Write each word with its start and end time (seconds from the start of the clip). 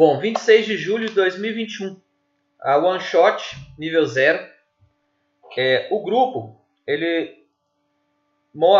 Bom, 0.00 0.18
26 0.18 0.64
de 0.64 0.76
julho 0.78 1.08
de 1.08 1.14
2021. 1.14 2.00
A 2.58 2.78
One 2.78 3.00
Shot, 3.00 3.44
nível 3.78 4.06
0. 4.06 4.48
É, 5.58 5.88
o 5.90 6.02
grupo, 6.02 6.58
ele 6.86 7.44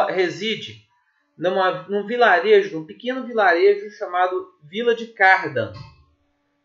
reside 0.09 0.89
numa, 1.37 1.83
num 1.91 2.07
vilarejo, 2.07 2.75
num 2.75 2.87
pequeno 2.87 3.27
vilarejo 3.27 3.91
chamado 3.91 4.51
Vila 4.63 4.95
de 4.95 5.09
Cardan. 5.09 5.75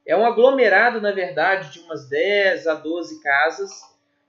É 0.08 0.16
um 0.16 0.26
aglomerado, 0.26 1.02
na 1.02 1.12
verdade, 1.12 1.74
de 1.74 1.80
umas 1.80 2.08
10 2.08 2.66
a 2.68 2.76
12 2.76 3.22
casas 3.22 3.72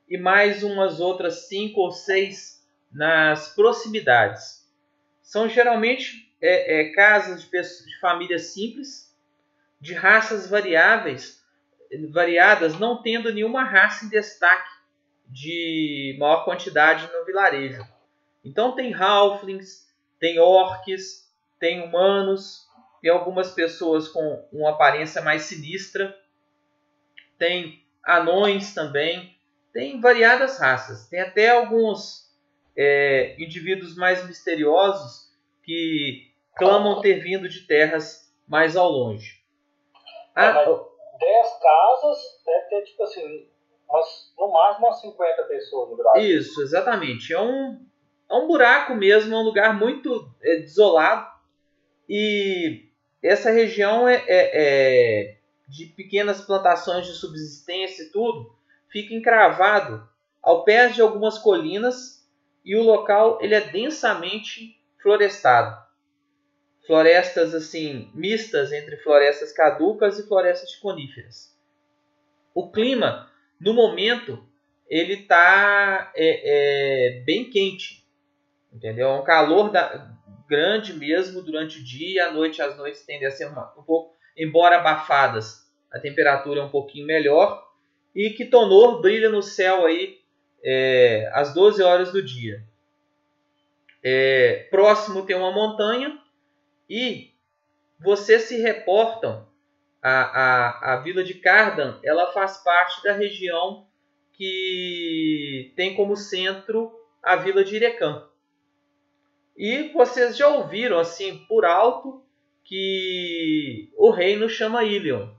e 0.08 0.18
mais 0.18 0.64
umas 0.64 0.98
outras 0.98 1.46
5 1.46 1.80
ou 1.80 1.92
6 1.92 2.66
nas 2.90 3.54
proximidades. 3.54 4.68
São 5.22 5.48
geralmente 5.48 6.34
é, 6.42 6.80
é, 6.80 6.92
casas 6.94 7.42
de, 7.42 7.48
pessoas, 7.48 7.88
de 7.88 8.00
famílias 8.00 8.46
simples, 8.46 9.05
de 9.86 9.94
raças 9.94 10.50
variáveis, 10.50 11.40
variadas, 12.10 12.76
não 12.76 13.00
tendo 13.00 13.32
nenhuma 13.32 13.62
raça 13.62 14.04
em 14.04 14.08
destaque 14.08 14.68
de 15.28 16.16
maior 16.18 16.44
quantidade 16.44 17.08
no 17.12 17.24
vilarejo. 17.24 17.86
Então 18.44 18.74
tem 18.74 18.92
halflings, 18.92 19.88
tem 20.18 20.40
orcs, 20.40 21.32
tem 21.60 21.84
humanos, 21.84 22.66
tem 23.00 23.12
algumas 23.12 23.52
pessoas 23.52 24.08
com 24.08 24.44
uma 24.52 24.70
aparência 24.70 25.22
mais 25.22 25.42
sinistra, 25.42 26.18
tem 27.38 27.84
anões 28.04 28.74
também, 28.74 29.38
tem 29.72 30.00
variadas 30.00 30.58
raças, 30.58 31.06
tem 31.08 31.20
até 31.20 31.50
alguns 31.50 32.28
é, 32.76 33.36
indivíduos 33.38 33.94
mais 33.94 34.26
misteriosos 34.26 35.32
que 35.62 36.28
clamam 36.56 37.00
ter 37.00 37.20
vindo 37.20 37.48
de 37.48 37.60
terras 37.60 38.32
mais 38.48 38.76
ao 38.76 38.90
longe. 38.90 39.45
Ah, 40.36 40.52
mas 40.52 40.66
10 41.18 41.58
casas 41.62 42.18
deve 42.44 42.68
ter, 42.68 42.82
tipo 42.82 43.02
assim, 43.02 43.48
umas, 43.88 44.32
no 44.38 44.52
máximo 44.52 44.86
umas 44.86 45.00
50 45.00 45.42
pessoas 45.44 45.90
no 45.90 45.96
Brasil. 45.96 46.38
Isso, 46.38 46.62
exatamente. 46.62 47.32
É 47.32 47.40
um, 47.40 47.80
é 48.30 48.34
um 48.34 48.46
buraco 48.46 48.94
mesmo, 48.94 49.34
é 49.34 49.38
um 49.38 49.42
lugar 49.42 49.74
muito 49.74 50.30
é, 50.42 50.56
desolado. 50.56 51.26
E 52.06 52.86
essa 53.22 53.50
região 53.50 54.06
é, 54.06 54.16
é, 54.28 54.50
é, 54.52 55.36
de 55.66 55.86
pequenas 55.86 56.42
plantações 56.42 57.06
de 57.06 57.14
subsistência 57.14 58.02
e 58.02 58.10
tudo, 58.10 58.54
fica 58.90 59.14
encravado 59.14 60.06
ao 60.42 60.64
pé 60.64 60.88
de 60.88 61.00
algumas 61.00 61.38
colinas 61.38 62.24
e 62.64 62.76
o 62.76 62.82
local 62.82 63.38
ele 63.40 63.54
é 63.54 63.60
densamente 63.60 64.78
florestado 65.02 65.85
florestas 66.86 67.54
assim 67.54 68.10
mistas 68.14 68.72
entre 68.72 68.96
florestas 68.98 69.52
caducas 69.52 70.18
e 70.18 70.26
florestas 70.26 70.74
coníferas. 70.76 71.54
O 72.54 72.70
clima, 72.70 73.30
no 73.60 73.74
momento, 73.74 74.42
ele 74.88 75.14
está 75.14 76.12
é, 76.14 77.16
é, 77.16 77.20
bem 77.20 77.50
quente, 77.50 78.04
entendeu? 78.72 79.08
É 79.08 79.20
um 79.20 79.24
calor 79.24 79.70
da, 79.70 80.16
grande 80.48 80.92
mesmo 80.94 81.42
durante 81.42 81.80
o 81.80 81.84
dia, 81.84 82.26
à 82.26 82.32
noite 82.32 82.62
as 82.62 82.76
noites 82.76 83.04
tendem 83.04 83.26
a 83.26 83.30
ser 83.30 83.46
uma, 83.46 83.72
um 83.76 83.82
pouco, 83.82 84.14
embora 84.36 84.78
abafadas, 84.78 85.66
a 85.92 85.98
temperatura 85.98 86.60
é 86.60 86.64
um 86.64 86.70
pouquinho 86.70 87.06
melhor 87.06 87.66
e 88.14 88.30
que 88.30 88.44
tonor 88.44 89.00
brilha 89.00 89.28
no 89.28 89.42
céu 89.42 89.86
aí 89.86 90.18
é, 90.62 91.30
às 91.32 91.52
12 91.52 91.82
horas 91.82 92.12
do 92.12 92.22
dia. 92.22 92.62
É, 94.02 94.66
próximo 94.70 95.24
tem 95.24 95.36
uma 95.36 95.52
montanha 95.52 96.18
e 96.88 97.32
vocês 97.98 98.42
se 98.42 98.58
reportam 98.58 99.46
a, 100.02 100.10
a, 100.10 100.94
a 100.94 100.96
vila 100.98 101.24
de 101.24 101.34
Cardan, 101.34 101.98
ela 102.04 102.32
faz 102.32 102.58
parte 102.58 103.02
da 103.02 103.12
região 103.12 103.86
que 104.32 105.72
tem 105.74 105.96
como 105.96 106.16
centro 106.16 106.92
a 107.22 107.36
vila 107.36 107.64
de 107.64 107.76
Irecã. 107.76 108.28
E 109.56 109.88
vocês 109.88 110.36
já 110.36 110.48
ouviram 110.48 110.98
assim 110.98 111.38
por 111.46 111.64
alto 111.64 112.22
que 112.62 113.90
o 113.96 114.10
reino 114.10 114.48
chama 114.48 114.84
Ilion, 114.84 115.30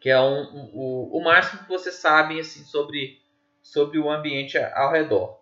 que 0.00 0.08
é 0.08 0.20
um, 0.20 0.40
um, 0.40 0.70
o, 0.72 1.18
o 1.18 1.22
máximo 1.22 1.62
que 1.62 1.68
vocês 1.68 1.96
sabem 1.96 2.40
assim 2.40 2.64
sobre, 2.64 3.20
sobre 3.62 3.98
o 3.98 4.10
ambiente 4.10 4.56
ao 4.56 4.90
redor. 4.90 5.40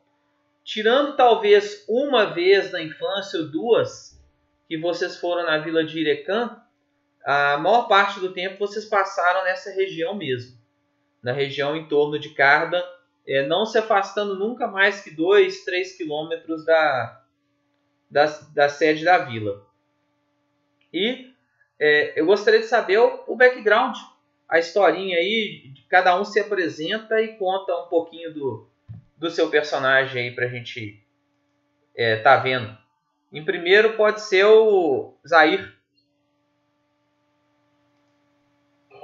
Tirando 0.65 1.17
talvez 1.17 1.85
uma 1.89 2.27
vez 2.27 2.73
na 2.73 2.83
infância 2.83 3.41
ou 3.41 3.51
duas, 3.51 4.22
que 4.73 4.79
vocês 4.79 5.19
foram 5.19 5.45
na 5.45 5.59
vila 5.59 5.85
de 5.85 6.01
Irecã, 6.01 6.59
a 7.27 7.59
maior 7.59 7.89
parte 7.89 8.19
do 8.21 8.33
tempo 8.33 8.59
vocês 8.59 8.87
passaram 8.87 9.45
nessa 9.45 9.71
região 9.71 10.15
mesmo, 10.15 10.59
na 11.23 11.31
região 11.31 11.77
em 11.77 11.87
torno 11.87 12.19
de 12.19 12.31
Carda, 12.31 12.83
é, 13.27 13.47
não 13.47 13.67
se 13.67 13.77
afastando 13.77 14.35
nunca 14.35 14.67
mais 14.67 15.03
que 15.03 15.11
2, 15.11 15.67
3 15.67 15.95
quilômetros 15.99 16.65
da, 16.65 17.23
da, 18.11 18.25
da, 18.55 18.69
sede 18.71 19.05
da 19.05 19.19
vila. 19.19 19.63
E 20.91 21.31
é, 21.79 22.19
eu 22.19 22.25
gostaria 22.25 22.61
de 22.61 22.67
saber 22.67 22.97
o, 22.97 23.25
o, 23.27 23.37
background, 23.37 23.95
a 24.49 24.59
historinha 24.59 25.19
aí, 25.19 25.75
cada 25.91 26.19
um 26.19 26.25
se 26.25 26.41
apresenta 26.41 27.21
e 27.21 27.37
conta 27.37 27.77
um 27.77 27.89
pouquinho 27.89 28.33
do, 28.33 28.67
do 29.19 29.31
seu 29.31 29.51
personagem 29.51 30.23
aí 30.23 30.35
pra 30.35 30.49
gente 30.49 31.05
é, 31.95 32.17
tá 32.17 32.39
vendo. 32.39 32.82
Em 33.33 33.43
primeiro 33.43 33.97
pode 33.97 34.21
ser 34.21 34.45
o 34.45 35.15
Zair. 35.27 35.75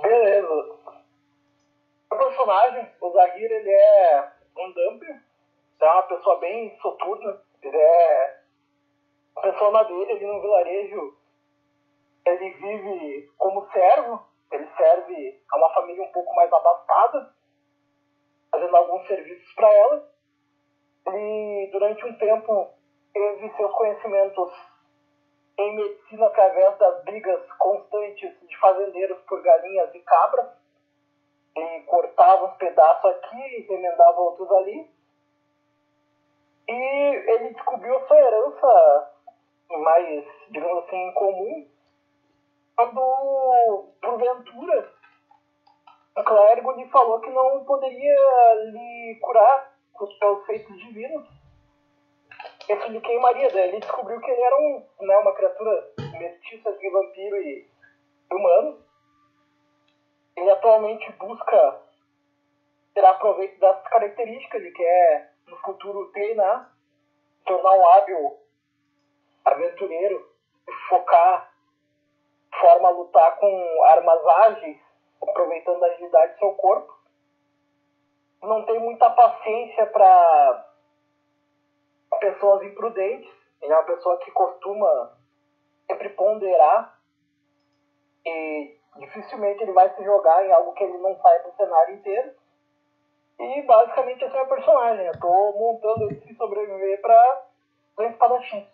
Beleza. 0.02 0.78
O 2.10 2.16
personagem, 2.16 2.92
o 3.00 3.10
Zahir, 3.10 3.50
ele 3.50 3.70
é 3.70 4.32
um 4.58 4.72
dumper. 4.72 5.22
É 5.80 5.84
uma 5.84 6.02
pessoa 6.02 6.38
bem 6.40 6.78
soturna. 6.78 7.40
Ele 7.62 7.76
é 7.76 8.40
uma 9.34 9.42
pessoa 9.42 9.70
na 9.70 9.82
dele, 9.84 10.12
ali 10.12 10.26
no 10.26 10.42
vilarejo. 10.42 11.16
Ele 12.26 12.50
vive 12.50 13.32
como 13.38 13.66
servo. 13.72 14.28
Ele 14.52 14.68
serve 14.76 15.42
a 15.50 15.56
uma 15.56 15.70
família 15.72 16.02
um 16.02 16.12
pouco 16.12 16.34
mais 16.34 16.52
abastada, 16.52 17.34
fazendo 18.50 18.76
alguns 18.76 19.06
serviços 19.06 19.54
para 19.54 19.72
ela. 19.72 20.10
Ele, 21.06 21.70
durante 21.72 22.04
um 22.04 22.18
tempo, 22.18 22.77
teve 23.12 23.56
seus 23.56 23.72
conhecimentos 23.72 24.52
em 25.58 25.76
medicina 25.76 26.26
através 26.26 26.78
das 26.78 27.04
brigas 27.04 27.40
constantes 27.58 28.48
de 28.48 28.56
fazendeiros 28.58 29.18
por 29.22 29.42
galinhas 29.42 29.94
e 29.94 30.00
cabras. 30.00 30.46
Ele 31.56 31.82
cortava 31.82 32.46
uns 32.46 32.56
pedaços 32.56 33.10
aqui 33.10 33.36
e 33.36 33.66
remendava 33.68 34.20
outros 34.20 34.50
ali. 34.52 34.90
E 36.68 36.72
ele 36.72 37.54
descobriu 37.54 37.98
sua 38.06 38.20
herança 38.20 39.12
mais, 39.70 40.24
digamos 40.50 40.84
assim, 40.84 41.12
comum 41.12 41.68
quando, 42.78 43.88
porventura, 44.00 44.92
o 46.16 46.22
clérigo 46.22 46.72
lhe 46.72 46.88
falou 46.90 47.20
que 47.20 47.30
não 47.30 47.64
poderia 47.64 48.54
lhe 48.70 49.18
curar 49.20 49.74
com 49.92 50.04
os 50.04 50.18
seus 50.18 50.46
feitos 50.46 50.78
divinos 50.78 51.37
esse 52.68 52.90
de 52.90 53.00
queimaria, 53.00 53.50
daí 53.50 53.68
ele 53.68 53.80
descobriu 53.80 54.20
que 54.20 54.30
ele 54.30 54.42
era 54.42 54.56
um, 54.60 54.86
né, 55.00 55.16
uma 55.16 55.34
criatura 55.34 55.90
mestiça 56.18 56.72
de 56.72 56.90
vampiro 56.90 57.36
e 57.36 57.70
humano. 58.30 58.84
Ele 60.36 60.50
atualmente 60.50 61.10
busca 61.12 61.80
tirar 62.94 63.14
proveito 63.14 63.58
das 63.58 63.82
características, 63.88 64.60
ele 64.60 64.72
quer 64.72 65.32
no 65.46 65.56
futuro 65.58 66.10
treinar, 66.12 66.70
tornar 67.46 67.72
um 67.72 67.86
hábil 67.86 68.38
aventureiro, 69.44 70.30
focar 70.88 71.50
forma 72.60 72.88
a 72.88 72.92
lutar 72.92 73.38
com 73.38 73.84
armas 73.84 74.26
ágeis, 74.26 74.78
aproveitando 75.22 75.82
a 75.82 75.86
agilidade 75.86 76.34
do 76.34 76.38
seu 76.38 76.52
corpo. 76.52 76.92
Não 78.42 78.64
tem 78.64 78.78
muita 78.78 79.10
paciência 79.10 79.86
para 79.86 80.67
pessoas 82.18 82.62
imprudentes, 82.62 83.30
ele 83.62 83.72
é 83.72 83.76
uma 83.76 83.84
pessoa 83.84 84.18
que 84.18 84.30
costuma 84.30 85.16
sempre 85.86 86.10
ponderar 86.10 86.98
e 88.24 88.76
dificilmente 88.98 89.62
ele 89.62 89.72
vai 89.72 89.94
se 89.94 90.04
jogar 90.04 90.44
em 90.44 90.52
algo 90.52 90.72
que 90.74 90.84
ele 90.84 90.98
não 90.98 91.16
saiba 91.16 91.48
o 91.48 91.56
cenário 91.56 91.94
inteiro. 91.94 92.30
E 93.38 93.62
basicamente 93.62 94.24
esse 94.24 94.36
é 94.36 94.42
o 94.42 94.46
meu 94.46 94.56
personagem. 94.56 95.06
Eu 95.06 95.18
tô 95.18 95.52
montando 95.52 96.04
ele 96.04 96.20
se 96.20 96.34
sobreviver 96.34 97.00
pra 97.00 97.46
um 97.98 98.02
espadachim. 98.04 98.66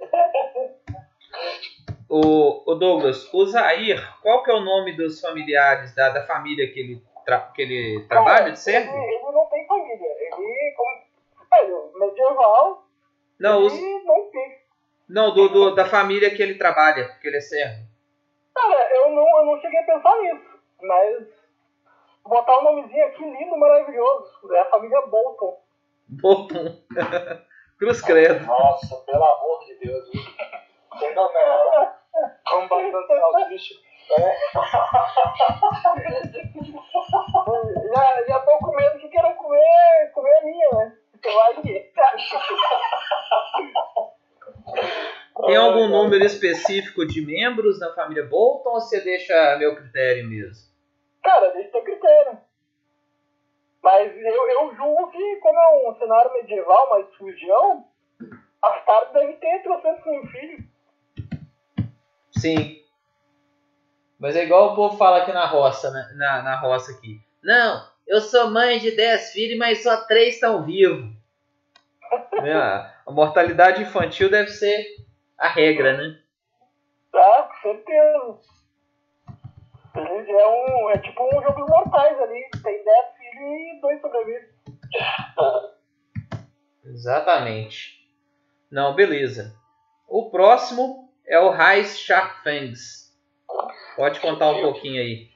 o, 2.08 2.70
o 2.70 2.74
Douglas, 2.74 3.32
o 3.32 3.46
Zair, 3.46 4.00
qual 4.22 4.42
que 4.42 4.50
é 4.50 4.54
o 4.54 4.60
nome 4.60 4.96
dos 4.96 5.20
familiares 5.20 5.94
da, 5.94 6.08
da 6.08 6.26
família 6.26 6.72
que 6.72 6.80
ele, 6.80 7.02
tra 7.24 7.40
que 7.54 7.62
ele 7.62 8.04
trabalha 8.08 8.50
de 8.50 8.58
serve? 8.58 8.88
Ele, 8.88 9.14
ele 9.14 9.30
não 9.30 9.46
tem 9.46 9.66
medieval. 11.98 12.86
Não, 13.38 13.66
os... 13.66 13.72
não 13.72 14.30
tem. 14.30 14.58
Não, 15.08 15.34
do, 15.34 15.48
do, 15.48 15.74
da 15.74 15.86
família 15.86 16.34
que 16.34 16.42
ele 16.42 16.58
trabalha, 16.58 17.08
que 17.20 17.28
ele 17.28 17.38
é 17.38 17.40
servo. 17.40 17.86
Cara, 18.54 18.96
eu 18.96 19.10
não, 19.10 19.38
eu 19.38 19.46
não 19.46 19.60
cheguei 19.60 19.78
a 19.78 19.84
pensar 19.84 20.18
nisso, 20.20 20.60
mas 20.82 21.26
botar 22.24 22.58
um 22.58 22.64
nomezinho 22.64 23.06
aqui 23.06 23.24
lindo, 23.24 23.56
maravilhoso. 23.56 24.52
É 24.52 24.60
a 24.60 24.70
família 24.70 25.00
Bolton. 25.02 25.62
Bolton. 26.08 26.76
Cruz 27.78 28.02
credo. 28.02 28.44
Nossa, 28.44 28.96
pelo 29.06 29.24
amor 29.24 29.64
de 29.64 29.74
Deus. 29.76 30.10
Fenomenal. 30.98 31.94
Com 32.50 32.68
bastante 32.68 33.06
salsicha. 33.06 33.74
É. 34.10 34.36
já, 37.94 38.26
já 38.26 38.40
tô 38.40 38.58
com 38.58 38.74
medo 38.74 38.98
que 38.98 39.08
queiram 39.08 39.34
comer, 39.34 40.10
comer 40.14 40.34
a 40.34 40.44
minha, 40.44 40.70
né? 40.72 40.96
Vai 41.24 41.62
ver. 41.62 41.92
Tem 45.46 45.56
algum 45.56 45.88
número 45.88 46.24
específico 46.24 47.06
de 47.06 47.24
membros 47.24 47.78
na 47.78 47.92
família 47.94 48.24
Bolton 48.26 48.70
ou 48.70 48.80
você 48.80 49.00
deixa 49.00 49.56
meu 49.58 49.76
critério 49.76 50.28
mesmo? 50.28 50.68
Cara, 51.22 51.50
deixa 51.52 51.70
teu 51.70 51.82
critério. 51.82 52.38
Mas 53.82 54.12
eu, 54.16 54.48
eu 54.50 54.74
julgo 54.76 55.10
que, 55.10 55.36
como 55.36 55.58
é 55.58 55.88
um 55.88 55.94
cenário 55.98 56.32
medieval, 56.32 56.90
mais 56.90 57.06
sujão, 57.16 57.84
as 58.62 58.84
caras 58.84 59.12
devem 59.12 59.36
ter 59.36 59.62
trocentos 59.62 60.04
mil 60.04 60.26
filhos. 60.26 60.64
Sim. 62.32 62.82
Mas 64.18 64.34
é 64.36 64.44
igual 64.44 64.72
o 64.72 64.76
povo 64.76 64.98
fala 64.98 65.18
aqui 65.18 65.32
na 65.32 65.46
roça, 65.46 65.90
né? 65.90 66.10
na, 66.16 66.42
na 66.42 66.60
roça 66.60 66.92
aqui. 66.92 67.20
Não, 67.42 67.88
eu 68.08 68.20
sou 68.22 68.50
mãe 68.50 68.78
de 68.78 68.90
10 68.96 69.32
filhos, 69.32 69.58
mas 69.58 69.82
só 69.82 69.96
3 70.06 70.34
estão 70.34 70.64
vivos. 70.64 71.04
É, 72.42 72.54
a 72.54 73.10
mortalidade 73.10 73.82
infantil 73.82 74.30
deve 74.30 74.48
ser 74.48 74.82
a 75.36 75.46
regra, 75.46 75.96
né? 75.96 76.18
Tá, 77.12 77.42
com 77.42 77.60
certeza. 77.62 78.38
É, 79.94 80.48
um, 80.48 80.90
é 80.90 80.98
tipo 80.98 81.22
um 81.22 81.42
jogo 81.42 81.60
dos 81.60 81.68
mortais 81.68 82.18
ali. 82.20 82.48
Tem 82.62 82.84
10 82.84 83.06
filhos 83.18 83.76
e 83.76 83.80
2 83.80 84.00
sobrevivem. 84.00 84.48
Exatamente. 86.84 87.98
Não, 88.70 88.94
beleza. 88.94 89.54
O 90.08 90.30
próximo 90.30 91.12
é 91.26 91.38
o 91.38 91.50
Raiz 91.50 91.98
Sharkfangs. 91.98 93.14
Pode 93.96 94.20
contar 94.20 94.50
um 94.50 94.62
pouquinho 94.62 95.02
aí. 95.02 95.28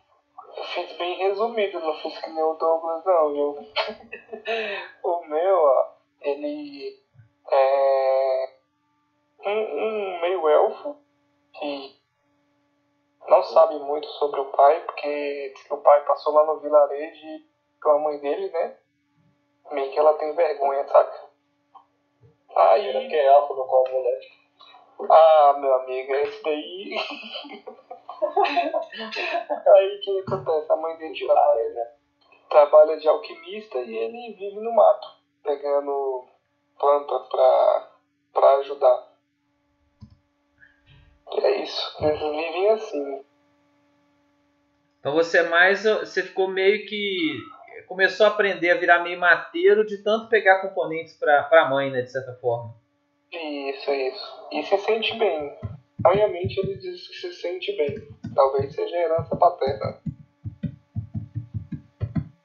Eu 0.57 0.65
fiz 0.65 0.93
bem 0.99 1.17
resumido, 1.17 1.81
não 1.81 1.95
fiz 1.95 2.19
que 2.19 2.31
nem 2.31 2.43
o 2.43 2.55
Douglas 2.55 3.05
não, 3.05 3.33
viu? 3.33 3.59
o 5.03 5.25
meu, 5.25 5.57
ó, 5.57 5.95
ele 6.21 7.01
é 7.51 8.57
um, 9.47 9.51
um 9.51 10.21
meio 10.21 10.49
elfo 10.49 10.97
que 11.55 12.01
não 13.29 13.43
sabe 13.43 13.79
muito 13.79 14.07
sobre 14.09 14.41
o 14.41 14.51
pai, 14.53 14.81
porque 14.81 15.55
o 15.71 15.79
pai 15.79 16.05
passou 16.05 16.35
lá 16.35 16.45
no 16.45 16.61
vilarejo 16.61 17.45
com 17.83 17.91
a 17.91 17.99
mãe 17.99 18.19
dele, 18.19 18.51
né? 18.51 18.77
Meio 19.71 19.91
que 19.91 19.99
ela 19.99 20.15
tem 20.15 20.35
vergonha, 20.35 20.87
saca? 20.87 21.31
Aí. 22.55 23.09
que 23.09 23.15
é 23.15 23.27
elfo 23.27 23.55
no 23.55 23.67
qual 23.67 23.85
moleque. 23.91 24.43
Ah, 25.11 25.57
meu 25.59 25.75
amigo, 25.75 26.15
esse 26.15 26.43
daí. 26.43 26.97
Aí 28.25 29.97
o 29.97 30.01
que 30.01 30.21
acontece? 30.21 30.73
A 30.73 30.77
mãe 30.77 30.97
dele 30.97 31.27
trabalha, 31.27 31.69
né? 31.71 31.93
trabalha 32.53 32.99
de 32.99 33.09
alquimista 33.09 33.79
e 33.79 33.97
ele 33.97 34.35
vive 34.35 34.61
no 34.61 34.73
mato, 34.73 35.09
pegando 35.43 36.29
plantas 36.79 37.29
pra, 37.29 37.91
pra 38.35 38.57
ajudar. 38.59 39.13
E 41.33 41.41
é 41.41 41.63
isso, 41.63 41.97
eles 42.05 42.21
vivem 42.21 42.71
assim. 42.71 43.25
Então 45.01 45.15
você 45.15 45.39
é 45.39 45.49
mais. 45.49 45.83
Você 45.83 46.23
ficou 46.23 46.47
meio 46.47 46.87
que. 46.87 47.41
Começou 47.89 48.27
a 48.27 48.29
aprender 48.29 48.71
a 48.71 48.77
virar 48.77 49.01
meio 49.01 49.19
mateiro 49.19 49.85
de 49.85 50.03
tanto 50.03 50.29
pegar 50.29 50.61
componentes 50.61 51.17
pra, 51.19 51.43
pra 51.45 51.69
mãe, 51.69 51.91
né? 51.91 52.03
De 52.03 52.13
certa 52.13 52.35
forma. 52.35 52.75
Isso, 53.33 53.91
isso. 53.91 54.49
E 54.53 54.63
se 54.63 54.79
sente 54.79 55.15
bem. 55.19 55.59
Obviamente 56.05 56.59
ele 56.59 56.77
diz 56.77 57.07
que 57.07 57.15
se 57.15 57.33
sente 57.35 57.77
bem. 57.77 57.95
Talvez 58.35 58.75
seja 58.75 58.97
herança 58.97 59.37
paterna. 59.37 60.03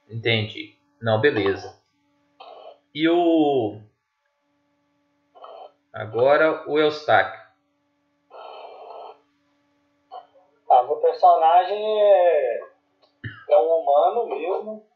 Entendi. 0.08 0.76
Não, 1.00 1.20
beleza. 1.20 1.80
E 2.94 3.08
o. 3.08 3.80
Agora 5.92 6.68
o 6.68 6.78
Eustáquio. 6.78 7.40
Ah, 10.70 10.82
meu 10.82 10.96
personagem 10.96 12.02
é, 12.02 12.60
é 13.50 13.58
um 13.58 13.80
humano 13.80 14.26
mesmo. 14.26 14.86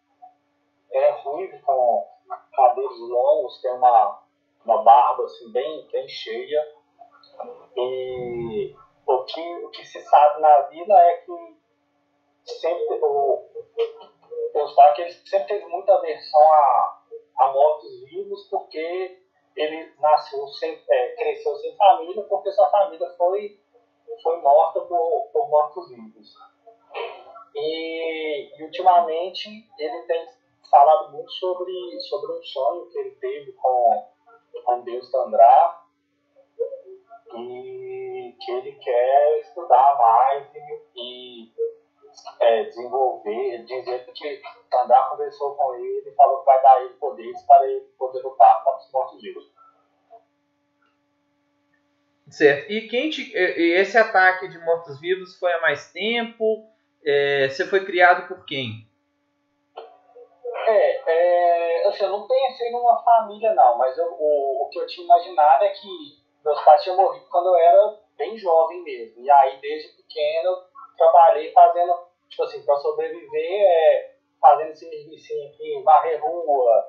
É 0.92 1.10
ruivo, 1.22 1.58
com 1.62 2.06
cabelos 2.54 2.98
longos, 3.00 3.60
tem 3.62 3.72
uma, 3.72 4.22
uma 4.64 4.82
barba 4.82 5.24
assim, 5.24 5.50
bem, 5.50 5.88
bem 5.90 6.06
cheia. 6.06 6.62
E 7.76 8.74
o 9.06 9.24
que, 9.24 9.64
o 9.64 9.70
que 9.70 9.84
se 9.86 10.00
sabe 10.00 10.40
na 10.40 10.60
vida 10.62 10.94
é 10.94 11.16
que 11.18 11.62
sempre 12.44 12.98
o, 13.02 13.48
o 14.54 14.58
Eustáquio 14.58 15.04
ele 15.04 15.12
sempre 15.12 15.48
teve 15.48 15.66
muita 15.66 15.94
aversão 15.94 16.40
a, 16.52 17.02
a 17.38 17.52
mortos-vivos 17.52 18.48
porque 18.50 19.22
ele 19.56 19.94
nasceu 19.98 20.46
sem, 20.48 20.82
é, 20.88 21.14
cresceu 21.16 21.54
sem 21.56 21.76
família 21.76 22.22
porque 22.24 22.50
sua 22.52 22.68
família 22.70 23.08
foi, 23.16 23.60
foi 24.22 24.40
morta 24.40 24.80
por, 24.80 25.30
por 25.32 25.48
mortos-vivos. 25.48 26.34
E, 27.54 28.58
e, 28.58 28.64
ultimamente 28.64 29.48
ele 29.78 30.02
tem 30.02 30.28
falado 30.70 31.12
muito 31.12 31.30
sobre, 31.32 32.00
sobre 32.00 32.32
um 32.32 32.42
sonho 32.42 32.90
que 32.90 32.98
ele 32.98 33.10
teve 33.16 33.52
com, 33.52 34.08
com 34.64 34.80
Deus 34.80 35.10
Tandrá 35.10 35.81
e 37.36 38.36
que 38.40 38.52
ele 38.52 38.72
quer 38.72 39.40
estudar 39.40 39.96
mais 39.98 40.46
e, 40.54 40.82
e 40.96 41.52
é, 42.40 42.64
desenvolver, 42.64 43.64
dizer 43.64 44.04
que 44.12 44.42
Tandrá 44.70 45.08
conversou 45.10 45.54
com 45.54 45.74
ele 45.74 46.08
e 46.08 46.14
falou 46.14 46.40
que 46.40 46.46
vai 46.46 46.62
dar 46.62 46.82
ele 46.82 46.94
poderes 46.94 47.42
para 47.42 47.66
ele 47.68 47.80
poder 47.98 48.22
lutar 48.22 48.62
contra 48.64 48.86
os 48.86 48.92
mortos-vivos. 48.92 49.52
Certo. 52.30 52.70
E, 52.70 52.88
quem 52.88 53.10
te, 53.10 53.30
esse 53.34 53.98
ataque 53.98 54.48
de 54.48 54.58
mortos-vivos 54.58 55.38
foi 55.38 55.52
há 55.52 55.60
mais 55.60 55.92
tempo? 55.92 56.66
É, 57.04 57.48
você 57.48 57.66
foi 57.66 57.84
criado 57.84 58.26
por 58.26 58.46
quem? 58.46 58.88
É, 60.66 61.10
é, 61.10 61.88
assim, 61.88 62.04
eu 62.04 62.10
não 62.10 62.26
pensei 62.26 62.70
numa 62.70 63.02
família 63.02 63.52
não, 63.52 63.76
mas 63.76 63.98
eu, 63.98 64.06
o, 64.18 64.62
o 64.64 64.68
que 64.70 64.78
eu 64.78 64.86
tinha 64.86 65.04
imaginado 65.04 65.64
é 65.64 65.70
que 65.70 66.21
meus 66.44 66.64
pais 66.64 66.82
tinham 66.82 66.96
morrido 66.96 67.26
quando 67.30 67.46
eu 67.48 67.56
era 67.56 67.98
bem 68.16 68.36
jovem 68.36 68.82
mesmo. 68.82 69.22
E 69.22 69.30
aí, 69.30 69.60
desde 69.60 69.96
pequeno, 69.96 70.48
eu 70.48 70.62
trabalhei 70.96 71.52
fazendo, 71.52 71.94
tipo 72.28 72.42
assim, 72.44 72.64
para 72.64 72.76
sobreviver, 72.76 73.62
é, 73.62 74.16
fazendo 74.40 74.70
esse 74.70 74.88
serviço 74.88 75.32
aqui, 75.48 75.82
varrer 75.82 76.22
rua, 76.22 76.84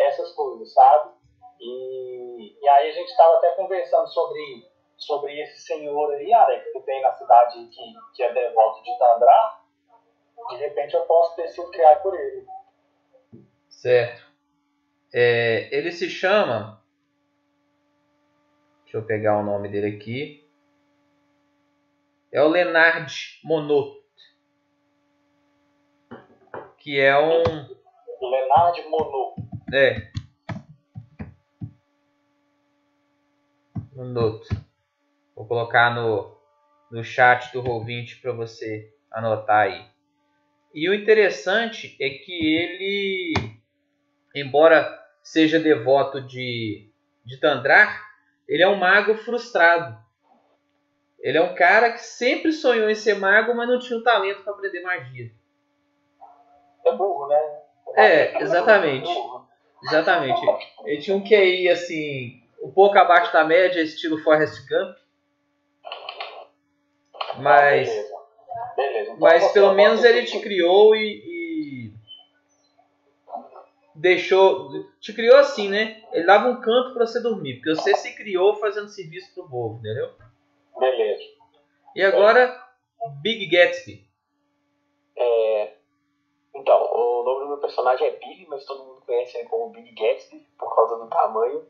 essas 0.00 0.32
coisas, 0.32 0.72
sabe? 0.72 1.12
E, 1.60 2.58
e 2.60 2.68
aí 2.68 2.90
a 2.90 2.92
gente 2.92 3.08
estava 3.08 3.34
até 3.34 3.52
conversando 3.52 4.08
sobre 4.08 4.74
sobre 4.96 5.40
esse 5.40 5.60
senhor 5.60 6.12
aí, 6.12 6.32
Alex, 6.32 6.72
que 6.72 6.80
tem 6.80 7.02
na 7.02 7.12
cidade 7.12 7.66
que, 7.66 7.82
que 8.14 8.22
é 8.22 8.32
devoto 8.32 8.82
de 8.82 8.98
Tandrá, 8.98 9.60
de 10.50 10.56
repente 10.56 10.94
eu 10.94 11.02
posso 11.02 11.34
ter 11.36 11.48
sido 11.48 11.70
criado 11.70 12.02
por 12.02 12.18
ele. 12.18 12.46
Certo. 13.68 14.22
É, 15.12 15.68
ele 15.72 15.92
se 15.92 16.08
chama. 16.08 16.82
Deixa 18.94 19.02
eu 19.02 19.08
pegar 19.08 19.40
o 19.40 19.42
nome 19.42 19.68
dele 19.68 19.96
aqui. 19.96 20.48
É 22.30 22.40
o 22.40 22.46
Lenard 22.46 23.12
Monod. 23.42 23.96
Que 26.78 27.00
é 27.00 27.18
um. 27.18 27.42
Lenard 28.22 28.88
Monod. 28.88 29.34
É. 29.74 30.12
Monod. 33.96 34.46
Vou 35.34 35.44
colocar 35.44 35.92
no, 35.92 36.38
no 36.88 37.02
chat 37.02 37.52
do 37.52 37.64
Roll20 37.64 38.20
para 38.20 38.30
você 38.30 38.94
anotar 39.10 39.62
aí. 39.62 39.84
E 40.72 40.88
o 40.88 40.94
interessante 40.94 41.96
é 42.00 42.10
que 42.10 42.32
ele, 42.56 43.34
embora 44.36 45.04
seja 45.20 45.58
devoto 45.58 46.20
de, 46.20 46.92
de 47.24 47.40
Tandrar, 47.40 48.03
ele 48.48 48.62
é 48.62 48.68
um 48.68 48.76
mago 48.76 49.14
frustrado. 49.16 49.96
Ele 51.20 51.38
é 51.38 51.42
um 51.42 51.54
cara 51.54 51.92
que 51.92 52.00
sempre 52.00 52.52
sonhou 52.52 52.90
em 52.90 52.94
ser 52.94 53.14
mago, 53.14 53.54
mas 53.54 53.68
não 53.68 53.78
tinha 53.78 53.98
o 53.98 54.02
talento 54.02 54.42
para 54.42 54.52
aprender 54.52 54.82
magia. 54.82 55.30
É 56.84 56.92
burro, 56.92 57.28
né? 57.28 57.58
É, 57.96 58.42
exatamente. 58.42 59.10
Exatamente. 59.84 60.40
Ele 60.84 61.00
tinha 61.00 61.16
um 61.16 61.24
QI 61.24 61.68
assim, 61.68 62.42
um 62.62 62.70
pouco 62.70 62.98
abaixo 62.98 63.32
da 63.32 63.44
média, 63.44 63.80
estilo 63.80 64.18
Forrest 64.18 64.66
Gump. 64.68 64.96
Mas 67.38 67.88
Beleza. 68.76 69.12
Então 69.12 69.16
Mas 69.18 69.52
pelo 69.52 69.66
bota 69.68 69.76
menos 69.76 70.04
ele 70.04 70.24
te 70.24 70.40
criou 70.40 70.94
e 70.94 71.33
deixou. 73.94 74.70
Te 75.00 75.12
criou 75.12 75.36
assim, 75.36 75.68
né? 75.68 76.02
Ele 76.12 76.26
dava 76.26 76.48
um 76.48 76.60
canto 76.60 76.92
pra 76.94 77.06
você 77.06 77.20
dormir, 77.20 77.54
porque 77.56 77.74
você 77.74 77.94
se 77.94 78.14
criou 78.14 78.54
fazendo 78.56 78.88
serviço 78.88 79.32
pro 79.34 79.48
povo, 79.48 79.78
entendeu? 79.78 80.10
Beleza. 80.78 81.22
E 81.94 82.02
agora, 82.02 82.60
Big 83.22 83.46
Gatsby. 83.46 84.06
É, 85.16 85.74
Então, 86.54 86.80
o 86.92 87.24
nome 87.24 87.40
do 87.40 87.48
meu 87.48 87.58
personagem 87.58 88.06
é 88.06 88.16
Billy, 88.16 88.46
mas 88.48 88.64
todo 88.64 88.84
mundo 88.84 89.02
conhece 89.04 89.36
ele 89.36 89.48
como 89.48 89.70
Big 89.70 89.90
Gatsby 89.92 90.46
por 90.58 90.72
causa 90.74 90.96
do 90.96 91.08
tamanho. 91.08 91.66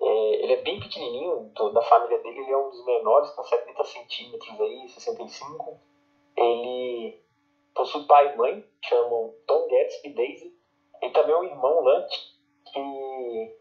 É, 0.00 0.42
ele 0.42 0.52
é 0.54 0.62
bem 0.62 0.80
pequenininho, 0.80 1.50
do- 1.54 1.70
da 1.70 1.82
família 1.82 2.18
dele 2.18 2.38
ele 2.40 2.50
é 2.52 2.56
um 2.56 2.70
dos 2.70 2.84
menores, 2.84 3.30
com 3.30 3.42
70 3.44 3.84
centímetros 3.84 4.60
aí, 4.60 4.88
65. 4.88 5.78
Ele 6.36 7.20
possui 7.74 8.04
pai 8.06 8.32
e 8.32 8.36
mãe, 8.36 8.64
chamam 8.84 9.34
Tom 9.46 9.68
Gatsby 9.68 10.08
e 10.08 10.14
Daisy. 10.14 10.56
E 11.02 11.10
também 11.10 11.34
um 11.34 11.44
irmão, 11.44 11.80
Lance, 11.80 12.16
que, 12.64 13.56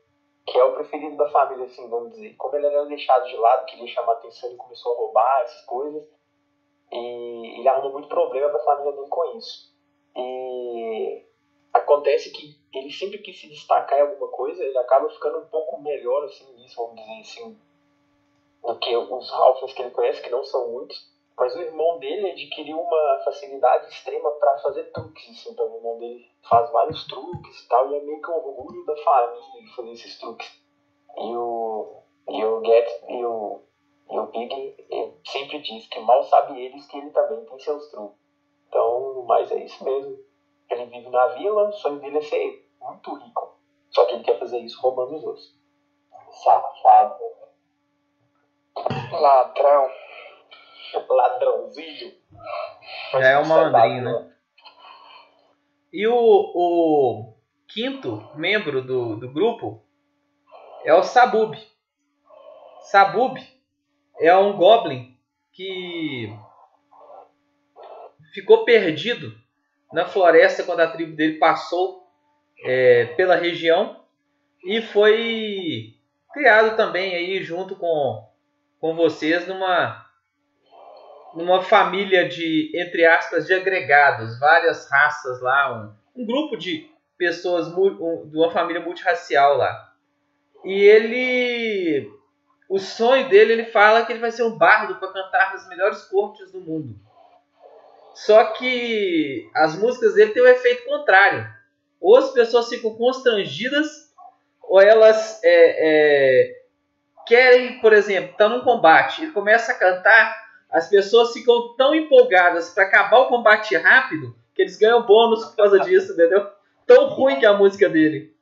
que 0.45 0.57
é 0.57 0.63
o 0.63 0.73
preferido 0.73 1.17
da 1.17 1.29
família, 1.31 1.65
assim, 1.65 1.89
vamos 1.89 2.11
dizer. 2.11 2.35
Como 2.35 2.55
ele 2.55 2.67
era 2.67 2.85
deixado 2.85 3.27
de 3.27 3.35
lado, 3.35 3.65
queria 3.65 3.87
chamar 3.87 4.13
atenção, 4.13 4.49
ele 4.49 4.57
começou 4.57 4.93
a 4.93 4.97
roubar 4.97 5.41
essas 5.41 5.65
coisas. 5.65 6.07
E 6.91 7.59
ele 7.59 7.67
arrumou 7.67 7.93
muito 7.93 8.07
problema 8.07 8.49
pra 8.49 8.63
família 8.63 8.91
dele 8.91 9.07
com 9.07 9.37
isso. 9.37 9.75
E 10.15 11.25
acontece 11.73 12.31
que 12.31 12.59
ele 12.73 12.91
sempre 12.91 13.17
quis 13.19 13.39
se 13.39 13.49
destacar 13.49 13.97
em 13.97 14.01
alguma 14.01 14.27
coisa, 14.27 14.63
ele 14.63 14.77
acaba 14.77 15.09
ficando 15.09 15.39
um 15.39 15.45
pouco 15.45 15.81
melhor 15.81 16.25
assim 16.25 16.53
nisso, 16.55 16.75
vamos 16.75 17.01
dizer 17.01 17.21
assim, 17.21 17.57
do 18.61 18.77
que 18.77 18.95
os 18.95 19.31
Halflings 19.31 19.73
que 19.73 19.81
ele 19.81 19.91
conhece, 19.91 20.21
que 20.21 20.29
não 20.29 20.43
são 20.43 20.69
muitos. 20.69 21.10
Mas 21.37 21.55
o 21.55 21.61
irmão 21.61 21.97
dele 21.97 22.31
adquiriu 22.31 22.79
uma 22.79 23.21
facilidade 23.23 23.87
extrema 23.87 24.31
para 24.31 24.57
fazer 24.59 24.83
truques, 24.91 25.29
assim, 25.29 25.51
então 25.51 25.71
o 25.71 25.75
irmão 25.77 25.97
dele 25.97 26.29
faz 26.47 26.69
vários 26.71 27.05
truques 27.07 27.59
e 27.59 27.67
tal, 27.67 27.89
e 27.89 27.95
é 27.95 27.99
meio 28.01 28.21
que 28.21 28.29
um 28.29 28.35
orgulho 28.35 28.85
da 28.85 28.95
família 28.97 29.75
fazer 29.75 29.91
esses 29.91 30.19
truques. 30.19 30.61
E 31.17 31.35
o, 31.35 32.03
e 32.27 32.45
o 32.45 32.63
Get 32.63 32.87
e 33.07 33.25
o, 33.25 33.59
e 34.09 34.19
o 34.19 34.29
eh, 34.91 35.11
sempre 35.25 35.59
diz 35.59 35.87
que 35.87 35.99
mal 35.99 36.21
sabe 36.23 36.59
eles 36.59 36.85
que 36.87 36.97
ele 36.97 37.09
também 37.09 37.43
tem 37.45 37.59
seus 37.59 37.89
truques. 37.89 38.17
Então, 38.67 39.23
mas 39.27 39.51
é 39.51 39.57
isso 39.63 39.83
mesmo. 39.83 40.17
Ele 40.69 40.85
vive 40.85 41.09
na 41.09 41.27
vila, 41.27 41.67
o 41.67 41.73
sonho 41.73 41.99
dele 41.99 42.17
é 42.17 42.21
ser 42.21 42.65
muito 42.79 43.13
rico. 43.13 43.55
Só 43.89 44.05
que 44.05 44.13
ele 44.13 44.23
quer 44.23 44.39
fazer 44.39 44.59
isso 44.59 44.79
roubando 44.81 45.15
os 45.15 45.23
outros. 45.23 45.53
Safado. 46.29 47.15
Ladrão. 49.11 49.89
Ladrãozinho. 51.09 52.13
Já 53.13 53.27
é 53.27 53.37
uma 53.37 53.55
andrinha, 53.55 54.01
né? 54.01 54.31
E 55.93 56.07
o, 56.07 56.15
o 56.15 57.33
quinto 57.67 58.29
membro 58.35 58.81
do, 58.81 59.17
do 59.17 59.29
grupo 59.29 59.83
é 60.85 60.93
o 60.93 61.03
Sabub. 61.03 61.57
Sabub 62.81 63.39
é 64.19 64.35
um 64.35 64.55
goblin 64.55 65.17
que 65.51 66.33
ficou 68.33 68.63
perdido 68.63 69.37
na 69.91 70.05
floresta 70.05 70.63
quando 70.63 70.79
a 70.79 70.87
tribo 70.87 71.15
dele 71.15 71.37
passou 71.37 72.07
é, 72.63 73.05
pela 73.17 73.35
região 73.35 74.05
e 74.63 74.81
foi 74.81 75.95
criado 76.31 76.77
também 76.77 77.13
aí 77.13 77.43
junto 77.43 77.75
com, 77.75 78.29
com 78.79 78.95
vocês 78.95 79.47
numa 79.47 80.09
numa 81.35 81.61
família 81.61 82.27
de, 82.27 82.71
entre 82.75 83.05
aspas, 83.05 83.45
de 83.45 83.53
agregados, 83.53 84.39
várias 84.39 84.89
raças 84.89 85.41
lá, 85.41 85.95
um, 86.15 86.21
um 86.21 86.25
grupo 86.25 86.57
de 86.57 86.89
pessoas 87.17 87.67
um- 87.67 88.29
de 88.29 88.37
uma 88.37 88.51
família 88.51 88.81
multirracial 88.81 89.57
lá. 89.57 89.93
E 90.65 90.73
ele, 90.73 92.11
o 92.69 92.79
sonho 92.79 93.29
dele, 93.29 93.53
ele 93.53 93.65
fala 93.65 94.05
que 94.05 94.11
ele 94.11 94.19
vai 94.19 94.31
ser 94.31 94.43
um 94.43 94.57
bardo 94.57 94.95
para 94.95 95.11
cantar 95.11 95.53
nas 95.53 95.67
melhores 95.67 96.03
cortes 96.05 96.51
do 96.51 96.59
mundo. 96.59 96.95
Só 98.13 98.45
que 98.53 99.49
as 99.55 99.75
músicas 99.75 100.13
dele 100.13 100.31
têm 100.31 100.43
o 100.43 100.47
efeito 100.47 100.85
contrário. 100.85 101.47
Ou 101.99 102.17
as 102.17 102.31
pessoas 102.31 102.67
ficam 102.69 102.95
constrangidas, 102.95 103.87
ou 104.61 104.81
elas 104.81 105.39
é, 105.43 105.49
é, 106.49 106.61
querem, 107.27 107.79
por 107.79 107.93
exemplo, 107.93 108.35
tá 108.37 108.49
num 108.49 108.61
combate, 108.61 109.23
ele 109.23 109.31
começa 109.31 109.71
a 109.71 109.75
cantar, 109.75 110.40
as 110.71 110.87
pessoas 110.89 111.33
ficam 111.33 111.75
tão 111.75 111.93
empolgadas 111.93 112.69
para 112.69 112.85
acabar 112.85 113.19
o 113.19 113.27
combate 113.27 113.75
rápido 113.75 114.33
que 114.55 114.61
eles 114.61 114.77
ganham 114.77 115.05
bônus 115.05 115.43
por 115.45 115.55
causa 115.55 115.79
disso, 115.79 116.13
entendeu? 116.13 116.49
Tão 116.85 117.09
ruim 117.09 117.39
que 117.39 117.45
é 117.45 117.49
a 117.49 117.57
música 117.57 117.89
dele. 117.89 118.33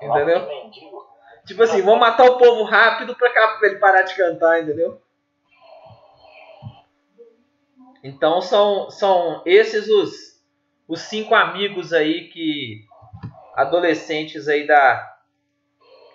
Entendeu? 0.00 0.48
Tipo 1.46 1.62
assim, 1.62 1.82
vão 1.82 1.96
matar 1.96 2.24
o 2.24 2.38
povo 2.38 2.64
rápido 2.64 3.14
pra 3.14 3.30
ele 3.62 3.78
parar 3.78 4.02
de 4.02 4.14
cantar, 4.14 4.62
entendeu? 4.62 5.00
Então 8.02 8.40
são, 8.40 8.90
são 8.90 9.42
esses 9.46 9.88
os, 9.88 10.42
os 10.88 11.02
cinco 11.02 11.34
amigos 11.34 11.92
aí 11.92 12.28
que. 12.28 12.84
adolescentes 13.54 14.48
aí 14.48 14.66
da, 14.66 15.16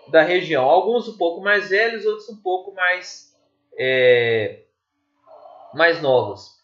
da 0.10 0.22
região. 0.22 0.66
Alguns 0.66 1.08
um 1.08 1.18
pouco 1.18 1.42
mais 1.42 1.70
velhos, 1.70 2.06
outros 2.06 2.30
um 2.30 2.42
pouco 2.42 2.74
mais. 2.74 3.34
é, 3.78 4.64
mais 5.78 6.02
novos. 6.02 6.58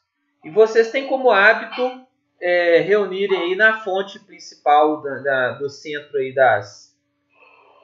E 0.43 0.49
vocês 0.49 0.91
têm 0.91 1.07
como 1.07 1.31
hábito 1.31 2.05
é, 2.41 2.79
reunirem 2.79 3.39
aí 3.39 3.55
na 3.55 3.79
fonte 3.79 4.19
principal 4.19 5.01
da- 5.01 5.19
da- 5.19 5.51
do 5.53 5.69
centro 5.69 6.17
aí 6.17 6.33
das, 6.33 6.93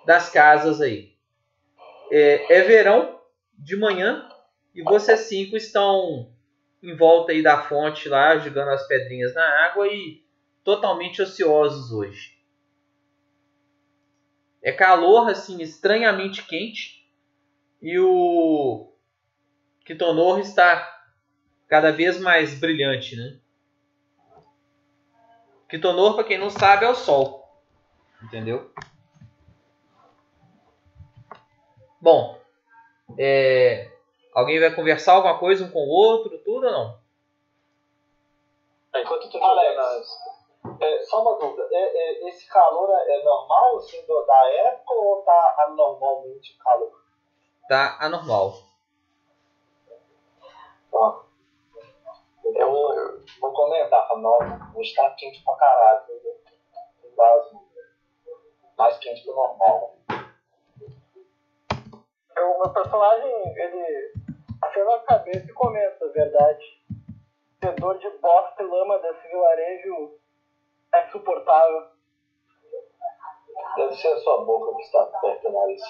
das 0.06 0.30
casas 0.30 0.82
aí. 0.82 1.14
É, 2.12 2.58
é 2.58 2.62
verão 2.64 3.22
de 3.58 3.78
manhã 3.78 4.28
e 4.76 4.82
vocês 4.84 5.22
cinco 5.22 5.56
estão 5.56 6.34
em 6.84 6.96
volta 6.96 7.32
aí 7.32 7.42
da 7.42 7.62
fonte 7.62 8.10
lá, 8.10 8.38
jogando 8.38 8.70
as 8.70 8.86
pedrinhas 8.88 9.34
na 9.34 9.44
água 9.66 9.88
e 9.88 10.24
totalmente 10.64 11.22
ociosos 11.22 11.92
hoje. 11.92 12.38
É 14.62 14.72
calor 14.74 15.30
assim, 15.30 15.62
estranhamente 15.62 16.44
quente 16.46 17.10
e 17.82 17.98
o 17.98 18.92
Kitonor 19.86 20.40
está 20.40 20.99
cada 21.70 21.92
vez 21.92 22.20
mais 22.20 22.60
brilhante, 22.60 23.16
né? 23.16 23.40
Kitonor, 25.70 26.16
para 26.16 26.24
quem 26.24 26.40
não 26.40 26.50
sabe, 26.50 26.84
é 26.84 26.90
o 26.90 26.96
sol. 26.96 27.48
Entendeu? 28.24 28.74
Bom, 32.02 32.40
é, 33.18 33.92
alguém 34.34 34.60
vai 34.60 34.74
conversar 34.74 35.14
alguma 35.14 35.38
coisa 35.38 35.66
um 35.66 35.70
com 35.70 35.80
o 35.80 35.90
outro, 35.90 36.40
tudo 36.40 36.66
ou 36.66 36.72
não? 36.72 37.00
Enquanto 38.96 39.26
eu 39.26 39.30
tô 39.30 39.44
Alex. 39.44 40.08
É, 40.82 41.04
só 41.04 41.22
uma 41.22 41.38
dúvida, 41.38 41.68
é, 41.72 41.78
é, 41.78 42.30
esse 42.30 42.48
calor 42.48 42.90
é, 42.90 43.20
é 43.20 43.24
normal 43.24 43.78
assim, 43.78 44.06
do- 44.06 44.26
da 44.26 44.50
época 44.68 44.94
ou 44.94 45.22
tá 45.24 45.66
anormalmente 45.68 46.58
calor? 46.58 47.02
Tá 47.68 47.98
anormal. 48.00 48.56
Tá. 50.92 51.29
Eu 52.56 52.72
vou, 52.72 52.96
vou 53.42 53.54
comentar, 53.54 54.08
falo, 54.08 54.22
não, 54.22 54.38
hoje 54.80 54.94
tá 54.96 55.10
quente 55.18 55.44
pra 55.44 55.56
caralho, 55.56 56.02
entendeu? 56.04 56.38
Tem 57.02 57.16
base, 57.16 57.56
mais 58.78 58.98
quente 59.00 59.24
que 59.24 59.30
o 59.30 59.36
normal. 59.36 59.94
Eu- 62.36 62.52
O 62.52 62.58
meu 62.64 62.74
personagem, 62.74 63.32
ele 63.58 64.14
acena 64.62 64.96
a 64.96 65.00
cabeça 65.00 65.46
e 65.46 65.54
comenta, 65.54 66.08
verdade. 66.10 66.80
Fedor 67.62 67.98
de 67.98 68.10
bosta 68.18 68.64
e 68.64 68.66
lama 68.66 68.98
desse 69.00 69.28
vilarejo 69.28 70.18
é 70.94 71.06
insuportável. 71.08 71.88
Deve 73.76 73.94
ser 73.96 74.08
a 74.14 74.18
sua 74.20 74.46
boca 74.46 74.76
que 74.78 74.82
está 74.84 75.06
perto 75.06 75.42
do 75.44 75.52
nariz. 75.52 75.82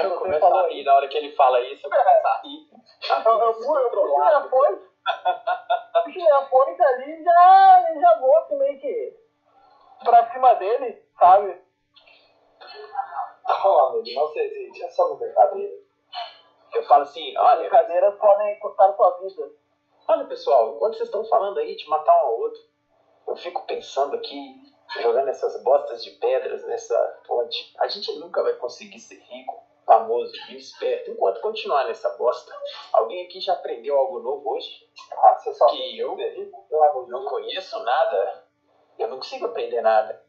Eu 0.00 0.18
começo 0.18 0.44
a 0.46 0.68
rir 0.68 0.84
na 0.84 0.94
hora 0.96 1.08
que 1.08 1.18
ele 1.18 1.36
fala 1.36 1.60
isso, 1.60 1.86
eu 1.86 1.90
começo 1.90 2.26
a 2.26 2.40
rir. 2.42 2.70
Eu, 3.26 3.32
eu, 3.40 3.54
pu- 3.54 3.78
eu 3.78 3.90
puxo 3.90 4.16
minha 4.16 4.48
fonte, 4.48 4.80
puxo 4.80 4.91
minha 6.06 6.42
fonte 6.42 6.82
ali 6.82 7.24
já, 7.24 7.86
já 8.00 8.20
meio 8.56 8.80
que 8.80 9.16
pra 10.04 10.32
cima 10.32 10.54
dele, 10.54 11.02
sabe? 11.18 11.60
Não, 13.48 13.78
amigo, 13.86 14.14
não 14.14 14.28
se 14.28 14.38
existe, 14.40 14.84
é 14.84 14.88
só 14.90 15.08
uma 15.08 15.18
brincadeira. 15.18 15.82
Eu 16.74 16.82
falo 16.84 17.02
assim, 17.02 17.36
As 17.36 17.44
olha, 17.44 17.60
brincadeiras 17.60 18.18
podem 18.18 18.58
custar 18.58 18.94
sua 18.96 19.18
vida. 19.18 19.50
olha 20.08 20.24
pessoal, 20.26 20.74
enquanto 20.74 20.94
vocês 20.94 21.08
estão 21.08 21.24
falando 21.26 21.58
aí 21.58 21.76
de 21.76 21.88
matar 21.88 22.14
um 22.24 22.26
ao 22.26 22.38
outro, 22.38 22.60
eu 23.28 23.36
fico 23.36 23.66
pensando 23.66 24.16
aqui, 24.16 24.62
jogando 25.00 25.28
essas 25.28 25.62
bostas 25.62 26.02
de 26.02 26.12
pedras 26.12 26.64
nessa 26.66 27.20
fonte. 27.26 27.74
A 27.78 27.88
gente 27.88 28.18
nunca 28.18 28.42
vai 28.42 28.54
conseguir 28.54 28.98
ser 28.98 29.16
rico. 29.16 29.62
Famoso 29.84 30.32
e 30.50 30.56
esperto 30.56 31.10
enquanto 31.10 31.40
continuar 31.40 31.86
nessa 31.86 32.08
bosta. 32.16 32.52
Alguém 32.92 33.26
aqui 33.26 33.40
já 33.40 33.52
aprendeu 33.54 33.96
algo 33.96 34.20
novo 34.20 34.54
hoje? 34.54 34.88
Ah, 35.12 35.34
você 35.38 35.52
só 35.54 35.66
Que 35.66 35.98
eu 35.98 36.16
não 37.08 37.24
conheço 37.26 37.78
nada. 37.82 38.44
Eu 38.98 39.08
não 39.08 39.16
consigo 39.16 39.46
aprender 39.46 39.80
nada. 39.80 40.22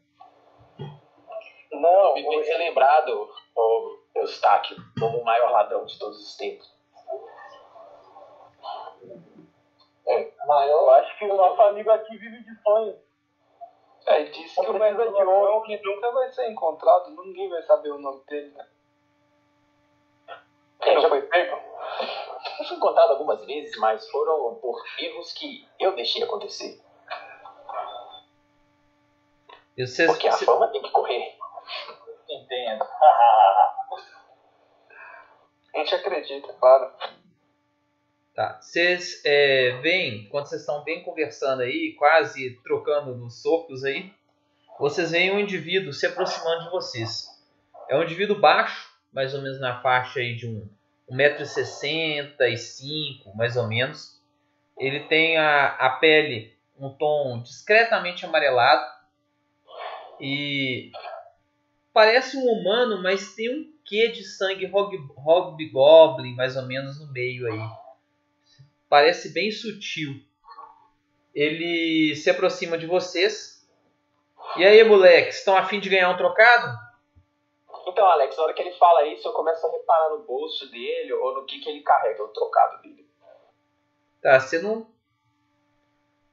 Não, 1.70 2.14
Me 2.14 2.28
bem 2.28 2.44
ser 2.44 2.56
lembrado, 2.56 3.28
ô 3.56 3.98
Eustáquio, 4.14 4.76
como 4.98 5.18
o 5.18 5.24
maior 5.24 5.50
ladrão 5.50 5.84
de 5.84 5.98
todos 5.98 6.20
os 6.20 6.36
tempos. 6.36 6.72
Eu 10.06 10.32
maior. 10.46 11.00
acho 11.00 11.18
que 11.18 11.24
o 11.24 11.34
nosso 11.34 11.60
amigo 11.62 11.90
aqui 11.90 12.16
vive 12.16 12.44
de 12.44 12.62
sonhos. 12.62 12.96
é, 14.06 14.24
disse 14.24 14.54
que 14.60 14.70
o 14.70 14.72
de 14.72 14.78
ladrão 14.78 15.62
que 15.62 15.80
nunca 15.82 16.12
vai 16.12 16.28
ser 16.32 16.50
encontrado, 16.50 17.10
ninguém 17.10 17.48
vai 17.48 17.62
saber 17.62 17.90
o 17.90 17.98
nome 17.98 18.22
dele, 18.26 18.50
né? 18.52 18.68
Já 20.84 21.08
foi 21.08 21.22
pego? 21.22 21.56
Eu 22.60 22.64
fui 22.66 22.76
encontrado 22.76 23.12
algumas 23.12 23.44
vezes, 23.44 23.76
mas 23.78 24.08
foram 24.10 24.54
por 24.56 24.82
erros 24.98 25.32
que 25.32 25.66
eu 25.78 25.94
deixei 25.94 26.22
acontecer. 26.22 26.80
Vocês, 29.76 30.10
Porque 30.10 30.28
a 30.28 30.32
cê- 30.32 30.44
fama 30.44 30.68
tem 30.68 30.82
que 30.82 30.90
correr. 30.90 31.36
Entendo. 32.28 32.84
A 35.74 35.78
gente 35.78 35.94
acredita, 35.96 36.52
claro. 36.52 36.92
Tá. 38.32 38.60
Vocês 38.60 39.20
é, 39.24 39.72
veem, 39.82 40.28
quando 40.28 40.46
vocês 40.46 40.60
estão 40.60 40.84
bem 40.84 41.02
conversando 41.02 41.62
aí, 41.62 41.94
quase 41.98 42.60
trocando 42.62 43.16
nos 43.16 43.42
socos 43.42 43.84
aí, 43.84 44.12
vocês 44.78 45.10
veem 45.10 45.32
um 45.32 45.38
indivíduo 45.40 45.92
se 45.92 46.06
aproximando 46.06 46.64
de 46.64 46.70
vocês. 46.70 47.26
É 47.88 47.96
um 47.96 48.04
indivíduo 48.04 48.38
baixo, 48.40 48.92
mais 49.12 49.34
ou 49.34 49.42
menos 49.42 49.60
na 49.60 49.80
faixa 49.82 50.20
aí 50.20 50.36
de 50.36 50.46
um 50.46 50.68
1,65m, 51.10 53.34
mais 53.34 53.56
ou 53.56 53.66
menos. 53.66 54.22
Ele 54.78 55.00
tem 55.00 55.36
a, 55.36 55.66
a 55.68 55.90
pele 55.90 56.54
um 56.78 56.90
tom 56.90 57.42
discretamente 57.42 58.24
amarelado 58.26 58.84
e 60.20 60.92
parece 61.92 62.36
um 62.36 62.44
humano, 62.44 63.02
mas 63.02 63.34
tem 63.34 63.52
um 63.56 63.72
quê 63.84 64.08
de 64.08 64.24
sangue 64.24 64.66
hobgoblin 64.66 66.34
mais 66.34 66.56
ou 66.56 66.66
menos 66.66 66.98
no 66.98 67.12
meio 67.12 67.46
aí 67.46 67.60
parece 68.94 69.30
bem 69.30 69.50
sutil. 69.50 70.22
Ele 71.34 72.14
se 72.14 72.30
aproxima 72.30 72.78
de 72.78 72.86
vocês. 72.86 73.68
E 74.56 74.64
aí, 74.64 74.84
moleques, 74.84 75.38
estão 75.38 75.56
a 75.56 75.64
fim 75.64 75.80
de 75.80 75.88
ganhar 75.88 76.10
um 76.10 76.16
trocado? 76.16 76.78
Então, 77.86 78.06
Alex, 78.06 78.36
na 78.36 78.44
hora 78.44 78.54
que 78.54 78.62
ele 78.62 78.72
fala 78.72 79.06
isso, 79.06 79.28
eu 79.28 79.32
começo 79.32 79.66
a 79.66 79.70
reparar 79.70 80.10
no 80.10 80.22
bolso 80.22 80.70
dele 80.70 81.12
ou 81.12 81.34
no 81.34 81.44
que, 81.44 81.60
que 81.60 81.68
ele 81.68 81.82
carrega, 81.82 82.22
o 82.22 82.28
trocado 82.28 82.82
dele. 82.82 83.06
Tá, 84.22 84.40
você 84.40 84.60
não 84.60 84.86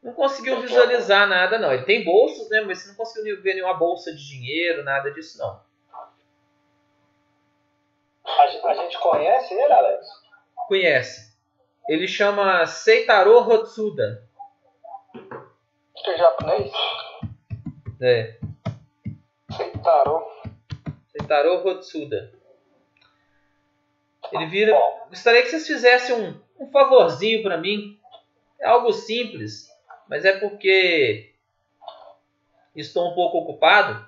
não 0.02 0.14
conseguiu 0.14 0.60
visualizar 0.62 1.28
nada 1.28 1.60
não. 1.60 1.72
Ele 1.72 1.84
tem 1.84 2.04
bolsos, 2.04 2.50
né, 2.50 2.62
mas 2.62 2.80
você 2.80 2.90
não 2.90 2.96
conseguiu 2.96 3.42
ver 3.42 3.54
nenhuma 3.54 3.76
bolsa 3.76 4.12
de 4.12 4.28
dinheiro, 4.28 4.84
nada 4.84 5.12
disso 5.12 5.38
não. 5.38 5.62
A, 8.26 8.44
a 8.44 8.74
gente 8.74 8.98
conhece 9.00 9.54
ele, 9.54 9.74
Alex? 9.74 10.08
Conhece? 10.68 11.38
Ele 11.88 12.08
chama 12.08 12.66
Seitaro 12.66 13.38
Hotsuda. 13.38 14.28
Que 15.96 16.10
é 16.10 16.18
japonês? 16.18 16.72
É, 18.02 18.40
Seitaro. 19.52 20.31
Seitaro 21.32 21.66
Hotsuda. 21.66 22.34
Ele 24.34 24.48
vira 24.48 24.78
Gostaria 25.08 25.42
que 25.42 25.50
vocês 25.50 25.66
fizessem 25.66 26.14
um, 26.14 26.42
um 26.60 26.70
favorzinho 26.70 27.42
para 27.42 27.58
mim. 27.58 27.98
É 28.60 28.68
algo 28.68 28.92
simples, 28.92 29.70
mas 30.10 30.26
é 30.26 30.38
porque 30.38 31.34
estou 32.76 33.10
um 33.10 33.16
pouco 33.16 33.38
ocupado 33.40 34.06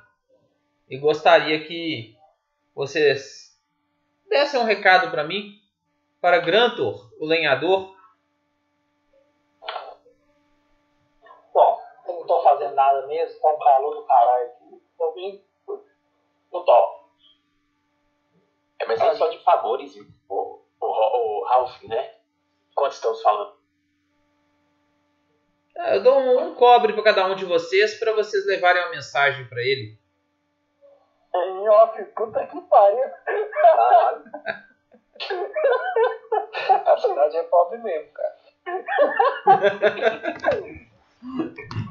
e 0.90 0.98
gostaria 0.98 1.64
que 1.66 2.14
vocês 2.76 3.58
dessem 4.28 4.60
um 4.60 4.66
recado 4.66 5.10
para 5.10 5.24
mim, 5.24 5.62
para 6.20 6.40
Grantor, 6.40 7.10
o 7.20 7.26
lenhador. 7.26 7.96
bom, 11.54 11.80
eu 12.06 12.14
não 12.16 12.28
tô 12.28 12.44
fazendo 12.44 12.76
nada 12.76 13.08
mesmo, 13.08 13.40
tá 13.40 13.50
um 13.50 13.60
calor 13.60 13.96
do 13.96 14.04
caralho 14.04 14.46
aqui. 14.46 14.82
Tô 14.98 15.12
bem. 15.14 15.42
Não 16.52 16.66
topo. 16.66 17.03
É, 18.84 18.86
mas 18.86 19.00
é 19.00 19.16
só 19.16 19.30
de 19.30 19.42
favores, 19.44 19.96
o, 20.30 20.30
o, 20.30 20.62
o 20.82 21.46
Ralph, 21.46 21.82
né? 21.84 22.12
Quanto 22.76 22.92
estamos 22.92 23.22
falando? 23.22 23.54
Ah, 25.78 25.96
Eu 25.96 26.04
dou 26.04 26.20
um, 26.20 26.48
um 26.48 26.56
cobre 26.56 26.92
para 26.92 27.04
cada 27.04 27.26
um 27.28 27.36
de 27.36 27.46
vocês 27.46 27.98
para 27.98 28.12
vocês 28.14 28.46
levarem 28.46 28.82
uma 28.84 28.92
mensagem 28.92 29.48
para 29.48 29.62
ele. 29.62 29.98
Em 31.34 31.70
off, 31.70 32.04
puta 32.16 32.46
que 32.46 32.60
pariu. 32.62 33.10
Caralho. 33.62 34.24
A 36.86 36.98
cidade 36.98 37.38
é 37.38 37.44
pobre 37.44 37.78
mesmo, 37.80 38.12
cara. 38.12 38.36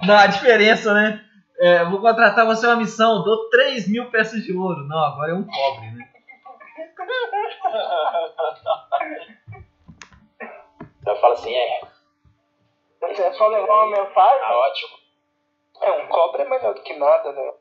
Não, 0.07 0.15
a 0.15 0.27
diferença, 0.27 0.93
né? 0.93 1.25
É, 1.59 1.85
vou 1.85 2.01
contratar 2.01 2.45
você 2.45 2.67
uma 2.67 2.77
missão, 2.77 3.23
dou 3.23 3.49
3 3.49 3.89
mil 3.89 4.11
peças 4.11 4.43
de 4.43 4.53
ouro. 4.53 4.87
Não, 4.87 4.99
agora 4.99 5.31
é 5.31 5.35
um 5.35 5.47
cobre, 5.47 5.91
né? 5.93 6.12
Eu 11.07 11.17
falo 11.21 11.35
assim, 11.35 11.55
é, 11.55 11.81
É 13.03 13.33
só 13.33 13.49
levar 13.49 13.85
uma 13.85 13.97
tá 13.97 14.03
mensagem. 14.05 14.57
ótimo. 14.57 14.97
É, 15.81 15.91
um 16.03 16.09
cobre 16.09 16.43
é 16.43 16.49
melhor 16.49 16.75
do 16.75 16.83
que 16.83 16.97
nada, 16.97 17.33
né? 17.33 17.53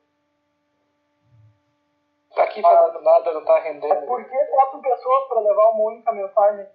Tá 2.35 2.43
aqui 2.43 2.61
fazendo 2.61 3.01
nada, 3.01 3.33
não 3.33 3.43
tá 3.43 3.57
É 3.57 3.61
rendendo. 3.61 4.05
por 4.05 4.23
que 4.23 4.45
quatro 4.45 4.79
pessoas 4.81 5.27
para 5.27 5.39
levar 5.41 5.69
uma 5.69 5.91
única 5.91 6.11
mensagem? 6.13 6.67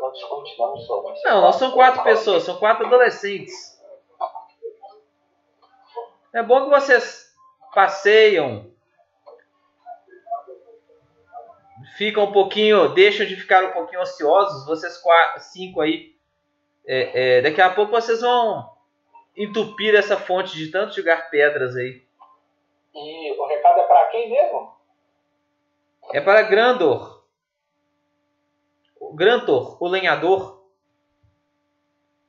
Não 0.00 0.10
discute, 0.12 0.58
não 0.58 0.76
sou. 0.78 1.14
Não, 1.24 1.40
não 1.42 1.52
são 1.52 1.70
quatro 1.72 2.02
pessoas, 2.02 2.42
são 2.44 2.58
quatro 2.58 2.86
adolescentes. 2.86 3.76
É 6.32 6.42
bom 6.42 6.64
que 6.64 6.70
vocês 6.70 7.34
passeiam, 7.74 8.70
ficam 11.96 12.24
um 12.24 12.32
pouquinho, 12.32 12.90
deixam 12.90 13.26
de 13.26 13.36
ficar 13.36 13.64
um 13.64 13.72
pouquinho 13.72 14.02
ociosos, 14.02 14.66
vocês 14.66 14.98
quatro, 14.98 15.40
cinco 15.42 15.80
aí. 15.80 16.14
É, 16.86 17.38
é, 17.38 17.42
daqui 17.42 17.60
a 17.60 17.70
pouco 17.70 17.92
vocês 17.92 18.20
vão 18.20 18.70
entupir 19.36 19.94
essa 19.94 20.16
fonte 20.16 20.56
de 20.56 20.70
tanto 20.70 20.94
jogar 20.94 21.30
pedras 21.30 21.74
aí. 21.74 22.02
E 22.94 23.32
o 23.32 23.46
recado 23.46 23.80
é 23.80 23.86
pra 23.86 24.06
quem 24.06 24.30
mesmo? 24.30 24.76
É 26.12 26.20
para 26.20 26.42
Grandor. 26.42 27.24
O 29.00 29.14
Grantor, 29.14 29.82
o 29.82 29.88
lenhador. 29.88 30.64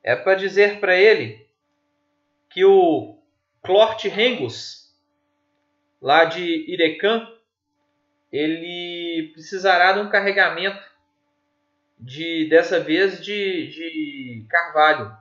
É 0.04 0.16
para 0.16 0.36
dizer 0.36 0.80
para 0.80 0.96
ele 0.96 1.46
que 2.50 2.64
o 2.64 3.18
Clort 3.62 4.06
Rengus, 4.06 4.96
lá 6.02 6.24
de 6.24 6.42
Irecan, 6.72 7.37
ele 8.32 9.32
precisará 9.34 9.94
de 9.94 10.00
um 10.00 10.10
carregamento 10.10 10.84
de 12.00 12.48
dessa 12.50 12.80
vez 12.80 13.24
de, 13.24 13.68
de 13.68 14.46
carvalho. 14.50 15.16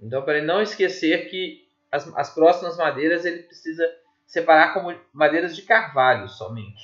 Então, 0.00 0.22
para 0.22 0.38
ele 0.38 0.46
não 0.46 0.62
esquecer 0.62 1.28
que 1.28 1.68
as, 1.90 2.06
as 2.16 2.34
próximas 2.34 2.76
madeiras 2.76 3.24
ele 3.24 3.42
precisa 3.42 3.84
separar 4.26 4.74
como 4.74 4.98
madeiras 5.12 5.54
de 5.54 5.62
carvalho 5.62 6.28
somente. 6.28 6.82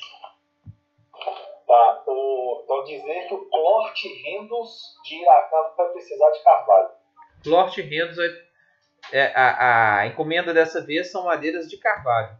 Tá. 1.66 2.02
O, 2.06 2.62
então 2.64 2.84
dizer 2.84 3.28
que 3.28 3.34
o 3.34 3.46
Clort 3.46 4.02
Rendos 4.24 4.96
de 5.04 5.16
Iracan 5.16 5.74
vai 5.76 5.88
precisar 5.92 6.30
de 6.30 6.44
carvalho. 6.44 6.90
Lort 7.46 7.76
Rendos, 7.78 8.18
é, 9.12 9.32
a, 9.34 10.00
a 10.00 10.06
encomenda 10.06 10.52
dessa 10.52 10.84
vez 10.84 11.10
são 11.10 11.24
madeiras 11.24 11.68
de 11.68 11.78
carvalho. 11.78 12.36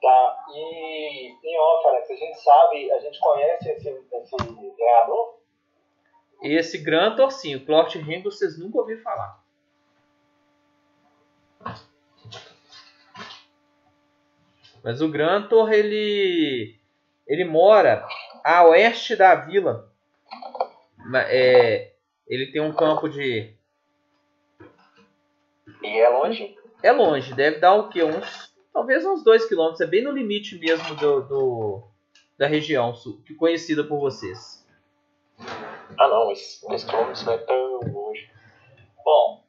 Tá. 0.00 0.44
E 0.48 1.36
em 1.44 1.58
off, 1.58 1.86
Alex, 1.88 2.10
a 2.10 2.16
gente 2.16 2.40
sabe, 2.40 2.90
a 2.92 2.98
gente 3.00 3.20
conhece 3.20 3.70
esse, 3.70 3.88
esse 3.88 4.36
ganhador? 4.78 5.40
Esse 6.42 6.78
Grantor, 6.78 7.30
sim, 7.30 7.54
o 7.54 7.66
Clort 7.66 7.94
Rendos 7.96 8.38
vocês 8.38 8.58
nunca 8.58 8.78
ouviram 8.78 9.02
falar. 9.02 9.44
Mas 14.82 15.02
o 15.02 15.08
Grantor, 15.10 15.70
ele, 15.70 16.80
ele 17.26 17.44
mora 17.44 18.06
a 18.42 18.64
oeste 18.64 19.14
da 19.14 19.34
vila. 19.34 19.92
É, 21.26 21.92
ele 22.26 22.50
tem 22.50 22.62
um 22.62 22.72
campo 22.72 23.06
de... 23.08 23.54
E 25.82 25.98
é 25.98 26.08
longe? 26.08 26.56
É 26.82 26.90
longe, 26.90 27.34
deve 27.34 27.58
dar 27.58 27.74
o 27.74 27.90
quê? 27.90 28.02
Uns, 28.02 28.49
talvez 28.72 29.04
uns 29.04 29.22
2 29.22 29.46
km. 29.46 29.74
É 29.80 29.86
bem 29.86 30.02
no 30.02 30.12
limite 30.12 30.58
mesmo 30.58 30.94
do, 30.96 31.20
do, 31.22 31.82
da 32.38 32.46
região 32.46 32.94
sul, 32.94 33.22
que 33.26 33.34
conhecida 33.34 33.84
por 33.84 33.98
vocês. 34.00 34.66
Ah 35.98 36.08
não, 36.08 36.28
mas 36.28 36.60
10 36.68 36.84
km 36.84 37.24
não 37.26 37.32
é 37.32 37.38
tão 37.38 37.80
longe. 37.92 38.30
Bom, 39.04 39.44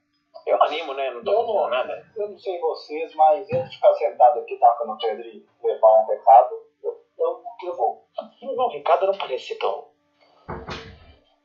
eu 0.46 0.64
animo, 0.64 0.94
né? 0.94 1.12
Não 1.12 1.24
tô 1.24 1.32
Eu 1.32 1.48
não, 1.48 1.70
nada. 1.70 2.06
eu 2.16 2.30
não 2.30 2.38
sei 2.38 2.60
vocês, 2.60 3.14
mas 3.16 3.50
eu 3.50 3.66
ficar 3.66 3.94
sentado 3.96 4.40
aqui 4.40 4.58
tacando 4.58 4.98
pedra 4.98 5.26
e 5.28 5.46
levar 5.64 6.04
um 6.04 6.08
recado, 6.08 6.56
eu, 6.84 7.06
eu, 7.18 7.44
eu 7.64 7.76
vou. 7.76 8.08
O 8.42 8.68
recado 8.70 9.08
não 9.08 9.18
parece 9.18 9.56
tão. 9.60 9.90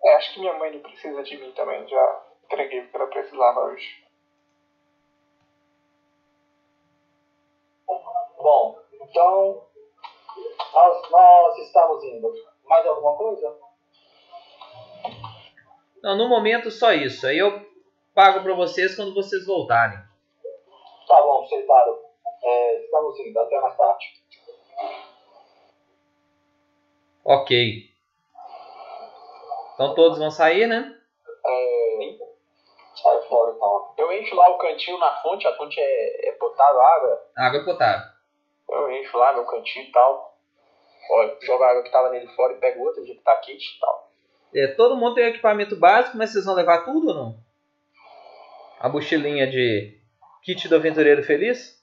É, 0.05 0.15
acho 0.15 0.35
que 0.35 0.41
minha 0.41 0.55
mãe 0.55 0.73
não 0.73 0.81
precisa 0.81 1.23
de 1.23 1.37
mim 1.37 1.53
também. 1.53 1.87
Já 1.89 2.23
entreguei 2.45 2.81
o 2.81 2.89
que 2.89 2.97
ela 2.97 3.07
precisava 3.09 3.61
hoje. 3.61 4.06
Bom, 8.47 8.79
então 8.93 9.67
nós, 10.73 11.11
nós 11.11 11.59
estamos 11.59 12.05
indo. 12.05 12.33
Mais 12.65 12.87
alguma 12.87 13.17
coisa? 13.17 13.59
Não, 16.01 16.17
no 16.17 16.29
momento 16.29 16.71
só 16.71 16.93
isso. 16.93 17.27
Aí 17.27 17.39
eu 17.39 17.67
pago 18.15 18.45
para 18.45 18.55
vocês 18.55 18.95
quando 18.95 19.13
vocês 19.15 19.45
voltarem. 19.45 19.99
Tá 21.09 21.23
bom, 21.23 21.45
Seitaro. 21.45 22.05
É, 22.41 22.85
estamos 22.85 23.19
indo. 23.19 23.37
Até 23.37 23.61
mais 23.61 23.77
tarde. 23.77 24.23
Ok. 27.25 27.91
Então 29.75 29.93
todos 29.97 30.21
vão 30.21 30.31
sair, 30.31 30.69
né? 30.69 30.97
É, 31.45 32.17
Sai 32.95 33.23
fora 33.23 33.55
então. 33.57 33.95
eu 33.99 34.13
encho 34.13 34.37
lá 34.37 34.49
o 34.51 34.59
cantinho 34.59 34.99
na 34.99 35.21
fonte, 35.21 35.49
a 35.49 35.57
fonte 35.57 35.81
é, 35.81 36.29
é 36.29 36.33
potável, 36.35 36.81
a 36.81 36.95
água. 36.95 37.27
Água 37.37 37.65
potável. 37.65 38.16
Eu 38.69 38.91
encho 38.93 39.17
lá 39.17 39.33
meu 39.33 39.45
cantinho 39.45 39.87
e 39.87 39.93
tal. 39.93 40.37
Ó, 41.11 41.37
jogo 41.41 41.63
a 41.63 41.71
água 41.71 41.83
que 41.83 41.91
tava 41.91 42.11
nele 42.11 42.27
fora 42.35 42.53
e 42.53 42.59
pego 42.59 42.85
outra, 42.85 43.03
de 43.03 43.15
que 43.15 43.23
tá 43.23 43.37
quente 43.37 43.77
e 43.77 43.81
tal. 43.81 44.11
É, 44.55 44.67
todo 44.69 44.97
mundo 44.97 45.15
tem 45.15 45.27
equipamento 45.27 45.77
básico, 45.79 46.17
mas 46.17 46.33
vocês 46.33 46.45
vão 46.45 46.55
levar 46.55 46.85
tudo 46.85 47.09
ou 47.09 47.15
não? 47.15 47.39
A 48.81 48.89
mochilinha 48.89 49.47
de 49.47 50.01
kit 50.43 50.69
do 50.69 50.77
aventureiro 50.77 51.23
feliz? 51.23 51.83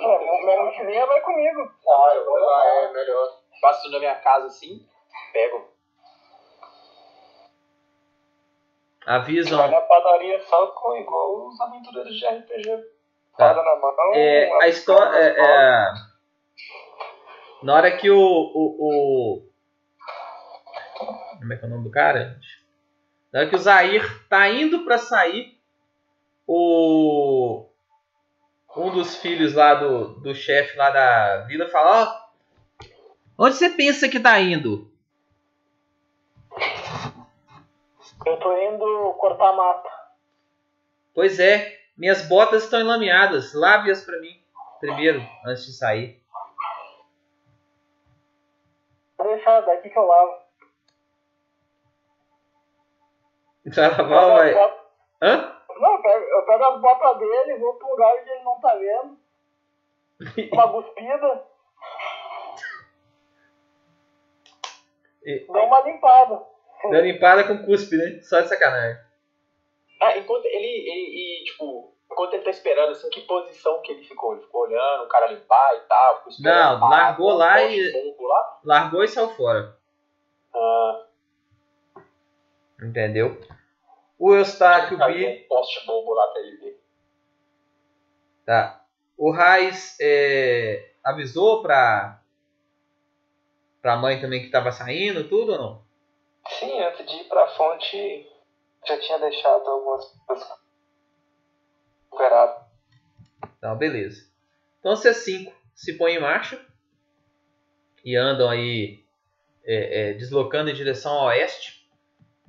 Não, 0.00 0.18
minha 0.44 0.62
mochilinha 0.62 1.06
vai 1.06 1.20
comigo. 1.20 1.60
Ah, 1.88 2.12
eu 2.14 2.24
vou 2.24 2.34
levar. 2.34 2.66
é 2.66 2.92
melhor. 2.92 3.28
Faço 3.60 3.82
tudo 3.82 3.92
na 3.92 3.98
minha 4.00 4.14
casa 4.16 4.46
assim, 4.46 4.86
pego. 5.32 5.72
Avisam. 9.06 9.58
Vai 9.58 9.70
na 9.70 9.80
padaria 9.80 10.40
só 10.42 10.68
com 10.68 10.96
igual 10.96 11.48
os 11.48 11.60
aventureiros 11.60 12.16
de 12.16 12.26
RPG. 12.26 12.91
Na 13.38 13.54
mão. 13.54 14.14
É, 14.14 14.62
a 14.62 14.68
história. 14.68 15.16
É, 15.18 15.40
é, 15.40 15.92
na 17.62 17.74
hora 17.74 17.96
que 17.96 18.10
o, 18.10 18.18
o, 18.18 18.76
o- 18.80 19.48
Como 21.38 21.52
é 21.52 21.56
que 21.56 21.64
é 21.64 21.68
o 21.68 21.70
nome 21.70 21.84
do 21.84 21.90
cara? 21.90 22.38
Na 23.32 23.40
hora 23.40 23.48
que 23.48 23.56
o 23.56 23.58
Zair 23.58 24.26
tá 24.28 24.48
indo 24.48 24.84
pra 24.84 24.98
sair, 24.98 25.58
o. 26.46 27.68
Um 28.74 28.90
dos 28.90 29.16
filhos 29.16 29.52
lá 29.54 29.74
do, 29.74 30.14
do 30.20 30.34
chefe 30.34 30.76
lá 30.78 30.90
da 30.90 31.38
vila 31.46 31.68
fala: 31.68 32.08
Ó, 33.38 33.44
onde 33.46 33.54
você 33.56 33.68
pensa 33.70 34.08
que 34.08 34.18
tá 34.20 34.38
indo? 34.40 34.90
Eu 38.24 38.36
tô 38.38 38.56
indo 38.56 39.14
cortar 39.18 39.52
mata. 39.52 39.88
Pois 41.14 41.38
é, 41.38 41.81
minhas 41.96 42.22
botas 42.28 42.64
estão 42.64 42.80
enlameadas. 42.80 43.52
Lave-as 43.54 44.04
pra 44.04 44.18
mim 44.20 44.40
primeiro, 44.80 45.22
antes 45.46 45.64
de 45.66 45.72
sair. 45.72 46.20
Vou 49.16 49.28
deixar 49.28 49.60
daqui 49.60 49.88
que 49.88 49.98
eu 49.98 50.04
lavo. 50.04 50.42
Vai 53.72 53.90
lavar 53.90 54.24
ou 54.24 54.36
vai. 54.36 54.54
Hã? 55.22 55.58
Não, 55.78 55.92
eu 55.94 56.02
pego, 56.02 56.24
eu 56.24 56.46
pego 56.46 56.64
as 56.64 56.80
botas 56.80 57.18
dele, 57.18 57.58
vou 57.58 57.74
pro 57.74 57.90
lugar 57.90 58.12
onde 58.16 58.28
ele 58.30 58.42
não 58.42 58.60
tá 58.60 58.74
vendo. 58.74 59.18
Uma 60.52 60.72
cuspida. 60.72 61.44
E- 65.24 65.46
Dou 65.46 65.66
uma 65.66 65.80
limpada. 65.82 66.42
Deu 66.90 67.00
limpada 67.00 67.44
com 67.44 67.64
cuspe, 67.64 67.96
né? 67.96 68.20
Só 68.22 68.40
de 68.40 68.48
sacanagem. 68.48 69.00
Ah, 70.02 70.18
enquanto 70.18 70.44
ele, 70.46 70.66
ele, 70.66 71.40
e, 71.40 71.44
tipo, 71.44 71.94
enquanto 72.10 72.34
ele 72.34 72.42
tá 72.42 72.50
esperando, 72.50 72.90
assim, 72.90 73.08
que 73.10 73.20
posição 73.20 73.80
que 73.82 73.92
ele 73.92 74.02
ficou? 74.02 74.32
Ele 74.34 74.42
ficou 74.42 74.62
olhando 74.62 75.04
o 75.04 75.08
cara 75.08 75.26
limpar 75.28 75.76
e 75.76 75.80
tal, 75.88 76.16
ficou 76.16 76.32
esperando. 76.32 76.80
Não, 76.80 76.88
largou 76.88 77.32
lá 77.34 77.62
e- 77.62 78.14
lá. 78.18 78.60
Largou 78.64 79.04
e 79.04 79.08
saiu 79.08 79.28
fora. 79.30 79.76
Ah, 80.54 81.04
Entendeu? 82.82 83.40
O 84.18 84.34
Eustáquio, 84.34 84.96
o 84.96 84.98
caiu 84.98 85.16
Bi. 85.28 85.44
um 85.44 85.48
poste 85.48 85.86
bombo 85.86 86.12
lá 86.14 86.26
pra 86.28 86.40
ele 86.40 86.56
ver. 86.56 86.82
Tá. 88.44 88.84
O 89.16 89.30
Raiz 89.30 89.96
é, 90.00 90.90
avisou 91.04 91.62
pra. 91.62 92.20
pra 93.80 93.96
mãe 93.96 94.20
também 94.20 94.42
que 94.42 94.50
tava 94.50 94.72
saindo, 94.72 95.28
tudo 95.28 95.52
ou 95.52 95.58
não? 95.58 95.82
Sim, 96.48 96.80
antes 96.82 97.06
de 97.06 97.16
ir 97.18 97.24
pra 97.28 97.46
fonte, 97.48 98.28
já 98.86 98.98
tinha 98.98 99.18
deixado 99.18 99.68
algumas 99.68 100.04
coisas 100.26 100.48
recuperadas. 102.04 102.62
Então, 103.58 103.76
beleza. 103.76 104.26
Então, 104.80 104.96
vocês 104.96 105.18
cinco 105.18 105.52
se 105.74 105.94
põem 105.96 106.16
em 106.16 106.20
marcha 106.20 106.60
e 108.04 108.16
andam 108.16 108.48
aí 108.48 109.04
é, 109.64 110.10
é, 110.10 110.12
deslocando 110.14 110.70
em 110.70 110.74
direção 110.74 111.12
ao 111.12 111.26
oeste. 111.26 111.88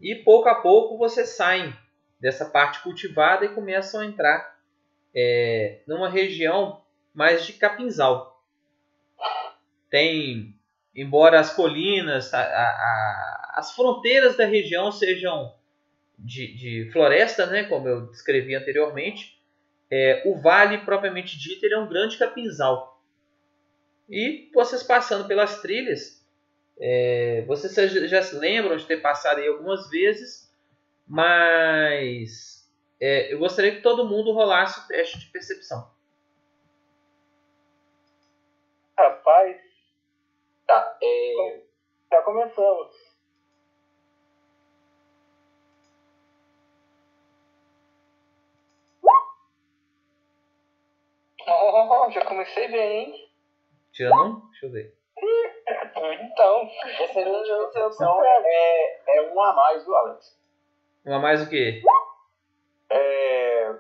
E 0.02 0.16
pouco 0.16 0.50
a 0.50 0.56
pouco 0.56 0.98
vocês 0.98 1.30
saem 1.30 1.74
dessa 2.20 2.46
parte 2.46 2.82
cultivada 2.82 3.46
e 3.46 3.54
começam 3.54 4.02
a 4.02 4.06
entrar 4.06 4.60
é, 5.16 5.82
numa 5.88 6.10
região 6.10 6.82
mais 7.14 7.46
de 7.46 7.54
capinzal. 7.54 8.44
Tem, 9.90 10.56
embora 10.96 11.40
as 11.40 11.54
colinas, 11.54 12.34
a- 12.34 12.42
a- 12.42 13.52
as 13.56 13.72
fronteiras 13.76 14.36
da 14.36 14.46
região 14.46 14.92
sejam 14.92 15.54
de, 16.24 16.56
de 16.56 16.92
floresta, 16.92 17.46
né, 17.46 17.64
como 17.66 17.88
eu 17.88 18.08
descrevi 18.08 18.56
anteriormente, 18.56 19.40
é, 19.92 20.24
o 20.26 20.40
vale 20.42 20.80
propriamente 20.80 21.38
dito 21.38 21.64
ele 21.66 21.76
é 21.76 21.80
um 21.80 21.90
grande 21.90 22.18
capinzal. 22.18 23.02
E 24.10 24.50
vocês 24.54 24.82
passando 24.84 25.28
pelas 25.28 25.62
trilhas, 25.62 26.26
é, 26.80 27.44
vocês 27.46 27.74
já, 27.92 28.08
já 28.08 28.22
se 28.22 28.36
lembram 28.36 28.76
de 28.78 28.86
ter 28.86 28.98
passado 29.02 29.40
aí 29.40 29.48
algumas 29.48 29.90
vezes, 29.90 30.52
mas 31.08 32.68
é, 33.00 33.34
eu 33.34 33.40
gostaria 33.40 33.76
que 33.76 33.82
todo 33.82 34.08
mundo 34.08 34.32
rolasse 34.32 34.80
o 34.80 34.88
teste 34.88 35.20
de 35.20 35.26
percepção. 35.28 35.92
Rapaz, 38.98 39.74
Tá, 40.66 40.98
é. 41.04 41.62
já 42.12 42.22
começamos. 42.22 43.13
Oh, 51.48 52.12
já 52.12 52.26
comecei 52.26 52.68
bem, 52.68 53.12
hein? 53.12 53.32
Tirando 53.92 54.24
um? 54.24 54.50
Deixa 54.50 54.66
eu 54.66 54.72
ver. 54.72 54.98
Então, 56.22 56.70
Excelente 57.00 57.50
percepção 57.74 58.24
é, 58.24 59.18
é 59.18 59.22
um 59.34 59.42
a 59.42 59.54
mais, 59.54 59.84
viu, 59.84 59.96
Alex? 59.96 60.38
Um 61.06 61.14
a 61.14 61.20
mais 61.20 61.42
o 61.42 61.50
quê? 61.50 61.82
É, 62.90 63.76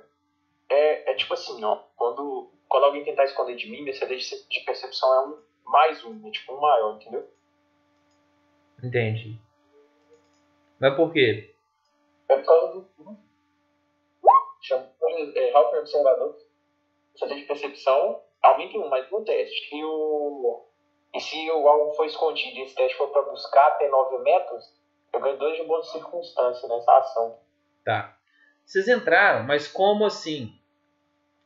é, 0.69 1.11
é 1.11 1.15
tipo 1.15 1.33
assim, 1.33 1.63
ó. 1.63 1.77
Quando, 1.95 2.51
quando 2.67 2.83
alguém 2.85 3.03
tentar 3.03 3.25
esconder 3.25 3.55
de 3.55 3.69
mim, 3.69 3.81
meu 3.81 3.93
CD 3.93 4.17
de 4.17 4.59
percepção 4.65 5.13
é 5.13 5.27
um 5.27 5.43
mais 5.65 6.03
um, 6.03 6.27
é 6.27 6.31
tipo 6.31 6.53
um 6.53 6.59
maior, 6.59 6.95
entendeu? 6.95 7.27
Entendi. 8.83 9.39
Mas 10.79 10.95
por 10.95 11.11
quê? 11.13 11.55
É 12.29 12.35
por 12.37 12.45
causa 12.45 12.73
do. 12.73 13.17
Chama 14.61 14.89
é, 15.35 15.51
Halfer 15.51 15.79
Observador. 15.79 16.42
CD 17.15 17.35
de 17.35 17.43
percepção 17.43 18.21
aumenta 18.41 18.75
em 18.75 18.79
um, 18.79 18.89
mas 18.89 19.09
no 19.09 19.23
teste. 19.23 19.75
E, 19.75 19.83
o, 19.83 20.65
e 21.13 21.19
se 21.19 21.49
o 21.51 21.67
algo 21.67 21.93
for 21.93 22.05
escondido 22.05 22.57
e 22.57 22.61
esse 22.63 22.75
teste 22.75 22.97
for 22.97 23.09
para 23.09 23.23
buscar 23.23 23.67
até 23.67 23.87
9 23.87 24.19
metros, 24.19 24.73
eu 25.13 25.19
ganho 25.19 25.37
2 25.37 25.57
de 25.57 25.63
bônus 25.63 25.85
de 25.87 25.91
circunstância 25.93 26.67
nessa 26.67 26.97
ação. 26.97 27.37
Tá. 27.85 28.17
Vocês 28.65 28.87
entraram, 28.87 29.45
mas 29.45 29.67
como 29.67 30.05
assim? 30.05 30.53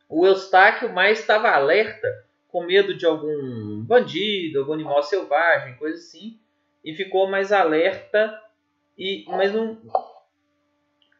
O 0.10 0.26
Eustáquio 0.26 0.94
mais 0.94 1.20
estava 1.20 1.50
alerta, 1.50 2.08
com 2.48 2.64
medo 2.64 2.96
de 2.96 3.06
algum 3.06 3.84
bandido, 3.84 4.60
algum 4.60 4.74
animal 4.74 5.04
selvagem, 5.04 5.76
coisa 5.76 5.98
assim, 5.98 6.40
e 6.84 6.94
ficou 6.96 7.28
mais 7.28 7.52
alerta, 7.52 8.42
e 8.98 9.26
mas 9.28 9.54
não 9.54 9.78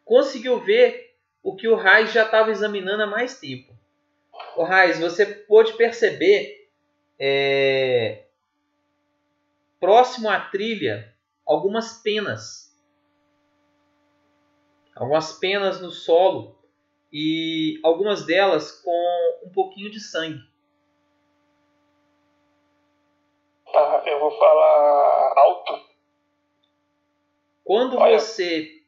conseguiu 0.06 0.60
ver 0.60 1.16
o 1.44 1.56
que 1.56 1.68
o 1.68 1.76
Raiz 1.76 2.14
já 2.14 2.24
estava 2.24 2.50
examinando 2.50 3.04
há 3.04 3.08
mais 3.08 3.40
tempo. 3.40 3.77
O 4.58 4.64
Raiz, 4.64 5.00
você 5.00 5.24
pôde 5.24 5.74
perceber 5.74 6.68
é, 7.20 8.26
próximo 9.80 10.28
à 10.32 10.40
trilha, 10.40 11.14
algumas 11.46 12.02
penas. 12.02 12.76
Algumas 14.96 15.34
penas 15.34 15.80
no 15.80 15.92
solo 15.92 16.58
e 17.14 17.80
algumas 17.84 18.26
delas 18.26 18.72
com 18.82 19.40
um 19.46 19.50
pouquinho 19.52 19.92
de 19.92 20.00
sangue. 20.00 20.42
Tá, 23.72 24.04
eu 24.08 24.20
vou 24.20 24.32
falar 24.32 25.34
alto. 25.38 25.86
Quando 27.64 28.00
Olha. 28.00 28.20
você. 28.20 28.82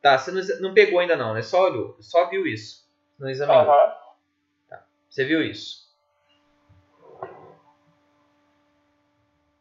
Tá, 0.00 0.16
você 0.16 0.30
não, 0.30 0.68
não 0.68 0.74
pegou 0.74 1.00
ainda 1.00 1.16
não, 1.16 1.34
né? 1.34 1.42
Só 1.42 1.64
olhou, 1.64 1.96
só 2.00 2.28
viu 2.30 2.46
isso. 2.46 2.88
Não 3.18 3.28
examinou. 3.28 3.62
Aham. 3.62 4.01
Você 5.12 5.26
viu 5.26 5.42
isso. 5.42 5.92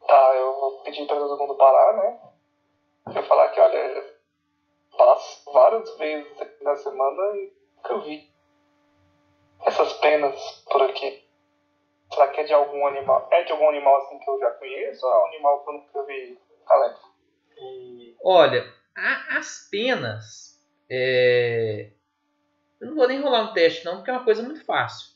Tá, 0.08 0.36
eu 0.36 0.54
vou 0.56 0.82
pedir 0.84 1.06
pra 1.06 1.18
todo 1.18 1.38
mundo 1.38 1.58
parar, 1.58 1.98
né? 1.98 2.20
Eu 3.08 3.14
vou 3.14 3.24
falar 3.24 3.50
que, 3.50 3.60
olha, 3.60 4.16
passo 4.98 5.52
várias 5.52 5.98
vezes 5.98 6.62
na 6.62 6.74
semana 6.78 7.36
e 7.36 7.54
nunca 7.76 8.00
vi 8.00 8.32
essas 9.66 9.92
penas 10.00 10.64
por 10.72 10.84
aqui. 10.84 11.22
Será 12.14 12.30
que 12.30 12.40
é 12.40 12.44
de 12.46 12.54
algum 12.54 12.88
animal? 12.88 13.28
É 13.30 13.44
de 13.44 13.52
algum 13.52 13.68
animal 13.68 13.98
assim 13.98 14.20
que 14.20 14.30
eu 14.30 14.40
já 14.40 14.52
conheço 14.52 15.06
ou 15.06 15.12
é 15.12 15.18
um 15.22 15.26
animal 15.28 15.64
que 15.66 15.70
eu 15.70 15.74
nunca 15.74 16.04
vi, 16.06 16.40
Alex? 16.66 17.00
E 17.58 18.16
Olha, 18.24 18.74
as 18.96 19.68
penas. 19.70 20.66
é, 20.90 21.92
Eu 22.80 22.88
não 22.88 22.96
vou 22.96 23.08
nem 23.10 23.20
rolar 23.22 23.52
um 23.52 23.54
teste, 23.54 23.84
não, 23.84 23.98
porque 23.98 24.12
é 24.12 24.14
uma 24.14 24.24
coisa 24.24 24.42
muito 24.44 24.64
fácil. 24.64 25.11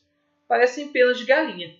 Parecem 0.48 0.92
penas 0.92 1.18
de 1.18 1.24
galinha. 1.24 1.76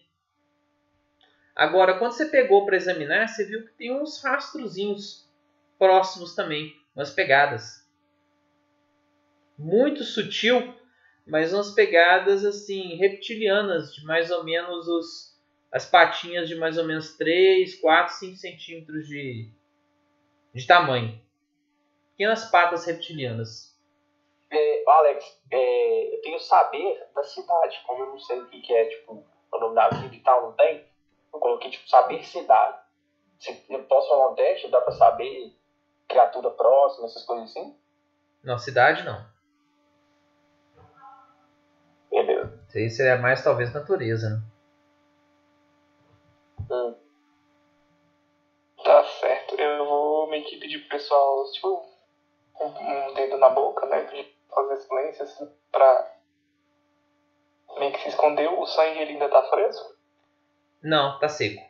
Agora, 1.55 1.99
quando 1.99 2.13
você 2.13 2.27
pegou 2.27 2.67
para 2.67 2.77
examinar, 2.77 3.29
você 3.29 3.45
viu 3.45 3.65
que 3.65 3.73
tem 3.73 3.91
uns 3.91 4.23
rastrozinhos 4.23 5.27
próximos 5.79 6.35
também, 6.35 6.77
umas 6.95 7.11
pegadas. 7.11 7.87
Muito 9.59 10.05
sutil, 10.05 10.75
mas 11.27 11.55
umas 11.55 11.71
pegadas 11.71 12.45
assim 12.45 12.97
reptilianas, 12.97 13.95
de 13.95 14.05
mais 14.05 14.31
ou 14.31 14.45
menos 14.45 14.87
os, 14.87 15.41
as 15.73 15.87
patinhas 15.87 16.49
de 16.49 16.55
mais 16.57 16.77
ou 16.77 16.85
menos 16.85 17.17
3, 17.17 17.77
4, 17.77 18.15
5 18.15 18.37
centímetros 18.37 19.07
de, 19.07 19.51
de 20.55 20.67
tamanho. 20.67 21.19
Pequenas 22.11 22.51
patas 22.51 22.85
reptilianas. 22.85 23.76
É, 24.57 24.85
Alex, 24.87 25.39
é, 25.51 26.15
eu 26.15 26.21
tenho 26.23 26.41
saber 26.41 27.07
da 27.15 27.23
cidade, 27.23 27.83
como 27.87 28.03
eu 28.05 28.07
não 28.07 28.19
sei 28.19 28.41
o 28.41 28.47
que, 28.47 28.61
que 28.63 28.75
é, 28.75 28.87
tipo, 28.87 29.23
o 29.53 29.59
nome 29.59 29.75
da 29.75 29.89
vida 29.91 30.15
e 30.15 30.21
tal, 30.21 30.43
não 30.43 30.53
tem? 30.53 30.83
Eu 31.33 31.39
coloquei, 31.39 31.71
tipo, 31.71 31.87
saber 31.87 32.25
cidade. 32.25 32.79
Se 33.39 33.63
eu 33.69 33.83
posso 33.85 34.09
falar 34.09 34.31
um 34.31 34.35
teste, 34.35 34.69
dá 34.69 34.81
pra 34.81 34.93
saber 34.93 35.55
criatura 36.09 36.51
próxima, 36.51 37.07
essas 37.07 37.23
coisas 37.25 37.51
assim? 37.51 37.77
Não, 38.43 38.57
cidade 38.57 39.03
não. 39.05 39.27
Beleza. 42.11 42.59
Isso 42.69 42.79
aí 42.79 42.91
seria 42.91 43.19
mais 43.19 43.45
talvez 43.45 43.75
natureza, 43.75 44.31
né? 44.31 44.43
Hum. 46.71 46.95
Tá 48.83 49.05
certo. 49.05 49.55
Eu 49.61 49.85
vou 49.85 50.31
meio 50.31 50.45
que 50.47 50.57
pedir 50.57 50.79
pro 50.79 50.97
pessoal, 50.97 51.45
tipo, 51.53 51.87
um, 52.61 53.11
um 53.11 53.15
dedo 53.15 53.37
na 53.37 53.51
boca, 53.51 53.85
né? 53.87 54.01
Pedir 54.03 54.36
fazer 54.57 54.77
silêncio, 54.79 55.23
assim, 55.23 55.53
pra 55.71 56.13
meio 57.79 57.93
que 57.93 58.01
se 58.01 58.09
esconder. 58.09 58.49
O 58.49 58.67
sangue 58.67 58.99
ele 59.01 59.13
ainda 59.13 59.29
tá 59.29 59.43
fresco? 59.51 59.95
Não, 60.83 61.19
tá 61.19 61.29
seco. 61.29 61.63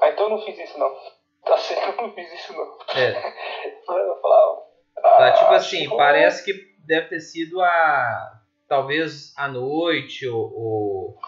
Ah, 0.00 0.08
então 0.08 0.24
eu 0.24 0.30
não 0.30 0.44
fiz 0.44 0.58
isso 0.58 0.78
não. 0.78 0.90
Tá 1.42 1.56
certo, 1.56 1.98
eu 1.98 2.06
não 2.06 2.14
fiz 2.14 2.30
isso 2.34 2.52
não. 2.52 2.78
É, 2.94 3.10
Eu 3.88 4.06
vou 4.08 4.20
falar. 4.20 4.56
tá 5.00 5.26
ah, 5.28 5.32
tipo 5.32 5.50
assim, 5.52 5.82
tipo, 5.84 5.96
parece 5.96 6.44
que 6.44 6.52
deve 6.84 7.08
ter 7.08 7.20
sido 7.20 7.60
a. 7.62 8.40
Talvez 8.68 9.32
à 9.36 9.48
noite 9.48 10.28
ou, 10.28 10.38
ou, 10.54 11.18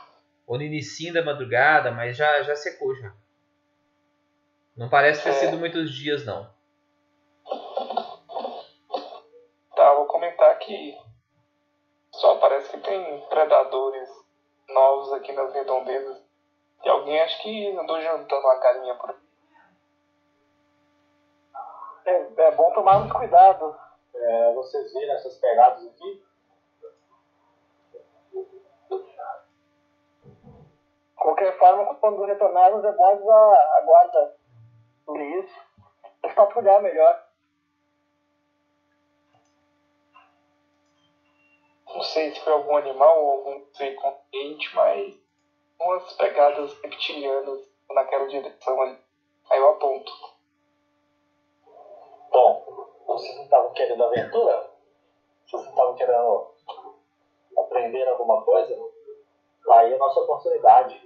ou 0.47 0.57
no 0.59 0.63
início 0.63 1.13
da 1.15 1.25
madrugada, 1.25 1.91
mas 1.91 2.15
já, 2.17 2.43
já 2.43 2.55
secou 2.55 2.95
já. 2.95 3.13
Não 4.77 4.91
parece 4.91 5.23
ter 5.25 5.31
É. 5.31 5.33
sido 5.33 5.57
muitos 5.59 5.91
dias, 5.93 6.27
não. 6.27 6.52
Só 12.13 12.37
parece 12.39 12.71
que 12.71 12.79
tem 12.79 13.21
predadores 13.29 14.09
novos 14.69 15.13
aqui 15.13 15.33
nas 15.33 15.53
redondezas. 15.53 16.23
E 16.85 16.89
alguém 16.89 17.21
acho 17.21 17.41
que 17.43 17.77
andou 17.79 18.01
jantando 18.01 18.43
uma 18.43 18.59
galinha 18.59 18.95
por 18.97 19.11
aí. 19.11 19.17
É, 22.05 22.43
é 22.43 22.51
bom 22.53 22.73
tomar 22.73 22.99
uns 22.99 23.13
cuidados. 23.13 23.75
é, 24.15 24.53
vocês 24.55 24.93
viram 24.93 25.15
essas 25.15 25.37
pegadas 25.39 25.87
aqui? 25.87 26.25
Qualquer 31.17 31.57
forma, 31.57 31.95
quando 31.95 32.25
retornarmos, 32.25 32.85
é 32.85 32.89
avisar 32.89 33.77
a 33.77 33.81
guarda 33.83 34.37
sobre 35.05 35.25
isso. 35.39 35.55
Patrulhar 36.35 36.83
melhor. 36.83 37.32
Não 41.95 42.03
sei 42.03 42.33
se 42.33 42.41
foi 42.41 42.53
algum 42.53 42.77
animal 42.77 43.23
ou 43.23 43.31
algum 43.33 43.67
ser 43.75 43.95
consciente, 43.95 44.75
mas 44.75 45.15
umas 45.79 46.13
pegadas 46.15 46.73
reptilianas 46.81 47.71
naquela 47.91 48.27
direção 48.29 48.81
ali. 48.81 48.99
Aí 49.51 49.59
eu 49.59 49.71
aponto. 49.71 50.13
Bom, 52.31 52.97
vocês 53.07 53.37
não 53.37 53.45
estavam 53.45 53.73
querendo 53.75 54.05
aventura? 54.05 54.71
Vocês 55.45 55.63
não 55.65 55.71
estavam 55.71 55.95
querendo 55.95 56.55
aprender 57.59 58.09
alguma 58.09 58.43
coisa? 58.43 58.75
Aí 59.73 59.93
é 59.93 59.95
a 59.95 59.99
nossa 59.99 60.21
oportunidade. 60.21 60.99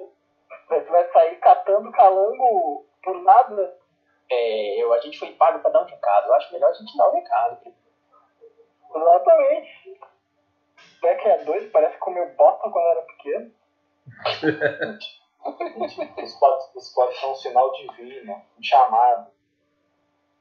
Você 0.69 0.81
vai 0.83 1.11
sair 1.13 1.37
catando 1.41 1.91
calango 1.91 2.87
por 3.03 3.21
nada. 3.23 3.77
É, 4.31 4.83
eu, 4.83 4.93
a 4.93 5.01
gente 5.01 5.19
foi 5.19 5.33
pago 5.33 5.59
pra 5.61 5.71
dar 5.71 5.83
um 5.83 5.87
recado. 5.87 6.29
Eu 6.29 6.35
acho 6.35 6.53
melhor 6.53 6.71
a 6.71 6.75
gente 6.75 6.97
dar 6.97 7.09
um 7.09 7.15
recado. 7.15 7.75
Exatamente. 8.95 10.01
É 11.07 11.15
que 11.15 11.29
é 11.29 11.45
doido, 11.45 11.71
parece 11.71 11.95
que 11.95 12.01
comeu 12.01 12.29
bota 12.35 12.71
quando 12.71 12.87
era 12.87 13.03
pequeno. 13.03 13.53
Isso 16.23 16.41
pode, 16.41 16.65
isso 16.77 16.95
pode 16.95 17.17
ser 17.17 17.27
um 17.27 17.35
sinal 17.37 17.73
divino, 17.73 18.43
um 18.59 18.63
chamado. 18.63 19.31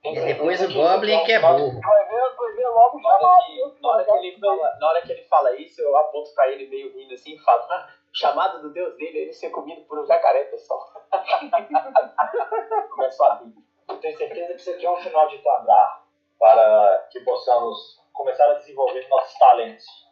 E 0.03 0.19
depois 0.19 0.61
o 0.61 0.73
Goblin 0.73 1.23
que 1.23 1.31
é 1.31 1.39
burro. 1.39 1.81
Vai 1.81 2.07
ver, 2.07 2.35
vai 2.35 2.51
ver 2.53 2.67
logo 2.67 2.97
o 2.97 3.01
Na 3.01 3.09
hora, 3.09 3.21
chamado. 3.21 3.45
que, 3.45 3.81
na, 3.81 3.89
hora 3.89 4.03
que 4.05 4.11
ele 4.11 4.39
fala, 4.39 4.77
na 4.79 4.87
hora 4.87 5.01
que 5.01 5.11
ele 5.11 5.23
fala 5.23 5.55
isso, 5.55 5.81
eu 5.81 5.97
aponto 5.97 6.33
pra 6.35 6.47
ele 6.49 6.67
meio 6.67 6.95
rindo 6.95 7.13
assim 7.13 7.35
e 7.35 7.39
falo: 7.39 7.63
ah, 7.71 7.89
chamado 8.13 8.61
do 8.61 8.71
Deus 8.71 8.95
dele 8.97 9.19
é 9.19 9.21
ele 9.23 9.33
ser 9.33 9.49
comido 9.49 9.81
por 9.85 9.99
um 9.99 10.05
jacaré, 10.05 10.45
pessoal. 10.45 10.91
Começo 12.95 13.23
a 13.23 13.35
rir. 13.35 13.53
Eu 13.89 13.97
tenho 13.97 14.17
certeza 14.17 14.53
que 14.53 14.59
isso 14.59 14.71
aqui 14.71 14.85
é 14.85 14.91
um 14.91 15.01
sinal 15.01 15.27
de 15.27 15.39
Tandar 15.39 16.03
para 16.39 17.07
que 17.11 17.19
possamos 17.21 17.99
começar 18.13 18.45
a 18.45 18.55
desenvolver 18.55 19.07
nossos 19.09 19.37
talentos. 19.37 20.04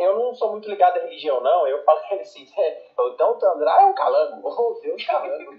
Eu 0.00 0.18
não 0.18 0.34
sou 0.34 0.52
muito 0.52 0.66
ligado 0.66 0.96
à 0.96 1.02
religião, 1.02 1.42
não. 1.42 1.68
Eu 1.68 1.84
falo 1.84 1.98
assim: 1.98 2.46
é, 2.58 2.90
então 2.96 3.32
o 3.32 3.38
Tandrá 3.38 3.82
é 3.82 3.84
um 3.84 3.94
calango. 3.94 4.40
Ou 4.48 4.80
Deus 4.80 5.04
calango. 5.04 5.58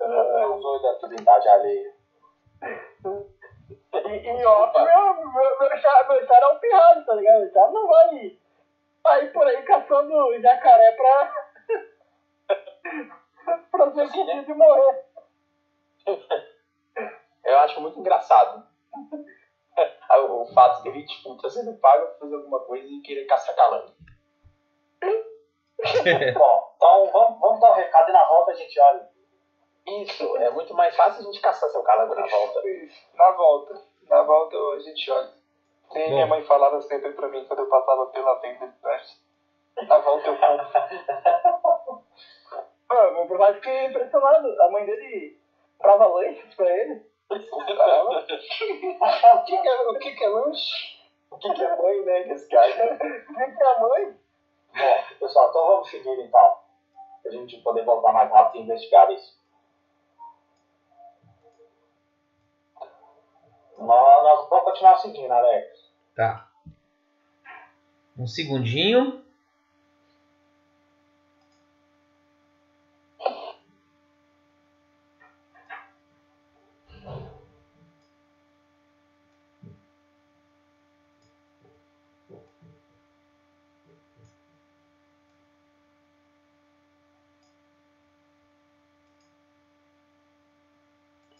É 0.00 0.46
zóio 0.60 0.82
da 0.82 0.94
trindade 1.00 1.48
alheia. 1.48 1.94
E, 3.92 4.28
e 4.28 4.46
off, 4.46 4.72
meu, 4.78 5.14
meu, 5.14 5.58
meu, 5.58 5.78
chá, 5.78 6.06
meu 6.08 6.26
chá 6.26 6.36
é 6.36 6.46
um 6.46 6.58
pirralho, 6.60 7.04
tá 7.04 7.14
ligado? 7.14 7.42
O 7.42 7.52
chá 7.52 7.70
não 7.72 7.88
vai 7.88 8.38
sair 9.02 9.32
por 9.32 9.46
aí 9.48 9.62
caçando 9.64 10.40
jacaré 10.40 10.92
pra. 10.92 11.34
pra 13.72 13.90
ser 13.92 14.12
comido 14.12 14.50
e 14.50 14.54
morrer. 14.54 15.04
Eu 17.44 17.58
acho 17.58 17.80
muito 17.80 17.98
engraçado. 17.98 18.64
o, 20.28 20.46
fato 20.54 20.82
dele, 20.82 21.04
tipo, 21.06 21.40
tá 21.40 21.48
sendo 21.48 21.76
pago 21.78 22.06
pra 22.06 22.18
fazer 22.20 22.36
alguma 22.36 22.60
coisa 22.60 22.86
e 22.86 23.00
querer 23.00 23.26
caçar 23.26 23.54
calango. 23.54 23.92
Bom, 26.34 26.74
então 26.76 27.10
vamos, 27.12 27.40
vamos 27.40 27.60
dar 27.60 27.72
um 27.72 27.74
recado 27.74 28.08
e 28.08 28.12
na 28.12 28.24
volta 28.26 28.52
a 28.52 28.54
gente 28.54 28.80
olha. 28.80 29.08
Isso, 29.86 30.36
é 30.38 30.50
muito 30.50 30.72
mais 30.72 30.96
fácil 30.96 31.20
a 31.20 31.24
gente 31.24 31.40
caçar 31.40 31.68
seu 31.68 31.82
calango 31.82 32.14
na 32.14 32.26
volta. 32.26 32.68
Isso, 32.68 33.06
na 33.14 33.30
volta. 33.32 33.82
Na 34.08 34.22
volta 34.22 34.56
a 34.56 34.80
gente 34.80 35.10
olha. 35.10 35.32
Minha 35.92 36.26
mãe 36.26 36.42
falava 36.44 36.80
sempre 36.80 37.12
pra 37.12 37.28
mim 37.28 37.44
quando 37.46 37.60
eu 37.60 37.68
passava 37.68 38.06
pela 38.06 38.40
venda 38.40 38.66
de 38.66 38.78
trás. 38.80 39.22
Na 39.86 39.98
volta 39.98 40.28
eu 40.28 40.38
compro. 40.38 42.04
Ah, 42.86 43.10
meu 43.10 43.38
pai 43.38 43.54
fiquei 43.54 43.86
impressionado. 43.86 44.62
A 44.62 44.70
mãe 44.70 44.84
dele 44.84 45.40
comprava 45.78 46.06
lanches 46.06 46.54
pra 46.54 46.70
ele. 46.70 47.04
Caramba. 47.40 48.20
o, 48.20 49.44
que 49.44 49.60
que 49.60 49.68
é, 49.68 49.80
o 49.88 49.98
que 49.98 50.10
que 50.12 50.24
é 50.24 50.28
lanche? 50.28 50.94
O 51.30 51.38
que, 51.38 51.52
que 51.52 51.62
é 51.62 51.76
mãe, 51.76 52.04
né, 52.04 52.22
desse 52.24 52.48
cara? 52.48 52.68
O 52.94 53.34
que 53.34 53.56
que 53.56 53.62
é 53.62 53.80
mãe? 53.80 54.16
Bom, 54.76 55.16
pessoal, 55.18 55.50
então 55.50 55.66
vamos 55.66 55.90
seguir 55.90 56.20
então. 56.20 56.56
Pra 57.22 57.32
gente 57.32 57.56
poder 57.62 57.84
voltar 57.84 58.12
mais 58.12 58.30
rápido 58.30 58.60
e 58.60 58.64
investigar 58.64 59.10
isso. 59.10 59.36
Nós, 63.78 64.22
nós 64.22 64.48
vamos 64.48 64.64
continuar 64.64 64.96
seguindo, 64.98 65.32
Alex. 65.32 65.92
Tá. 66.14 66.48
Um 68.16 68.26
segundinho. 68.26 69.23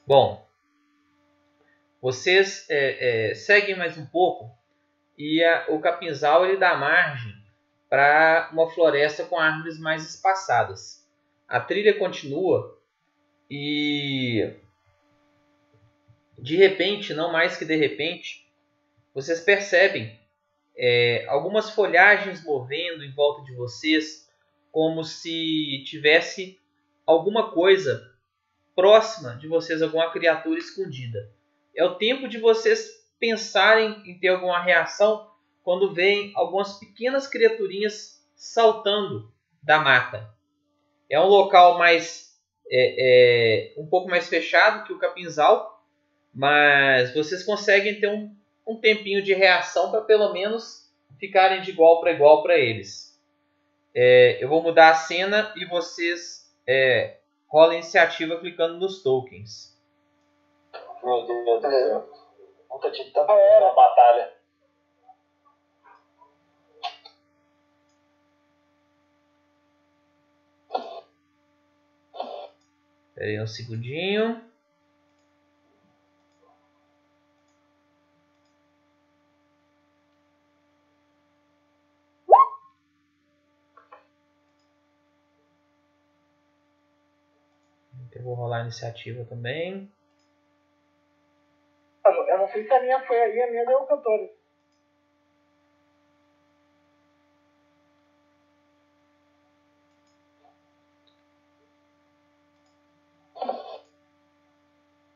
Bom, 0.07 0.47
vocês 2.03 2.67
é, 2.69 3.31
é, 3.31 3.35
seguem 3.35 3.75
mais 3.75 3.97
um 3.97 4.05
pouco 4.05 4.51
e 5.17 5.43
a, 5.43 5.65
o 5.71 5.81
capinzal 5.81 6.45
ele 6.45 6.59
dá 6.59 6.77
margem 6.77 7.33
para 7.89 8.51
uma 8.53 8.69
floresta 8.69 9.25
com 9.25 9.39
árvores 9.39 9.81
mais 9.81 10.07
espaçadas. 10.07 11.09
A 11.49 11.59
trilha 11.59 11.99
continua 11.99 12.79
e 13.51 14.53
de 16.39 16.57
repente, 16.57 17.15
não 17.15 17.33
mais 17.33 17.57
que 17.57 17.65
de 17.65 17.75
repente, 17.75 18.47
vocês 19.15 19.41
percebem 19.41 20.21
é, 20.77 21.25
algumas 21.29 21.71
folhagens 21.71 22.45
movendo 22.45 23.03
em 23.03 23.15
volta 23.15 23.43
de 23.45 23.55
vocês, 23.55 24.31
como 24.71 25.03
se 25.03 25.83
tivesse 25.87 26.61
alguma 27.07 27.53
coisa 27.53 28.14
próxima 28.75 29.37
de 29.37 29.49
vocês, 29.49 29.83
alguma 29.83 30.11
criatura 30.11 30.59
escondida. 30.59 31.31
É 31.77 31.85
o 31.85 31.97
tempo 31.97 32.29
de 32.29 32.39
vocês 32.39 33.05
pensarem 33.19 34.03
em 34.05 34.19
ter 34.19 34.29
alguma 34.29 34.61
reação 34.63 35.31
quando 35.63 35.95
veem 35.95 36.33
algumas 36.35 36.79
pequenas 36.79 37.27
criaturinhas 37.27 38.23
saltando 38.37 39.33
da 39.63 39.79
mata. 39.79 40.29
É 41.09 41.19
um 41.19 41.27
local 41.27 41.79
mais 41.79 42.25
é, 42.71 43.75
é, 43.77 43.81
um 43.81 43.87
pouco 43.87 44.09
mais 44.09 44.29
fechado 44.29 44.85
que 44.87 44.93
o 44.93 44.99
capinzal, 44.99 45.83
mas 46.33 47.15
vocês 47.15 47.43
conseguem 47.45 48.01
ter 48.01 48.09
um, 48.09 48.35
um 48.67 48.81
tempinho 48.81 49.23
de 49.23 49.33
reação 49.33 49.91
para 49.91 50.03
pelo 50.03 50.33
menos 50.33 50.93
ficarem 51.19 51.63
de 51.63 51.71
igual 51.71 52.01
para 52.01 52.13
igual 52.13 52.43
para 52.43 52.59
eles. 52.59 53.19
É, 53.95 54.43
eu 54.43 54.49
vou 54.49 54.63
mudar 54.63 54.91
a 54.91 54.95
cena 54.95 55.53
e 55.57 55.65
vocês 55.65 56.53
é, 56.67 57.19
rola 57.55 57.75
iniciativa 57.75 58.37
clicando 58.41 58.81
nos 58.81 59.01
tokens. 59.01 59.81
Meu 61.05 61.25
Deus 61.25 61.45
do 61.45 61.61
céu. 61.61 62.11
Nunca 62.69 62.91
tive 62.91 63.13
tanta 63.13 63.33
é. 63.33 63.75
batalha. 63.77 64.35
Espera 73.11 73.31
aí 73.31 73.41
um 73.41 73.47
segundinho. 73.47 74.54
Vou 88.25 88.35
rolar 88.35 88.59
a 88.59 88.63
iniciativa 88.63 89.25
também. 89.27 89.93
Eu 92.05 92.39
não 92.39 92.49
sei 92.49 92.67
se 92.67 92.73
a 92.73 92.83
minha 92.83 93.07
foi 93.07 93.21
aí, 93.21 93.43
a 93.43 93.51
minha 93.51 93.67
deu 93.67 93.81
14. 93.87 94.31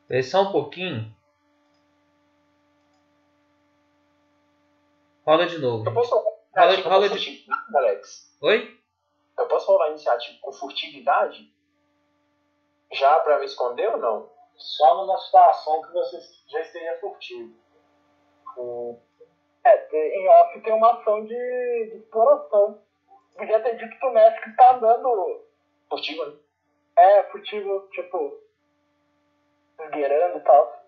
Espera 0.02 0.22
só 0.22 0.48
um 0.48 0.52
pouquinho. 0.52 1.14
Rola 5.26 5.46
de 5.46 5.58
novo. 5.58 5.86
Eu 5.86 5.92
posso 5.92 6.14
rola, 6.56 6.80
rola 6.80 7.08
de... 7.10 7.46
Alex? 7.74 8.34
Oi? 8.40 8.80
Eu 9.38 9.46
posso 9.46 9.66
rolar 9.66 9.90
iniciativa 9.90 10.38
com 10.40 10.50
furtividade? 10.50 11.52
Já 12.92 13.20
pra 13.20 13.38
me 13.38 13.44
esconder 13.44 13.88
ou 13.90 13.98
não? 13.98 14.30
Só 14.56 14.96
numa 14.96 15.18
situação 15.18 15.82
que 15.82 15.92
você 15.92 16.18
já 16.48 16.60
esteja 16.60 16.98
furtivo. 17.00 17.54
Hum. 18.56 18.98
É, 19.64 20.16
em 20.16 20.28
off 20.28 20.60
tem 20.60 20.72
uma 20.72 20.92
ação 20.92 21.24
de, 21.24 21.90
de 21.90 21.96
exploração. 21.98 22.82
Podia 23.36 23.60
ter 23.60 23.76
dito 23.76 23.98
pro 23.98 24.12
mestre 24.12 24.42
que 24.42 24.56
tá 24.56 24.74
andando. 24.74 25.44
Furtivo, 25.88 26.26
né? 26.26 26.36
É, 26.96 27.22
furtivo, 27.24 27.88
tipo. 27.92 28.42
esgueirando 29.80 30.38
e 30.38 30.40
tal. 30.40 30.78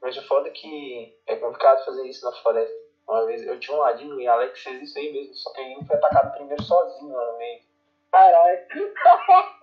Mas 0.00 0.16
o 0.16 0.26
foda 0.26 0.48
é 0.48 0.52
que 0.52 1.18
é 1.26 1.36
complicado 1.36 1.84
fazer 1.84 2.06
isso 2.06 2.24
na 2.24 2.32
floresta. 2.40 2.74
Uma 3.08 3.26
vez 3.26 3.44
eu 3.44 3.58
tinha 3.58 3.76
um 3.76 3.80
ladinho 3.80 4.20
e 4.20 4.28
Alex 4.28 4.62
fez 4.62 4.82
isso 4.82 4.98
aí 4.98 5.12
mesmo, 5.12 5.34
só 5.34 5.52
que 5.52 5.60
ele 5.60 5.84
foi 5.84 5.96
atacado 5.96 6.32
primeiro 6.36 6.62
sozinho 6.62 7.12
lá 7.12 7.32
no 7.32 7.38
meio. 7.38 7.62
Caralho. 8.10 8.66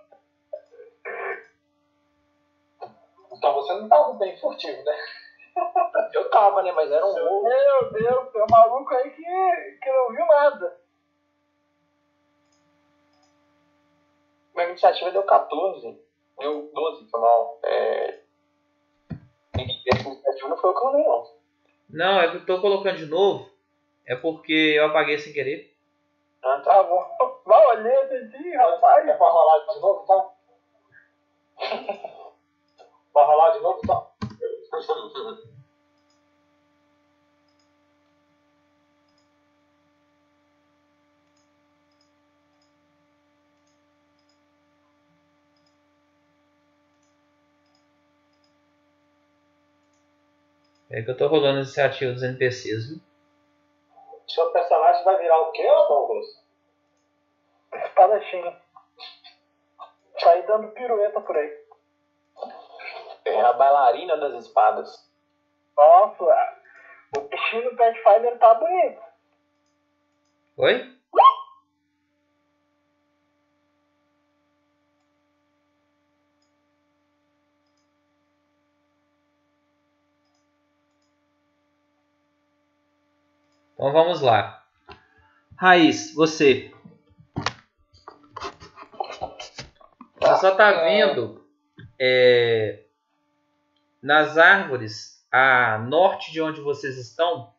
Então 3.32 3.54
você 3.54 3.72
não 3.74 3.88
tava 3.88 4.14
bem 4.14 4.36
furtivo, 4.38 4.82
né? 4.84 4.96
Eu 6.12 6.30
tava, 6.30 6.62
né? 6.62 6.72
Mas 6.72 6.90
era 6.90 7.04
um 7.04 7.10
ovo. 7.10 7.42
Meu 7.44 7.92
Deus, 7.92 8.32
tem 8.32 8.42
um 8.42 8.46
maluco 8.50 8.94
aí 8.94 9.10
que, 9.10 9.22
que 9.22 9.92
não 9.92 10.08
viu 10.08 10.26
nada. 10.26 10.80
Minha 14.54 14.68
iniciativa 14.68 15.10
deu 15.10 15.22
14. 15.22 16.00
Deu 16.38 16.70
12, 16.72 17.10
foi 17.10 17.20
mal. 17.20 17.60
É... 17.64 18.20
Essa 19.92 20.08
iniciativa 20.08 20.48
não 20.48 20.56
foi 20.56 20.70
o 20.70 20.74
que 20.74 20.86
eu 20.86 20.92
não. 20.92 21.40
Não, 21.90 22.20
é 22.20 22.30
que 22.30 22.36
eu 22.36 22.46
tô 22.46 22.60
colocando 22.60 22.96
de 22.96 23.06
novo. 23.06 23.50
É 24.06 24.16
porque 24.16 24.74
eu 24.76 24.86
apaguei 24.86 25.18
sem 25.18 25.32
querer. 25.32 25.74
Ah, 26.42 26.60
tá. 26.64 26.74
Tá 26.74 26.82
bom. 26.82 27.40
Vai 27.44 27.66
olhar 27.66 28.04
assim, 28.04 28.56
rapaz. 28.56 29.08
É 29.08 29.14
pra 29.14 29.28
rolar 29.28 29.66
de 29.66 29.80
novo, 29.80 30.02
então? 30.04 30.32
pra 33.12 33.24
rolar 33.24 33.50
de 33.50 33.60
novo, 33.60 33.80
então? 33.82 34.10
É 50.90 51.02
que 51.02 51.10
eu 51.10 51.16
tô 51.16 51.28
rolando 51.28 51.60
esse 51.60 51.80
ativo 51.80 52.12
dos 52.12 52.22
NPCs, 52.24 52.88
viu? 52.88 53.00
Seu 54.26 54.50
personagem 54.52 55.04
vai 55.04 55.18
virar 55.18 55.40
o 55.40 55.52
quê, 55.52 55.62
Douglas? 55.62 56.26
Espadachim. 57.74 58.56
Sair 60.18 60.46
dando 60.46 60.72
pirueta 60.72 61.20
por 61.20 61.36
aí. 61.36 61.59
É 63.24 63.40
a 63.40 63.52
bailarina 63.52 64.16
das 64.16 64.44
espadas. 64.44 65.10
Nossa, 65.76 66.24
o 67.16 67.20
bichinho 67.22 67.70
do 67.70 67.76
Pathfinder 67.76 68.38
tá 68.38 68.54
bonito. 68.54 69.02
Oi? 70.56 71.00
Então 83.74 83.92
vamos 83.92 84.20
lá. 84.20 84.62
Raiz, 85.56 86.14
você. 86.14 86.70
Você 90.20 90.36
só 90.36 90.50
está 90.50 90.72
vendo 90.82 91.42
é, 91.98 92.84
nas 94.02 94.38
árvores 94.38 95.24
a 95.30 95.78
norte 95.78 96.32
de 96.32 96.40
onde 96.40 96.60
vocês 96.60 96.96
estão, 96.96 97.52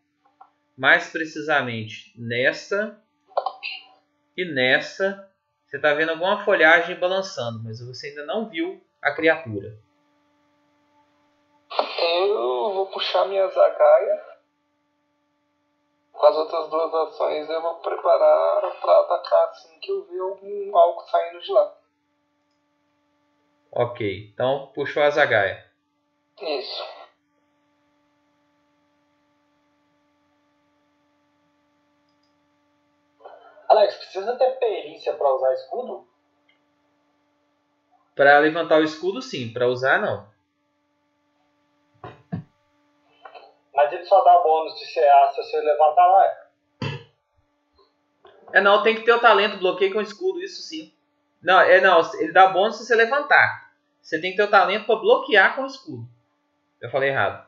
mais 0.78 1.10
precisamente 1.10 2.14
nessa 2.18 3.02
e 4.36 4.46
nessa, 4.46 5.30
você 5.66 5.78
está 5.78 5.94
vendo 5.94 6.10
alguma 6.10 6.44
folhagem 6.44 7.00
balançando, 7.00 7.64
mas 7.64 7.86
você 7.86 8.08
ainda 8.08 8.26
não 8.26 8.50
viu 8.50 8.82
a 9.02 9.12
criatura. 9.14 9.78
Eu 12.00 12.74
vou 12.74 12.88
puxar 12.88 13.26
minha 13.28 13.48
zagaia 13.48 14.32
com 16.22 16.28
as 16.28 16.36
outras 16.36 16.70
duas 16.70 16.94
ações 16.94 17.50
eu 17.50 17.62
vou 17.64 17.76
preparar 17.78 18.62
para 18.80 19.00
atacar 19.00 19.50
assim 19.50 19.80
que 19.80 19.92
eu 19.92 20.06
ver 20.06 20.20
algum 20.20 20.78
algo 20.78 21.02
saindo 21.10 21.42
de 21.42 21.52
lá. 21.52 21.76
Ok, 23.72 24.32
então 24.32 24.72
puxou 24.76 25.02
a 25.02 25.10
Zagaia. 25.10 25.71
Isso. 26.42 26.84
Alex, 33.70 33.96
precisa 33.96 34.36
ter 34.36 34.52
perícia 34.60 35.14
pra 35.14 35.34
usar 35.34 35.54
escudo? 35.54 36.08
Pra 38.16 38.40
levantar 38.40 38.80
o 38.80 38.84
escudo, 38.84 39.22
sim. 39.22 39.54
Pra 39.54 39.68
usar, 39.68 40.02
não. 40.02 40.30
Mas 43.74 43.94
ele 43.94 44.04
só 44.06 44.22
dá 44.24 44.40
bônus 44.40 44.78
de 44.78 44.94
CA 44.94 45.32
se 45.34 45.38
você 45.38 45.62
levantar 45.62 46.06
lá. 46.06 46.52
É, 48.54 48.60
não, 48.60 48.84
tem 48.84 48.96
que 48.96 49.04
ter 49.04 49.14
o 49.14 49.22
talento, 49.22 49.60
bloqueio 49.60 49.94
com 49.94 50.02
escudo, 50.02 50.42
isso 50.42 50.62
sim. 50.62 50.94
Não, 51.42 51.62
é 51.62 51.80
não, 51.80 52.02
ele 52.20 52.34
dá 52.34 52.48
bônus 52.48 52.78
se 52.78 52.86
você 52.86 52.96
levantar. 52.96 53.72
Você 54.02 54.20
tem 54.20 54.32
que 54.32 54.38
ter 54.38 54.44
o 54.44 54.52
talento 54.52 54.86
pra 54.86 54.98
bloquear 54.98 55.56
com 55.56 55.66
escudo. 55.66 56.06
Eu 56.82 56.90
falei 56.90 57.10
errado. 57.10 57.48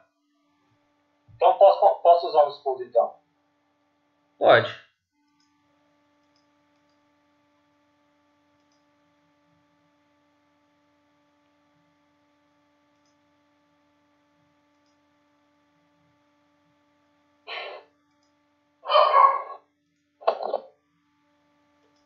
Então 1.35 1.57
posso, 1.57 2.01
posso 2.01 2.27
usar 2.27 2.43
o 2.43 2.49
escudo 2.49 2.83
então. 2.83 3.15
Pode. 4.37 4.83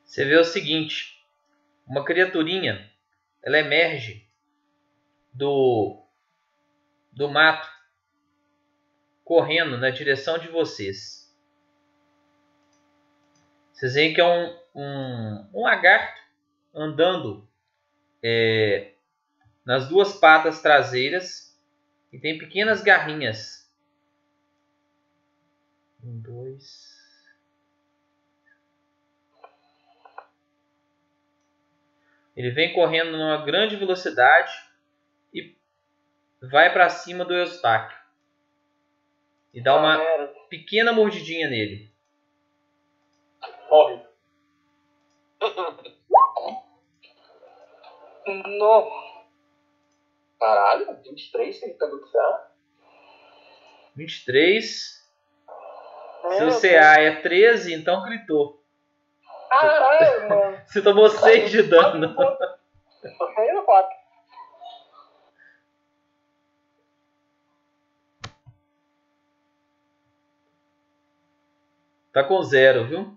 Você 0.06 0.26
vê 0.26 0.36
o 0.36 0.44
seguinte, 0.44 1.24
uma 1.86 2.04
criaturinha, 2.04 2.92
ela 3.44 3.60
emerge 3.60 4.28
do 5.32 6.07
do 7.18 7.28
mato, 7.28 7.68
correndo 9.26 9.78
na 9.78 9.90
direção 9.90 10.38
de 10.38 10.48
vocês. 10.50 11.36
Vocês 13.74 13.96
veem 13.96 14.14
que 14.14 14.22
é 14.22 14.26
um, 14.26 14.60
um, 14.76 15.50
um 15.56 15.64
lagarto 15.64 16.22
andando 16.74 17.48
é, 18.22 18.94
nas 19.66 19.90
duas 19.90 20.14
patas 20.14 20.62
traseiras 20.62 21.60
e 22.14 22.20
tem 22.20 22.38
pequenas 22.38 22.82
garrinhas. 22.82 23.68
Um, 26.04 26.20
dois. 26.20 26.96
Ele 32.36 32.52
vem 32.52 32.74
correndo 32.74 33.12
numa 33.12 33.44
grande 33.44 33.76
velocidade 33.76 34.67
vai 36.50 36.72
para 36.72 36.90
cima 36.90 37.26
do 37.26 37.34
Eustáquio. 37.34 37.98
E 39.54 39.62
dá 39.62 39.76
uma 39.76 39.98
pequena 40.50 40.92
mordidinha 40.92 41.50
nele. 41.50 41.92
Morre. 43.70 44.02
Não. 48.28 49.08
Caralho, 50.40 50.98
23 51.04 51.60
tem 51.60 51.74
que 51.74 51.80
pegou 51.80 52.00
do 52.00 52.12
CA? 52.12 52.52
23. 53.96 55.08
Meu 56.24 56.32
Seu 56.32 56.48
Deus. 56.48 56.62
CA 56.62 57.02
é 57.02 57.22
13, 57.22 57.74
então 57.74 58.04
gritou. 58.04 58.62
Caralho, 59.50 60.30
mano. 60.30 60.62
Você 60.66 60.82
tomou 60.82 61.10
6 61.10 61.50
de 61.50 61.64
dano. 61.64 62.16
Tô 62.16 63.34
saindo 63.34 63.64
4. 63.64 63.97
Tá 72.18 72.24
com 72.24 72.42
zero, 72.42 72.88
viu? 72.88 73.16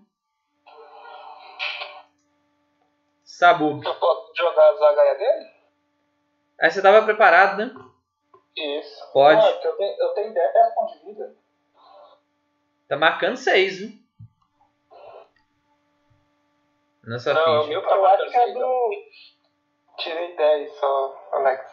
Sabub. 3.23 3.83
Eu 3.83 3.95
posso 3.95 4.31
jogar 4.37 4.69
a 4.69 4.73
zagaia 4.77 5.15
dele? 5.15 5.49
Aí 6.61 6.69
você 6.69 6.83
tava 6.83 7.03
preparado, 7.03 7.57
né? 7.57 7.73
Isso. 8.55 9.11
Pode. 9.11 9.41
Porque 9.53 9.67
eu 9.69 9.77
tenho, 9.77 9.99
eu 10.01 10.09
tenho 10.09 10.33
10 10.35 10.75
pontos 10.75 10.99
de 10.99 11.05
vida. 11.07 11.35
Tá 12.87 12.95
marcando 12.95 13.37
6, 13.37 13.79
viu? 13.79 13.89
Na 17.03 17.17
sua 17.17 17.33
Não, 17.33 17.57
o 17.57 17.61
ficha. 17.63 17.69
meu 17.69 17.81
que 17.81 17.89
tá 17.89 18.39
é 18.43 18.53
do. 18.53 18.89
Tirei 19.97 20.35
10 20.35 20.75
só, 20.75 21.29
Alex. 21.31 21.71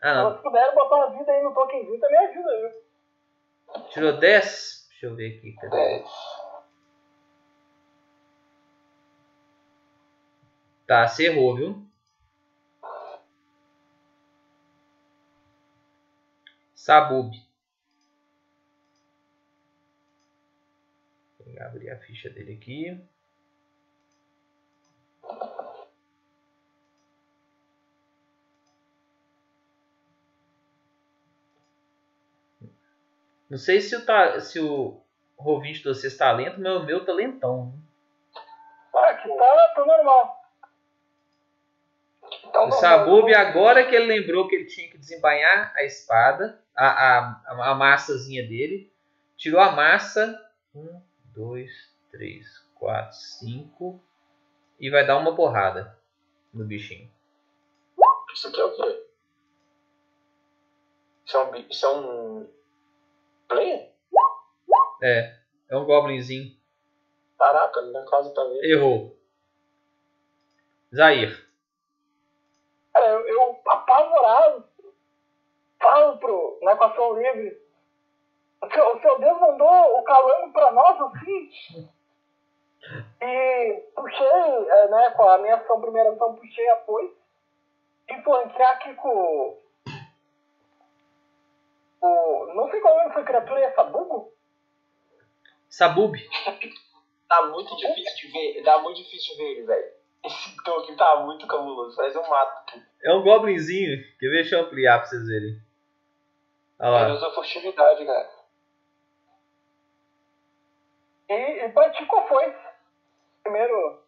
Ah, 0.00 0.14
não. 0.14 0.36
Se 0.38 0.42
puder 0.42 0.74
botar 0.74 0.96
uma 1.06 1.18
vida 1.18 1.30
aí 1.30 1.42
no 1.42 1.52
tokenzinho, 1.52 2.00
também 2.00 2.18
ajuda, 2.18 2.50
viu? 2.60 3.84
Tirou 3.90 4.12
10? 4.18 4.79
Deixa 5.00 5.14
eu 5.14 5.16
ver 5.16 5.38
aqui. 5.38 5.54
Cadê? 5.54 5.76
10. 5.76 6.10
Tá, 10.86 11.08
você 11.08 11.24
errou, 11.24 11.56
viu? 11.56 11.90
Sabub. 16.74 17.34
Vou 21.38 21.62
abrir 21.62 21.88
a 21.88 21.98
ficha 22.00 22.28
dele 22.28 22.52
aqui. 22.56 23.00
Não 33.50 33.58
sei 33.58 33.80
se 33.80 33.96
o, 33.96 34.04
ta- 34.06 34.38
se 34.40 34.60
o 34.60 35.00
Rovinte 35.36 35.78
de 35.82 35.88
vocês 35.88 36.16
tá 36.16 36.30
lento, 36.32 36.60
mas 36.60 36.72
o 36.80 36.84
meu 36.84 37.04
tá 37.04 37.12
lentão. 37.12 37.74
Ah, 38.94 39.10
aqui 39.10 39.28
tá, 39.28 39.72
tá 39.74 39.84
normal. 39.84 40.40
Então, 42.44 42.64
O 42.64 42.68
não, 42.68 42.72
Sabub, 42.72 43.28
não- 43.30 43.38
agora 43.38 43.86
que 43.86 43.94
ele 43.94 44.06
lembrou 44.06 44.46
que 44.46 44.54
ele 44.54 44.66
tinha 44.66 44.88
que 44.88 44.98
desembainhar 44.98 45.72
a 45.74 45.82
espada, 45.84 46.62
a, 46.76 46.86
a, 47.48 47.70
a 47.72 47.74
massazinha 47.74 48.46
dele, 48.46 48.92
tirou 49.36 49.60
a 49.60 49.72
massa. 49.72 50.38
Um, 50.74 51.02
dois, 51.34 51.70
três, 52.12 52.46
quatro, 52.76 53.16
cinco. 53.16 54.00
E 54.78 54.88
vai 54.90 55.04
dar 55.06 55.18
uma 55.18 55.34
porrada 55.34 55.98
no 56.54 56.64
bichinho. 56.64 57.10
Isso 58.32 58.46
aqui 58.48 58.60
é 58.60 58.64
o 58.64 58.76
quê? 58.76 59.06
Isso 61.26 61.36
é 61.36 61.44
um. 61.44 61.54
Isso 61.68 61.86
é 61.86 61.88
um. 61.96 62.48
É, 65.02 65.34
é 65.70 65.76
um 65.76 65.84
goblinzinho. 65.84 66.58
Caraca, 67.38 67.80
na 67.82 68.04
casa 68.04 68.34
tá 68.34 68.44
vendo. 68.44 68.64
Errou. 68.64 69.16
Zair. 70.94 71.48
Cara, 72.92 73.06
eu, 73.06 73.28
eu 73.28 73.60
apavorado, 73.66 74.64
falo 75.80 76.18
pro, 76.18 76.58
na 76.62 76.72
equação 76.72 77.18
livre. 77.18 77.60
O 78.62 78.68
seu, 78.70 78.96
o 78.96 79.00
seu 79.00 79.18
Deus 79.18 79.40
mandou 79.40 79.98
o 79.98 80.02
calango 80.02 80.52
pra 80.52 80.72
nós, 80.72 81.00
assim. 81.00 81.88
E 83.22 83.82
puxei, 83.94 84.26
é, 84.26 84.88
né, 84.88 85.10
com 85.10 85.28
a 85.28 85.38
minha 85.38 85.56
ação, 85.56 85.80
primeira 85.80 86.12
ação, 86.12 86.34
puxei 86.34 86.68
a 86.70 86.76
foice. 86.78 87.16
E 88.08 88.22
flanquear 88.22 88.72
aqui 88.72 88.94
com 88.96 89.59
o. 92.00 92.54
Não 92.54 92.70
sei 92.70 92.80
qual 92.80 93.00
é 93.00 93.06
essa 93.06 93.22
criatura, 93.22 93.60
é 93.60 93.72
Sabugo? 93.72 94.32
Sabub. 95.68 96.14
Tá 97.30 97.46
muito 97.46 97.76
difícil 97.76 98.26
de 98.26 98.32
ver. 98.32 98.64
Tá 98.64 98.78
muito 98.80 98.96
difícil 98.96 99.36
de 99.36 99.38
ver 99.40 99.50
ele, 99.52 99.62
velho. 99.62 99.92
Esse 100.24 100.64
token 100.64 100.96
tá 100.96 101.20
muito 101.20 101.46
cabuloso. 101.46 101.96
Parece 101.96 102.18
um 102.18 102.28
mato. 102.28 102.82
É 103.04 103.14
um 103.14 103.22
goblinzinho. 103.22 104.02
Quer 104.18 104.28
ver? 104.30 104.42
Deixa 104.42 104.56
eu 104.56 104.62
ampliar 104.62 104.98
pra 104.98 105.06
vocês 105.06 105.24
verem. 105.28 105.62
Olha 106.80 107.02
Ele 107.02 107.08
lá. 107.10 107.14
usa 107.14 107.30
furtividade, 107.30 108.04
cara. 108.04 108.30
E, 111.28 111.34
e 111.34 111.64
a 111.66 111.72
foice. 112.26 112.56
Primeiro. 113.44 114.02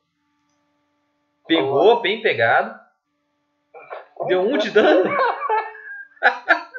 Pegou, 1.47 2.01
bem 2.01 2.21
pegado. 2.23 2.81
Deu 4.27 4.41
um 4.41 4.59
de 4.59 4.71
dano. 4.73 5.05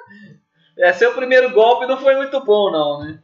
É, 0.77 0.91
seu 0.93 1.13
primeiro 1.13 1.51
golpe 1.51 1.85
não 1.85 1.97
foi 1.97 2.15
muito 2.15 2.43
bom, 2.43 2.71
não, 2.71 2.99
né? 3.03 3.19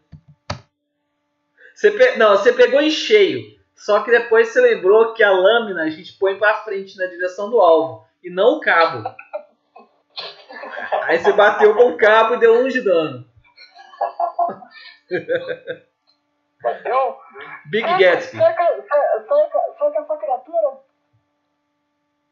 Você 1.73 1.91
pe- 1.91 2.15
Não, 2.17 2.31
você 2.37 2.53
pegou 2.53 2.81
em 2.81 2.89
cheio. 2.91 3.57
Só 3.75 4.01
que 4.03 4.11
depois 4.11 4.49
você 4.49 4.59
lembrou 4.59 5.13
que 5.13 5.23
a 5.23 5.31
lâmina 5.31 5.83
a 5.83 5.89
gente 5.89 6.13
põe 6.19 6.37
pra 6.37 6.55
frente 6.63 6.97
na 6.97 7.05
direção 7.05 7.49
do 7.49 7.59
alvo. 7.61 8.05
E 8.21 8.29
não 8.29 8.57
o 8.57 8.59
cabo. 8.59 9.07
Aí 11.03 11.17
você 11.17 11.31
bateu 11.31 11.73
com 11.75 11.91
o 11.91 11.97
cabo 11.97 12.35
e 12.35 12.39
deu 12.39 12.55
um 12.55 12.67
de 12.67 12.81
dano. 12.81 13.25
Bateu. 16.61 17.17
Big 17.67 17.87
Só- 17.87 17.97
Gatsby. 17.97 18.37
Só 18.37 18.53
que, 18.53 18.81
só, 19.77 19.91
que- 19.91 19.97
essa 19.97 20.17
criatura 20.17 20.77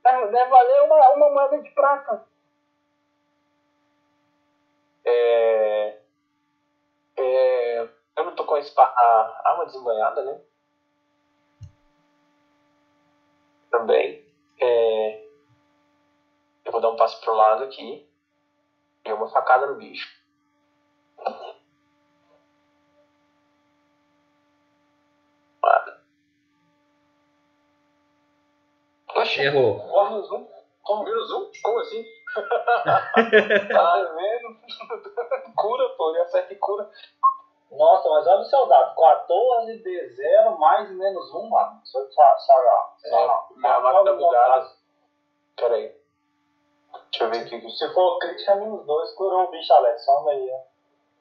É, 0.05 0.28
deve 0.28 0.49
valer 0.49 0.82
uma, 0.84 1.09
uma 1.15 1.30
moeda 1.32 1.61
de 1.61 1.70
prata. 1.72 2.24
É, 5.10 5.97
é, 7.16 7.88
eu 8.18 8.24
não 8.26 8.36
tô 8.36 8.43
com 8.43 8.55
a, 8.55 9.41
arma 9.45 9.66
desembanhada, 9.66 10.22
né? 10.22 10.38
Também. 13.72 14.22
É, 14.60 15.22
eu 16.66 16.72
vou 16.72 16.82
dar 16.82 16.89
um 16.89 16.95
passo 16.97 17.20
pro 17.22 17.34
lado 17.34 17.64
aqui. 17.64 18.05
E 19.05 19.14
uma 19.14 19.28
facada 19.28 19.66
no 19.66 19.76
bicho. 19.76 20.10
Oxe, 29.16 29.41
Errou. 29.41 29.78
morre 29.88 30.16
no 30.16 30.24
zoom. 30.24 30.47
Como 30.84 31.03
menos 31.03 31.32
um? 31.32 31.49
Como 31.64 31.80
assim? 31.80 32.03
Tá 32.44 34.16
vendo? 34.16 34.58
cura, 35.56 35.90
pô, 35.98 36.10
ele 36.12 36.22
acerta 36.22 36.54
e 36.54 36.58
cura. 36.58 36.90
Nossa, 37.72 38.10
mas 38.10 38.28
olha 38.28 38.42
o 38.42 38.46
seu 38.46 38.66
dado. 38.68 38.96
14 38.96 39.78
de 39.84 40.10
0 40.10 40.58
mais 40.58 40.90
menos 40.92 41.34
1, 41.34 41.50
mano. 41.50 41.82
Só. 41.84 42.00
só, 42.10 42.38
só 42.38 43.00
É, 43.06 43.58
minha 43.58 43.80
máquina 43.80 44.06
tá 44.06 44.14
bugada. 44.14 44.68
Pera 45.56 45.76
aí. 45.76 45.96
Deixa 47.12 47.26
eu 47.26 47.30
ver 47.30 47.40
aqui. 47.40 47.70
Se 47.72 47.94
for 47.94 48.20
crítica, 48.20 48.54
é 48.54 48.56
menos 48.56 48.86
2. 48.86 49.16
Curou 49.16 49.44
o 49.44 49.52
bicho, 49.52 49.74
Alex. 49.74 50.06
Soma 50.06 50.32
aí. 50.32 50.50
ó. 50.52 50.78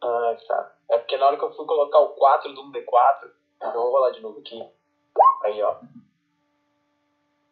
Ah, 0.07 0.37
tá. 0.47 0.73
É 0.91 0.99
porque 0.99 1.17
na 1.17 1.27
hora 1.27 1.37
que 1.37 1.45
eu 1.45 1.53
fui 1.53 1.67
colocar 1.67 1.99
o 1.99 2.11
4 2.11 2.53
do 2.53 2.63
1D4, 2.71 3.31
eu 3.63 3.73
vou 3.73 3.91
rolar 3.91 4.11
de 4.11 4.21
novo 4.21 4.39
aqui. 4.39 4.65
Aí, 5.45 5.63
ó. 5.63 5.77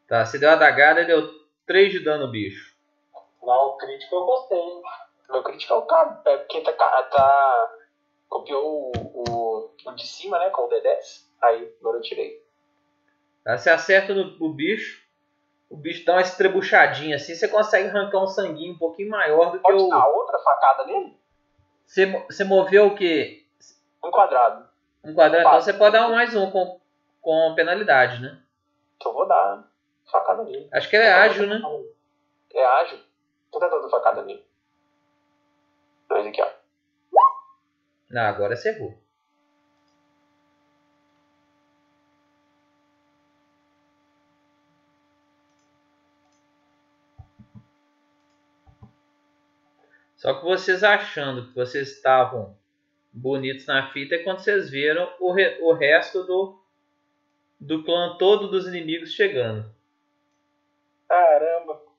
Tá, 0.07 0.25
você 0.25 0.39
deu 0.39 0.51
a 0.51 0.57
dagada 0.57 1.01
e 1.01 1.07
deu 1.07 1.23
3 1.67 1.93
de 1.93 2.05
dano 2.05 2.27
no 2.27 2.33
bicho. 2.33 2.74
Não, 3.45 3.69
o 3.69 3.77
crítico 3.77 4.15
eu 4.15 4.25
gostei. 4.25 4.83
Meu 5.31 5.43
crítico 5.43 5.75
é 5.75 5.77
o 5.77 5.83
cara. 5.83 6.21
É 6.27 6.37
porque 6.39 6.61
tá. 6.61 6.73
tá 6.73 7.71
copiou 8.29 8.91
o, 8.91 8.93
o, 8.97 9.71
o 9.87 9.93
de 9.93 10.07
cima, 10.07 10.39
né? 10.39 10.51
Com 10.51 10.63
o 10.63 10.69
D10. 10.69 11.25
Aí, 11.43 11.75
agora 11.81 11.99
eu 11.99 12.03
tirei. 12.03 12.43
Você 13.47 13.69
acerta 13.69 14.15
no, 14.15 14.53
bicho, 14.55 15.05
o 15.69 15.77
bicho 15.77 16.05
dá 16.07 16.15
uma 16.15 16.23
estrebuchadinha 16.23 17.17
assim, 17.17 17.35
você 17.35 17.47
consegue 17.47 17.89
arrancar 17.89 18.23
um 18.23 18.27
sanguinho 18.27 18.75
um 18.75 18.79
pouquinho 18.79 19.11
maior 19.11 19.53
do 19.53 19.59
que 19.59 19.63
Pode 19.63 19.83
o. 19.83 19.89
dar 19.89 20.07
outra 20.09 20.39
facada 20.39 20.87
nele? 20.87 21.19
Você, 21.85 22.07
você 22.07 22.43
moveu 22.43 22.87
o 22.87 22.95
quê? 22.95 23.45
Um 24.03 24.11
quadrado. 24.11 24.67
Um 25.05 25.15
quadrado, 25.15 25.47
então 25.47 25.61
você 25.61 25.75
pode 25.75 25.93
dar 25.93 26.09
mais 26.09 26.35
um 26.35 26.51
com, 26.51 26.81
com 27.21 27.55
penalidade, 27.55 28.23
né? 28.23 28.41
Então 28.97 29.13
eu 29.13 29.17
vou 29.17 29.29
dar 29.29 29.63
facada 30.11 30.43
nele. 30.45 30.67
Acho 30.73 30.89
que 30.89 30.97
ele 30.97 31.05
é 31.05 31.13
ágil, 31.13 31.47
né? 31.47 31.61
É 32.55 32.65
ágil. 32.65 32.99
Tô 33.55 33.61
tentando 33.61 33.89
facada 33.89 34.25
nele. 34.25 34.45
Dois 36.09 36.27
aqui, 36.27 36.43
ó. 36.43 36.51
Não, 38.11 38.23
agora 38.23 38.57
você 38.57 38.71
errou. 38.71 38.99
Só 50.17 50.35
que 50.35 50.45
vocês 50.45 50.83
achando 50.83 51.49
que 51.49 51.55
vocês 51.55 51.93
estavam 51.93 52.57
bonitos 53.13 53.67
na 53.67 53.91
fita 53.93 54.17
é 54.17 54.23
quando 54.25 54.41
vocês 54.41 54.69
viram 54.71 55.13
o, 55.21 55.33
re- 55.33 55.59
o 55.61 55.73
resto 55.75 56.25
do, 56.25 56.61
do 57.61 57.85
clã 57.85 58.17
todo 58.19 58.49
dos 58.49 58.67
inimigos 58.67 59.13
chegando. 59.13 59.73
Caramba. 61.09 61.94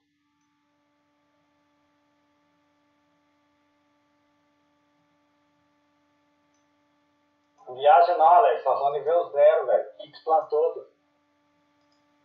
Viaja 7.76 8.17
não, 8.17 8.28
Alex. 8.28 8.63
Nós 8.63 8.80
vamos 8.80 8.99
nível 8.99 9.30
0, 9.30 9.65
velho. 9.67 9.86
Kicks 9.97 10.23
plan 10.23 10.45
todo. 10.45 10.88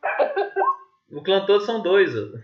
O 1.13 1.21
clã 1.25 1.45
todo 1.45 1.61
são 1.63 1.83
dois. 1.83 2.15
ó. 2.17 2.39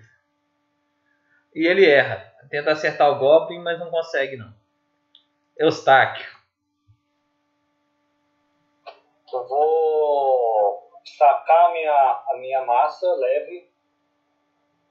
E 1.54 1.66
ele 1.66 1.88
erra. 1.88 2.34
Tenta 2.50 2.72
acertar 2.72 3.10
o 3.10 3.18
Goblin, 3.18 3.60
mas 3.60 3.78
não 3.78 3.90
consegue 3.90 4.36
não. 4.36 4.52
Eustáquio. 5.56 6.26
Eu 9.32 9.46
vou 9.46 10.90
sacar 11.04 11.66
a 11.66 11.72
minha, 11.72 12.24
a 12.28 12.36
minha 12.38 12.64
massa 12.64 13.06
leve. 13.14 13.70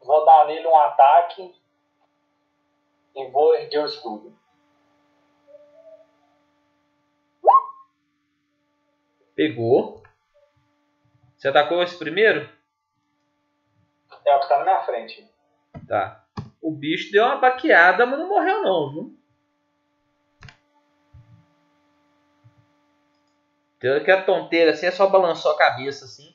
Vou 0.01 0.25
dar 0.25 0.47
nele 0.47 0.65
um 0.65 0.77
ataque. 0.77 1.53
E 3.15 3.27
vou 3.29 3.55
erguer 3.55 3.79
o 3.79 3.85
escudo. 3.85 4.37
Pegou. 9.35 10.01
Você 11.35 11.49
atacou 11.49 11.83
esse 11.83 11.97
primeiro? 11.97 12.49
É 14.25 14.35
o 14.35 14.39
que 14.39 14.49
tá 14.49 14.57
na 14.59 14.63
minha 14.63 14.81
frente. 14.83 15.29
Tá. 15.87 16.25
O 16.61 16.71
bicho 16.71 17.11
deu 17.11 17.23
uma 17.23 17.35
baqueada, 17.35 18.05
mas 18.05 18.17
não 18.17 18.29
morreu 18.29 18.63
não, 18.63 18.91
viu? 18.91 19.19
Deu 23.79 23.97
aquela 23.97 24.23
tonteira 24.23 24.71
assim, 24.71 24.87
é 24.87 24.91
só 24.91 25.07
balançou 25.07 25.51
a 25.51 25.57
cabeça 25.57 26.05
assim, 26.05 26.33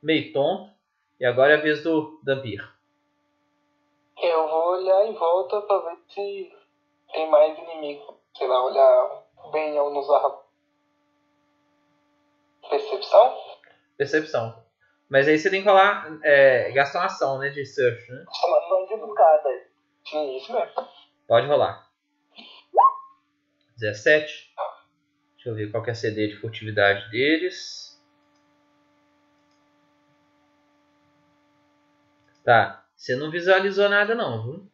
meio 0.00 0.32
tonto. 0.32 0.70
E 1.18 1.24
agora 1.24 1.52
é 1.52 1.56
a 1.56 1.60
vez 1.60 1.82
do 1.82 2.20
Dampir. 2.22 2.62
Eu 4.20 4.48
vou 4.48 4.72
olhar 4.74 5.06
em 5.06 5.14
volta 5.14 5.60
pra 5.62 5.78
ver 5.78 5.98
se 6.08 6.52
tem 7.12 7.28
mais 7.30 7.58
inimigo. 7.58 8.20
Sei 8.36 8.46
lá, 8.46 8.64
olhar 8.64 9.24
bem 9.50 9.76
ao 9.76 9.92
nos 9.92 10.08
árvores. 10.10 10.41
Percepção? 13.12 13.34
Percepção. 13.98 14.62
Mas 15.08 15.28
aí 15.28 15.38
você 15.38 15.50
tem 15.50 15.62
que 15.62 15.68
rolar, 15.68 16.18
é, 16.22 16.72
gastar 16.72 17.00
uma 17.00 17.06
ação, 17.06 17.38
né, 17.38 17.50
de 17.50 17.66
search, 17.66 18.10
né? 18.10 18.24
Exclamação 18.30 18.86
de 18.86 18.96
buscada. 18.96 19.48
Sim, 20.08 20.36
isso 20.38 20.52
mesmo. 20.52 20.88
Pode 21.28 21.46
rolar. 21.46 21.86
17. 23.78 24.54
Deixa 25.34 25.48
eu 25.50 25.54
ver 25.54 25.70
qual 25.70 25.82
que 25.82 25.90
é 25.90 25.92
a 25.92 25.94
CD 25.94 26.28
de 26.28 26.40
furtividade 26.40 27.10
deles. 27.10 28.00
Tá. 32.44 32.84
Você 32.96 33.16
não 33.16 33.30
visualizou 33.30 33.88
nada 33.88 34.14
não, 34.14 34.42
viu? 34.42 34.66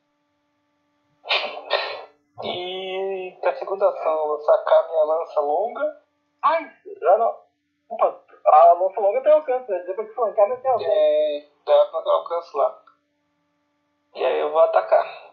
E 2.44 3.36
pra 3.40 3.54
segunda 3.56 3.88
ação, 3.88 4.12
eu 4.12 4.26
vou 4.28 4.40
sacar 4.40 4.88
minha 4.88 5.04
lança 5.04 5.40
longa. 5.40 6.02
Ai, 6.42 6.72
já 7.00 7.18
não. 7.18 7.48
Opa, 7.88 8.27
a 8.48 8.72
lança 8.72 9.00
longa 9.00 9.22
tem 9.22 9.32
alcance, 9.32 9.70
né? 9.70 9.78
Depois 9.86 10.08
que 10.08 10.14
flancar, 10.14 10.48
mas 10.48 10.60
tem 10.60 10.70
alcance. 10.70 10.90
É, 10.90 11.48
dá 11.66 11.86
pra 11.86 12.12
alcance 12.12 12.56
lá. 12.56 12.82
E 14.14 14.24
aí 14.24 14.38
eu 14.40 14.50
vou 14.50 14.60
atacar. 14.60 15.28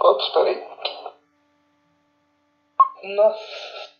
Ops, 0.00 0.28
peraí. 0.30 0.68
Nossa 3.14 3.38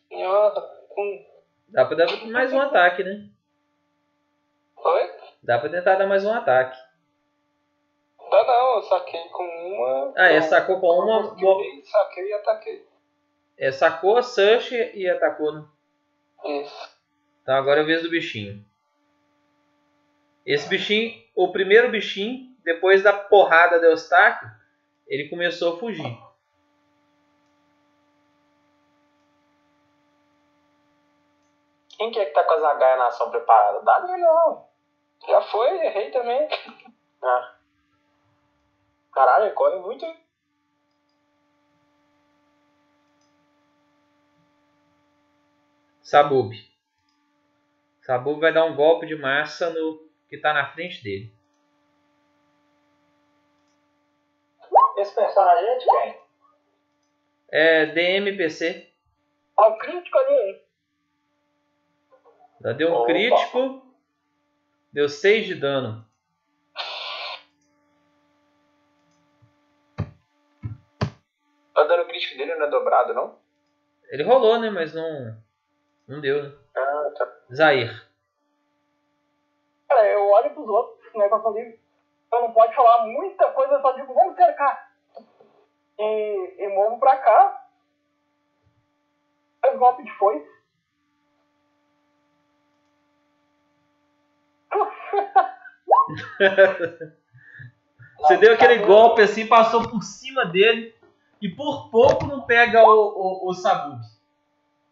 senhora. 0.08 0.86
Um... 0.96 1.26
Dá 1.68 1.84
pra 1.84 1.96
dar 1.96 2.26
mais 2.26 2.52
um 2.52 2.60
ataque, 2.60 3.02
né? 3.04 3.28
Oi? 4.76 5.10
Dá 5.42 5.58
pra 5.58 5.70
tentar 5.70 5.94
dar 5.94 6.06
mais 6.06 6.24
um 6.24 6.34
ataque. 6.34 6.76
Dá 8.32 8.44
não, 8.44 8.76
eu 8.76 8.82
saquei 8.84 9.28
com 9.28 9.44
uma. 9.44 10.14
Ah, 10.16 10.30
é, 10.30 10.40
não, 10.40 10.48
sacou 10.48 10.80
com 10.80 10.86
uma, 10.88 11.20
Esquivei, 11.26 11.84
Saquei 11.84 12.28
e 12.28 12.32
ataquei. 12.32 12.88
é, 13.58 13.70
sacou, 13.70 14.22
search 14.22 14.74
e 14.74 15.06
atacou, 15.06 15.52
né? 15.52 15.64
Isso. 16.42 16.96
Então 17.42 17.54
agora 17.54 17.80
é 17.80 17.82
a 17.82 17.86
vez 17.86 18.02
do 18.02 18.08
bichinho. 18.08 18.64
Esse 20.46 20.66
bichinho, 20.66 21.22
o 21.36 21.52
primeiro 21.52 21.90
bichinho, 21.90 22.56
depois 22.64 23.02
da 23.02 23.12
porrada 23.12 23.78
do 23.78 23.84
Eustáquio, 23.84 24.48
ele 25.06 25.28
começou 25.28 25.74
a 25.74 25.78
fugir. 25.78 26.18
Quem 31.98 32.10
que 32.10 32.18
é 32.18 32.24
que 32.24 32.32
tá 32.32 32.42
com 32.44 32.54
a 32.54 32.60
zagaia 32.60 32.96
na 32.96 33.06
ação 33.08 33.30
preparada? 33.30 33.80
Dá 33.82 34.00
não. 34.00 34.66
Já 35.28 35.42
foi, 35.42 35.68
errei 35.86 36.10
também. 36.10 36.48
Ah. 37.22 37.61
Caralho, 39.22 39.44
ele 39.44 39.54
corre 39.54 39.78
muito, 39.78 40.04
hein? 40.04 40.16
Sabub. 46.02 46.52
Sabub 48.00 48.40
vai 48.40 48.52
dar 48.52 48.64
um 48.64 48.74
golpe 48.74 49.06
de 49.06 49.14
massa 49.14 49.70
no 49.70 50.10
que 50.28 50.34
está 50.34 50.52
na 50.52 50.72
frente 50.72 51.04
dele. 51.04 51.32
Esse 54.98 55.14
personagem 55.14 55.68
é 55.68 55.78
de 55.78 55.84
quem? 55.86 56.20
É 57.48 57.86
DMPC. 57.86 58.92
Ó, 59.56 59.70
o 59.70 59.78
crítico 59.78 60.18
ali, 60.18 60.34
hein? 60.34 60.64
Já 62.60 62.72
deu 62.72 62.88
um 62.88 62.94
Opa. 62.94 63.06
crítico. 63.06 63.86
Deu 64.92 65.08
6 65.08 65.46
de 65.46 65.54
dano. 65.54 66.10
O 71.81 71.81
dano 71.92 72.06
crítico 72.06 72.36
dele 72.36 72.54
não 72.54 72.66
é 72.66 72.70
dobrado, 72.70 73.12
não? 73.12 73.38
Ele 74.10 74.24
rolou, 74.24 74.58
né? 74.58 74.70
Mas 74.70 74.94
não. 74.94 75.36
Não 76.08 76.20
deu, 76.20 76.42
né? 76.42 76.52
Ah, 76.76 77.10
tá. 77.16 77.32
Zair. 77.54 78.08
Cara, 79.88 80.06
eu 80.08 80.28
olho 80.28 80.54
pros 80.54 80.68
outros, 80.68 81.14
né, 81.14 81.28
pra 81.28 81.40
fazer. 81.40 81.78
Eu 82.32 82.40
não 82.40 82.52
pode 82.52 82.74
falar 82.74 83.06
muita 83.06 83.50
coisa, 83.52 83.74
eu 83.74 83.82
só 83.82 83.92
digo, 83.92 84.14
vamos 84.14 84.36
cercar. 84.36 84.90
E, 85.98 86.64
e 86.64 86.68
movo 86.68 86.98
pra 86.98 87.16
cá. 87.18 87.68
Faz 89.60 89.78
golpe 89.78 90.02
de 90.02 90.10
foice. 90.12 90.50
Você 98.18 98.36
deu 98.38 98.54
aquele 98.54 98.78
golpe 98.86 99.20
assim, 99.20 99.46
passou 99.46 99.90
por 99.90 100.02
cima 100.02 100.46
dele 100.46 100.94
e 101.42 101.48
por 101.56 101.90
pouco 101.90 102.24
não 102.26 102.46
pega 102.46 102.88
o, 102.88 103.48
o, 103.48 103.50
o 103.50 103.54
Sabub. 103.54 104.00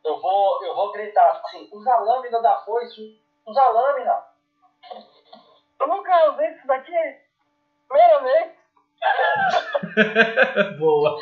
Eu 0.05 0.21
vou, 0.21 0.65
eu 0.65 0.75
vou 0.75 0.91
gritar 0.91 1.31
assim, 1.31 1.69
usa 1.73 1.93
a 1.93 2.01
lâmina 2.01 2.43
da 2.43 2.59
foice, 2.65 3.23
usa 3.47 3.61
a 3.63 3.71
lâmina. 3.71 4.25
Eu 5.79 5.87
nunca 5.87 6.33
usei 6.33 6.51
isso 6.51 6.67
daqui. 6.67 6.93
Primeira 7.89 8.21
vez. 8.21 8.53
Boa. 10.79 11.21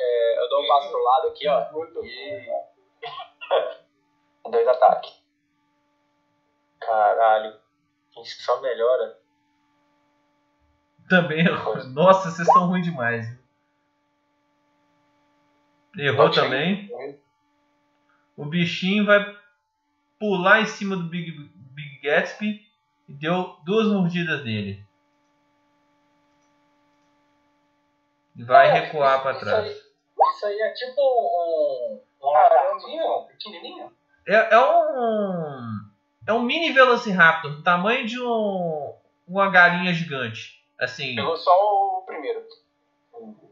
É, 0.00 0.38
eu 0.38 0.48
dou 0.48 0.62
um 0.62 0.66
passo 0.66 0.90
pro 0.90 1.04
lado 1.04 1.28
aqui, 1.28 1.46
ó. 1.46 1.60
E... 2.02 2.50
Dois 4.50 4.66
ataques. 4.66 5.22
Caralho. 6.80 7.60
Isso 8.22 8.42
só 8.42 8.60
melhora. 8.60 9.23
Também 11.22 11.46
errou. 11.46 11.84
Nossa, 11.90 12.30
vocês 12.30 12.46
são 12.48 12.66
ruins 12.66 12.84
demais. 12.84 13.26
Errou 15.96 16.30
também. 16.30 16.90
O 18.36 18.44
bichinho 18.44 19.06
vai 19.06 19.36
pular 20.18 20.60
em 20.60 20.66
cima 20.66 20.96
do 20.96 21.04
Big, 21.04 21.30
Big 21.54 22.00
Gatsby 22.02 22.66
e 23.08 23.12
deu 23.12 23.56
duas 23.64 23.86
mordidas 23.86 24.44
nele. 24.44 24.84
E 28.36 28.42
vai 28.42 28.68
recuar 28.70 29.14
isso- 29.14 29.22
para 29.22 29.32
isso 29.32 29.40
trás. 29.44 29.64
aí- 29.66 29.84
Isso 30.34 30.46
aí 30.46 30.60
é 30.60 30.72
tipo 30.72 31.00
um, 31.00 32.00
um 32.22 32.30
lagartinho 32.32 33.26
pequenininho. 33.28 33.92
É, 34.26 34.54
é 34.54 34.58
um. 34.60 35.84
É 36.26 36.32
um 36.32 36.42
mini 36.42 36.72
Velociraptor, 36.72 37.52
do 37.56 37.62
tamanho 37.62 38.04
de 38.06 38.20
um. 38.20 38.94
Uma 39.28 39.48
galinha 39.50 39.92
gigante. 39.94 40.63
Assim. 40.84 41.14
Pegou 41.14 41.36
só 41.36 41.50
o 41.50 42.02
primeiro. 42.06 42.46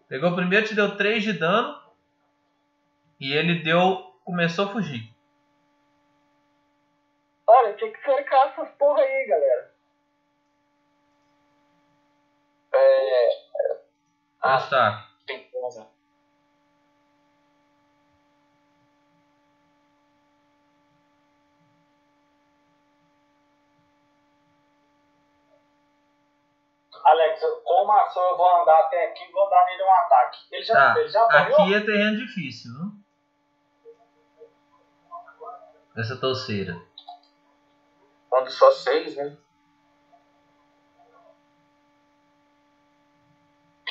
Pegou 0.08 0.30
o 0.30 0.34
primeiro, 0.36 0.66
te 0.66 0.74
deu 0.74 0.96
3 0.96 1.22
de 1.22 1.32
dano. 1.32 1.80
E 3.18 3.32
ele 3.32 3.62
deu. 3.62 4.12
Começou 4.24 4.66
a 4.66 4.68
fugir. 4.72 5.12
Olha, 7.46 7.74
tinha 7.74 7.92
que 7.92 8.04
cercar 8.04 8.48
essas 8.48 8.68
porra 8.76 9.00
aí, 9.02 9.26
galera. 9.26 9.74
É. 12.74 13.28
Ah, 14.40 14.56
Está. 14.58 15.08
tem 15.26 15.48
coisa. 15.50 15.86
Alex, 27.04 27.40
com 27.64 27.82
uma 27.84 28.02
ação 28.02 28.22
eu 28.22 28.36
vou 28.36 28.60
andar 28.62 28.78
até 28.80 29.06
aqui 29.10 29.24
e 29.24 29.32
vou 29.32 29.48
dar 29.50 29.64
nele 29.66 29.82
um 29.82 29.90
ataque. 29.92 30.38
Ele 30.52 30.62
já, 30.62 30.74
Tá. 30.94 31.00
ele 31.00 31.08
já 31.08 31.22
apanhou? 31.24 31.60
Aqui 31.62 31.74
é 31.74 31.80
terreno 31.80 32.16
difícil, 32.16 32.70
viu? 32.72 33.02
Essa 35.96 36.16
touceira. 36.20 36.74
Quando 38.30 38.50
só 38.50 38.70
seis, 38.70 39.16
né? 39.16 39.36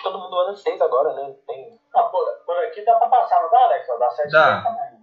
Todo 0.01 0.18
mundo 0.20 0.39
anda 0.39 0.55
seis 0.55 0.82
agora, 0.82 1.14
né? 1.14 1.36
Tem... 1.45 1.80
Não, 1.93 2.09
por, 2.09 2.26
por 2.45 2.57
aqui 2.66 2.84
dá 2.84 2.95
pra 2.97 3.07
passar, 3.07 3.41
não 3.43 3.51
dá, 3.51 3.59
Alex? 3.66 3.88
Dá 3.99 4.09
7 4.09 4.32
Dá. 4.32 4.64
também. 4.64 5.01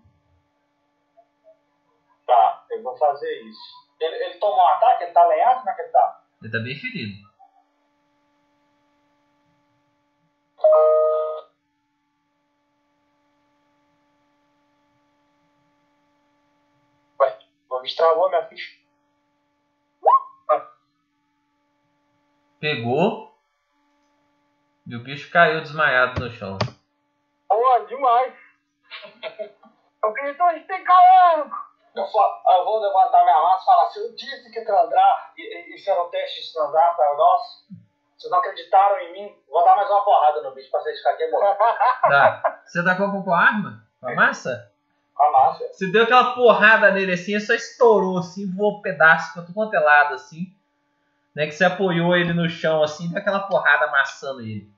Tá, 2.27 2.65
eu 2.71 2.83
vou 2.83 2.97
fazer 2.97 3.33
isso. 3.43 3.61
Ele, 4.01 4.17
ele 4.25 4.39
tomou 4.39 4.57
um 4.59 4.69
ataque? 4.69 5.05
Ele 5.05 5.13
tá 5.13 5.25
lenhado? 5.27 5.59
Como 5.59 5.71
é 5.71 5.75
que 5.75 5.83
ele 5.83 5.91
tá? 5.91 6.23
Ele 6.43 6.53
tá 6.53 6.59
bem 6.59 6.75
ferido. 6.75 7.29
Vou 17.69 17.83
destravou 17.83 18.29
minha 18.29 18.47
ficha. 18.49 18.77
Pegou. 22.61 23.29
E 24.87 24.97
o 24.97 25.03
bicho 25.03 25.31
caiu 25.31 25.61
desmaiado 25.61 26.21
no 26.21 26.31
chão. 26.31 26.59
Boa, 27.49 27.81
demais. 27.87 28.35
Eu 30.03 30.13
grito, 30.13 30.43
a 30.43 30.55
gente 30.55 30.67
tem 30.67 30.83
calango. 30.85 31.55
Eu, 31.95 32.07
fa- 32.07 32.43
eu 32.57 32.65
vou 32.65 32.79
levantar 32.81 33.25
minha 33.25 33.43
massa 33.43 33.63
e 33.63 33.67
falar 33.67 33.83
assim, 33.85 34.01
eu 34.01 34.15
disse 34.15 34.51
que 34.53 34.65
Trandrar, 34.65 35.33
e- 35.37 35.43
e- 35.43 35.75
isso 35.75 35.91
era 35.91 36.03
um 36.03 36.09
teste 36.09 36.41
de 36.47 36.53
Trandrar 36.53 36.95
para 36.97 37.17
nós. 37.17 37.43
Vocês 38.19 38.33
não 38.33 38.41
acreditaram 38.41 38.99
em 38.99 39.13
mim? 39.13 39.37
Vou 39.49 39.65
dar 39.65 39.77
mais 39.77 39.89
uma 39.89 40.05
porrada 40.05 40.43
no 40.43 40.53
bicho 40.53 40.69
pra 40.73 40.81
vocês 40.81 40.99
ficarem 40.99 41.23
aqui 41.23 41.31
morrendo. 41.31 41.57
Tá. 42.03 42.61
Você 42.65 42.85
tacou 42.85 43.13
com 43.13 43.23
qual 43.23 43.37
arma? 43.37 43.85
Com 44.01 44.09
a 44.09 44.15
massa? 44.15 44.73
Com 45.15 45.23
a 45.23 45.31
massa. 45.31 45.65
Você 45.73 45.87
deu 45.93 46.03
aquela 46.03 46.35
porrada 46.35 46.91
nele 46.91 47.13
assim, 47.13 47.33
ele 47.33 47.41
só 47.41 47.55
estourou 47.55 48.19
assim, 48.19 48.53
voou 48.53 48.83
pedaço, 48.83 49.29
ficou 49.29 49.45
tudo 49.45 49.55
quanto 49.55 49.75
é 49.75 49.79
lado 49.79 50.15
assim. 50.15 50.53
Né, 51.33 51.47
que 51.47 51.53
você 51.53 51.65
apoiou 51.65 52.17
ele 52.17 52.33
no 52.33 52.49
chão 52.49 52.83
assim, 52.83 53.09
deu 53.09 53.19
aquela 53.19 53.41
porrada 53.41 53.85
amassando 53.85 54.41
ele. 54.41 54.69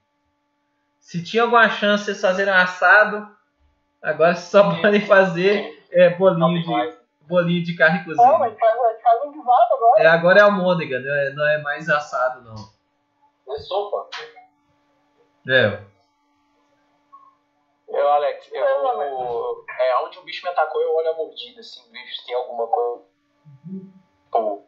Se 1.00 1.24
tinha 1.24 1.44
alguma 1.44 1.70
chance 1.70 2.04
de 2.04 2.10
vocês 2.10 2.20
fazerem 2.20 2.52
um 2.52 2.56
assado, 2.56 3.26
agora 4.02 4.34
vocês 4.34 4.50
só 4.50 4.74
podem 4.82 5.00
fazer 5.06 5.82
é, 5.90 6.10
bolinho, 6.10 6.62
de, 6.62 6.98
bolinho 7.22 7.64
de 7.64 7.74
carne 7.74 8.00
Não, 8.00 8.04
cozida. 8.04 8.38
mas 8.38 8.58
faz, 8.58 8.74
a 8.74 9.02
faz 9.02 9.22
um 9.24 9.32
guisado 9.32 9.74
agora. 9.74 10.02
É, 10.02 10.06
agora 10.06 10.40
é 10.40 10.42
almôndega, 10.42 11.00
não 11.00 11.14
é, 11.14 11.30
não 11.30 11.48
é 11.48 11.58
mais 11.62 11.88
assado 11.88 12.42
não. 12.42 12.79
É 13.50 13.58
sopa. 13.58 14.08
É, 15.48 15.82
Eu, 17.88 18.08
Alex, 18.08 18.48
eu 18.52 18.64
É, 18.64 19.10
vou. 19.10 19.64
É, 19.68 20.04
onde 20.04 20.18
o 20.18 20.22
bicho 20.22 20.44
me 20.44 20.50
atacou, 20.50 20.80
eu 20.80 20.94
olho 20.94 21.10
a 21.10 21.16
mordida, 21.16 21.60
assim, 21.60 21.90
vejo 21.90 22.14
se 22.14 22.26
tem 22.26 22.34
alguma 22.34 22.66
coisa. 22.68 23.04
Pô, 24.30 24.64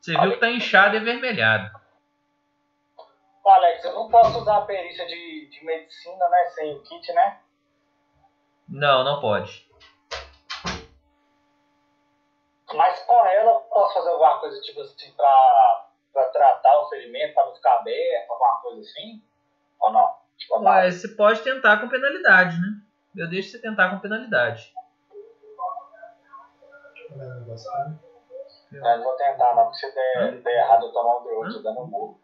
você 0.00 0.18
viu 0.18 0.32
que 0.32 0.40
tá 0.40 0.50
inchado 0.50 0.94
e 0.94 0.98
avermelhado. 0.98 1.70
Ô, 3.44 3.48
Alex, 3.50 3.84
eu 3.84 3.92
não 3.94 4.08
posso 4.10 4.38
usar 4.38 4.58
a 4.58 4.62
perícia 4.62 5.06
de, 5.06 5.48
de 5.50 5.64
medicina, 5.64 6.28
né? 6.28 6.44
Sem 6.46 6.74
o 6.74 6.82
kit, 6.82 7.12
né? 7.12 7.40
Não, 8.68 9.04
não 9.04 9.20
pode. 9.20 9.68
Mas 12.74 12.98
com 13.04 13.26
ela 13.26 13.52
eu 13.52 13.60
posso 13.60 13.94
fazer 13.94 14.10
alguma 14.10 14.40
coisa 14.40 14.60
tipo 14.60 14.80
assim 14.80 15.12
pra, 15.14 15.87
pra 16.18 16.28
tratar 16.30 16.80
o 16.80 16.88
ferimento, 16.88 17.34
pra 17.34 17.46
não 17.46 17.54
ficar 17.54 17.76
aberto, 17.76 18.30
alguma 18.30 18.60
coisa 18.60 18.80
assim? 18.80 19.22
Ou 19.80 19.92
não? 19.92 20.16
Tipo, 20.36 20.60
Mas 20.60 20.96
você 20.96 21.08
pode 21.08 21.42
tentar 21.42 21.80
com 21.80 21.88
penalidade, 21.88 22.60
né? 22.60 22.80
Eu 23.16 23.28
deixo 23.28 23.50
você 23.50 23.58
tentar 23.60 23.90
com 23.90 24.00
penalidade. 24.00 24.72
Não, 28.70 28.96
não 28.98 29.04
vou 29.04 29.16
tentar 29.16 29.54
não, 29.54 29.64
porque 29.64 29.78
se 29.78 29.94
der, 29.94 30.42
der 30.42 30.58
errado 30.58 30.86
eu 30.86 30.92
tomar 30.92 31.18
um 31.18 31.24
D8 31.24 31.54
eu 31.54 31.62
dando 31.62 31.80
um 31.80 31.86
burro. 31.86 32.20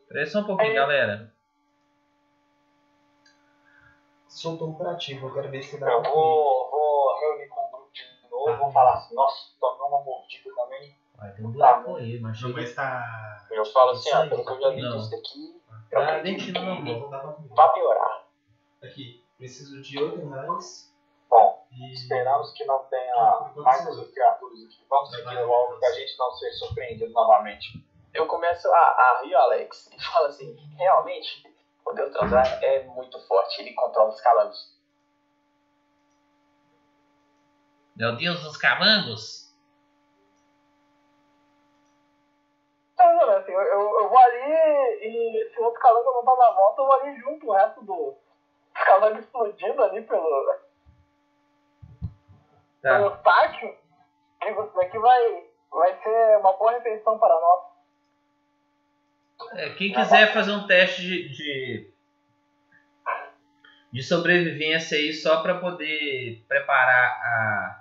Espera 0.00 0.20
aí 0.20 0.26
só 0.26 0.40
um 0.40 0.44
pouquinho, 0.44 0.74
galera. 0.74 1.32
Soltou 4.26 4.70
um 4.70 4.74
curativo, 4.74 5.28
eu 5.28 5.34
quero 5.34 5.50
ver 5.50 5.62
se 5.62 5.78
dá 5.78 5.90
Eu 5.90 6.02
vou, 6.02 6.70
vou 6.70 7.20
reunir 7.20 7.48
com 7.48 7.60
o 7.60 7.90
novo, 8.46 8.58
vou 8.58 8.70
falar 8.70 8.94
assim, 8.94 9.14
nossa, 9.14 9.36
tomei 9.60 9.86
uma 9.88 10.00
mordida 10.02 10.54
também. 10.54 10.96
Vai 11.16 11.32
ter 11.32 11.44
um 11.44 11.50
buraco 11.50 11.96
aí, 11.96 12.18
mas 12.20 12.40
Não, 12.40 12.48
chega. 12.48 12.60
mas 12.62 12.74
tá. 12.74 13.46
eu 13.50 13.64
falo 13.66 13.90
assim, 13.90 14.10
ah, 14.12 14.26
pelo 14.26 14.44
que 14.44 14.52
eu 14.52 14.60
já 14.60 14.70
vi 14.70 14.80
Não. 14.82 14.96
disso 14.96 15.10
daqui, 15.10 15.60
Tá 15.90 15.98
dá 16.00 16.06
pra 16.06 16.76
comer. 16.76 17.48
vai 17.50 17.72
piorar. 17.72 18.24
Aqui, 18.82 19.24
preciso 19.36 19.82
de 19.82 20.02
8 20.02 20.28
reais. 20.28 20.94
Bom, 21.28 21.66
E. 21.72 21.92
esperamos 21.92 22.52
que 22.52 22.64
não 22.64 22.78
tenha 22.84 23.50
mais 23.56 23.86
essas 23.86 24.10
criaturas 24.12 24.58
aqui. 24.64 24.84
Vamos 24.88 25.10
seguir 25.10 25.40
logo 25.42 25.78
pra 25.78 25.92
gente 25.92 26.16
não 26.18 26.30
ser 26.32 26.52
surpreendido 26.52 27.12
novamente. 27.12 27.84
Eu 28.14 28.26
começo 28.26 28.68
a, 28.72 28.78
a 28.78 29.20
rir, 29.22 29.34
Alex, 29.34 29.90
e 29.92 30.02
falo 30.04 30.26
assim, 30.26 30.56
realmente, 30.76 31.44
o 31.86 31.92
Deus 31.92 32.12
Transar 32.12 32.58
é 32.62 32.84
muito 32.84 33.20
forte, 33.26 33.60
ele 33.60 33.74
controla 33.74 34.08
os 34.10 34.20
calangos. 34.20 34.79
Meu 38.00 38.16
Deus 38.16 38.42
dos 38.42 38.56
camangos. 38.56 39.54
Não, 42.98 43.30
assim, 43.36 43.52
eu, 43.52 44.08
vou 44.08 44.18
ali 44.18 44.52
e 45.02 45.50
se 45.52 45.60
o 45.60 45.64
outro 45.64 45.78
calango 45.80 46.10
não 46.10 46.24
tá 46.24 46.34
na 46.34 46.50
volta, 46.52 46.80
eu 46.80 46.86
vou 46.86 46.94
ali 46.94 47.20
junto 47.20 47.46
o 47.46 47.52
resto 47.52 47.84
do 47.84 48.16
dos 48.72 48.84
calangos 48.86 49.20
explodindo 49.20 49.82
ali 49.82 50.00
pelo, 50.00 50.60
Tá. 52.80 52.96
pelo 52.96 53.16
pátio. 53.18 53.76
Digo, 54.42 54.64
isso 54.64 54.74
daqui 54.76 54.98
vai, 54.98 55.44
vai 55.70 56.02
ser 56.02 56.38
uma 56.38 56.54
boa 56.54 56.72
refeição 56.72 57.18
para 57.18 57.34
nós. 57.38 57.60
É, 59.56 59.70
quem 59.74 59.92
quiser 59.92 60.32
fazer 60.32 60.52
um 60.52 60.66
teste 60.66 61.02
de, 61.02 61.28
de, 61.28 61.92
de 63.92 64.02
sobrevivência 64.02 64.96
aí 64.96 65.12
só 65.12 65.42
para 65.42 65.60
poder 65.60 66.42
preparar 66.48 67.20
a, 67.22 67.79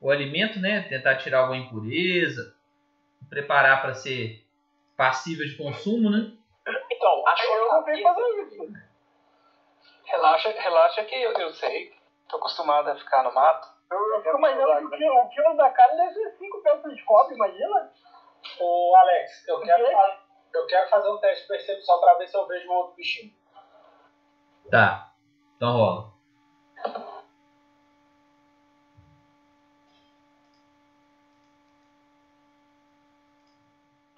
o 0.00 0.10
alimento, 0.10 0.58
né? 0.60 0.82
Tentar 0.88 1.16
tirar 1.16 1.40
alguma 1.40 1.56
impureza, 1.58 2.54
preparar 3.28 3.80
para 3.82 3.94
ser 3.94 4.44
passível 4.96 5.46
de 5.46 5.56
consumo, 5.56 6.10
né? 6.10 6.32
Então, 6.90 7.26
achou 7.28 7.54
Eu 7.56 7.70
a 7.72 7.74
não 7.76 7.84
sei 7.84 8.02
cabeça 8.02 8.14
fazer 8.14 8.42
isso. 8.42 8.88
Relaxa, 10.04 10.48
relaxa 10.50 11.04
que 11.04 11.14
eu, 11.14 11.32
eu 11.32 11.50
sei. 11.54 11.92
Tô 12.28 12.36
acostumado 12.36 12.88
a 12.90 12.96
ficar 12.96 13.22
no 13.22 13.32
mato. 13.34 13.68
Eu, 13.90 13.98
eu 14.14 14.22
fico 14.22 14.36
imaginando 14.38 14.90
que 14.90 15.08
o 15.08 15.28
quilo, 15.28 15.56
da 15.56 15.70
carne 15.70 15.96
deve 15.96 16.12
ser 16.14 16.36
5 16.38 16.62
peças 16.62 16.94
de 16.94 17.02
cobre, 17.04 17.34
imagina? 17.34 17.90
Ô 18.60 18.96
Alex, 18.96 19.48
eu 19.48 19.60
quero, 19.60 19.84
quê? 19.86 19.92
fa- 19.92 20.20
eu 20.54 20.66
quero 20.66 20.90
fazer 20.90 21.08
um 21.10 21.18
teste 21.18 21.42
de 21.42 21.48
percepção 21.48 22.00
pra 22.00 22.14
ver 22.14 22.28
se 22.28 22.36
eu 22.36 22.46
vejo 22.46 22.68
um 22.68 22.72
outro 22.74 22.96
bichinho. 22.96 23.32
Tá. 24.70 25.12
Então 25.56 25.72
rola. 25.72 26.12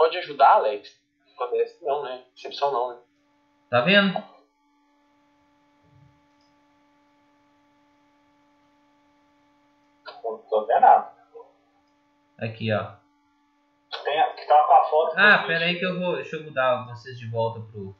Pode 0.00 0.16
ajudar, 0.16 0.52
Alex? 0.52 0.98
Parece 1.36 1.84
não, 1.84 2.02
né? 2.02 2.24
Percepção 2.32 2.72
não, 2.72 2.88
né? 2.88 3.02
Tá 3.68 3.82
vendo? 3.82 4.14
Não 10.24 10.38
tô 10.48 10.64
vendo 10.64 10.80
nada. 10.80 11.12
Aqui, 12.38 12.72
ó. 12.72 12.94
Tem, 14.02 14.36
que 14.36 14.46
tá 14.46 14.64
com 14.64 14.72
a 14.72 14.84
foto. 14.84 15.18
Ah, 15.18 15.44
pera 15.46 15.66
aí 15.66 15.78
que 15.78 15.84
eu 15.84 16.00
vou. 16.00 16.14
Deixa 16.16 16.36
eu 16.36 16.44
mudar 16.44 16.86
vocês 16.86 17.18
de 17.18 17.30
volta 17.30 17.60
pro. 17.70 17.94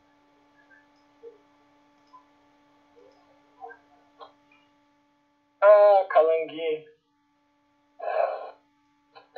Ah, 5.61 6.07
calanguinho. 6.09 6.89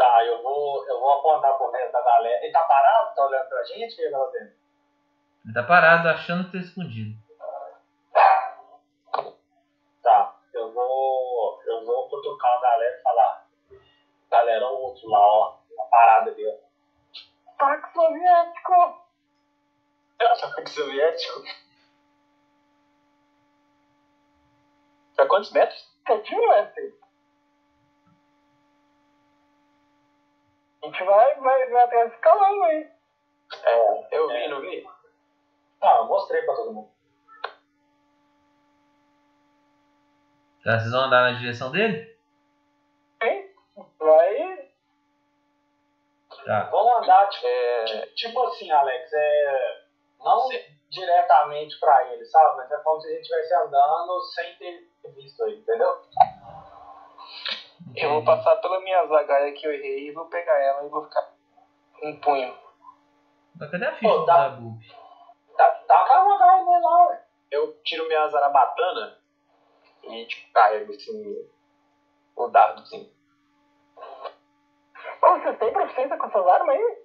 Tá, 0.03 0.25
eu 0.25 0.43
vou, 0.43 0.85
eu 0.89 0.99
vou 0.99 1.13
apontar 1.13 1.57
pro 1.57 1.71
resto 1.71 1.93
da 1.93 2.03
galera. 2.03 2.43
Ele 2.43 2.53
tá 2.53 2.65
parado? 2.65 3.15
Tá 3.15 3.25
olhando 3.25 3.49
pra 3.49 3.63
gente? 3.63 3.93
O 3.93 3.97
que 3.97 4.03
ele 4.03 4.11
tá 4.11 4.19
fazendo? 4.19 4.53
Ele 5.45 5.55
tá 5.55 5.63
parado 5.63 6.09
achando 6.09 6.45
que 6.47 6.59
tá 6.59 6.59
escondido. 6.59 7.17
Tá, 10.03 10.41
eu 10.53 10.73
vou. 10.73 11.63
Eu 11.65 11.87
vou 11.87 12.09
cutucar 12.09 12.51
a 12.51 12.61
galera 12.63 12.99
e 12.99 13.03
falar. 13.03 13.47
Galerão 14.29 14.75
outro 14.75 15.09
lá, 15.09 15.21
ó. 15.21 15.59
Tá 15.77 15.85
parado 15.85 16.31
ali, 16.31 16.49
ó. 16.49 16.55
Ataque 17.65 17.93
soviético! 17.93 19.07
Ataque 20.19 20.71
soviético. 20.71 21.43
Pra 25.15 25.29
quantos 25.29 25.53
metros? 25.53 25.97
Quietinho, 26.05 26.53
esse? 26.55 27.02
A 30.83 30.87
gente 30.87 31.05
vai, 31.05 31.35
vai, 31.37 31.67
vai 31.71 31.83
até 31.85 32.07
esse 32.07 32.17
calango 32.19 32.63
aí. 32.65 32.89
É, 33.65 34.17
eu 34.17 34.29
vi, 34.29 34.49
não 34.49 34.61
vi? 34.61 34.87
Ah, 35.81 35.97
eu 35.99 36.07
mostrei 36.07 36.43
pra 36.43 36.55
todo 36.55 36.73
mundo. 36.73 36.91
Tá, 40.65 40.79
vocês 40.79 40.93
vão 40.93 41.03
andar 41.03 41.33
na 41.33 41.39
direção 41.39 41.71
dele? 41.73 42.17
Hein? 43.23 43.53
Vai. 43.99 44.71
Tá. 46.45 46.65
Vamos 46.71 47.03
andar, 47.05 47.29
tipo, 47.31 47.47
É, 47.47 47.85
ti- 47.85 48.15
tipo 48.15 48.43
assim, 48.47 48.71
Alex, 48.71 49.13
é. 49.13 49.83
Não 50.21 50.49
diretamente 50.89 51.81
pra 51.81 52.13
ele, 52.13 52.25
sabe? 52.27 52.57
Mas 52.59 52.71
é 52.71 52.77
como 52.79 53.01
se 53.01 53.09
a 53.09 53.11
gente 53.11 53.23
estivesse 53.23 53.55
andando 53.55 54.21
sem 54.23 54.57
ter 54.57 54.89
visto 55.17 55.45
ele, 55.47 55.57
entendeu? 55.57 56.01
Eu 57.97 58.11
vou 58.11 58.25
passar 58.25 58.57
pela 58.57 58.81
minha 58.81 59.07
zagaia 59.07 59.53
que 59.53 59.67
eu 59.67 59.73
errei 59.73 60.09
e 60.09 60.13
vou 60.13 60.27
pegar 60.27 60.59
ela 60.59 60.85
e 60.85 60.89
vou 60.89 61.05
ficar 61.05 61.33
um 62.03 62.21
punho. 62.21 62.57
Mas 63.59 63.71
cadê 63.71 63.87
a 63.87 63.95
ficha 63.95 64.09
Pô, 64.09 64.19
do 64.19 64.27
tá. 64.27 64.49
Zabub? 64.51 64.79
Tá, 65.57 65.71
tá 65.87 66.07
com 66.07 66.13
a 66.13 66.25
vontade 66.25 66.65
dele 66.65 66.81
lá, 66.81 67.07
ué. 67.09 67.25
eu 67.51 67.83
tiro 67.83 68.07
minha 68.09 68.29
zarabatana 68.29 69.19
e 70.05 70.27
tipo, 70.27 70.53
carrego 70.53 70.93
assim 70.93 71.49
o 72.37 72.49
dardozinho. 72.49 73.11
Ô, 75.23 75.39
vocês 75.39 75.59
têm 75.59 75.73
proficiência 75.73 76.17
com 76.17 76.27
essas 76.27 76.47
armas 76.47 76.75
aí? 76.77 77.03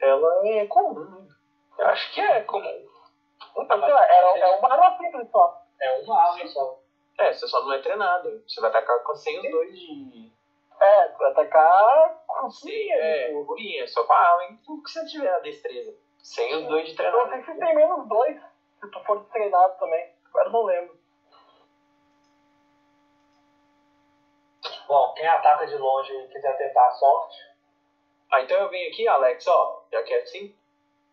Ela 0.00 0.48
é 0.48 0.66
comum, 0.66 1.04
né? 1.04 1.28
Eu 1.78 1.86
acho 1.86 2.14
que 2.14 2.20
é 2.20 2.40
comum. 2.42 2.88
Então, 3.56 3.80
sei 3.80 3.92
lá, 3.92 4.04
é, 4.06 4.40
é 4.40 4.56
uma 4.56 4.72
arma 4.72 4.96
simples 4.96 5.30
só. 5.30 5.62
É 5.80 6.00
uma 6.00 6.20
arma 6.20 6.46
só. 6.48 6.79
É, 7.20 7.32
você 7.32 7.46
só 7.46 7.62
não 7.62 7.72
é 7.72 7.78
treinado. 7.82 8.42
Você 8.48 8.60
vai 8.60 8.70
atacar 8.70 9.02
com 9.02 9.14
sem 9.14 9.38
os 9.38 9.50
dois 9.50 9.72
de. 9.78 10.32
É, 10.80 11.08
tu 11.08 11.18
vai 11.18 11.30
atacar 11.32 12.22
com 12.26 12.50
Sim, 12.50 12.60
furinha. 12.70 12.96
é, 12.96 13.44
curinha, 13.44 13.86
só 13.88 14.04
com 14.04 14.12
a 14.12 14.18
arma, 14.18 14.44
hein? 14.44 14.60
Tudo 14.64 14.82
que 14.82 14.90
você 14.90 15.04
tiver 15.06 15.28
a 15.34 15.38
destreza. 15.40 15.94
Sem 16.22 16.54
os 16.56 16.66
dois 16.66 16.84
de 16.86 16.90
Eu 16.92 16.96
treinado. 16.96 17.18
não 17.24 17.30
sei 17.30 17.42
se 17.54 17.60
tem 17.60 17.74
menos 17.74 18.08
dois, 18.08 18.40
se 18.80 18.90
tu 18.90 19.00
for 19.04 19.22
treinado 19.26 19.78
também. 19.78 20.14
Agora 20.28 20.48
eu 20.48 20.52
não 20.52 20.62
lembro. 20.64 20.98
Bom, 24.88 25.14
quem 25.14 25.26
ataca 25.26 25.66
de 25.66 25.76
longe 25.76 26.12
e 26.12 26.28
quiser 26.28 26.56
tentar 26.56 26.86
a 26.86 26.92
sorte. 26.92 27.36
Ah, 28.32 28.40
então 28.42 28.56
eu 28.58 28.68
venho 28.70 28.90
aqui, 28.90 29.06
Alex, 29.06 29.46
ó, 29.46 29.84
já 29.92 30.02
que 30.02 30.12
é 30.14 30.22
assim, 30.22 30.54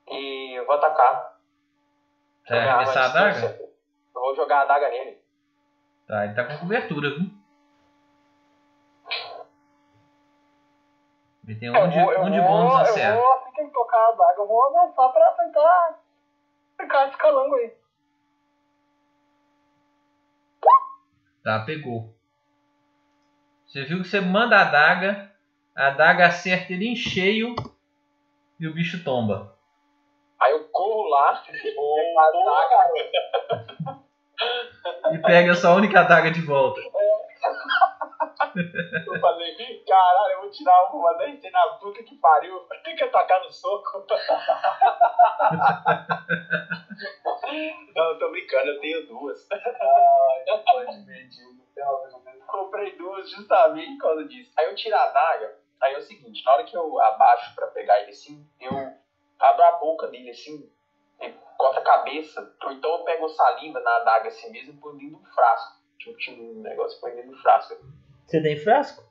e 0.07 0.57
eu 0.57 0.65
vou 0.65 0.75
atacar. 0.75 1.37
Vai 2.47 2.59
Jogar 2.59 2.73
arremessar 2.75 3.03
a 3.03 3.05
arma 3.07 3.19
à 3.19 3.29
distância. 3.31 3.49
daga? 3.57 3.63
Eu 4.15 4.21
vou 4.21 4.35
jogar 4.35 4.61
a 4.61 4.65
daga 4.65 4.89
nele. 4.89 5.21
Tá, 6.07 6.23
ele 6.23 6.33
tá 6.35 6.45
com 6.45 6.57
cobertura, 6.59 7.09
viu? 7.09 7.29
Ele 11.45 11.59
tem 11.59 11.69
um 11.69 11.89
de, 11.89 11.97
eu, 11.97 12.21
um 12.23 12.31
de 12.31 12.39
vou, 12.39 12.47
bônus 12.47 12.73
na 12.73 12.87
eu 12.87 12.93
serra. 12.93 13.15
vou, 13.15 13.33
assim 13.33 13.51
que 13.51 13.61
ele 13.61 13.71
tocar 13.71 14.09
a 14.09 14.11
daga, 14.11 14.41
eu 14.41 14.47
vou 14.47 14.67
avançar 14.67 15.09
pra 15.09 15.31
tentar 15.31 15.99
ficar 16.77 17.07
esse 17.07 17.17
calango 17.17 17.55
aí. 17.55 17.73
Tá, 21.43 21.63
pegou. 21.65 22.13
Você 23.65 23.83
viu 23.83 24.01
que 24.01 24.07
você 24.07 24.21
manda 24.21 24.59
a 24.59 24.65
daga, 24.65 25.31
a 25.75 25.89
daga 25.89 26.27
acerta 26.27 26.71
ele 26.73 26.87
em 26.87 26.95
cheio 26.95 27.53
e 28.59 28.67
o 28.67 28.73
bicho 28.73 29.03
tomba. 29.03 29.57
Aí 30.39 30.51
eu 30.51 30.67
corro 30.69 31.09
lá, 31.09 31.43
Ou 31.77 32.19
ataca. 32.19 33.97
E 35.11 35.17
pega 35.19 35.51
a 35.51 35.55
sua 35.55 35.73
única 35.73 36.03
daga 36.03 36.29
de 36.31 36.41
volta. 36.41 36.79
eu 38.57 39.19
falei, 39.19 39.83
caralho, 39.87 40.33
eu 40.33 40.41
vou 40.41 40.51
tirar 40.51 40.89
uma, 40.89 40.99
uma 40.99 41.13
dente 41.17 41.49
na 41.49 41.67
puta 41.79 42.03
que 42.03 42.15
pariu, 42.15 42.59
tem 42.83 42.95
que 42.95 43.03
atacar 43.03 43.41
no 43.41 43.51
soco. 43.51 44.05
Não, 47.95 48.03
eu 48.11 48.19
tô 48.19 48.29
brincando, 48.31 48.69
eu 48.69 48.79
tenho 48.79 49.07
duas. 49.07 49.47
Deus. 51.75 52.13
Comprei 52.47 52.95
duas 52.97 53.29
justamente 53.29 53.97
por 53.97 54.07
causa 54.07 54.25
disso. 54.25 54.51
Aí 54.57 54.65
eu 54.65 54.75
tiro 54.75 54.95
a 54.95 55.03
adaga, 55.03 55.57
aí 55.81 55.93
é 55.93 55.97
o 55.97 56.01
seguinte, 56.01 56.43
na 56.43 56.53
hora 56.53 56.63
que 56.63 56.75
eu 56.75 56.99
abaixo 57.01 57.53
pra 57.55 57.67
pegar 57.67 58.01
ele 58.01 58.11
assim, 58.11 58.45
eu 58.59 58.71
abro 59.39 59.63
a 59.63 59.71
boca 59.73 60.07
dele 60.07 60.31
assim, 60.31 60.69
corto 61.57 61.79
a 61.79 61.83
cabeça, 61.83 62.55
ou 62.63 62.71
então 62.71 62.91
eu 62.91 63.03
pego 63.03 63.27
saliva 63.29 63.79
na 63.79 63.97
adaga 63.97 64.27
assim 64.27 64.51
mesmo 64.51 64.73
e 64.73 64.77
põe 64.77 64.97
dentro 64.97 65.17
do 65.17 65.29
frasco. 65.29 65.77
Tipo, 65.97 66.17
tiro 66.17 66.41
um 66.41 66.61
negócio 66.61 66.99
põe 67.01 67.15
dentro 67.15 67.31
do 67.31 67.37
frasco. 67.37 67.75
Você 68.25 68.41
tem 68.41 68.57
frasco? 68.57 69.03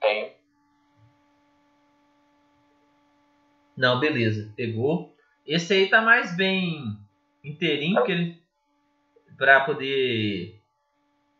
Tenho. 0.00 0.32
Não, 3.76 3.98
beleza. 3.98 4.52
Pegou. 4.56 5.14
Esse 5.46 5.74
aí 5.74 5.90
tá 5.90 6.00
mais 6.00 6.34
bem 6.36 6.98
inteirinho 7.42 8.02
que 8.04 8.12
ele 8.12 8.42
pra 9.36 9.64
poder 9.64 10.60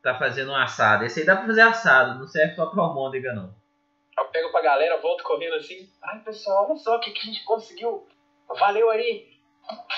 tá 0.03 0.19
fazendo 0.19 0.51
um 0.51 0.57
assado. 0.57 1.05
Esse 1.05 1.21
aí 1.21 1.27
dá 1.27 1.37
pra 1.37 1.47
fazer 1.47 1.63
assado, 1.63 2.19
não 2.19 2.27
serve 2.27 2.55
só 2.55 2.67
pra 2.67 2.83
almôndega 2.83 3.33
não. 3.33 3.55
Eu 4.19 4.27
pego 4.27 4.51
pra 4.53 4.61
galera, 4.61 5.01
volto 5.01 5.25
correndo 5.25 5.55
assim. 5.55 5.89
Ai, 6.03 6.21
pessoal, 6.21 6.67
olha 6.69 6.77
só 6.77 6.97
o 6.97 7.01
que, 7.01 7.11
que 7.11 7.21
a 7.21 7.33
gente 7.33 7.45
conseguiu. 7.45 8.07
Valeu 8.59 8.91
aí. 8.91 9.34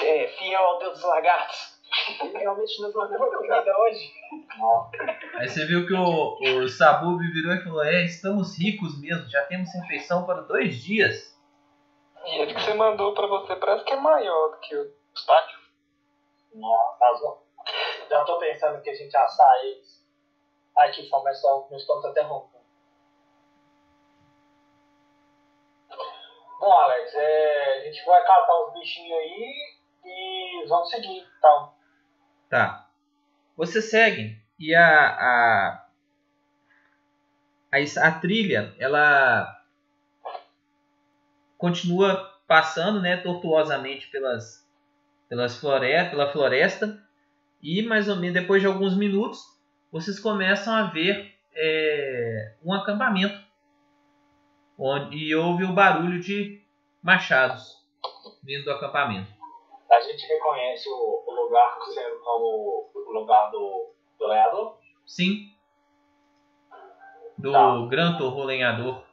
É, 0.00 0.28
fiel 0.28 0.62
ao 0.62 0.78
Deus 0.78 0.94
dos 0.94 1.02
Lagartos. 1.02 1.76
Ele 2.20 2.38
realmente 2.38 2.82
nos 2.82 2.94
mandou 2.94 3.16
Uma 3.16 3.38
comida 3.38 3.78
hoje? 3.78 4.12
Aí 5.34 5.48
você 5.48 5.64
viu 5.66 5.86
que 5.86 5.94
o, 5.94 6.62
o 6.62 6.68
Sabub 6.68 7.18
virou 7.18 7.54
e 7.54 7.62
falou: 7.62 7.84
É, 7.84 8.04
estamos 8.04 8.58
ricos 8.58 9.00
mesmo, 9.00 9.28
já 9.28 9.44
temos 9.46 9.72
refeição 9.74 10.26
para 10.26 10.42
dois 10.42 10.82
dias. 10.82 11.36
E 12.24 12.42
esse 12.42 12.54
que 12.54 12.60
você 12.60 12.74
mandou 12.74 13.14
pra 13.14 13.26
você 13.26 13.54
parece 13.56 13.84
que 13.84 13.92
é 13.92 14.00
maior 14.00 14.50
do 14.50 14.58
que 14.58 14.74
o 14.76 14.92
pátio. 15.26 15.58
Não, 16.54 16.96
razão. 17.00 17.42
Já 18.10 18.24
tô 18.24 18.38
pensando 18.38 18.82
que 18.82 18.90
a 18.90 18.94
gente 18.94 19.16
assar 19.16 19.64
eles. 19.64 20.04
Ai, 20.76 20.90
que 20.90 21.08
fome, 21.08 21.24
mas 21.24 21.40
só 21.40 21.68
estômago 21.72 22.02
tá 22.02 22.10
até 22.10 22.22
roncando. 22.22 22.55
Bom, 26.66 26.72
Alex, 26.72 27.14
é, 27.14 27.78
a 27.78 27.84
gente 27.84 28.04
vai 28.04 28.20
catar 28.22 28.66
os 28.66 28.72
bichinhos 28.72 29.16
aí 29.16 29.54
e 30.04 30.66
vamos 30.68 30.90
seguir, 30.90 31.24
então. 31.38 31.72
Tá. 32.50 32.88
Você 33.56 33.80
segue 33.80 34.36
e 34.58 34.74
a 34.74 35.06
a, 35.06 35.88
a, 37.70 38.08
a 38.08 38.12
trilha 38.18 38.74
ela 38.80 39.62
continua 41.56 42.36
passando, 42.48 43.00
né, 43.00 43.16
tortuosamente 43.18 44.08
pelas 44.08 44.68
pelas 45.28 45.60
flore 45.60 46.10
pela 46.10 46.32
floresta 46.32 47.00
e 47.62 47.80
mais 47.82 48.08
ou 48.08 48.16
menos 48.16 48.34
depois 48.34 48.60
de 48.60 48.66
alguns 48.66 48.96
minutos 48.96 49.38
vocês 49.92 50.18
começam 50.18 50.74
a 50.74 50.90
ver 50.90 51.32
é, 51.54 52.54
um 52.64 52.74
acampamento 52.74 53.45
onde 54.78 55.16
e 55.16 55.34
ouve 55.34 55.64
o 55.64 55.72
barulho 55.72 56.20
de 56.20 56.62
machados 57.02 57.76
vindo 58.42 58.64
do 58.64 58.72
acampamento. 58.72 59.30
A 59.90 60.00
gente 60.00 60.26
reconhece 60.26 60.88
o, 60.88 61.24
o 61.26 61.30
lugar 61.30 61.78
sendo 61.92 62.18
como 62.20 62.90
o 62.94 63.12
lugar 63.12 63.50
do, 63.50 63.92
do 64.18 64.26
lenhador? 64.26 64.78
Sim. 65.06 65.52
Do 67.38 67.52
Tá. 67.52 67.86
Gran 67.88 68.16
Torro 68.16 68.44
Lenhador. 68.44 69.04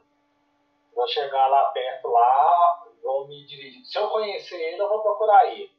Vou 0.94 1.06
chegar 1.08 1.46
lá 1.48 1.66
perto 1.66 2.08
lá, 2.08 2.84
vou 3.02 3.28
me 3.28 3.44
dirigir. 3.46 3.84
Se 3.84 3.98
eu 3.98 4.08
conhecer 4.08 4.56
ele, 4.56 4.80
eu 4.80 4.88
vou 4.88 5.02
procurar 5.02 5.46
ele. 5.52 5.70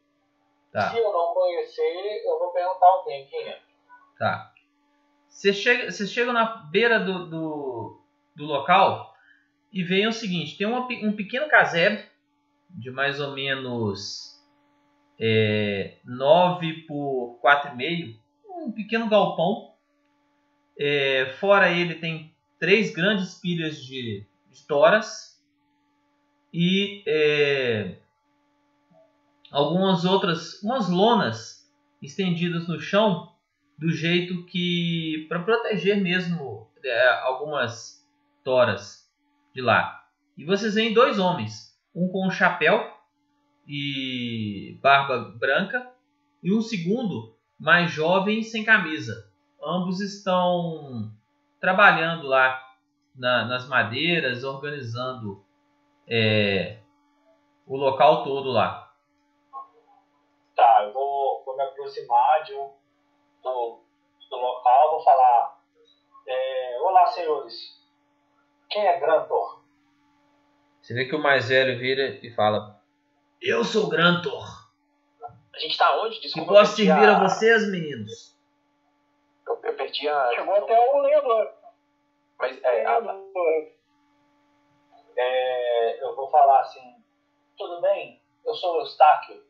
Tá. 0.71 0.91
Se 0.91 0.97
eu 0.97 1.11
não 1.11 1.33
conhecer, 1.33 2.23
eu 2.25 2.37
vou 2.37 2.51
perguntar 2.51 2.85
alguém 2.87 3.25
quem 3.27 3.47
é. 3.47 3.61
Tá. 4.19 4.53
Você 5.27 5.51
chega, 5.53 5.91
você 5.91 6.05
chega 6.05 6.31
na 6.31 6.45
beira 6.71 6.99
do, 6.99 7.29
do, 7.29 8.01
do 8.35 8.45
local 8.45 9.14
e 9.75 9.83
vê 9.83 10.07
o 10.07 10.13
seguinte: 10.13 10.57
tem 10.57 10.65
uma 10.65 10.87
um 11.03 11.11
pequeno 11.11 11.49
casebre 11.49 12.05
de 12.69 12.89
mais 12.89 13.19
ou 13.19 13.33
menos 13.33 14.41
é, 15.19 15.97
9 16.05 16.85
por 16.87 17.37
4,5, 17.43 18.17
um 18.49 18.71
pequeno 18.71 19.09
galpão. 19.09 19.75
É, 20.79 21.33
fora 21.39 21.69
ele 21.71 21.95
tem 21.95 22.33
três 22.59 22.93
grandes 22.93 23.35
pilhas 23.35 23.83
de, 23.83 24.25
de 24.49 24.63
toras 24.65 25.41
e 26.53 27.03
é, 27.05 27.97
algumas 29.51 30.03
outras, 30.03 30.61
umas 30.63 30.89
lonas 30.89 31.69
estendidas 32.01 32.67
no 32.67 32.79
chão 32.79 33.33
do 33.77 33.89
jeito 33.89 34.45
que 34.45 35.25
para 35.29 35.43
proteger 35.43 36.01
mesmo 36.01 36.69
é, 36.83 37.09
algumas 37.21 38.05
toras 38.43 39.04
de 39.55 39.61
lá. 39.61 40.03
E 40.37 40.43
vocês 40.43 40.75
veem 40.75 40.93
dois 40.93 41.17
homens, 41.17 41.73
um 41.95 42.09
com 42.09 42.27
um 42.27 42.29
chapéu 42.29 42.91
e 43.65 44.77
barba 44.81 45.33
branca 45.39 45.89
e 46.43 46.53
um 46.53 46.61
segundo 46.61 47.33
mais 47.57 47.89
jovem 47.89 48.43
sem 48.43 48.65
camisa. 48.65 49.31
Ambos 49.63 50.01
estão 50.01 51.09
trabalhando 51.59 52.27
lá 52.27 52.61
na- 53.15 53.45
nas 53.45 53.67
madeiras, 53.67 54.43
organizando 54.43 55.43
é, 56.07 56.81
o 57.65 57.77
local 57.77 58.23
todo 58.23 58.51
lá. 58.51 58.93
Tá, 60.55 60.83
eu 60.83 60.93
vou, 60.93 61.43
vou 61.45 61.57
me 61.57 61.63
aproximar 61.63 62.43
de 62.43 62.53
um, 62.53 62.71
do, 63.41 63.83
do 64.29 64.35
local, 64.35 64.91
vou 64.91 65.03
falar. 65.03 65.59
é, 66.27 66.77
Olá, 66.81 67.07
senhores. 67.07 67.84
Quem 68.69 68.85
é 68.85 68.99
Grantor? 68.99 69.63
Você 70.81 70.93
vê 70.93 71.05
que 71.05 71.15
o 71.15 71.21
mais 71.21 71.49
velho 71.49 71.79
vira 71.79 72.19
e 72.25 72.33
fala: 72.33 72.81
Eu 73.41 73.63
sou 73.63 73.87
Grantor. 73.89 74.65
A 75.53 75.59
gente 75.59 75.77
tá 75.77 76.01
onde? 76.01 76.19
Desculpa. 76.21 76.53
posso 76.53 76.73
eu 76.73 76.75
perdi 76.75 76.91
servir 76.91 77.09
a 77.09 77.17
a- 77.17 77.23
vocês, 77.27 77.69
meninos? 77.71 78.37
Eu, 79.47 79.59
eu 79.63 79.73
perdi 79.75 80.07
a. 80.09 80.29
Chegou 80.35 80.55
até 80.55 80.77
o 80.93 81.01
lenhador. 81.01 81.53
Mas 82.39 82.61
é, 82.63 82.85
a-. 82.85 83.21
É, 85.17 86.03
eu 86.03 86.15
vou 86.15 86.29
falar 86.29 86.61
assim. 86.61 86.95
Tudo 87.57 87.81
bem? 87.81 88.21
Eu 88.45 88.53
sou 88.53 88.75
o 88.75 88.79
Eustáquio. 88.81 89.41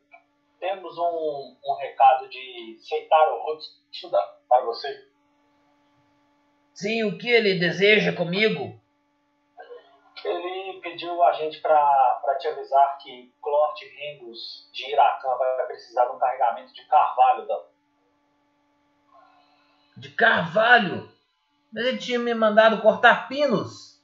Temos 0.60 0.96
um, 0.96 1.56
um 1.64 1.74
recado 1.80 2.28
de 2.28 2.78
Seitaro 2.80 3.42
Rotsuda 3.42 4.18
para 4.48 4.64
você. 4.64 5.06
Sim, 6.72 7.04
o 7.04 7.18
que 7.18 7.28
ele 7.28 7.58
deseja 7.58 8.12
comigo? 8.14 8.80
Ele 10.26 10.80
pediu 10.80 11.22
a 11.22 11.32
gente 11.32 11.60
para 11.60 12.36
te 12.38 12.48
avisar 12.48 12.98
que 12.98 13.32
Clort 13.40 13.80
Ringus 13.82 14.68
de 14.72 14.90
Iracan 14.90 15.36
vai 15.36 15.66
precisar 15.66 16.06
de 16.06 16.12
um 16.12 16.18
carregamento 16.18 16.72
de 16.74 16.84
carvalho. 16.86 17.46
Da... 17.46 17.64
De 19.96 20.10
carvalho. 20.10 21.08
Mas 21.72 21.86
ele 21.86 21.98
tinha 21.98 22.18
me 22.18 22.34
mandado 22.34 22.82
cortar 22.82 23.28
pinos. 23.28 24.02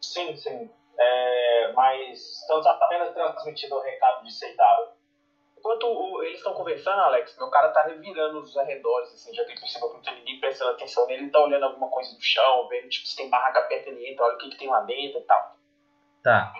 Sim, 0.00 0.36
sim. 0.36 0.70
É, 0.98 1.72
mas 1.72 2.40
estamos 2.40 2.66
apenas 2.66 3.14
transmitindo 3.14 3.76
o 3.76 3.80
recado 3.80 4.22
de 4.22 4.32
Seitaro. 4.32 4.99
Enquanto 5.60 5.84
o- 5.86 6.22
eles 6.22 6.38
estão 6.38 6.54
conversando, 6.54 7.00
Alex, 7.02 7.36
meu 7.36 7.48
cara 7.50 7.68
tá 7.68 7.82
revirando 7.82 8.40
os 8.40 8.56
arredores, 8.56 9.12
assim, 9.12 9.32
já 9.34 9.44
que 9.44 9.52
ele 9.52 9.60
percebeu 9.60 9.88
que 9.90 9.94
não 9.96 10.02
tem 10.02 10.14
ninguém 10.16 10.40
prestando 10.40 10.70
atenção 10.72 11.06
nele, 11.06 11.24
ele 11.24 11.30
tá 11.30 11.38
olhando 11.40 11.64
alguma 11.66 11.88
coisa 11.88 12.14
do 12.16 12.20
chão, 12.22 12.66
vendo 12.68 12.88
tipo, 12.88 13.06
se 13.06 13.14
tem 13.16 13.28
barraca 13.30 13.62
perto 13.62 13.88
ele 13.88 14.10
entra, 14.10 14.24
olha 14.24 14.34
o 14.34 14.38
que, 14.38 14.50
que 14.50 14.56
tem 14.58 14.68
lá 14.68 14.80
dentro 14.80 15.20
e 15.20 15.24
tal. 15.24 15.56
Tá. 16.24 16.52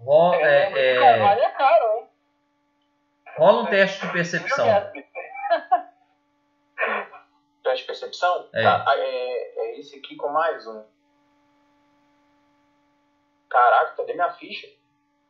Ro- 0.00 0.34
É, 0.34 0.72
é, 0.72 0.96
é, 0.96 1.44
é 1.44 1.50
caro, 1.50 1.98
hein? 1.98 2.08
rola 3.38 3.62
um 3.62 3.66
teste 3.66 4.04
de 4.06 4.12
percepção. 4.12 4.66
Teste 7.62 7.82
de 7.82 7.86
percepção? 7.86 8.48
É. 8.54 8.62
Tá, 8.62 8.84
é, 8.96 9.58
é 9.60 9.78
esse 9.78 9.96
aqui 9.98 10.16
com 10.16 10.28
mais 10.28 10.66
um. 10.66 10.84
Caraca, 13.48 13.96
cadê 13.96 14.14
minha 14.14 14.30
ficha? 14.32 14.66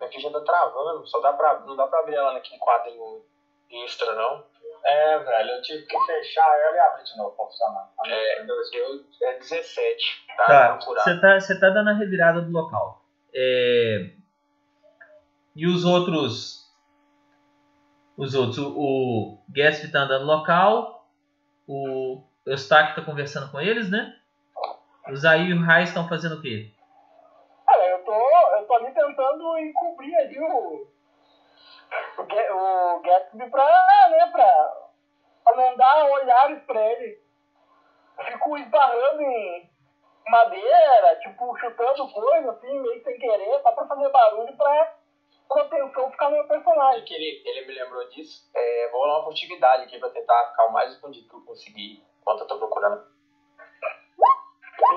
Minha 0.01 0.11
ficha 0.11 0.31
tá 0.31 0.41
travando, 0.41 1.07
só 1.07 1.21
dá 1.21 1.33
pra, 1.35 1.61
não 1.61 1.77
dá 1.77 1.87
pra 1.87 2.01
abrir 2.01 2.15
ela 2.15 2.33
naquele 2.33 2.59
quadrinho 2.59 3.23
extra, 3.71 4.15
não. 4.15 4.45
É, 4.83 5.19
velho, 5.19 5.51
eu 5.51 5.63
tive 5.63 5.85
que 5.85 6.07
fechar 6.07 6.59
ela 6.59 6.77
e 6.77 6.81
abrir 6.81 7.05
de 7.05 7.17
novo 7.19 7.37
pra 7.37 7.45
funcionar. 7.45 7.91
É, 8.07 8.41
eu, 8.41 9.05
é 9.29 9.39
17, 9.39 10.27
tá? 10.37 10.47
Tá, 10.47 10.79
você 10.81 11.21
tá, 11.21 11.39
você 11.39 11.61
tá 11.61 11.69
dando 11.69 11.91
a 11.91 11.95
revirada 11.95 12.41
do 12.41 12.51
local. 12.51 13.03
É, 13.35 14.11
E 15.55 15.67
os 15.67 15.85
outros. 15.85 16.67
Os 18.17 18.35
outros. 18.35 18.59
O, 18.59 18.73
o 18.75 19.39
Gatsby 19.51 19.93
tá 19.93 20.01
andando 20.01 20.25
no 20.25 20.33
local. 20.33 21.07
O 21.67 22.25
Eustáquio 22.47 22.97
tá 22.97 23.03
conversando 23.03 23.51
com 23.51 23.61
eles, 23.61 23.91
né? 23.91 24.17
O 25.09 25.17
Zay 25.17 25.43
e 25.43 25.53
o 25.53 25.63
Rai 25.63 25.83
estão 25.83 26.09
fazendo 26.09 26.37
o 26.37 26.43
quê? 26.43 26.73
Cara, 27.67 27.89
eu 27.91 28.05
tô, 28.05 28.13
eu 28.13 28.67
tô 28.67 28.75
ali 28.75 28.93
tentando 29.21 29.59
encobrir 29.59 30.17
ali 30.17 30.41
o, 30.41 30.89
o, 32.19 32.25
Ga- 32.25 32.55
o 32.55 33.01
Gatsby 33.01 33.51
pra, 33.51 34.09
né, 34.11 34.27
pra, 34.33 34.77
pra 35.45 35.57
não 35.57 35.77
dar 35.77 36.05
olhares 36.07 36.63
pra 36.65 36.81
ele. 36.93 37.21
Fico 38.27 38.57
esbarrando 38.59 39.23
em 39.23 39.71
madeira, 40.29 41.17
tipo, 41.21 41.57
chutando 41.59 42.13
coisa, 42.13 42.51
assim, 42.53 42.81
meio 42.81 43.03
sem 43.03 43.19
querer, 43.19 43.61
só 43.63 43.73
pra 43.73 43.87
fazer 43.87 44.09
barulho 44.11 44.57
pra 44.57 44.95
contenção 45.49 46.11
ficar 46.11 46.31
no 46.31 46.37
meu 46.37 46.47
personagem. 46.49 47.05
que 47.05 47.15
ele, 47.15 47.43
ele 47.45 47.67
me 47.67 47.75
lembrou 47.75 48.09
disso. 48.11 48.51
É, 48.55 48.89
vou 48.91 49.01
rolar 49.01 49.19
uma 49.19 49.25
furtividade 49.25 49.85
aqui 49.85 49.99
pra 49.99 50.11
tentar 50.11 50.51
ficar 50.51 50.67
o 50.67 50.73
mais 50.73 50.93
escondido 50.93 51.29
que 51.29 51.35
eu 51.35 51.45
conseguir 51.45 52.05
enquanto 52.21 52.41
eu 52.43 52.47
tô 52.47 52.59
procurando. 52.59 53.05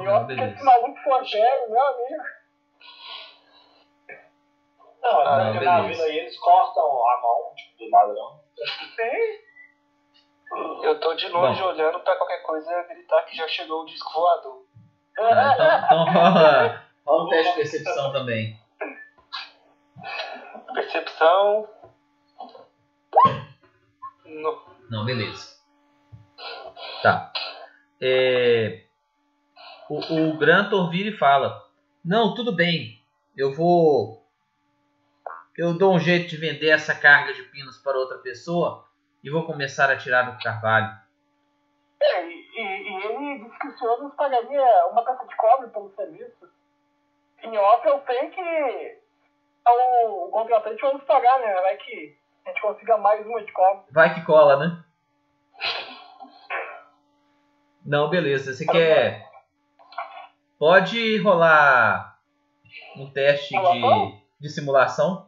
E 0.01 0.07
ó, 0.07 0.26
que 0.26 0.34
esse 0.34 0.63
maluco 0.63 0.99
for 1.01 1.24
velho, 1.24 1.71
meu 1.71 1.82
amigo. 1.86 2.24
Não, 5.03 5.19
Ah, 5.21 5.37
não, 5.37 5.53
na 5.53 5.59
beleza. 5.59 5.81
vila 5.87 6.03
aí 6.05 6.17
eles 6.19 6.37
cortam 6.39 6.83
a 6.83 7.21
mão 7.21 7.53
tipo, 7.55 7.77
do 7.77 7.89
ladrão. 7.89 8.39
Sim. 8.95 9.43
Eu 10.83 10.99
tô 10.99 11.13
de 11.15 11.27
longe 11.29 11.59
Bom. 11.61 11.67
olhando 11.69 11.99
pra 12.01 12.15
qualquer 12.15 12.41
coisa 12.43 12.83
gritar 12.83 13.23
que 13.25 13.35
já 13.35 13.47
chegou 13.47 13.81
o 13.81 13.85
disco 13.85 14.13
voador. 14.13 14.65
Ah, 15.19 15.53
então, 15.53 16.03
então 16.03 16.13
rola, 16.13 16.83
rola 17.05 17.23
um 17.25 17.29
teste 17.29 17.49
de 17.51 17.55
percepção 17.57 18.11
também. 18.13 18.57
Percepção. 20.73 21.67
Não. 24.25 24.63
Não, 24.89 25.05
beleza. 25.05 25.53
Tá. 27.01 27.31
É, 28.01 28.83
o, 29.89 29.99
o 30.33 30.37
Grantor 30.37 30.89
vira 30.89 31.09
e 31.09 31.17
fala: 31.17 31.61
Não, 32.03 32.33
tudo 32.33 32.51
bem. 32.55 33.01
Eu 33.35 33.53
vou. 33.53 34.22
Eu 35.55 35.77
dou 35.77 35.93
um 35.93 35.99
jeito 35.99 36.29
de 36.29 36.37
vender 36.37 36.69
essa 36.69 36.95
carga 36.95 37.33
de 37.33 37.43
pinos 37.43 37.77
para 37.77 37.97
outra 37.97 38.17
pessoa 38.17 38.87
e 39.23 39.29
vou 39.29 39.45
começar 39.45 39.91
a 39.91 39.97
tirar 39.97 40.23
do 40.23 40.41
carvalho. 40.41 40.97
É, 42.01 42.25
e, 42.25 42.33
e, 42.59 43.05
ele 43.05 43.43
disse 43.43 43.59
que 43.59 43.67
o 43.67 43.77
senhor 43.77 44.01
nos 44.01 44.15
pagaria 44.15 44.87
uma 44.91 45.03
taxa 45.03 45.25
de 45.25 45.35
cobre 45.35 45.69
pelo 45.69 45.93
serviço. 45.95 46.49
Em 47.43 47.57
off 47.57 47.87
eu 47.87 48.01
sei 48.05 48.29
que 48.29 48.97
o, 49.67 50.27
o 50.27 50.31
contratante 50.31 50.81
vai 50.81 50.93
nos 50.93 51.03
pagar, 51.03 51.39
né? 51.39 51.53
Vai 51.61 51.77
que 51.77 52.17
a 52.45 52.49
gente 52.49 52.61
consiga 52.61 52.97
mais 52.97 53.25
uma 53.25 53.43
de 53.43 53.51
cobre. 53.51 53.85
Vai 53.91 54.13
que 54.15 54.25
cola, 54.25 54.57
né? 54.57 54.83
Não, 57.85 58.09
beleza. 58.09 58.53
Você 58.53 58.65
quer. 58.65 59.29
Pode 60.57 61.17
rolar 61.19 62.17
um 62.95 63.09
teste 63.11 63.53
de, 63.53 64.21
de 64.39 64.49
simulação? 64.49 65.27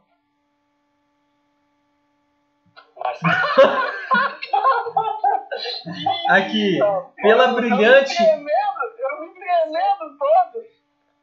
Mas 2.98 3.20
Aqui, 6.30 6.80
pela 7.16 7.48
brilhante. 7.54 8.16
Eu 8.22 8.38
me 8.38 8.44
tremendo, 8.44 8.82
eu 8.98 9.22
me 9.22 9.34
tremendo 9.34 10.18
todo. 10.18 10.66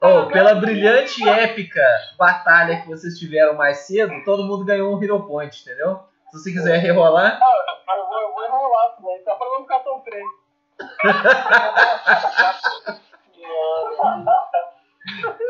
Oh, 0.01 0.27
pela 0.33 0.55
brilhante 0.57 1.23
e 1.23 1.29
épica 1.29 1.85
batalha 2.19 2.81
que 2.81 2.89
vocês 2.89 3.19
tiveram 3.19 3.55
mais 3.55 3.79
cedo, 3.87 4.25
todo 4.25 4.45
mundo 4.45 4.65
ganhou 4.65 4.97
um 4.97 5.03
Hero 5.03 5.27
Point, 5.27 5.61
entendeu? 5.63 6.01
Se 6.31 6.39
você 6.39 6.53
quiser 6.53 6.79
rerolar. 6.79 7.39
Eu 7.39 8.07
vou, 8.09 8.21
eu 8.21 8.33
vou 8.33 8.45
enrolar 8.45 8.93
isso 8.93 9.03
daí, 9.03 9.23
só 9.23 9.35
pra 9.35 9.47
não 9.49 9.63
ficar 9.63 9.81
tão 9.81 10.03
feio. 10.03 10.27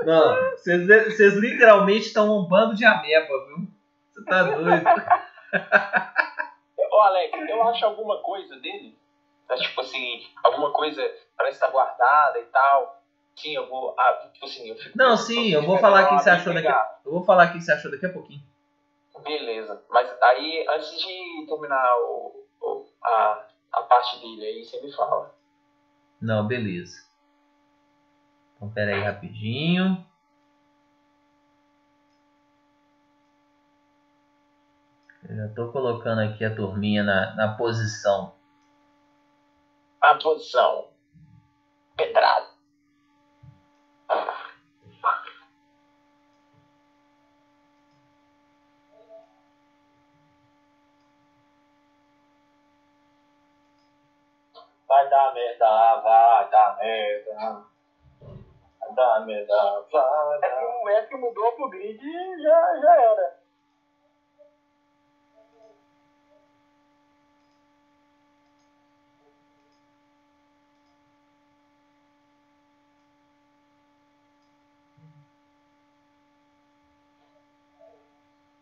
Não, 0.05 0.35
vocês, 0.57 0.85
vocês 0.87 1.35
literalmente 1.35 2.07
estão 2.07 2.37
um 2.37 2.49
bando 2.49 2.75
de 2.75 2.85
ameba, 2.85 3.29
viu? 3.47 3.69
Você 4.13 4.25
tá 4.25 4.43
doido. 4.43 4.83
Ô 6.93 7.01
Alex, 7.01 7.33
eu 7.49 7.63
acho 7.69 7.85
alguma 7.87 8.21
coisa 8.21 8.55
dele. 8.59 8.95
Tá, 9.49 9.57
tipo 9.57 9.81
assim, 9.81 10.21
alguma 10.45 10.71
coisa 10.73 11.03
parece 11.37 11.57
estar 11.57 11.69
guardada 11.71 12.39
e 12.39 12.45
tal. 12.45 13.01
Sim, 13.35 13.55
eu 13.55 13.67
vou. 13.67 13.95
Ah, 13.99 14.13
tipo 14.33 14.45
assim, 14.45 14.69
eu 14.69 14.77
fico. 14.77 14.97
Não, 14.97 15.17
sim, 15.17 15.51
eu 15.53 15.63
vou 15.65 15.79
falar 15.79 16.05
o 16.05 16.09
que 16.09 16.19
você 16.23 16.31
achou 16.31 16.53
daqui. 16.53 16.69
Eu 17.05 17.13
vou 17.13 17.25
falar 17.25 17.49
o 17.49 17.53
que 17.53 17.61
você 17.61 17.73
achou 17.73 17.91
daqui 17.91 18.05
a 18.07 18.13
pouquinho. 18.13 18.43
Beleza. 19.25 19.83
Mas 19.89 20.11
aí, 20.23 20.67
antes 20.69 21.01
de 21.01 21.47
terminar 21.47 21.97
o, 21.99 22.45
o- 22.61 22.85
a, 23.03 23.45
a 23.73 23.83
parte 23.83 24.19
dele 24.21 24.45
aí, 24.45 24.65
você 24.65 24.81
me 24.81 24.93
fala. 24.93 25.33
Não, 26.21 26.47
beleza. 26.47 27.07
Então, 28.57 28.71
pera 28.71 28.93
aí 28.95 29.03
rapidinho. 29.03 30.05
Eu 35.29 35.37
já 35.37 35.55
tô 35.55 35.71
colocando 35.71 36.21
aqui 36.21 36.45
a 36.45 36.55
turminha 36.55 37.05
na, 37.05 37.35
na 37.37 37.57
posição. 37.57 38.35
A 40.01 40.17
posição. 40.17 40.89
Pedrado. 41.97 42.51
Vai 54.89 55.09
dar 55.09 55.33
merda, 55.33 56.01
vai 56.03 56.51
dar 56.51 56.77
merda. 56.79 57.65
Vai 58.81 58.95
dar 58.95 59.25
merda, 59.25 59.87
vai 59.91 60.37
É 60.37 60.41
dar 60.41 60.59
que 60.59 60.65
o 60.65 60.89
F 60.89 61.17
mudou 61.17 61.53
pro 61.53 61.71
grid 61.71 62.05
e 62.05 62.43
já, 62.43 62.81
já 62.81 63.03
era. 63.03 63.42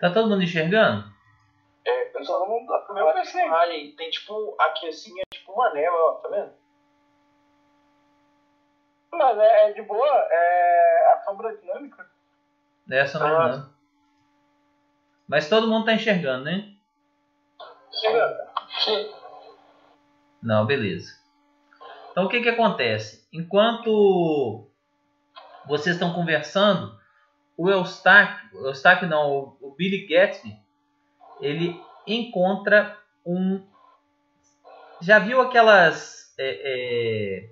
Tá 0.00 0.10
todo 0.10 0.28
mundo 0.28 0.42
enxergando? 0.42 1.04
É, 1.86 2.16
eu 2.16 2.24
só 2.24 2.44
com 2.46 2.92
o 2.92 2.94
meu 2.94 3.12
personagem 3.12 3.94
tem 3.96 4.10
tipo. 4.10 4.56
Aqui 4.58 4.88
assim 4.88 5.18
é 5.20 5.22
tipo 5.34 5.52
uma 5.52 5.72
neva, 5.72 5.94
ó, 5.94 6.12
tá 6.14 6.28
vendo? 6.28 6.52
Mas 9.12 9.38
é, 9.38 9.70
é 9.70 9.72
de 9.72 9.82
boa, 9.82 10.06
é 10.06 11.12
a 11.12 11.22
sombra 11.24 11.56
dinâmica. 11.56 12.08
Essa 12.90 13.18
não 13.18 13.26
Ah. 13.26 13.48
não. 13.48 13.70
Mas 15.28 15.48
todo 15.48 15.68
mundo 15.68 15.84
tá 15.84 15.92
enxergando, 15.92 16.44
né? 16.44 16.74
Sim. 18.84 19.12
Não, 20.42 20.64
beleza. 20.64 21.20
Então 22.10 22.24
o 22.24 22.28
que 22.28 22.40
que 22.40 22.48
acontece? 22.48 23.28
Enquanto 23.32 24.66
vocês 25.66 25.94
estão 25.96 26.14
conversando, 26.14 26.98
o 27.60 27.68
Eustáquio, 27.68 28.64
Eustáquio 28.64 29.06
não, 29.06 29.54
o, 29.60 29.74
Billy 29.76 30.06
Gatsby, 30.06 30.58
ele 31.42 31.78
encontra 32.06 32.98
um. 33.24 33.62
Já 34.98 35.18
viu 35.18 35.42
aquelas. 35.42 36.34
É, 36.38 37.50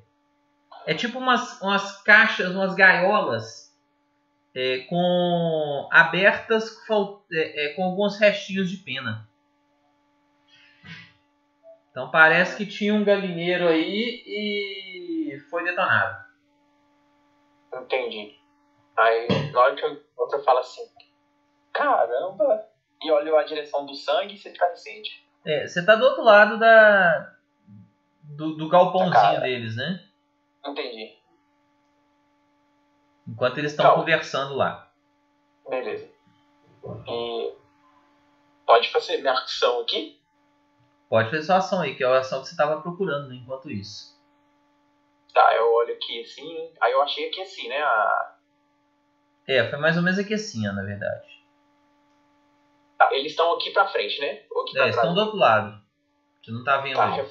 é, 0.87 0.93
é 0.93 0.95
tipo 0.95 1.19
umas, 1.19 1.61
umas 1.61 2.01
caixas, 2.01 2.55
umas 2.55 2.75
gaiolas 2.75 3.77
é, 4.55 4.79
com 4.89 5.87
abertas 5.93 6.75
é, 7.31 7.67
é, 7.67 7.75
com 7.75 7.85
alguns 7.85 8.19
restinhos 8.19 8.71
de 8.71 8.79
pena. 8.79 9.29
Então 11.91 12.11
parece 12.11 12.57
que 12.57 12.65
tinha 12.65 12.95
um 12.95 13.05
galinheiro 13.05 13.69
aí 13.69 14.25
e 14.27 15.39
foi 15.51 15.65
detonado. 15.65 16.25
Entendi. 17.75 18.38
Aí, 18.99 19.53
na 19.53 19.61
hora 19.61 19.77
que 19.77 19.87
o 19.87 20.03
outro 20.17 20.43
fala 20.43 20.61
assim, 20.61 20.83
caramba, 21.73 22.69
e 23.01 23.11
olha 23.13 23.39
a 23.39 23.45
direção 23.45 23.87
do 23.87 23.95
sangue 23.95 24.35
e 24.35 24.39
você 24.39 24.51
fica 24.51 24.69
recente. 24.69 25.25
É, 25.47 25.67
você 25.67 25.87
tá 25.87 25.95
do 25.95 26.05
outro 26.05 26.25
lado 26.25 26.59
da 26.59 27.35
do, 28.25 28.57
do 28.57 28.69
galpãozinho 28.69 29.13
Cara. 29.13 29.41
deles, 29.41 29.77
né? 29.77 30.05
Entendi. 30.67 31.17
Enquanto 33.27 33.59
eles 33.59 33.71
estão 33.71 33.87
Calma. 33.87 34.01
conversando 34.01 34.55
lá. 34.55 34.91
Beleza. 35.69 36.11
E 37.07 37.55
pode 38.67 38.91
fazer 38.91 39.19
minha 39.19 39.33
ação 39.33 39.81
aqui? 39.81 40.21
Pode 41.09 41.31
fazer 41.31 41.43
sua 41.45 41.57
ação 41.59 41.81
aí, 41.81 41.95
que 41.95 42.03
é 42.03 42.07
a 42.07 42.19
ação 42.19 42.41
que 42.41 42.47
você 42.47 42.53
estava 42.53 42.81
procurando 42.81 43.29
né, 43.29 43.37
enquanto 43.37 43.71
isso. 43.71 44.19
Tá, 45.33 45.55
eu 45.55 45.73
olho 45.73 45.95
aqui 45.95 46.21
assim. 46.21 46.73
Aí 46.81 46.93
eu 46.93 47.03
achei 47.03 47.29
aqui 47.29 47.41
assim, 47.43 47.69
né? 47.69 47.81
A... 47.81 48.38
É, 49.49 49.65
foi 49.65 49.79
mais 49.79 49.97
ou 49.97 50.03
menos 50.03 50.19
aqui 50.19 50.35
assim, 50.35 50.63
na 50.65 50.83
verdade. 50.83 51.27
tá, 52.99 53.09
eles 53.13 53.33
estão 53.33 53.51
aqui 53.53 53.71
pra 53.71 53.87
frente, 53.87 54.21
né? 54.21 54.43
Ou 54.51 54.61
aqui 54.63 54.79
É, 54.79 54.83
eles 54.83 54.95
estão 54.95 55.15
do 55.15 55.21
outro 55.21 55.37
lado. 55.39 55.73
Você 56.45 56.51
não 56.51 56.63
tá 56.63 56.77
vendo 56.77 56.97
Tá, 56.97 57.17
eu, 57.17 57.27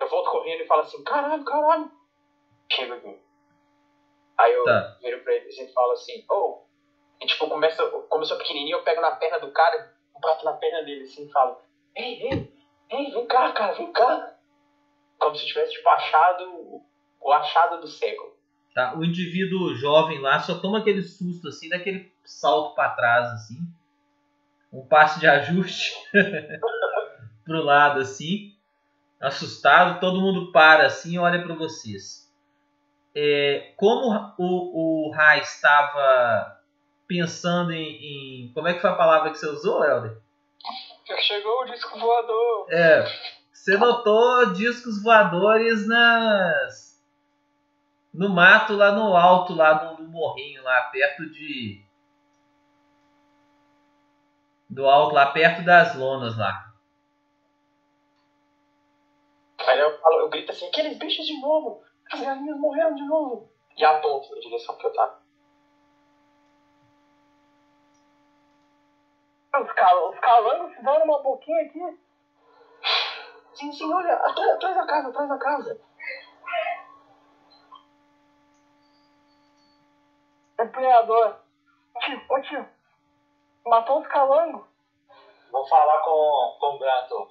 eu 0.00 0.06
volto 0.06 0.30
correndo 0.30 0.60
e 0.60 0.66
falo 0.66 0.82
assim, 0.82 1.02
caralho, 1.02 1.42
caralho. 1.42 1.88
Chega 2.70 2.94
aqui. 2.94 3.18
Aí 4.36 4.52
eu 4.52 4.64
Tá. 4.64 4.96
viro 5.00 5.18
pra 5.22 5.34
eles 5.34 5.56
e 5.56 5.72
falo 5.72 5.92
assim, 5.92 6.22
oh. 6.30 6.58
E 7.20 7.26
tipo, 7.26 7.48
começa, 7.48 7.86
como 8.08 8.22
eu 8.22 8.26
sou 8.26 8.36
pequenininho, 8.36 8.76
eu 8.76 8.82
pego 8.82 9.00
na 9.00 9.10
perna 9.12 9.38
do 9.38 9.48
cara, 9.50 9.88
bato 10.20 10.44
na 10.44 10.52
perna 10.52 10.82
dele 10.82 11.04
assim 11.04 11.22
e 11.24 11.30
falo, 11.30 11.56
ei, 11.94 12.20
ei, 12.22 12.46
ei, 12.90 13.10
vem 13.12 13.24
cá, 13.26 13.50
cara, 13.52 13.72
vem 13.72 13.90
cá. 13.90 14.30
Como 15.18 15.34
se 15.34 15.44
eu 15.44 15.48
tivesse 15.48 15.72
tipo 15.72 15.88
achado 15.88 16.82
o 17.18 17.32
achado 17.32 17.80
do 17.80 17.86
século. 17.88 18.35
Tá, 18.76 18.94
o 18.94 19.02
indivíduo 19.02 19.74
jovem 19.74 20.20
lá 20.20 20.38
só 20.38 20.56
toma 20.58 20.80
aquele 20.80 21.00
susto 21.02 21.48
assim, 21.48 21.70
daquele 21.70 22.12
salto 22.26 22.74
para 22.74 22.90
trás 22.90 23.28
assim. 23.32 23.56
Um 24.70 24.86
passe 24.86 25.18
de 25.18 25.26
ajuste 25.26 25.92
pro 27.42 27.64
lado 27.64 28.00
assim. 28.00 28.54
Assustado, 29.18 29.98
todo 29.98 30.20
mundo 30.20 30.52
para 30.52 30.84
assim 30.84 31.14
e 31.14 31.18
olha 31.18 31.42
para 31.42 31.54
vocês. 31.54 32.30
É, 33.14 33.72
como 33.78 34.34
o, 34.36 35.06
o 35.08 35.10
Rai 35.10 35.40
estava 35.40 36.60
pensando 37.08 37.72
em, 37.72 38.44
em- 38.44 38.52
Como 38.52 38.68
é 38.68 38.74
que 38.74 38.80
foi 38.82 38.90
a 38.90 38.94
palavra 38.96 39.30
que 39.30 39.38
você 39.38 39.48
usou, 39.48 39.82
Helder? 39.82 40.18
Chegou 41.20 41.62
o 41.62 41.64
disco 41.64 41.98
voador. 41.98 42.66
É, 42.68 43.06
você 43.50 43.78
notou 43.78 44.52
discos 44.52 45.02
voadores 45.02 45.88
nas 45.88 46.85
no 48.16 48.30
mato 48.30 48.74
lá 48.74 48.92
no 48.92 49.14
alto 49.14 49.54
lá 49.54 49.84
no, 49.84 50.02
no 50.02 50.08
morrinho 50.08 50.62
lá 50.62 50.84
perto 50.84 51.30
de 51.30 51.84
do 54.68 54.86
alto 54.88 55.14
lá 55.14 55.26
perto 55.32 55.64
das 55.64 55.94
lonas 55.94 56.36
lá. 56.36 56.64
Aí 59.66 59.78
eu, 59.78 59.98
falo, 59.98 60.20
eu 60.20 60.28
grito 60.28 60.50
assim, 60.50 60.66
aqueles 60.68 60.98
bichos 60.98 61.26
de 61.26 61.40
novo! 61.40 61.82
As 62.10 62.20
galinhas 62.20 62.58
morreram 62.58 62.94
de 62.94 63.04
novo! 63.04 63.50
E 63.76 63.84
aponto 63.84 64.34
na 64.34 64.40
direção 64.40 64.76
que 64.76 64.86
eu 64.86 64.92
tava. 64.92 65.20
Os, 69.60 69.72
cal 69.72 70.10
os 70.10 70.18
calangos 70.20 70.74
fizeram 70.76 71.04
uma 71.04 71.22
boquinha 71.22 71.62
aqui. 71.62 71.98
Sim, 73.54 73.72
sim, 73.72 73.92
olha, 73.92 74.14
atrás, 74.14 74.50
atrás 74.50 74.76
da 74.76 74.86
casa, 74.86 75.08
atrás 75.08 75.28
da 75.28 75.38
casa. 75.38 75.80
Empunhador. 80.60 81.36
Tio, 82.00 82.22
ô 82.28 82.40
tio. 82.40 82.68
Matou 83.66 84.00
os 84.00 84.06
calangos. 84.06 84.62
Vou 85.50 85.66
falar 85.68 86.02
com, 86.02 86.56
com 86.60 86.76
o 86.76 86.78
Granto. 86.78 87.30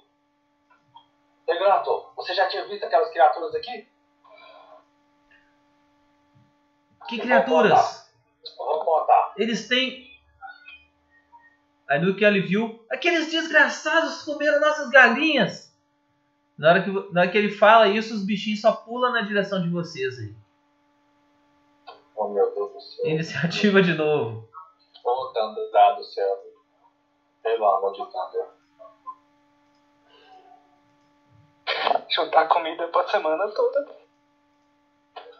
Ei, 1.48 1.58
Granto, 1.58 2.10
você 2.16 2.34
já 2.34 2.48
tinha 2.48 2.66
visto 2.66 2.84
aquelas 2.84 3.10
criaturas 3.10 3.54
aqui? 3.54 3.88
Que 7.08 7.20
criaturas? 7.20 8.12
Vou 8.56 8.84
contar. 8.84 9.34
Eles 9.36 9.68
têm. 9.68 10.06
Aí 11.88 12.00
no 12.00 12.16
que 12.16 12.24
ele 12.24 12.40
viu, 12.40 12.84
aqueles 12.90 13.30
desgraçados 13.30 14.22
comeram 14.24 14.60
nossas 14.60 14.90
galinhas. 14.90 15.72
Na 16.58 16.70
hora, 16.70 16.82
que, 16.82 16.90
na 16.90 17.20
hora 17.20 17.30
que 17.30 17.38
ele 17.38 17.50
fala 17.50 17.88
isso, 17.88 18.14
os 18.14 18.24
bichinhos 18.24 18.60
só 18.60 18.72
pulam 18.72 19.12
na 19.12 19.20
direção 19.20 19.62
de 19.62 19.68
vocês 19.68 20.18
aí. 20.18 20.34
Oh, 22.16 22.28
meu 22.28 22.54
Deus 22.54 22.72
do 22.72 22.80
céu. 22.80 23.06
Iniciativa 23.06 23.82
de 23.82 23.92
novo. 23.92 24.48
Ô, 25.04 25.32
tanto 25.34 25.70
dado 25.70 26.02
céu. 26.02 26.44
Pelo 27.42 27.66
amor 27.66 27.92
de 27.92 27.98
Deus. 28.32 28.56
Juntar 32.08 32.48
comida 32.48 32.88
pra 32.88 33.06
semana 33.08 33.48
toda. 33.50 33.96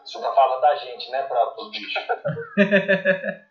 Você 0.05 0.21
tá 0.21 0.33
falando 0.33 0.61
da 0.61 0.77
gente, 0.77 1.11
né, 1.11 1.23
pra, 1.23 1.47
pros 1.47 1.71
bichos. 1.71 2.05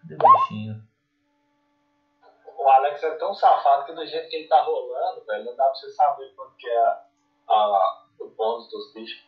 Cadê 0.00 0.14
o 0.14 0.32
bichinho? 0.32 0.82
O 2.58 2.68
Alex 2.68 3.02
é 3.02 3.10
que 3.84 3.92
do 3.92 4.06
jeito 4.06 4.28
que 4.28 4.36
ele 4.36 4.48
tá 4.48 4.62
rolando, 4.62 5.24
velho, 5.24 5.44
não 5.44 5.56
dá 5.56 5.64
pra 5.64 5.74
você 5.74 5.90
saber 5.90 6.32
quanto 6.34 6.56
que 6.56 6.68
é 6.68 6.86
a- 7.48 8.04
o 8.18 8.28
bônus 8.28 8.70
dos 8.70 8.92
bichos. 8.92 9.24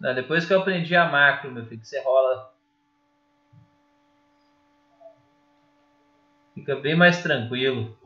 Não, 0.00 0.14
depois 0.14 0.46
que 0.46 0.54
eu 0.54 0.60
aprendi 0.60 0.94
a 0.94 1.06
macro, 1.06 1.50
meu 1.50 1.66
filho, 1.66 1.80
que 1.80 1.88
você 1.88 2.00
rola. 2.00 2.54
Fica 6.54 6.76
bem 6.76 6.94
mais 6.96 7.22
tranquilo. 7.22 7.97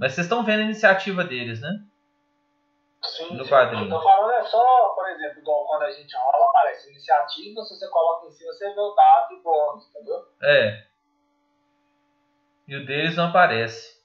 Mas 0.00 0.14
vocês 0.14 0.24
estão 0.24 0.42
vendo 0.42 0.60
a 0.60 0.64
iniciativa 0.64 1.22
deles, 1.22 1.60
né? 1.60 1.84
Sim, 3.02 3.36
No 3.36 3.44
sim. 3.44 3.50
quadrinho. 3.50 3.84
Eu 3.84 3.90
tô 3.90 4.02
falando 4.02 4.32
é 4.32 4.44
só, 4.44 4.88
por 4.94 5.06
exemplo, 5.10 5.40
igual 5.40 5.66
quando 5.66 5.82
a 5.82 5.90
gente 5.90 6.16
rola, 6.16 6.48
aparece 6.48 6.88
iniciativa, 6.88 7.62
se 7.62 7.76
você 7.76 7.86
coloca 7.88 8.26
em 8.26 8.30
cima, 8.30 8.50
você 8.50 8.72
vê 8.72 8.80
o 8.80 8.94
dado 8.94 9.34
e 9.34 9.42
bônus, 9.42 9.86
entendeu? 9.90 10.26
É. 10.42 10.86
E 12.66 12.76
o 12.76 12.86
deles 12.86 13.14
não 13.14 13.28
aparece. 13.28 14.00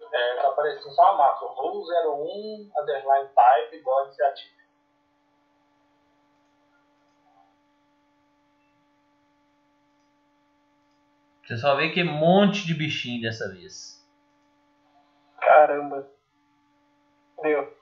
É, 0.00 0.34
tá 0.36 0.48
aparecendo 0.48 0.90
só 0.94 1.08
a 1.08 1.16
macro. 1.18 1.48
Roll 1.48 1.82
01, 1.82 2.70
underline 2.80 3.28
type, 3.34 3.76
igual 3.76 3.98
a 4.00 4.04
iniciativa. 4.04 4.56
Você 11.44 11.56
só 11.58 11.76
vê 11.76 11.90
que 11.90 12.00
é 12.00 12.04
um 12.04 12.12
monte 12.12 12.66
de 12.66 12.74
bichinho 12.74 13.20
dessa 13.20 13.52
vez. 13.52 13.95
Caramba. 15.46 16.08
Deu. 17.40 17.76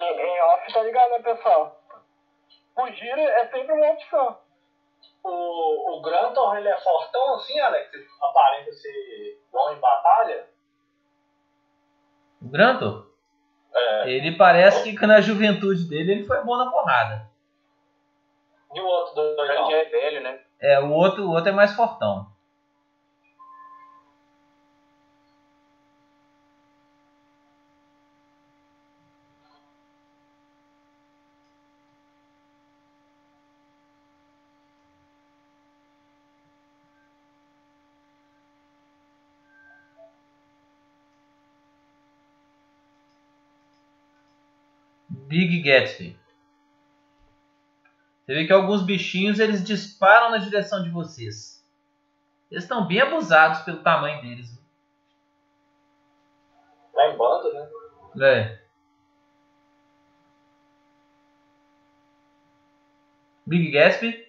Em, 0.00 0.04
em 0.04 0.42
off, 0.42 0.72
tá 0.72 0.82
ligado, 0.82 1.10
né, 1.10 1.18
pessoal? 1.20 1.82
Fugir 2.74 3.18
é 3.18 3.46
sempre 3.48 3.72
uma 3.72 3.92
opção. 3.92 4.38
O, 5.22 5.98
o 5.98 6.02
Granton, 6.02 6.56
ele 6.56 6.68
é 6.68 6.76
fortão 6.78 7.34
assim, 7.34 7.58
Alex? 7.60 7.90
Aparenta 8.22 8.72
ser 8.72 9.42
bom 9.52 9.72
em 9.72 9.80
batalha? 9.80 10.48
O 12.40 12.48
Granto? 12.48 13.12
É. 13.74 14.10
Ele 14.10 14.36
parece 14.38 14.96
que 14.96 15.06
na 15.06 15.20
juventude 15.20 15.86
dele 15.88 16.12
ele 16.12 16.24
foi 16.24 16.42
bom 16.44 16.56
na 16.56 16.70
porrada. 16.70 17.28
E 18.74 18.80
o 18.80 18.86
outro 18.86 19.20
Ele 19.20 19.36
doidão? 19.36 19.70
já 19.70 19.76
é 19.76 19.84
velho, 19.84 20.22
né? 20.22 20.40
É, 20.60 20.80
o 20.80 20.92
outro, 20.92 21.24
o 21.24 21.32
outro 21.32 21.50
é 21.50 21.52
mais 21.52 21.74
fortão. 21.74 22.26
Big 45.36 45.60
Gatsby. 45.60 46.18
Você 48.24 48.34
vê 48.34 48.46
que 48.46 48.52
alguns 48.54 48.82
bichinhos 48.82 49.38
eles 49.38 49.62
disparam 49.62 50.30
na 50.30 50.38
direção 50.38 50.82
de 50.82 50.88
vocês. 50.88 51.62
Eles 52.50 52.64
estão 52.64 52.86
bem 52.86 53.00
abusados 53.00 53.60
pelo 53.60 53.82
tamanho 53.82 54.22
deles. 54.22 54.58
Tá 56.94 57.08
em 57.08 57.16
bando, 57.18 57.52
né? 57.52 57.68
É. 58.26 58.62
Big 63.44 63.70
Gatsby. 63.72 64.26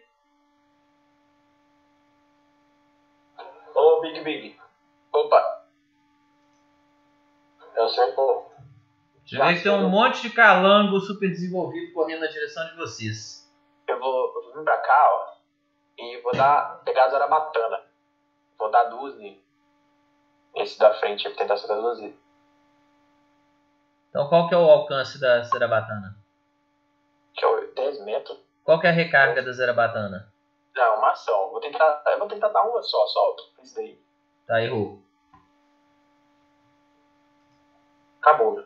Ô, 3.73 4.01
Big 4.01 4.23
Big. 4.25 4.59
Opa, 5.13 5.65
Eu 7.77 7.87
sei, 7.87 8.11
pô. 8.11 8.47
Você 8.56 8.56
vê 9.35 9.55
que 9.55 9.63
tem 9.63 9.71
um 9.71 9.89
monte 9.89 10.21
de 10.21 10.29
calango 10.29 10.99
super 10.99 11.29
desenvolvido 11.29 11.93
correndo 11.93 12.21
na 12.21 12.27
direção 12.27 12.65
de 12.67 12.77
vocês. 12.77 13.51
eu 13.87 13.99
vou, 13.99 14.27
eu 14.27 14.43
vou 14.43 14.53
vir 14.53 14.63
pra 14.63 14.77
cá, 14.77 15.09
ó. 15.11 15.37
E 15.97 16.21
vou 16.21 16.31
dar. 16.31 16.81
pegar 16.85 17.05
a 17.05 17.09
Zarabatana. 17.09 17.83
Vou 18.57 18.71
dar 18.71 18.85
duas 18.85 19.17
nele. 19.17 19.43
Esse 20.55 20.79
da 20.79 20.93
frente, 20.93 21.25
eu 21.25 21.31
vou 21.31 21.37
tentar 21.37 21.55
acertar 21.55 21.77
duas 21.77 21.99
nele. 21.99 22.17
Então 24.09 24.29
qual 24.29 24.47
que 24.47 24.55
é 24.55 24.57
o 24.57 24.69
alcance 24.69 25.19
da 25.19 25.41
Zerabatana? 25.43 26.15
Que 27.33 27.43
é 27.43 27.47
o 27.47 27.73
10 27.73 28.05
metros. 28.05 28.37
Qual 28.63 28.79
que 28.79 28.87
é 28.87 28.89
a 28.89 28.93
recarga 28.93 29.43
da 29.43 29.51
Zerabatana? 29.51 30.31
Não, 30.75 30.97
uma 30.97 31.11
ação. 31.11 31.49
Vou 31.51 31.59
tentar. 31.59 32.03
Eu 32.07 32.19
vou 32.19 32.27
tentar 32.27 32.49
dar 32.49 32.63
uma 32.63 32.81
só, 32.81 33.05
só 33.07 33.35
isso 33.63 33.75
daí. 33.75 33.99
Tá, 34.45 34.61
errou. 34.61 35.01
Acabou, 38.21 38.63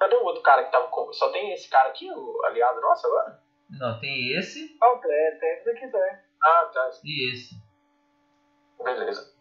Cadê 0.00 0.16
o 0.16 0.24
outro 0.24 0.42
cara 0.42 0.64
que 0.64 0.72
tava 0.72 0.88
com. 0.88 1.12
Só 1.12 1.30
tem 1.30 1.52
esse 1.52 1.68
cara 1.68 1.90
aqui, 1.90 2.10
o 2.10 2.44
aliado 2.46 2.80
nosso 2.80 3.06
agora? 3.06 3.38
Não, 3.68 4.00
tem 4.00 4.32
esse 4.32 4.76
Não, 4.80 4.98
tem, 4.98 5.38
tem 5.38 5.52
esse 5.52 5.64
daqui 5.66 5.88
também. 5.88 6.18
Ah, 6.42 6.70
tá. 6.72 6.90
e 7.04 7.30
esse. 7.30 7.54
Beleza. 8.82 9.34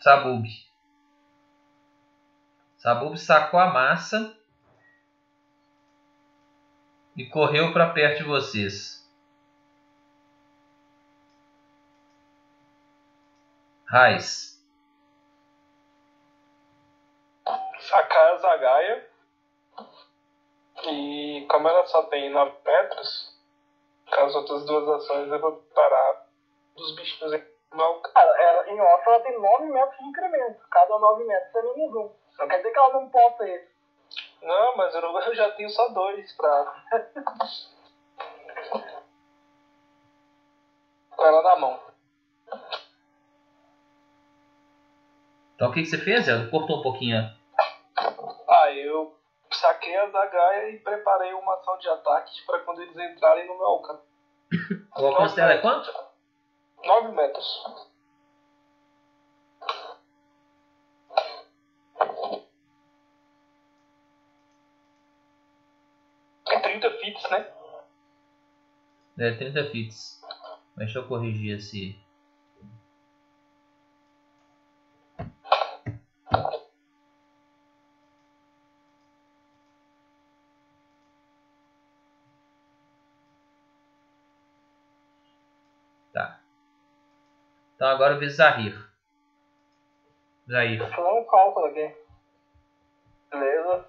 Sabub. 0.00 0.46
Sabub 2.76 3.16
sacou 3.16 3.58
a 3.58 3.72
massa 3.72 4.38
e 7.16 7.24
correu 7.26 7.72
para 7.72 7.90
perto 7.94 8.18
de 8.18 8.24
vocês. 8.24 9.10
Raiz. 13.86 14.62
Sacar 17.80 18.34
a 18.34 18.36
Zagaia. 18.36 19.07
E 20.84 21.46
como 21.50 21.68
ela 21.68 21.84
só 21.86 22.02
tem 22.04 22.30
9 22.30 22.52
metros, 22.64 23.36
com 24.14 24.20
as 24.20 24.34
outras 24.34 24.64
duas 24.66 24.88
ações 24.88 25.30
eu 25.30 25.40
vou 25.40 25.52
parar 25.74 26.26
dos 26.76 26.94
bichinhos. 26.94 27.42
Não, 27.72 28.00
Cara, 28.00 28.42
ela, 28.42 28.68
em 28.70 28.80
off 28.80 29.02
ela 29.06 29.20
tem 29.20 29.38
9 29.40 29.64
metros 29.66 29.98
de 29.98 30.04
incremento. 30.04 30.60
Cada 30.70 30.98
9 30.98 31.24
metros 31.24 31.54
é 31.54 31.62
menos 31.62 31.94
um. 31.94 32.10
Não 32.38 32.48
quer 32.48 32.56
dizer 32.58 32.70
que 32.72 32.78
ela 32.78 32.92
não 32.92 33.08
possa 33.10 33.48
esse. 33.48 33.68
não, 34.42 34.76
mas 34.76 34.94
eu, 34.94 35.00
não- 35.02 35.20
eu 35.20 35.34
já 35.34 35.50
tenho 35.50 35.68
só 35.70 35.88
dois 35.88 36.32
pra. 36.36 36.84
Com 41.10 41.26
ela 41.26 41.42
na 41.42 41.56
mão. 41.56 41.80
Então 45.54 45.70
o 45.70 45.72
que, 45.72 45.80
que 45.82 45.86
você 45.88 45.98
fez? 45.98 46.28
Ela 46.28 46.48
cortou 46.50 46.78
um 46.78 46.82
pouquinho. 46.82 47.18
Ah, 48.48 48.70
eu 48.72 49.17
saquei 49.58 49.96
a 49.96 50.10
zagaia 50.10 50.70
e 50.70 50.78
preparei 50.78 51.32
uma 51.34 51.54
ação 51.54 51.76
de 51.78 51.88
ataque 51.88 52.46
pra 52.46 52.60
quando 52.60 52.82
eles 52.82 52.96
entrarem 52.96 53.46
no 53.46 53.56
meu 53.56 53.66
alcance. 53.66 54.06
O 54.96 55.06
alcance 55.06 55.36
dela 55.36 55.52
é 55.52 55.58
quanto? 55.58 55.92
9 56.84 57.12
metros. 57.12 57.64
É 66.48 66.60
30 66.60 66.90
fits, 66.98 67.30
né? 67.30 67.52
É 69.18 69.32
30 69.32 69.70
fits. 69.70 70.22
Deixa 70.76 71.00
eu 71.00 71.08
corrigir 71.08 71.58
esse. 71.58 72.00
Tá. 86.12 86.40
Então 87.78 87.90
agora 87.90 88.14
eu 88.14 88.18
vi 88.18 88.28
Zahir. 88.28 88.76
Zahir. 90.50 90.80
Eu 90.80 90.90
dar 90.90 91.14
um 91.14 91.24
cálculo 91.26 91.66
aqui. 91.66 91.94
Beleza. 93.30 93.88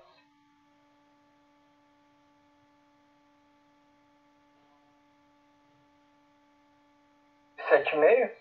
Sete 7.67 7.95
e 7.95 7.97
meio? 7.97 8.31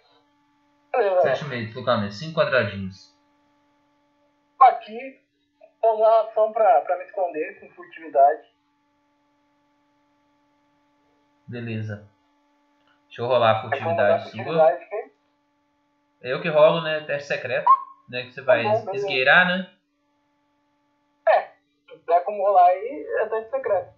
Beleza. 0.93 1.23
7,5 1.23 1.49
de 1.49 1.67
deslocamento. 1.69 2.13
5 2.13 2.35
quadradinhos. 2.35 3.17
Aqui, 4.61 5.23
vou 5.81 5.95
usar 5.95 6.09
a 6.09 6.21
ação 6.25 6.53
pra, 6.53 6.83
pra 6.83 6.99
me 6.99 7.05
esconder 7.05 7.59
com 7.59 7.71
furtividade. 7.71 8.55
Beleza. 11.47 12.07
Deixa 13.07 13.23
eu 13.23 13.27
rolar 13.27 13.53
a 13.53 13.63
furtividade 13.63 14.25
sua. 14.25 14.31
furtividade. 14.33 15.18
É 16.21 16.33
eu 16.33 16.41
que 16.41 16.49
rolo, 16.49 16.83
né? 16.83 17.01
Teste 17.05 17.29
secreto. 17.29 17.67
Né? 18.09 18.25
Que 18.25 18.33
você 18.33 18.43
vai 18.43 18.63
Tá 18.63 18.71
bom, 18.71 18.85
beleza. 18.87 18.97
esgueirar, 19.07 19.47
né? 19.47 19.71
Se 21.89 21.99
tiver 21.99 22.21
como 22.21 22.43
rolar 22.43 22.67
aí, 22.67 23.07
é 23.21 23.27
teste 23.29 23.51
secreto. 23.51 23.95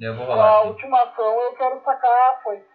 Eu 0.00 0.16
vou 0.16 0.26
rolar 0.26 0.58
aqui. 0.58 0.68
última 0.68 1.02
ação, 1.02 1.40
eu 1.42 1.54
quero 1.56 1.82
sacar 1.84 2.10
a 2.10 2.40
foice. 2.42 2.74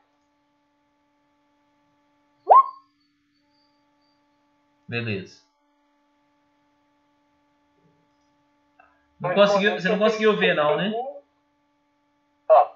Beleza. 4.88 5.44
Não 9.20 9.36
conseguiu, 9.36 9.74
você 9.74 9.90
não 9.90 10.00
conseguiu 10.00 10.38
ver 10.38 10.56
não, 10.56 10.78
né? 10.78 10.92
Ó. 12.50 12.76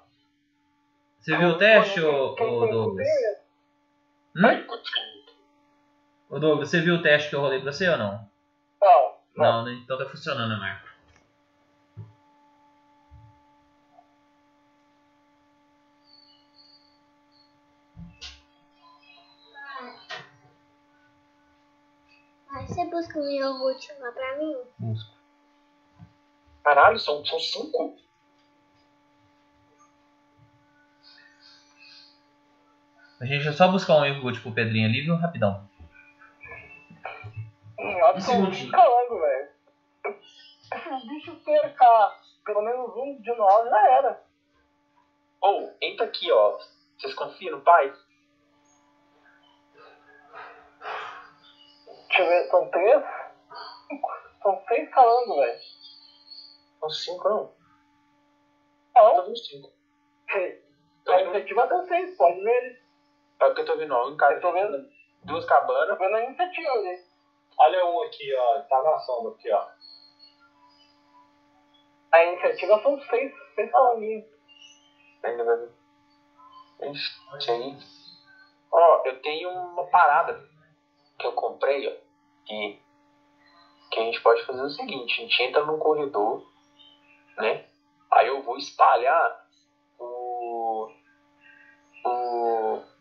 Você 1.20 1.38
viu 1.38 1.50
o 1.50 1.58
teste, 1.58 2.02
ô, 2.02 2.34
ô 2.34 2.68
Douglas? 2.68 3.08
Hum? 4.36 4.68
Ô 6.34 6.40
Douglas, 6.40 6.72
você 6.72 6.82
viu 6.82 6.96
o 6.96 7.02
teste 7.04 7.30
que 7.30 7.36
eu 7.36 7.42
rolei 7.42 7.62
pra 7.62 7.72
você 7.72 7.88
ou 7.88 7.96
não? 7.96 8.28
Não, 8.82 9.18
não. 9.36 9.44
Não, 9.46 9.66
né? 9.66 9.74
Então 9.84 10.00
tá 10.00 10.06
funcionando, 10.10 10.60
Marco. 10.60 10.88
Aí 22.50 22.66
você 22.66 22.84
busca 22.86 23.20
um 23.20 23.30
iogurte 23.30 23.94
lá 24.00 24.12
pra 24.12 24.38
mim? 24.40 24.56
Busco. 24.80 25.16
Caralho, 26.64 26.98
são, 26.98 27.24
são 27.24 27.40
cinco? 27.40 27.96
A 33.22 33.26
gente 33.26 33.44
vai 33.44 33.54
só 33.54 33.68
buscar 33.68 33.98
um 33.98 34.06
iogurte 34.08 34.42
pro 34.42 34.52
Pedrinho 34.52 34.90
ali, 34.90 35.02
viu? 35.02 35.16
Rapidão. 35.16 35.72
Um 38.12 38.20
segundinho. 38.22 38.72
calango, 38.72 39.20
velho. 39.20 39.50
Se 40.72 40.90
o 40.90 41.08
bicho 41.08 41.36
cercar 41.44 42.20
pelo 42.46 42.62
menos 42.62 42.96
um 42.96 43.22
de 43.22 43.34
nós, 43.36 43.70
já 43.70 43.90
era. 43.92 44.24
Ou, 45.42 45.74
entra 45.82 46.06
aqui, 46.06 46.32
ó. 46.32 46.58
Vocês 46.98 47.14
confiam 47.14 47.58
no 47.58 47.64
pai? 47.64 47.94
Deixa 52.08 52.22
eu 52.22 52.28
ver, 52.28 52.50
são 52.50 52.70
três? 52.70 53.04
São 54.42 54.64
seis 54.68 54.90
calangos, 54.90 55.36
velho. 55.36 55.60
São 56.80 56.90
cinco, 56.90 57.30
não. 57.30 57.54
Não, 58.96 59.26
São 59.26 59.36
cinco. 59.36 59.72
Tô 61.06 61.12
a 61.12 61.22
iniciativa 61.22 61.68
tem 61.68 61.86
seis, 61.88 62.18
pode 62.18 62.42
ver 62.42 62.64
ele. 62.64 62.80
é 63.42 63.46
o 63.46 63.54
que 63.54 63.62
eu 63.62 63.66
tô 63.66 63.78
vendo, 63.78 63.94
ó. 63.94 64.08
Um 64.10 64.18
cara, 64.18 64.36
Eu 64.36 64.42
tô 64.42 64.52
vendo, 64.52 64.90
duas 65.24 65.46
tô 65.46 65.50
cabanas. 65.50 65.98
vendo 65.98 66.16
a 66.16 66.24
iniciativa 66.24 66.72
ali. 66.72 67.13
Olha 67.58 67.86
um 67.86 68.02
aqui, 68.02 68.34
ó. 68.36 68.62
Tá 68.62 68.82
na 68.82 68.98
sombra 69.00 69.32
aqui, 69.32 69.52
ó. 69.52 69.64
A 72.12 72.24
iniciativa 72.26 72.80
são 72.82 73.00
seis, 73.10 73.32
seis 73.56 73.72
calanguinhos. 73.72 74.24
Ainda 75.24 75.44
vai 75.44 75.58
ver. 75.58 75.70
Aí. 76.82 77.76
Ó, 78.72 79.02
eu 79.06 79.20
tenho 79.22 79.50
uma 79.50 79.84
parada 79.86 80.40
que 81.18 81.26
eu 81.26 81.32
comprei, 81.34 81.88
ó. 81.88 81.92
Que, 82.46 82.78
que 83.92 84.00
a 84.00 84.04
gente 84.04 84.22
pode 84.22 84.46
fazer 84.46 84.62
o 84.62 84.70
seguinte, 84.70 85.14
a 85.14 85.24
gente 85.24 85.44
entra 85.44 85.64
num 85.64 85.78
corredor, 85.78 86.42
né? 87.38 87.64
Aí 88.12 88.28
eu 88.28 88.42
vou 88.42 88.58
espalhar 88.58 89.32
o. 89.98 90.88
o 92.06 92.43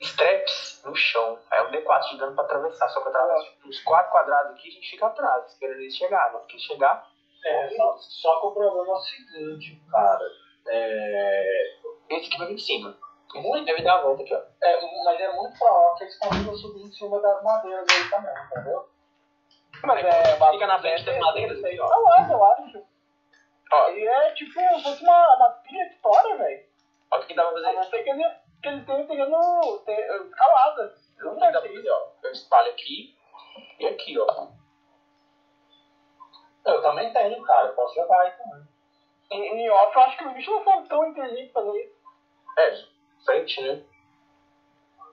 straps 0.03 0.83
no 0.85 0.95
chão. 0.95 1.39
Aí 1.51 1.59
é 1.59 1.62
um 1.62 1.70
D4 1.70 2.11
de 2.11 2.19
dano 2.19 2.35
pra 2.35 2.45
atravessar. 2.45 2.89
Só 2.89 3.01
que 3.01 3.09
atravessa 3.09 3.49
os 3.66 3.81
quatro 3.83 4.12
quadrados 4.12 4.53
aqui 4.53 4.69
a 4.69 4.73
gente 4.73 4.91
fica 4.91 5.07
atrás, 5.07 5.47
esperando 5.53 5.81
eles 5.81 5.97
chegar. 5.97 6.31
Porque 6.33 6.59
chegar, 6.59 7.07
É, 7.45 7.69
só, 7.77 7.97
só 7.99 8.41
que 8.41 8.47
o 8.47 8.51
problema 8.53 8.89
é 8.89 8.93
o 8.93 9.01
seguinte, 9.01 9.83
cara. 9.91 10.24
É, 10.69 11.73
esse 12.11 12.29
aqui 12.29 12.39
vai 12.39 12.47
vir 12.49 12.55
em 12.55 12.59
cima. 12.59 12.97
Esse 13.35 13.65
deve 13.65 13.83
dar 13.83 13.95
a 13.95 14.03
volta 14.03 14.23
aqui, 14.23 14.35
ó. 14.35 14.43
é, 14.62 14.81
mas 15.05 15.20
é 15.20 15.33
muito 15.33 15.59
provável 15.59 15.95
que 15.97 16.05
eles 16.05 16.19
consigam 16.19 16.55
subir 16.55 16.83
em 16.83 16.93
cima 16.93 17.19
das 17.20 17.43
madeiras 17.43 17.87
aí 17.91 18.11
também, 18.11 18.35
entendeu? 18.51 18.89
Mas 19.85 20.05
é, 20.05 20.51
Fica 20.53 20.66
na 20.66 20.79
frente 20.81 21.05
das 21.05 21.19
madeiras 21.19 21.65
aí, 21.65 21.81
ó. 21.81 21.87
Lá, 21.87 22.29
eu 22.31 22.45
acho. 22.45 22.85
Ó. 23.73 23.89
Ele 23.89 24.07
é 24.07 24.31
tipo, 24.33 24.53
se 24.53 24.83
fosse 24.83 25.03
uma, 25.03 25.37
uma 25.37 25.51
pilha 25.66 25.89
de 25.89 25.95
história, 25.95 26.37
velho. 26.37 26.65
Olha 27.11 27.23
o 27.23 27.27
que 27.27 27.35
dá 27.35 27.43
pra 27.45 27.51
A 27.59 27.62
fazer. 27.62 27.73
não 27.77 27.83
ser 27.85 28.03
que 28.03 28.11
ele, 28.11 28.24
que 28.62 28.68
ele 28.68 28.84
terreno 29.06 29.78
ter- 29.84 30.22
escalada. 30.26 30.94
Eu 31.18 31.26
Olha 31.26 31.32
não 31.32 31.39
o 31.39 31.40
dá 31.40 31.51
fazer, 31.51 31.90
ó. 31.90 32.09
Eu 32.22 32.32
espalho 32.32 32.70
aqui 32.72 33.16
e 33.78 33.86
aqui, 33.86 34.18
ó. 34.18 34.48
Eu 36.64 36.80
também 36.82 37.12
tenho, 37.12 37.43
cara. 37.43 37.68
Eu 37.68 37.74
posso 37.74 37.94
jogar 37.94 38.20
aí 38.20 38.30
também. 38.32 38.68
Em, 39.32 39.43
em 39.64 39.70
off, 39.70 39.94
eu 39.97 40.02
acho 40.02 40.18
que 40.18 40.26
os 40.26 40.32
bichos 40.34 40.55
não 40.55 40.64
são 40.64 40.86
tão 40.86 41.09
inteligentes 41.09 41.52
pra 41.52 41.62
fazer 41.62 41.84
isso. 41.84 42.02
É, 42.59 43.24
frente, 43.24 43.62
né? 43.62 43.84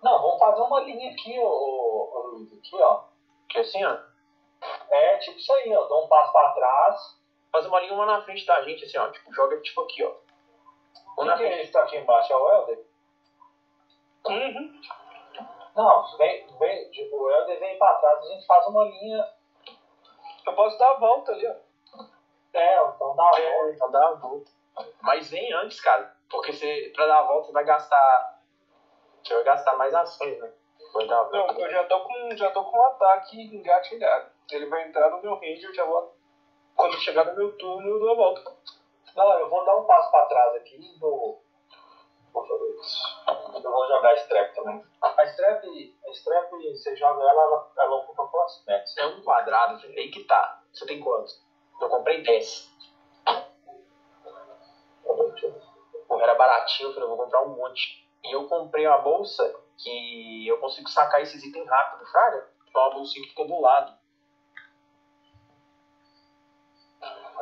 Não, 0.04 0.22
vamos 0.22 0.40
fazer 0.40 0.62
uma 0.62 0.82
linha 0.82 1.12
aqui, 1.12 1.40
ô, 1.40 2.32
Luiz. 2.34 2.54
Aqui, 2.54 2.76
ó. 2.82 3.04
Que 3.50 3.60
assim, 3.60 3.84
ó. 3.84 3.98
É 4.92 5.18
tipo 5.18 5.38
isso 5.38 5.52
aí, 5.54 5.74
ó. 5.76 5.86
Dou 5.88 6.06
um 6.06 6.08
passo 6.08 6.32
pra 6.32 6.52
trás. 6.54 7.20
Fazer 7.52 7.68
uma 7.68 7.80
linha 7.80 7.94
uma 7.94 8.06
na 8.06 8.22
frente 8.22 8.46
da 8.46 8.62
gente, 8.62 8.86
assim, 8.86 8.98
ó. 8.98 9.10
Tipo, 9.10 9.34
joga 9.34 9.60
tipo 9.62 9.82
aqui, 9.82 10.04
ó. 10.04 10.12
Um 11.14 11.16
Quem 11.18 11.26
na 11.26 11.38
que 11.38 11.44
é 11.44 11.48
frente. 11.48 11.62
esse 11.62 11.68
que 11.72 11.78
tá 11.78 11.84
aqui 11.84 11.98
embaixo? 11.98 12.32
É 12.32 12.36
o 12.36 12.50
Helder? 12.50 12.89
Uhum. 14.30 14.82
Não, 15.76 16.18
vem, 16.18 16.46
vem, 16.60 16.90
tipo, 16.90 17.16
o 17.16 17.30
Helder 17.32 17.60
vem 17.60 17.78
pra 17.78 17.94
trás, 17.96 18.20
a 18.20 18.28
gente 18.28 18.46
faz 18.46 18.66
uma 18.68 18.84
linha. 18.84 19.26
Eu 20.46 20.54
posso 20.54 20.78
dar 20.78 20.92
a 20.92 20.98
volta 21.00 21.32
ali, 21.32 21.48
ó. 21.48 21.54
É, 22.54 22.84
então 22.84 23.16
dá 23.16 23.24
a 23.24 23.40
É, 23.40 23.52
volta. 23.54 23.72
então 23.74 23.92
dá 23.92 24.08
a 24.08 24.12
volta. 24.14 24.52
Mas 25.02 25.30
vem 25.30 25.54
antes, 25.54 25.80
cara. 25.82 26.14
Porque 26.30 26.52
você, 26.52 26.92
pra 26.96 27.06
dar 27.06 27.20
a 27.20 27.24
volta, 27.24 27.48
você 27.48 27.52
vai 27.54 27.64
gastar. 27.64 28.40
Você 29.24 29.34
vai 29.36 29.44
gastar 29.44 29.76
mais 29.78 29.94
ações, 29.94 30.40
né? 30.40 30.52
Vai 30.94 31.06
dar 31.08 31.20
a 31.20 31.24
volta. 31.24 31.54
Não, 31.54 31.60
eu 31.60 31.72
já 31.72 31.84
tô 31.86 32.00
com, 32.02 32.36
já 32.38 32.52
tô 32.52 32.64
com 32.66 32.78
um 32.78 32.86
ataque 32.88 33.42
engatilhado. 33.56 34.32
Ele 34.52 34.66
vai 34.66 34.84
entrar 34.88 35.10
no 35.12 35.22
meu 35.22 35.36
range, 35.36 35.64
eu 35.64 35.74
já 35.74 35.86
vou. 35.86 36.14
Quando 36.76 36.98
chegar 36.98 37.26
no 37.26 37.36
meu 37.36 37.56
turno, 37.58 37.88
eu 37.88 38.00
dou 38.00 38.12
a 38.12 38.16
volta. 38.16 38.42
Não, 39.16 39.40
eu 39.40 39.50
vou 39.50 39.64
dar 39.66 39.76
um 39.76 39.84
passo 39.86 40.10
pra 40.12 40.26
trás 40.26 40.56
aqui 40.56 40.76
e 40.76 41.00
vou, 41.00 41.42
Eu 43.64 43.72
vou 43.72 43.88
jogar 43.88 44.16
Strap 44.16 44.56
também. 44.56 44.84
A 45.02 45.24
Strap, 45.26 45.64
a 45.66 46.12
Strap 46.12 46.52
você 46.52 46.96
joga 46.96 47.22
ela, 47.22 47.42
ela, 47.42 47.72
ela 47.78 47.96
ocupa 47.98 48.28
quantos 48.28 48.64
metros? 48.66 48.98
É 48.98 49.06
um 49.06 49.22
quadrado, 49.22 49.80
velho. 49.82 49.98
Aí 49.98 50.10
que 50.10 50.24
tá. 50.24 50.62
Você 50.74 50.86
tem 50.86 51.00
quantos? 51.00 51.44
Eu 51.82 51.90
comprei 51.90 52.24
10. 52.24 52.70
Porra, 56.08 56.24
era 56.24 56.36
baratinho, 56.36 56.90
eu 56.90 56.94
falei, 56.94 57.06
eu 57.06 57.16
vou 57.16 57.26
comprar 57.26 57.42
um 57.44 57.56
monte. 57.56 58.08
E 58.24 58.36
eu 58.36 58.48
comprei 58.48 58.88
uma 58.88 59.00
bolsa 59.00 59.44
que 59.78 60.48
eu 60.48 60.58
consigo 60.60 60.90
sacar 60.90 61.22
esses 61.22 61.44
itens 61.44 61.68
rápido, 61.68 62.06
fraga. 62.10 62.50
Então 62.68 62.82
uma 62.82 62.96
bolsinha 62.96 63.24
que 63.24 63.30
fica 63.30 63.46
do 63.46 63.60
lado. 63.60 63.99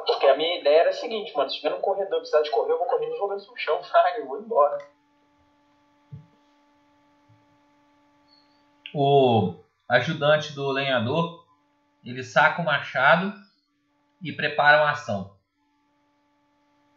Porque 0.07 0.25
a 0.25 0.37
minha 0.37 0.59
ideia 0.61 0.79
era 0.79 0.89
a 0.89 0.93
seguinte, 0.93 1.35
mano, 1.35 1.49
se 1.49 1.57
tiver 1.57 1.69
num 1.69 1.81
corredor 1.81 2.19
precisar 2.19 2.41
de 2.41 2.49
correr, 2.49 2.71
eu 2.71 2.77
vou 2.77 2.87
correndo 2.87 3.17
jogando 3.17 3.45
no 3.45 3.57
chão, 3.57 3.83
fraga, 3.83 4.17
eu 4.19 4.25
vou 4.25 4.39
embora. 4.39 4.77
O 8.93 9.53
ajudante 9.89 10.53
do 10.53 10.71
lenhador, 10.71 11.45
ele 12.03 12.23
saca 12.23 12.61
o 12.61 12.65
machado 12.65 13.33
e 14.23 14.31
prepara 14.31 14.81
uma 14.81 14.91
ação. 14.91 15.35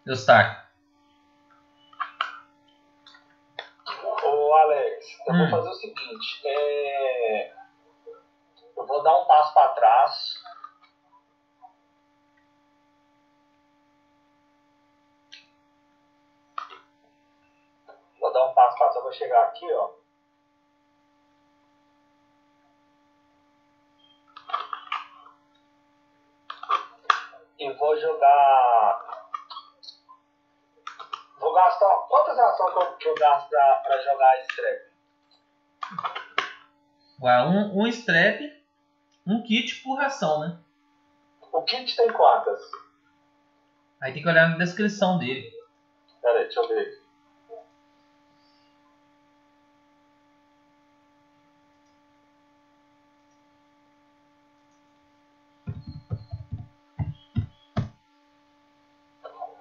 Eustáquio. 0.06 0.60
Ô 4.24 4.54
Alex, 4.54 5.18
eu 5.26 5.34
vou 5.34 5.46
Hum. 5.46 5.50
fazer 5.50 5.68
o 5.68 5.74
seguinte, 5.74 6.42
é... 6.46 7.52
eu 8.76 8.86
vou 8.86 9.02
dar 9.02 9.18
um 9.20 9.26
passo 9.26 9.52
para 9.52 9.68
trás. 9.70 10.34
Vou 18.30 18.32
dar 18.32 18.48
um 18.48 18.54
passo 18.54 18.78
para 18.78 18.88
trás, 18.90 19.02
vou 19.02 19.12
chegar 19.12 19.42
aqui, 19.42 19.66
ó. 19.72 19.90
E 27.58 27.72
vou 27.72 27.96
jogar. 27.98 29.26
Vou 31.40 31.52
gastar. 31.52 31.92
Quantas 32.08 32.38
ações 32.38 32.72
que 32.72 32.78
eu, 32.78 32.96
que 32.98 33.08
eu 33.08 33.14
gasto 33.16 33.48
pra, 33.48 33.74
pra 33.82 34.00
jogar? 34.00 34.32
Ué, 37.20 37.42
Um, 37.42 37.82
um 37.82 37.86
strap, 37.88 38.40
um 39.26 39.42
kit 39.42 39.82
por 39.82 39.96
ração, 39.98 40.38
né? 40.38 40.56
O 41.50 41.62
kit 41.64 41.96
tem 41.96 42.12
quantas? 42.12 42.60
Aí 44.00 44.12
tem 44.12 44.22
que 44.22 44.28
olhar 44.28 44.48
na 44.50 44.56
descrição 44.56 45.18
dele. 45.18 45.50
Pera 46.22 46.38
aí, 46.38 46.44
deixa 46.44 46.60
eu 46.60 46.68
ver. 46.68 46.99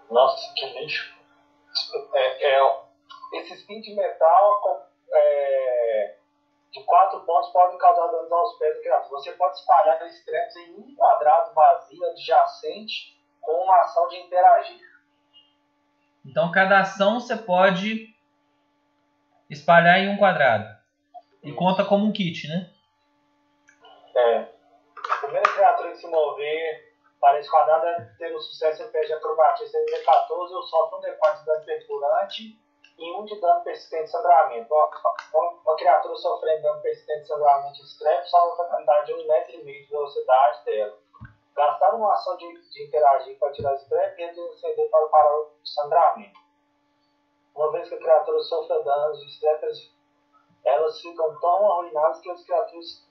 Nossa, 0.10 0.53
que 0.56 0.65
lixo. 0.80 1.18
É, 2.14 2.56
é, 2.56 2.81
esse 3.34 3.53
spin 3.56 3.80
de 3.81 3.95
metal 3.95 4.90
é, 5.11 6.15
de 6.72 6.84
4 6.84 7.19
pontos 7.22 7.52
pode 7.52 7.77
causar 7.77 8.07
danos 8.07 8.31
aos 8.31 8.57
pés 8.57 8.76
do 8.76 8.81
criatura. 8.81 9.10
Você 9.10 9.31
pode 9.34 9.57
espalhar 9.57 10.06
straps 10.07 10.56
em 10.56 10.76
um 10.76 10.95
quadrado 10.95 11.53
vazio 11.53 12.06
adjacente 12.07 13.19
com 13.40 13.52
uma 13.52 13.81
ação 13.81 14.07
de 14.07 14.18
interagir. 14.18 14.80
Então 16.26 16.52
cada 16.52 16.80
ação 16.80 17.19
você 17.19 17.36
pode 17.36 18.15
espalhar 19.49 19.99
em 19.99 20.10
um 20.10 20.18
quadrado. 20.18 20.77
E 21.44 21.53
conta 21.53 21.86
como 21.86 22.06
um 22.06 22.11
kit, 22.11 22.48
né? 22.48 22.69
É. 24.15 24.48
Primeira 25.22 25.49
criatura 25.49 25.91
que 25.91 25.98
se 25.98 26.07
mover 26.07 26.89
para 27.19 27.39
esse 27.39 27.49
quadrado 27.49 27.85
é 27.85 28.13
ter 28.17 28.33
o 28.33 28.39
sucesso 28.39 28.83
em 28.83 28.91
pé 28.91 29.01
de 29.01 29.13
acrobacia 29.13 29.67
CD14 29.67 30.51
ou 30.51 30.63
sofre 30.63 30.97
um 30.97 31.01
D4 31.01 31.39
de 31.39 31.45
dano 31.45 31.65
perfurante 31.65 32.59
e 32.97 33.11
um 33.15 33.25
de 33.25 33.39
dano 33.39 33.63
persistente 33.63 34.05
de 34.05 34.11
sangramento. 34.11 34.73
Uma, 35.33 35.75
criatura 35.75 36.15
sofrendo 36.15 36.63
dano 36.63 36.81
persistente 36.81 37.21
de 37.21 37.27
sangramento 37.27 37.81
extremo 37.81 38.25
salva 38.25 38.63
a 38.63 38.65
penalidade 38.65 39.07
de 39.07 39.13
1,5 39.13 39.27
metro 39.27 39.53
e 39.53 39.63
meio 39.63 39.83
de 39.83 39.89
velocidade 39.89 40.65
dela. 40.65 40.97
Gastar 41.55 41.95
uma 41.95 42.13
ação 42.13 42.37
de, 42.37 42.69
de 42.69 42.83
interagir 42.83 43.37
para 43.37 43.51
tirar 43.51 43.73
esse 43.75 43.89
trap 43.89 44.17
e 44.17 44.25
retroceder 44.25 44.89
para 44.89 45.07
parar 45.07 45.39
o 45.39 45.51
sangramento. 45.63 46.39
Uma 47.53 47.71
vez 47.73 47.89
que 47.89 47.95
a 47.95 47.99
criatura 47.99 48.39
sofra 48.43 48.81
danos 48.81 49.19
de 49.19 49.27
strappers, 49.27 49.91
elas 50.63 51.01
ficam 51.01 51.37
tão 51.39 51.71
arruinadas 51.71 52.21
que 52.21 52.29
as 52.29 52.43
criaturas 52.43 53.09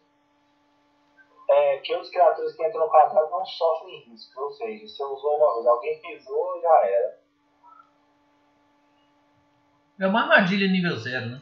é, 1.49 1.79
que 1.79 1.97
os 1.97 2.11
criaturas 2.11 2.55
que 2.55 2.65
entram 2.65 2.81
no 2.81 2.91
quadrado 2.91 3.31
não 3.31 3.45
sofrem 3.45 4.01
riscos. 4.01 4.37
Ou 4.37 4.51
seja, 4.53 4.87
se 4.87 5.03
eu 5.03 5.09
usou 5.09 5.37
uma 5.37 5.55
vez, 5.55 5.67
alguém 5.67 6.01
pisou, 6.01 6.61
já 6.61 6.87
era. 6.87 7.19
É 10.01 10.07
uma 10.07 10.23
armadilha 10.23 10.69
nível 10.69 10.97
zero, 10.97 11.27
né? 11.27 11.41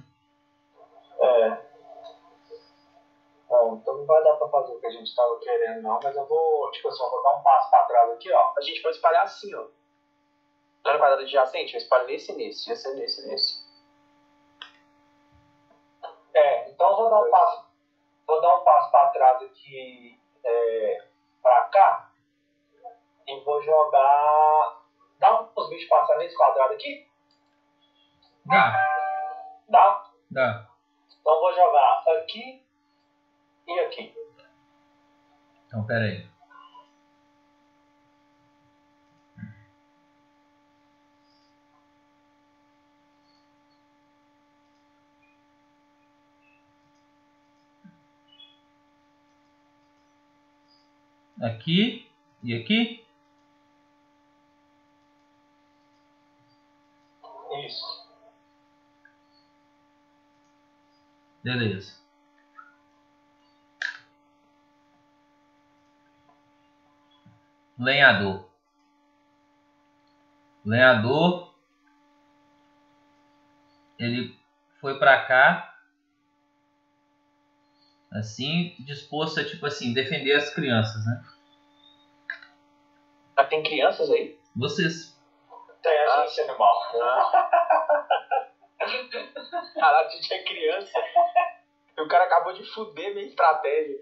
É. 1.20 1.66
Bom, 3.48 3.76
então 3.76 3.98
não 3.98 4.06
vai 4.06 4.22
dar 4.22 4.36
pra 4.36 4.48
fazer 4.48 4.72
o 4.72 4.80
que 4.80 4.86
a 4.86 4.90
gente 4.90 5.14
tava 5.14 5.38
querendo, 5.40 5.82
não. 5.82 6.00
Mas 6.02 6.16
eu 6.16 6.26
vou, 6.26 6.70
tipo 6.70 6.88
assim, 6.88 7.02
eu 7.02 7.10
vou 7.10 7.22
dar 7.22 7.36
um 7.36 7.42
passo 7.42 7.70
pra 7.70 7.84
trás 7.84 8.10
aqui, 8.12 8.32
ó. 8.32 8.52
A 8.56 8.60
gente 8.60 8.80
pode 8.82 8.96
espalhar 8.96 9.24
assim, 9.24 9.54
ó. 9.54 9.66
Não 10.84 10.90
era 10.90 10.98
quadrado 10.98 11.22
adjacente? 11.22 11.74
Eu 11.74 11.78
espalho 11.78 12.06
nesse 12.06 12.32
e 12.32 12.36
nesse. 12.36 12.70
Ia 12.70 12.76
ser 12.76 12.94
nesse 12.94 13.24
e 13.24 13.28
nesse. 13.28 13.66
É, 16.32 16.70
então 16.70 16.90
eu 16.90 16.96
vou 16.96 17.10
dar 17.10 17.22
um 17.22 17.30
passo, 17.30 17.65
vou 18.26 18.40
dar 18.40 18.56
um 18.56 18.64
passo 18.64 18.90
para 18.90 19.10
trás 19.10 19.42
aqui 19.42 20.20
é, 20.44 21.04
para 21.42 21.64
cá 21.68 22.10
e 23.26 23.40
vou 23.40 23.62
jogar. 23.62 24.82
Dá 25.18 25.42
uns 25.56 25.68
bichos 25.68 25.88
passar 25.88 26.18
nesse 26.18 26.36
quadrado 26.36 26.74
aqui? 26.74 27.08
Dá, 28.44 28.70
Dá? 29.68 30.10
dá. 30.30 30.68
Então 31.20 31.40
vou 31.40 31.52
jogar 31.54 32.04
aqui 32.18 32.64
e 33.66 33.80
aqui. 33.80 34.14
Então 35.66 35.84
pera 35.86 36.04
aí. 36.04 36.35
Aqui 51.40 52.10
e 52.42 52.54
aqui. 52.54 53.06
Isso. 57.66 58.06
Beleza. 61.42 62.00
Lenhador. 67.78 68.48
Lenhador. 70.64 71.54
Ele 73.98 74.38
foi 74.80 74.98
pra 74.98 75.24
cá. 75.26 75.75
Assim, 78.18 78.74
disposto 78.78 79.40
a, 79.40 79.44
tipo 79.44 79.66
assim, 79.66 79.92
defender 79.92 80.32
as 80.32 80.48
crianças, 80.54 81.04
né? 81.04 81.22
Ah, 83.36 83.44
tem 83.44 83.62
crianças 83.62 84.10
aí? 84.10 84.38
Vocês. 84.54 85.14
Tem 85.82 85.98
agência 85.98 86.44
animal. 86.44 86.74
Caralho, 89.74 90.06
a 90.06 90.10
gente 90.10 90.32
é 90.32 90.44
criança. 90.44 90.92
E 91.96 92.00
o 92.00 92.08
cara 92.08 92.24
acabou 92.24 92.54
de 92.54 92.64
fuder 92.72 93.12
minha 93.14 93.26
estratégia. 93.26 93.98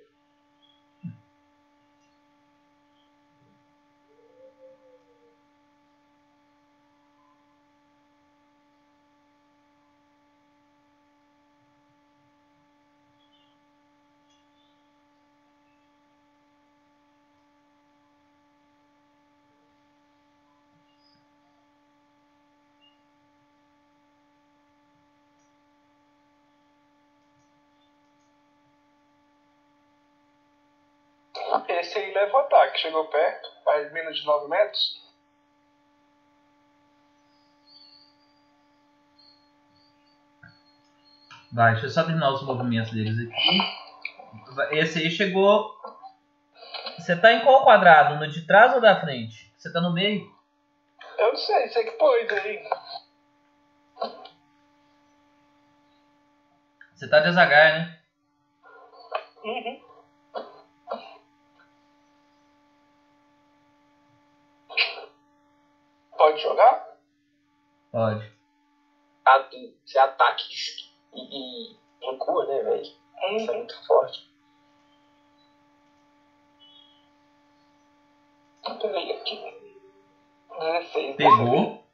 Esse 31.85 31.99
aí 31.99 32.15
leva 32.15 32.33
o 32.33 32.41
ataque. 32.41 32.81
Chegou 32.81 33.05
perto, 33.09 33.51
faz 33.63 33.93
menos 33.93 34.19
de 34.19 34.25
9 34.25 34.49
metros. 34.49 35.05
Vai, 41.53 41.73
deixa 41.73 41.87
eu 41.87 41.91
só 41.91 42.05
terminar 42.05 42.31
os 42.31 42.43
movimentos 42.43 42.91
deles 42.91 43.15
aqui. 43.19 44.77
Esse 44.77 45.01
aí 45.01 45.11
chegou. 45.11 45.79
Você 46.99 47.15
tá 47.21 47.33
em 47.33 47.45
qual 47.45 47.65
quadrado? 47.65 48.17
No 48.17 48.31
de 48.31 48.47
trás 48.47 48.73
ou 48.75 48.81
da 48.81 49.01
frente? 49.01 49.53
Você 49.57 49.71
tá 49.71 49.81
no 49.81 49.93
meio? 49.93 50.25
Eu 51.19 51.29
não 51.29 51.37
sei, 51.37 51.69
você 51.69 51.85
que 51.85 51.91
pôs 51.93 52.33
aí. 52.33 52.67
Você 56.95 57.11
tá 57.11 57.21
de 57.21 57.29
azagar, 57.29 57.79
né? 57.79 58.01
Uhum. 59.45 59.84
Pode 66.17 66.41
jogar? 66.43 66.99
Pode. 67.91 68.33
Ah, 69.27 69.49
Você 69.85 69.99
ataca 69.99 70.43
e, 71.13 71.73
e 71.73 71.79
recua, 72.01 72.47
né, 72.47 72.63
velho? 72.63 72.83
Isso 72.83 73.51
é 73.51 73.57
muito 73.57 73.87
forte. 73.87 74.31
Peraí, 78.81 79.13
aqui. 79.13 79.55
16. 80.59 81.17
Pegou. 81.17 81.85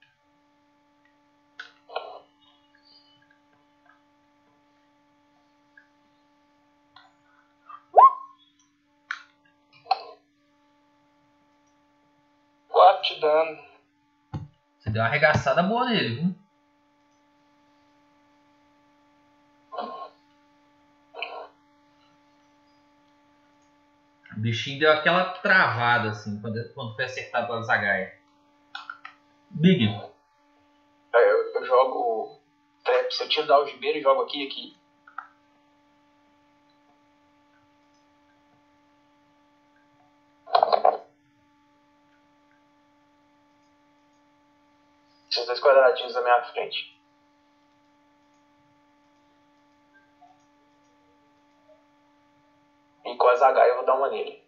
Quatro 12.69 13.15
de 13.15 13.21
dano. 13.21 13.70
Deu 14.91 15.03
uma 15.03 15.09
arregaçada 15.09 15.63
boa 15.63 15.85
nele, 15.89 16.17
viu? 16.17 16.35
O 24.37 24.41
bichinho 24.41 24.81
deu 24.81 24.93
aquela 24.93 25.25
travada 25.35 26.11
assim 26.11 26.41
quando, 26.41 26.73
quando 26.75 26.95
foi 26.95 27.05
acertado 27.05 27.47
pela 27.47 27.63
Zagaia. 27.63 28.19
Big. 29.51 29.87
Aí 31.13 31.29
eu, 31.29 31.55
eu 31.55 31.67
jogo 31.67 32.41
Traps, 32.85 33.21
eu 33.21 33.29
tiro 33.29 33.47
da 33.47 33.57
algibeira 33.57 33.99
e 33.99 34.03
jogo 34.03 34.23
aqui 34.23 34.47
aqui. 34.47 34.81
Esses 45.31 45.47
dois 45.47 45.61
quadradinhos 45.81 46.13
da 46.13 46.23
minha 46.23 46.43
frente. 46.45 47.01
E 53.07 53.17
com 53.17 53.29
a 53.29 53.35
zagaia 53.35 53.71
eu 53.71 53.77
vou 53.77 53.85
dar 53.87 53.95
uma 53.95 54.11
nele. 54.11 54.45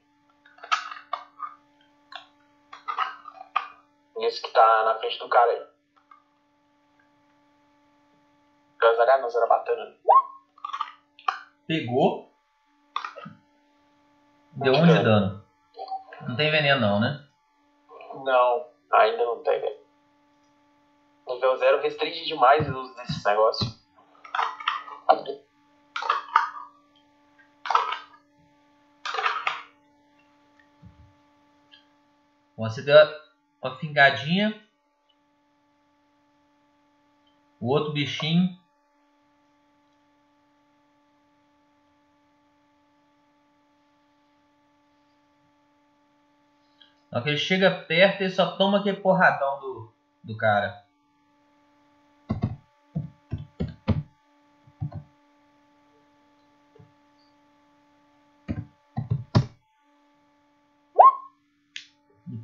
Esse 4.19 4.41
que 4.43 4.53
tá 4.53 4.85
na 4.85 4.95
frente 4.99 5.19
do 5.19 5.29
cara 5.29 5.51
aí. 5.51 5.73
A 8.83 8.95
zagaia 8.95 9.23
não, 9.23 9.29
era 9.29 9.47
batana. 9.47 9.97
Pegou. 11.67 12.31
Deu 14.53 14.75
um 14.75 14.87
de 14.87 15.03
dano. 15.03 15.45
Não 16.29 16.37
tem 16.37 16.51
veneno 16.51 16.81
não, 16.81 17.01
né? 17.01 17.27
Não, 18.25 18.69
ainda 18.93 19.25
não 19.25 19.43
tem, 19.43 19.82
velho. 21.27 21.35
Nível 21.35 21.57
0 21.57 21.83
restringe 21.83 22.25
demais 22.25 22.69
o 22.69 22.81
uso 22.81 22.95
desses 22.95 23.25
negócios. 23.25 23.83
Bom, 32.57 32.69
Você 32.69 32.83
deu 32.83 32.97
uma 33.61 33.77
fingadinha. 33.79 34.61
O 37.61 37.69
outro 37.69 37.93
bichinho. 37.93 38.61
Na 47.11 47.21
que 47.21 47.29
ele 47.29 47.37
chega 47.37 47.71
perto, 47.71 48.23
ele 48.23 48.31
só 48.31 48.57
toma 48.57 48.79
aquele 48.81 48.97
porradão 48.97 49.61
do, 49.61 49.93
do 50.25 50.37
cara. 50.37 50.82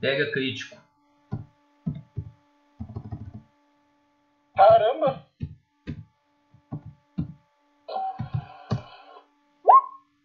Pega 0.00 0.30
crítico. 0.32 0.76
Caramba! 4.56 5.26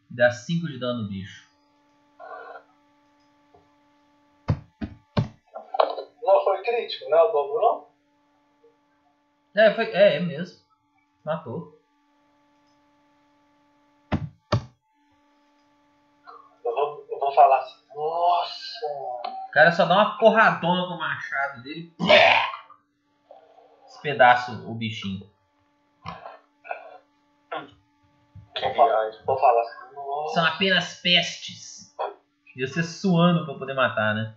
Dá 0.09 0.31
5 0.31 0.67
de 0.67 0.79
dano 0.79 1.03
no 1.03 1.09
bicho. 1.09 1.51
Não 6.21 6.43
foi 6.43 6.61
crítico, 6.63 7.09
né? 7.09 7.17
O 7.17 7.31
dobro 7.31 7.61
não? 7.61 7.93
É, 9.55 9.73
foi, 9.73 9.85
é, 9.85 10.17
é 10.17 10.19
mesmo. 10.19 10.63
Matou. 11.23 11.79
Eu 16.63 16.75
vou, 16.75 17.07
eu 17.09 17.19
vou 17.19 17.33
falar 17.33 17.59
assim. 17.59 17.83
Nossa! 17.95 19.42
O 19.53 19.53
cara 19.53 19.71
só 19.71 19.85
dá 19.85 19.93
uma 19.93 20.17
porradona 20.17 20.87
com 20.87 20.95
o 20.95 20.97
machado 20.97 21.61
dele. 21.61 21.93
Despedaça 23.85 24.51
o 24.51 24.73
bichinho. 24.73 25.29
São 30.33 30.43
apenas 30.43 30.99
pestes. 31.01 31.95
E 32.55 32.65
você 32.65 32.81
suando 32.81 33.45
pra 33.45 33.53
poder 33.53 33.75
matar, 33.75 34.15
né? 34.15 34.35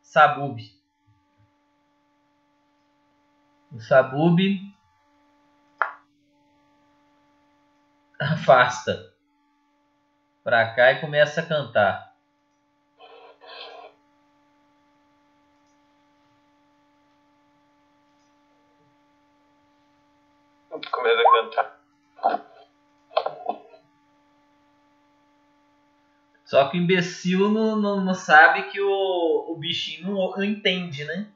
Sabub. 0.00 0.58
O 3.70 3.78
Sabub 3.80 4.38
afasta 8.18 9.12
pra 10.42 10.74
cá 10.74 10.92
e 10.92 11.02
começa 11.02 11.42
a 11.42 11.46
cantar. 11.46 12.07
Começa 20.90 21.20
a 21.20 21.32
cantar. 21.32 21.78
Só 26.44 26.66
que 26.68 26.78
o 26.78 26.80
imbecil 26.80 27.50
não, 27.50 27.76
não, 27.76 28.00
não 28.00 28.14
sabe 28.14 28.70
que 28.70 28.80
o, 28.80 29.52
o 29.52 29.56
bichinho 29.56 30.06
não, 30.06 30.30
não 30.30 30.44
entende, 30.44 31.04
né? 31.04 31.30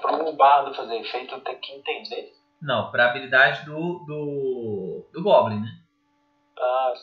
Para 0.00 0.16
um 0.16 0.36
bardo 0.36 0.74
fazer 0.74 0.96
efeito, 0.96 1.40
tem 1.40 1.58
que 1.58 1.72
entender. 1.72 2.32
Não, 2.62 2.90
pra 2.90 3.10
habilidade 3.10 3.64
do, 3.64 4.04
do, 4.06 5.08
do 5.12 5.22
Goblin, 5.22 5.60
né? 5.60 5.80
Ah, 6.56 6.94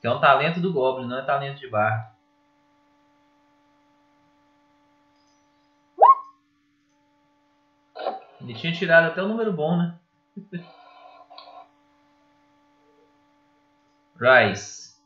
Que 0.00 0.06
é 0.06 0.12
um 0.12 0.20
talento 0.20 0.60
do 0.60 0.72
Goblin, 0.72 1.08
não 1.08 1.18
é 1.18 1.22
talento 1.22 1.58
de 1.58 1.68
bardo. 1.68 2.15
Ele 8.40 8.54
tinha 8.54 8.72
tirado 8.72 9.06
até 9.06 9.22
o 9.22 9.28
número 9.28 9.52
bom, 9.52 9.76
né? 9.76 9.98
Rice. 14.18 14.96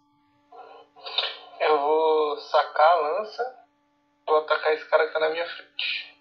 Eu 1.58 1.78
vou 1.80 2.36
sacar 2.38 2.88
a 2.88 3.00
lança. 3.00 3.66
Vou 4.26 4.38
atacar 4.38 4.72
esse 4.72 4.88
cara 4.88 5.06
que 5.06 5.12
tá 5.12 5.20
na 5.20 5.30
minha 5.30 5.46
frente. 5.46 6.16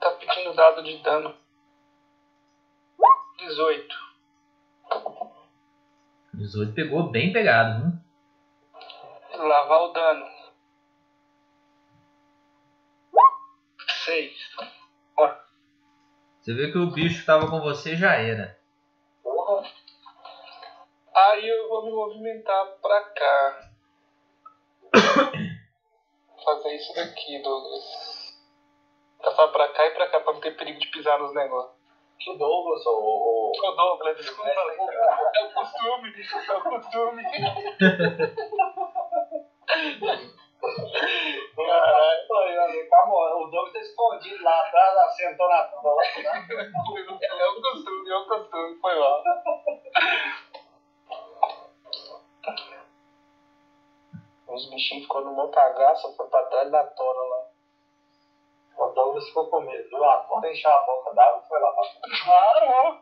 Tá 0.00 0.10
pedindo 0.12 0.54
dado 0.54 0.82
de 0.82 1.02
dano. 1.02 1.34
18. 3.38 3.94
18 6.34 6.74
pegou 6.74 7.10
bem 7.10 7.32
pegado, 7.32 7.82
viu? 7.82 8.03
Lavar 9.36 9.82
o 9.82 9.92
dano. 9.92 10.26
6. 14.04 14.32
Você 16.40 16.52
vê 16.52 16.70
que 16.70 16.78
o 16.78 16.90
bicho 16.90 17.20
que 17.20 17.26
tava 17.26 17.48
com 17.48 17.58
você 17.60 17.96
já 17.96 18.14
era. 18.16 18.58
porra. 19.22 19.66
Aí 21.14 21.48
eu 21.48 21.68
vou 21.68 21.86
me 21.86 21.92
movimentar 21.92 22.66
pra 22.82 23.00
cá. 23.02 23.70
Fazer 26.44 26.76
isso 26.76 26.94
daqui, 26.94 27.42
Douglas. 27.42 28.38
Passar 29.22 29.48
pra 29.48 29.68
cá 29.72 29.86
e 29.86 29.90
pra 29.92 30.10
cá 30.10 30.20
pra 30.20 30.34
não 30.34 30.40
ter 30.40 30.54
perigo 30.56 30.78
de 30.78 30.86
pisar 30.88 31.18
nos 31.18 31.34
negócios. 31.34 31.74
Que 32.18 32.36
Douglas, 32.36 32.84
ou. 32.86 33.52
Ô 33.56 33.72
Douglas, 33.72 34.16
desculpa. 34.18 34.50
É 34.50 35.44
o 35.46 35.54
costume, 35.54 36.12
é 36.12 36.56
o 36.56 36.62
costume. 36.62 37.22
Caralho, 41.56 42.64
amigo. 42.64 42.94
O 43.14 43.46
Douglas 43.50 43.72
tá 43.72 43.80
escondido 43.80 44.42
lá 44.42 44.60
atrás, 44.60 44.94
lá, 44.94 45.08
sentou 45.10 45.48
na 45.48 45.64
tua 45.64 45.94
lá. 45.94 46.02
É 46.04 47.46
o 47.48 47.60
costume, 47.60 48.10
é 48.10 48.16
o 48.16 48.26
costume, 48.26 48.80
foi 48.80 48.98
mal. 48.98 49.22
Os 54.48 54.70
bichinhos 54.70 55.02
ficou 55.04 55.22
numa 55.22 55.48
cagaça, 55.50 56.12
foi 56.16 56.28
pra 56.28 56.44
trás 56.44 56.70
da 56.70 56.84
tora 56.84 57.22
lá. 57.28 57.48
O 58.78 58.86
Douglas 58.88 59.26
ficou 59.26 59.48
com 59.48 59.60
medo, 59.60 59.88
viu? 59.88 60.04
A 60.04 60.16
tora 60.18 60.50
encheu 60.50 60.70
a 60.70 60.86
boca 60.86 61.14
d'água 61.14 61.42
e 61.44 61.48
foi 61.48 61.60
lá. 61.60 61.74
Claro! 62.24 63.00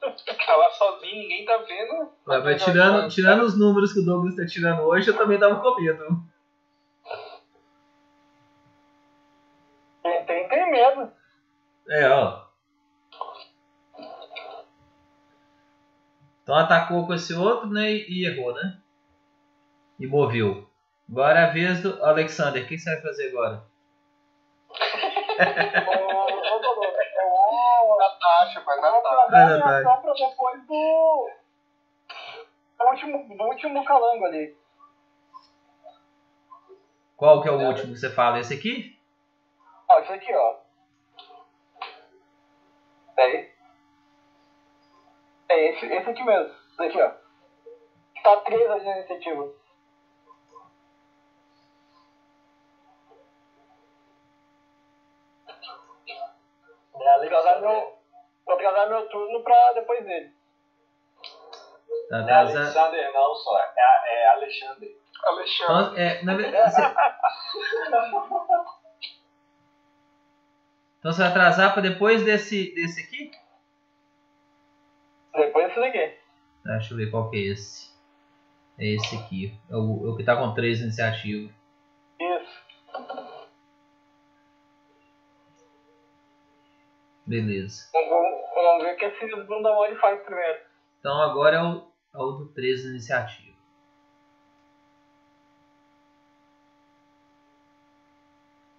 Tá 0.00 0.56
lá 0.56 0.70
sozinho, 0.70 1.22
ninguém 1.22 1.44
tá 1.44 1.56
vendo. 1.58 2.12
Mas, 2.24 2.44
mas 2.44 2.64
tirando, 2.64 3.08
tirando 3.08 3.42
os 3.42 3.58
números 3.58 3.92
que 3.92 4.00
o 4.00 4.04
Douglas 4.04 4.36
tá 4.36 4.46
tirando 4.46 4.82
hoje, 4.82 5.10
eu 5.10 5.16
também 5.16 5.38
tava 5.38 5.60
com 5.60 5.80
medo. 5.80 6.22
Quem 10.02 10.24
tem, 10.24 10.48
tem 10.48 10.70
medo. 10.70 11.10
É, 11.88 12.08
ó. 12.08 12.46
Então 16.42 16.54
atacou 16.54 17.06
com 17.06 17.14
esse 17.14 17.34
outro, 17.34 17.68
né? 17.68 17.92
E, 17.92 18.22
e 18.22 18.26
errou, 18.26 18.54
né? 18.54 18.78
E 19.98 20.06
moveu. 20.06 20.68
Agora 21.10 21.40
é 21.40 21.44
a 21.44 21.50
vez 21.50 21.82
do 21.82 22.02
Alexander. 22.04 22.62
O 22.62 22.66
que 22.66 22.78
você 22.78 22.90
vai 22.90 23.02
fazer 23.02 23.28
agora? 23.28 23.64
Natasha, 28.18 28.60
Natasha. 28.60 29.28
trazer 29.28 29.36
a 29.36 29.38
Vai, 29.38 29.46
minha 29.46 29.58
Natália. 29.58 29.88
ação 29.90 30.02
pra 30.02 30.12
depois 30.12 30.66
do. 30.66 31.30
Do 32.78 32.84
último, 32.84 33.36
do 33.36 33.44
último 33.44 33.84
calango 33.84 34.24
ali. 34.24 34.56
Qual 37.16 37.42
que 37.42 37.48
é 37.48 37.52
o 37.52 37.58
último 37.60 37.92
que 37.92 37.98
você 37.98 38.10
fala? 38.10 38.38
Esse 38.38 38.54
aqui? 38.54 38.96
Ó, 39.88 39.98
isso 40.00 40.12
aqui, 40.12 40.32
ó. 40.34 40.56
Peraí. 43.16 43.52
É 45.48 45.68
esse, 45.70 45.86
esse 45.86 46.10
aqui 46.10 46.22
mesmo. 46.22 46.54
Esse 46.72 46.82
aqui, 46.82 47.02
ó. 47.02 47.10
Tá 48.22 48.36
3 48.42 48.70
ali 48.70 48.84
na 48.84 48.98
iniciativa. 48.98 49.52
É 57.00 57.18
Vou 57.18 57.38
atrasar 57.38 57.97
vou 58.48 58.56
atrasar 58.56 58.88
meu 58.88 59.06
turno 59.08 59.42
pra 59.42 59.72
depois 59.74 60.04
dele. 60.04 60.32
Tá 62.08 62.22
Não 62.22 62.28
é. 62.28 62.32
Alexander, 62.32 63.12
não, 63.12 63.34
só. 63.34 63.58
É, 63.58 63.72
é 64.14 64.28
Alexandre. 64.30 64.96
Alexandre. 65.22 65.74
Então, 65.74 65.96
é, 65.96 66.22
na 66.22 66.34
verdade, 66.36 66.72
você... 66.72 66.82
então 70.98 71.12
você 71.12 71.18
vai 71.20 71.30
atrasar 71.30 71.72
para 71.72 71.82
depois 71.82 72.24
desse, 72.24 72.74
desse 72.74 73.02
aqui? 73.02 73.30
Depois 75.34 75.68
desse 75.68 75.80
daqui. 75.80 76.18
Tá, 76.64 76.72
deixa 76.72 76.94
eu 76.94 76.98
ver 76.98 77.10
qual 77.10 77.30
que 77.30 77.36
é 77.36 77.52
esse. 77.52 77.88
É 78.78 78.86
esse 78.94 79.16
aqui. 79.16 79.58
É 79.70 79.76
o, 79.76 80.06
é 80.06 80.10
o 80.10 80.16
que 80.16 80.24
tá 80.24 80.36
com 80.36 80.54
3 80.54 80.80
iniciativa. 80.80 81.52
Isso. 82.20 82.68
Beleza. 87.26 87.90
Vamos, 87.92 88.27
vamos- 88.68 88.84
ver 88.84 88.94
o 88.94 88.96
que 88.96 89.04
esse 89.06 89.36
bunda 89.44 89.72
mole 89.72 89.96
faz 89.96 90.20
primeiro. 90.22 90.58
Então 91.00 91.20
agora 91.22 91.56
é 91.56 91.62
o, 91.62 91.88
é 92.14 92.18
o 92.18 92.32
do 92.32 92.48
3 92.52 92.84
iniciativa. 92.84 93.56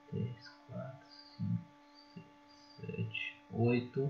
Três, 0.10 0.50
quatro, 0.68 1.08
cinco, 1.38 1.64
seis, 2.14 2.26
sete, 2.80 3.38
oito. 3.54 4.02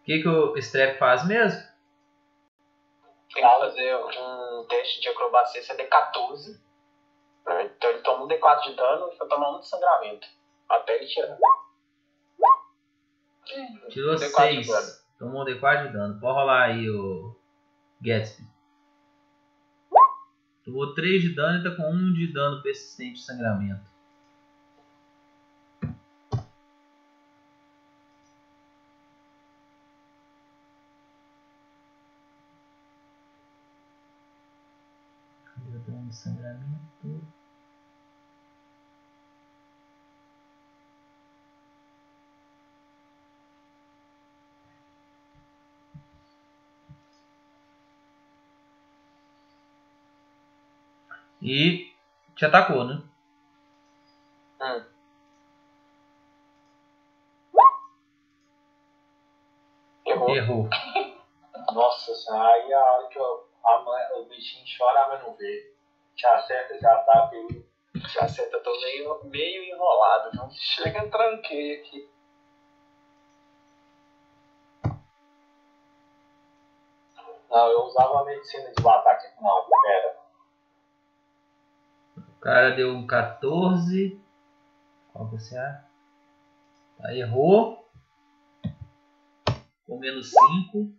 O 0.00 0.04
que, 0.04 0.20
que 0.22 0.28
o 0.28 0.56
Strep 0.58 0.98
faz 0.98 1.26
mesmo? 1.26 1.60
Tem 3.32 3.42
que 3.42 3.58
fazer 3.58 3.96
um 3.96 4.64
teste 4.68 5.00
de 5.00 5.08
acrobacia 5.08 5.62
CD14. 5.62 6.60
né? 7.46 7.64
Então 7.64 7.90
ele 7.90 8.02
toma 8.02 8.24
um 8.24 8.28
D4 8.28 8.62
de 8.64 8.74
dano 8.76 9.10
e 9.12 9.16
vai 9.16 9.26
tomar 9.28 9.56
um 9.56 9.60
de 9.60 9.66
sangramento. 9.68 10.28
Até 10.68 10.96
ele 10.96 11.06
tirar. 11.06 11.36
Tirou 13.90 14.14
D4 14.14 14.58
de 14.58 14.64
6. 14.64 15.04
Tomou 15.18 15.42
um 15.42 15.44
D4 15.44 15.86
de 15.86 15.92
dano. 15.92 16.18
Pode 16.20 16.34
rolar 16.34 16.62
aí 16.64 16.88
o 16.88 17.36
Gatsby. 18.00 18.46
Tomou 20.64 20.94
3 20.94 21.22
de 21.22 21.34
dano 21.34 21.60
e 21.60 21.62
tá 21.62 21.76
com 21.76 21.90
1 21.90 22.12
de 22.14 22.32
dano 22.32 22.62
persistente 22.62 23.20
de 23.20 23.24
sangramento. 23.24 23.92
Dano 35.86 36.08
de 36.08 36.16
sangramento? 36.16 37.43
E 51.44 51.92
te 52.34 52.46
atacou, 52.46 52.84
né? 52.84 53.02
Hum. 54.62 54.84
Errou. 60.06 60.30
Errou. 60.30 60.68
Nossa 61.70 62.14
senhora, 62.14 62.48
aí 62.48 62.72
a 62.72 62.82
hora 62.82 63.08
que 63.08 63.18
eu, 63.18 63.46
a 63.62 63.78
mãe, 63.82 64.02
o 64.14 64.24
bichinho 64.24 64.64
chora, 64.78 65.06
mas 65.08 65.22
não 65.22 65.34
vê. 65.34 65.74
Te 66.16 66.26
acerta, 66.26 66.78
já 66.78 66.96
tá, 67.02 67.26
viu? 67.26 67.46
Já 67.94 68.26
senta, 68.26 68.58
tô 68.60 68.80
meio, 68.80 69.24
meio 69.24 69.64
enrolado, 69.64 70.30
viu? 70.30 70.48
Chega, 70.52 71.06
tranquei 71.10 71.80
aqui. 71.80 72.08
Não, 77.50 77.66
eu 77.70 77.80
usava 77.80 78.20
a 78.20 78.24
medicina 78.24 78.72
de 78.72 78.88
ataque. 78.88 79.26
Não, 79.42 79.66
pera. 79.82 80.23
O 82.44 82.46
cara 82.46 82.72
deu 82.72 82.90
um 82.90 83.06
14. 83.06 84.20
Qual 85.14 85.30
que 85.30 85.38
você 85.38 85.58
é? 85.58 85.80
Tá, 86.98 87.14
errou. 87.14 87.88
Com 89.86 89.98
menos 89.98 90.30
5. 90.30 90.92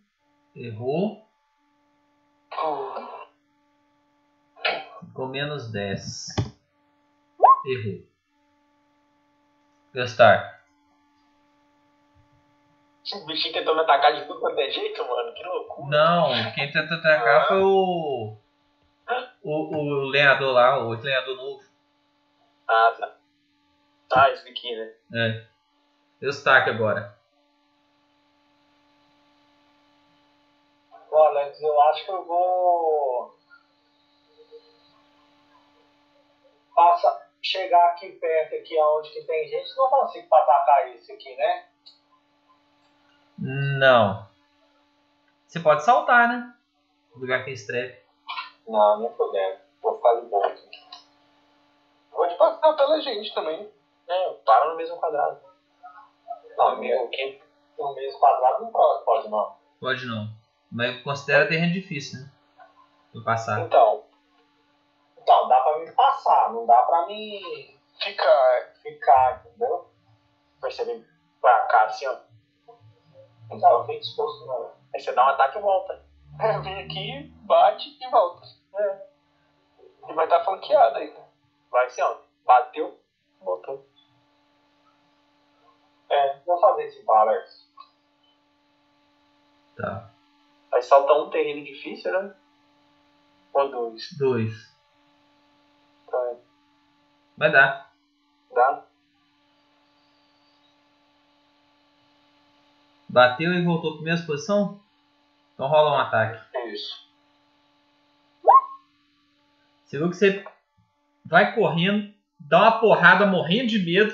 Errou. 0.55 1.23
Com 5.13 5.27
menos 5.27 5.71
10. 5.71 6.25
Errou. 7.67 8.07
Gastar. 9.93 10.63
O 13.13 13.25
bichinho 13.27 13.53
tentou 13.53 13.75
me 13.75 13.81
atacar 13.81 14.15
de 14.15 14.25
tudo 14.25 14.39
quanto 14.39 14.59
é 14.59 14.71
jeito, 14.71 15.07
mano. 15.07 15.31
Que 15.35 15.43
loucura. 15.43 15.89
Não, 15.95 16.53
quem 16.55 16.71
tentou 16.71 16.97
atacar 16.97 17.47
foi 17.49 17.61
o. 17.61 18.44
O, 19.45 19.77
o 19.77 20.05
lenhador 20.05 20.53
lá, 20.53 20.83
o 20.83 20.89
lenhador 20.89 21.37
novo. 21.37 21.63
Ah, 22.67 22.95
tá. 22.99 23.15
Tá, 24.09 24.31
esse 24.31 24.43
daqui, 24.43 24.75
né? 24.75 24.93
É. 25.13 25.47
Destaque 26.19 26.71
agora. 26.71 27.15
Ô, 31.11 31.15
Alex, 31.15 31.61
eu 31.61 31.81
acho 31.83 32.05
que 32.05 32.11
eu 32.11 32.25
vou. 32.25 33.37
Passa, 36.73 37.29
chegar 37.39 37.91
aqui 37.91 38.13
perto, 38.13 38.55
aqui 38.55 38.75
onde 38.81 39.11
que 39.11 39.21
tem 39.25 39.47
gente, 39.47 39.77
não 39.77 39.89
consigo 39.91 40.35
atacar 40.35 40.87
esse 40.95 41.11
aqui, 41.11 41.35
né? 41.35 41.67
Não. 43.37 44.27
Você 45.47 45.59
pode 45.59 45.83
saltar, 45.83 46.29
né? 46.29 46.55
No 47.13 47.21
lugar 47.21 47.43
que 47.43 47.51
é 47.51 47.53
estrepe. 47.53 48.04
Não, 48.67 48.99
nem 48.99 49.13
fodendo. 49.13 49.59
Vou 49.81 49.95
ficar 49.97 50.15
de 50.15 50.25
boa 50.27 50.47
aqui. 50.47 50.69
Pode 52.11 52.35
passar 52.35 52.73
pela 52.73 52.99
gente 53.01 53.33
também. 53.33 53.71
É, 54.07 54.29
para 54.45 54.69
no 54.69 54.77
mesmo 54.77 54.97
quadrado. 54.97 55.39
Não, 56.57 56.77
meu, 56.77 57.05
aqui 57.05 57.41
no 57.77 57.93
mesmo 57.93 58.19
quadrado 58.19 58.63
não 58.63 58.71
pode, 58.71 59.05
pode 59.05 59.29
não. 59.29 59.55
Pode 59.79 60.05
não. 60.05 60.27
Mas 60.71 61.03
considera 61.03 61.47
terreno 61.47 61.73
difícil, 61.73 62.19
né? 62.19 62.31
Do 63.13 63.23
passar. 63.23 63.61
Então. 63.61 64.03
Então, 65.17 65.47
dá 65.47 65.59
pra 65.61 65.79
me 65.79 65.91
passar, 65.91 66.53
não 66.53 66.65
dá 66.65 66.83
pra 66.83 67.07
Fica. 67.99 68.73
ficar, 68.81 69.43
entendeu? 69.45 69.89
Vai 70.61 70.71
ser 70.71 70.85
bem 70.85 71.05
pra 71.41 71.65
cá, 71.65 71.85
assim, 71.85 72.05
ó. 72.07 72.17
Não 73.49 73.59
tava 73.59 73.83
bem 73.83 73.99
disposto, 73.99 74.45
não. 74.45 74.71
Aí 74.93 74.99
você 74.99 75.11
dá 75.13 75.25
um 75.25 75.29
ataque 75.29 75.57
e 75.57 75.61
volta. 75.61 76.05
É, 76.39 76.59
vem 76.59 76.83
aqui, 76.83 77.33
bate 77.43 77.97
e 77.99 78.09
volta. 78.09 78.45
É. 78.77 79.07
E 80.09 80.13
vai 80.13 80.25
estar 80.25 80.43
flanqueado 80.43 80.97
ainda. 80.97 81.25
Vai 81.71 81.85
assim, 81.85 82.01
ó. 82.01 82.17
Bateu, 82.45 82.99
voltou. 83.41 83.87
É, 86.09 86.39
vou 86.45 86.59
fazer 86.59 86.83
esse 86.85 87.03
balance. 87.03 87.65
Tá. 89.75 90.09
Aí 90.71 90.81
salta 90.81 91.13
um 91.13 91.29
terreno 91.29 91.63
difícil, 91.63 92.11
né? 92.11 92.35
Ou 93.53 93.71
dois. 93.71 94.17
Dois. 94.17 94.75
Tá. 96.09 96.35
Vai 97.37 97.51
dar. 97.51 97.93
Dá? 98.53 98.85
Bateu 103.09 103.53
e 103.53 103.63
voltou 103.63 103.93
para 103.93 104.01
a 104.01 104.03
mesma 104.03 104.27
posição? 104.27 104.84
Então 105.55 105.67
rola 105.67 105.95
um 105.95 105.99
ataque. 105.99 106.39
Isso. 106.71 107.03
Você 109.85 109.97
viu 109.97 110.09
que 110.09 110.15
você 110.15 110.45
vai 111.25 111.55
correndo, 111.55 112.13
dá 112.39 112.59
uma 112.59 112.79
porrada 112.79 113.25
morrendo 113.25 113.69
de 113.69 113.79
medo, 113.79 114.13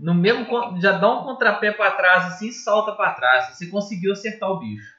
no 0.00 0.14
mesmo 0.14 0.46
já 0.80 0.92
dá 0.92 1.10
um 1.10 1.24
contrapé 1.24 1.72
para 1.72 1.90
trás 1.92 2.26
assim 2.26 2.48
e 2.48 2.52
salta 2.52 2.92
para 2.92 3.12
trás. 3.12 3.54
Você 3.54 3.66
conseguiu 3.68 4.12
acertar 4.12 4.50
o 4.50 4.58
bicho. 4.58 4.96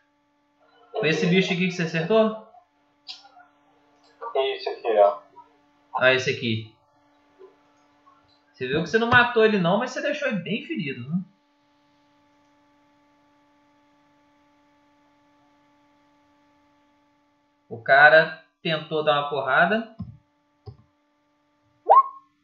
Foi 0.91 1.09
esse 1.09 1.25
bicho 1.25 1.53
aqui 1.53 1.67
que 1.67 1.73
você 1.73 1.84
acertou? 1.84 2.47
Isso 4.35 4.69
aqui, 4.69 4.88
ó. 4.99 5.19
Ah, 5.95 6.13
esse 6.13 6.29
aqui. 6.29 6.75
Você 8.53 8.67
viu 8.67 8.84
que 8.84 8.89
você 8.89 8.97
não 8.97 9.07
matou 9.07 9.45
ele 9.45 9.59
não, 9.59 9.79
mas 9.79 9.91
você 9.91 10.01
deixou 10.01 10.27
ele 10.27 10.39
bem 10.39 10.65
ferido, 10.65 11.09
né? 11.09 11.21
O 17.77 17.83
cara 17.83 18.43
tentou 18.63 19.03
dar 19.03 19.19
uma 19.21 19.29
porrada. 19.29 19.95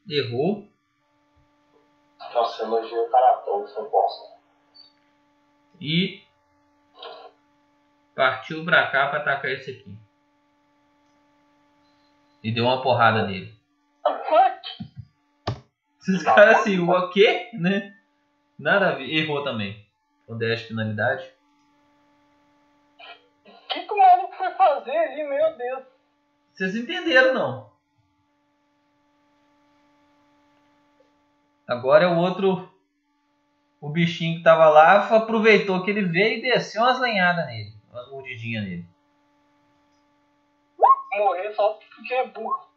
Errou. 0.07 0.69
Nossa, 2.31 2.64
elogiei 2.64 2.99
o 2.99 3.10
cara 3.10 3.38
todo, 3.38 3.68
seu 3.68 3.89
bosta. 3.89 4.38
E 5.81 6.23
partiu 8.14 8.64
pra 8.64 8.91
cá 8.91 9.07
pra 9.07 9.19
atacar 9.22 9.49
esse 9.49 9.72
aqui. 9.72 9.97
E 12.43 12.53
deu 12.53 12.65
uma 12.65 12.84
porrada 12.84 13.26
nele. 13.26 13.51
Esses 15.99 16.22
caras 16.22 16.60
assim, 16.60 16.77
o 16.77 17.10
quê? 17.10 17.49
Né? 17.53 17.97
Nada 18.60 18.89
a 18.89 18.95
ver. 18.95 19.10
Errou 19.10 19.43
também. 19.43 19.84
Com 20.27 20.38
10 20.38 20.68
penalidade. 20.68 21.27
O 23.47 23.68
que, 23.69 23.81
que 23.81 23.93
o 23.93 23.97
fazer 24.64 24.95
ali, 24.98 25.23
meu 25.23 25.57
Deus? 25.57 25.84
Vocês 26.53 26.76
entenderam 26.76 27.34
não? 27.34 27.73
Agora 31.68 32.06
é 32.06 32.07
o 32.07 32.18
outro. 32.18 32.72
O 33.81 33.90
bichinho 33.90 34.38
que 34.38 34.44
tava 34.44 34.69
lá 34.69 35.07
aproveitou 35.15 35.84
que 35.84 35.91
ele 35.91 36.03
veio 36.06 36.38
e 36.38 36.41
desceu 36.41 36.81
umas 36.81 36.99
lenhadas 36.99 37.45
nele. 37.48 37.73
Umas 37.91 38.10
mordidinhas 38.10 38.64
nele. 38.64 38.85
Morrer 41.18 41.52
só 41.53 41.73
porque 41.73 42.14
é 42.14 42.27
burro. 42.27 42.72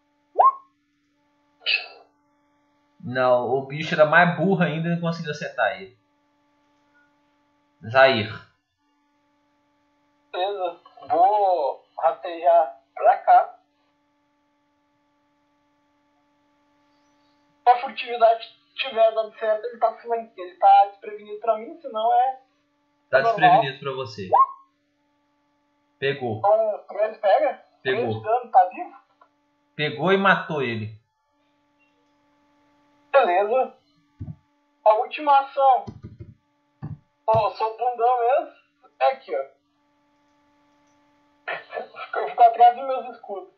Não, 3.01 3.49
o 3.51 3.63
bicho 3.67 3.95
era 3.95 4.05
mais 4.05 4.37
burro 4.37 4.63
ainda 4.63 4.89
e 4.89 4.91
não 4.91 5.01
conseguiu 5.01 5.31
acertar 5.31 5.81
ele. 5.81 5.97
Zair. 7.89 8.33
Beleza. 10.33 10.86
Vou 11.09 11.85
rastejar 11.99 12.81
pra 12.95 13.19
cá. 13.19 13.59
Se 17.63 17.71
a 17.71 17.81
furtividade 17.81 18.47
tiver 18.75 19.15
dado 19.15 19.33
certo, 19.39 19.65
ele 19.65 19.79
tá, 19.79 19.97
ele 20.37 20.57
tá 20.57 20.87
desprevenido 20.91 21.41
pra 21.41 21.59
mim, 21.59 21.81
senão 21.81 22.13
é. 22.13 22.41
Tá 23.11 23.19
Normal. 23.21 23.37
desprevenido 23.41 23.81
pra 23.81 23.93
você. 23.93 24.29
Pegou. 25.99 26.39
Então, 26.39 26.85
primeiro 26.87 27.19
pega. 27.21 27.65
Pegou. 27.83 28.21
Dano, 28.23 28.51
tá 28.51 28.69
vivo? 28.69 28.97
Pegou 29.75 30.13
e 30.13 30.17
matou 30.17 30.63
ele. 30.63 30.99
Beleza. 33.11 33.75
A 34.85 34.95
última 34.95 35.39
ação. 35.41 35.87
Ó, 37.27 37.51
sou 37.51 37.77
bundão 37.77 38.21
mesmo. 38.21 38.57
É 39.01 39.13
aqui, 39.13 39.35
ó. 39.35 39.56
Eu 41.47 42.29
fico 42.29 42.43
atrás 42.43 42.77
dos 42.77 42.87
meus 42.87 43.15
escudos. 43.15 43.55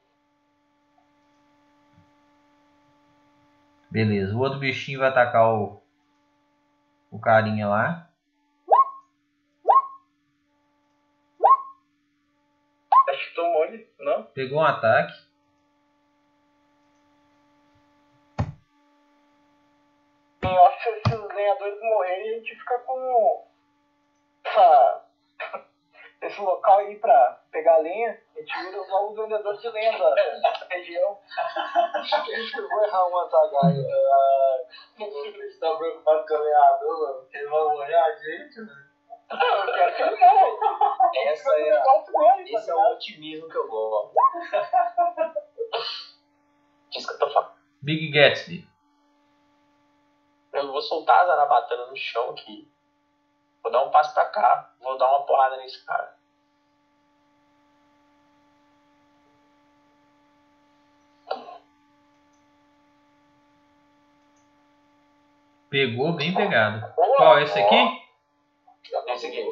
Beleza. 3.90 4.36
O 4.36 4.40
outro 4.40 4.58
bichinho 4.58 5.00
vai 5.00 5.08
atacar 5.08 5.48
o. 5.48 5.82
O 7.10 7.18
carinha 7.18 7.66
lá. 7.66 8.10
Acho 13.08 13.30
que 13.30 13.34
tomou 13.34 13.64
ele, 13.64 13.90
não? 13.98 14.24
Pegou 14.24 14.58
um 14.58 14.64
ataque. 14.64 15.26
Off, 20.44 20.82
se 20.82 20.88
esses 20.90 21.34
lenhadores 21.34 21.80
morrerem, 21.80 22.30
a 22.30 22.38
gente 22.38 22.54
fica 22.54 22.78
com 22.80 23.48
essa, 24.44 25.04
esse 26.20 26.40
local 26.40 26.78
aí 26.78 26.96
pra 26.98 27.40
pegar 27.50 27.78
lenha. 27.78 28.20
A 28.36 28.40
gente 28.40 28.58
vira 28.58 28.80
os 28.80 28.88
novos 28.88 29.16
vendedores 29.16 29.60
de 29.60 29.68
lenha 29.70 29.96
da 29.98 30.14
região. 30.70 31.18
Eu 32.56 32.68
vou 32.68 32.84
errar 32.84 33.06
uma 33.06 33.28
zagaia. 33.28 33.86
Eles 34.98 35.54
estão 35.54 35.76
preocupados 35.78 36.26
com 36.28 36.34
o 36.34 36.38
lenhador, 36.42 37.00
mano, 37.00 37.20
porque 37.22 37.36
ele 37.38 37.48
vai 37.48 37.64
morrer 37.64 37.94
a 37.94 38.16
gente, 38.16 38.60
mano. 38.60 38.88
Ah, 39.30 39.64
Eu 39.66 39.74
quero 39.74 39.94
que 39.96 40.02
ele 40.02 40.16
morra. 40.16 41.10
Essa 41.26 41.50
é 41.58 41.70
a- 41.76 41.82
tá 41.82 42.42
Esse 42.46 42.70
é 42.70 42.74
o 42.74 42.92
otimismo 42.92 43.48
que 43.48 43.56
eu 43.58 43.68
gosto. 43.68 44.14
Diz 46.90 47.06
que 47.06 47.12
eu 47.12 47.18
tô 47.18 47.30
falando. 47.30 47.52
Big 47.82 48.10
Gatsby. 48.10 48.66
Eu 50.52 50.72
vou 50.72 50.80
soltar 50.80 51.20
a 51.20 51.26
zarabatana 51.26 51.86
no 51.86 51.96
chão 51.96 52.30
aqui. 52.30 52.72
Vou 53.68 53.72
dar 53.72 53.84
um 53.84 53.90
passo 53.90 54.14
pra 54.14 54.24
cá. 54.24 54.70
Vou 54.80 54.96
dar 54.96 55.10
uma 55.10 55.26
porrada 55.26 55.58
nesse 55.58 55.84
cara. 55.84 56.16
Pegou 65.68 66.14
bem 66.14 66.34
pegado. 66.34 66.94
Qual? 66.94 67.38
Esse 67.40 67.58
aqui? 67.58 68.02
Esse 69.08 69.26
aqui. 69.26 69.46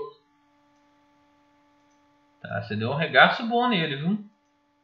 Tá, 2.40 2.62
você 2.62 2.74
deu 2.74 2.92
um 2.92 2.96
regaço 2.96 3.46
bom 3.46 3.68
nele, 3.68 3.96
viu? 3.96 4.18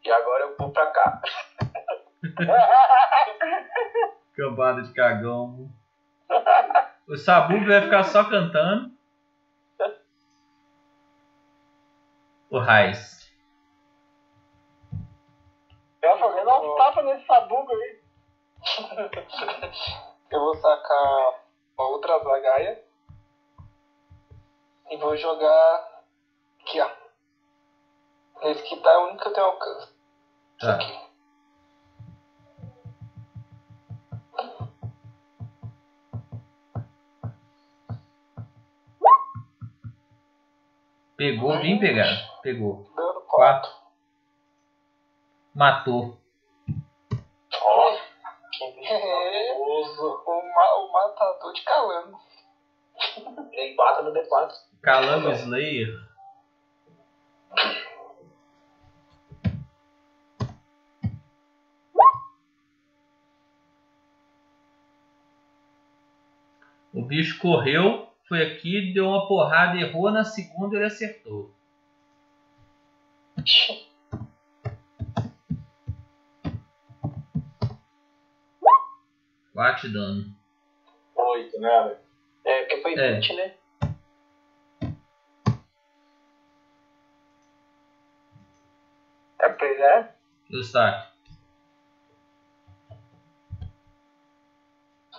E 0.05 0.11
agora 0.11 0.45
eu 0.45 0.57
vou 0.59 0.71
pra 0.71 0.89
cá. 0.89 1.23
Cambada 4.37 4.83
de 4.83 4.93
cagão. 4.93 5.71
O 7.09 7.17
Sabu 7.17 7.65
vai 7.65 7.81
ficar 7.81 8.03
só 8.05 8.25
cantando. 8.25 8.93
O 12.53 12.59
Raiz. 12.59 13.33
Eu 16.03 16.19
vou 16.19 16.45
dar 16.45 16.61
uns 16.61 16.77
tapas 16.77 17.05
nesse 17.07 17.27
sabugo 17.27 17.73
aí. 17.73 18.03
Eu 20.31 20.41
vou 20.41 20.55
sacar 20.57 21.45
uma 21.79 21.89
outra 21.89 22.19
zagaia. 22.19 22.85
E 24.91 24.97
vou 24.99 25.17
jogar 25.17 26.05
aqui, 26.61 26.79
ó. 26.79 26.91
Esse 28.43 28.63
que 28.65 28.77
tá 28.83 28.91
é 28.91 28.99
o 28.99 29.05
único 29.09 29.23
que 29.23 29.29
eu 29.29 29.33
tenho 29.33 29.47
alcance. 29.47 29.87
Isso 30.59 30.67
Tá. 30.67 30.75
aqui. 30.75 31.12
Pegou 41.23 41.57
bem 41.61 41.79
pegado. 41.79 42.19
Pegou. 42.43 42.91
Dando 42.97 43.21
4. 43.21 43.29
Quatro. 43.29 43.71
Matou. 45.55 46.19
Ó, 47.61 47.97
que 48.59 48.93
o, 49.55 50.53
ma 50.53 50.75
o 50.79 50.93
matador 50.93 51.53
de 51.53 51.63
calango. 51.63 52.19
Dei 53.53 53.77
4 53.77 54.03
no 54.03 54.13
D4. 54.13 54.53
Calango 54.83 55.31
Slayer. 55.31 55.95
O 66.93 67.07
bicho 67.07 67.39
correu, 67.39 68.12
foi 68.33 68.43
aqui, 68.47 68.95
deu 68.95 69.09
uma 69.09 69.29
porrada, 69.29 69.77
errou 69.79 70.11
na 70.11 70.25
segunda 70.25 70.75
ele 70.75 70.87
acertou. 70.87 71.55
De 79.83 79.93
dano. 79.93 80.35
Oito, 81.15 81.61
né? 81.61 81.99
É, 82.45 82.61
porque 82.63 82.83
foi 82.83 82.95
É. 82.95 83.15
20, 83.17 83.35
né? 83.35 83.55
É, 89.41 89.49
pois 89.51 89.79
é. 89.79 90.15
Eustáquio. 90.51 91.13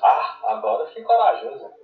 Ah, 0.02 0.40
agora 0.56 0.84
eu 0.84 0.88
fiquei 0.88 1.04
corajoso. 1.04 1.83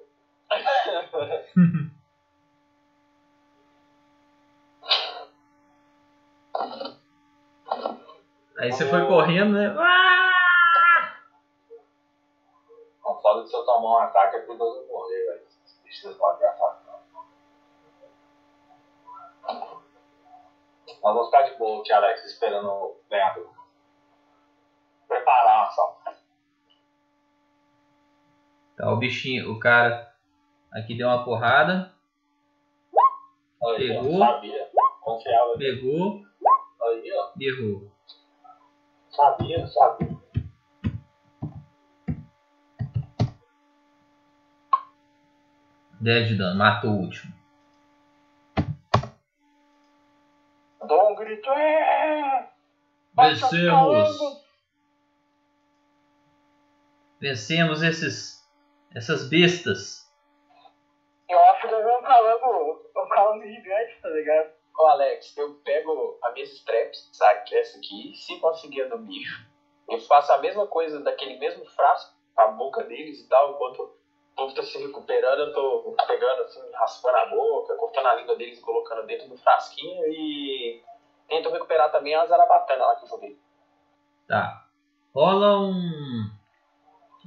Aí 8.58 8.72
você 8.72 8.90
foi 8.90 9.06
correndo, 9.08 9.54
né? 9.54 9.70
Não 13.04 13.22
fala 13.22 13.44
que 13.44 13.50
se 13.50 13.56
eu 13.56 13.64
tomar 13.64 13.90
um 13.90 13.98
ataque 14.00 14.38
é 14.38 14.40
perigoso 14.42 14.80
eu 14.80 14.88
morrer, 14.88 15.26
velho. 15.26 15.48
Deixa 15.84 16.02
vocês 16.02 16.18
podem 16.18 16.48
não. 16.60 17.00
Nós 21.02 21.14
vamos 21.14 21.28
ficar 21.28 21.44
de 21.44 21.58
boa 21.58 21.80
aqui, 21.80 21.94
Alex, 21.94 22.26
esperando 22.26 22.70
o 22.70 23.02
ganhador. 23.10 23.50
Preparar 25.08 25.58
uma 25.58 25.68
ação. 25.68 25.98
Tá, 28.76 28.92
o 28.92 28.98
bichinho, 28.98 29.54
o 29.54 29.60
cara 29.60 30.09
aqui 30.72 30.96
deu 30.98 31.08
uma 31.08 31.24
porrada, 31.24 31.94
ó, 33.62 33.76
Pegou. 33.76 34.18
sabia. 34.20 34.70
Confiava. 35.02 35.58
pegou 35.58 36.24
Aí, 36.82 37.12
ó. 37.14 37.32
Sabia, 39.10 39.68
sabia. 39.68 40.20
Dez 46.00 46.30
de 46.30 46.38
dano, 46.38 46.58
matou 46.58 46.92
o 46.92 47.00
último. 47.02 47.34
Dou 50.88 51.12
um 51.12 51.16
grito. 51.16 51.50
É! 51.50 52.50
Baixa 53.14 53.46
Vencemos! 53.50 53.70
calango. 53.70 54.40
Vencemos 57.20 57.84
esses, 57.84 58.48
essas 58.96 59.28
bestas. 59.30 60.09
Eu 61.30 61.40
acho 61.46 61.68
que 61.68 61.76
um 61.76 62.02
calango, 62.02 62.90
um 62.98 63.10
calango 63.10 63.46
gigante, 63.46 64.02
tá 64.02 64.10
ligado? 64.10 64.50
Ô 64.76 64.88
Alex, 64.88 65.38
eu 65.38 65.54
pego 65.64 66.18
as 66.24 66.34
minhas 66.34 66.52
straps, 66.54 67.10
sabe, 67.14 67.44
que 67.44 67.56
é 67.56 67.60
essa 67.60 67.78
aqui, 67.78 68.16
se 68.16 68.40
conseguir 68.40 68.86
no 68.86 68.98
bicho, 68.98 69.48
eu 69.88 70.00
faço 70.00 70.32
a 70.32 70.40
mesma 70.40 70.66
coisa 70.66 71.00
daquele 71.02 71.38
mesmo 71.38 71.66
frasco, 71.66 72.18
a 72.36 72.48
boca 72.48 72.84
deles 72.86 73.20
e 73.20 73.30
tal, 73.30 73.52
enquanto 73.52 73.80
o 73.80 73.96
povo 74.36 74.56
tá 74.56 74.64
se 74.64 74.78
recuperando, 74.80 75.40
eu 75.42 75.54
tô 75.54 75.96
pegando 76.08 76.42
assim, 76.44 76.62
raspando 76.72 77.18
a 77.18 77.26
boca, 77.28 77.76
cortando 77.76 78.08
a 78.08 78.16
língua 78.16 78.36
deles 78.36 78.58
e 78.58 78.62
colocando 78.62 79.06
dentro 79.06 79.28
do 79.28 79.38
frasquinho 79.38 80.08
e 80.08 80.82
tento 81.28 81.52
recuperar 81.52 81.92
também 81.92 82.16
a 82.16 82.26
zarabatana 82.26 82.86
lá 82.86 82.96
que 82.96 83.04
eu 83.04 83.10
joguei. 83.10 83.38
Tá. 84.28 84.66
Rola 85.14 85.60
um, 85.60 86.32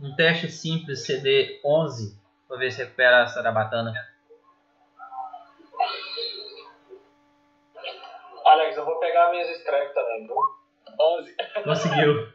um 0.02 0.16
teste 0.16 0.50
simples 0.50 1.04
CD 1.04 1.60
11 1.64 2.21
pra 2.52 2.58
ver 2.58 2.70
se 2.70 2.82
recupera 2.82 3.22
a 3.22 3.26
sarabatana. 3.26 3.94
Alex, 8.44 8.76
eu 8.76 8.84
vou 8.84 8.98
pegar 8.98 9.30
minhas 9.30 9.48
strap 9.56 9.94
também, 9.94 10.26
viu? 10.26 10.36
11. 11.00 11.34
Conseguiu. 11.64 12.28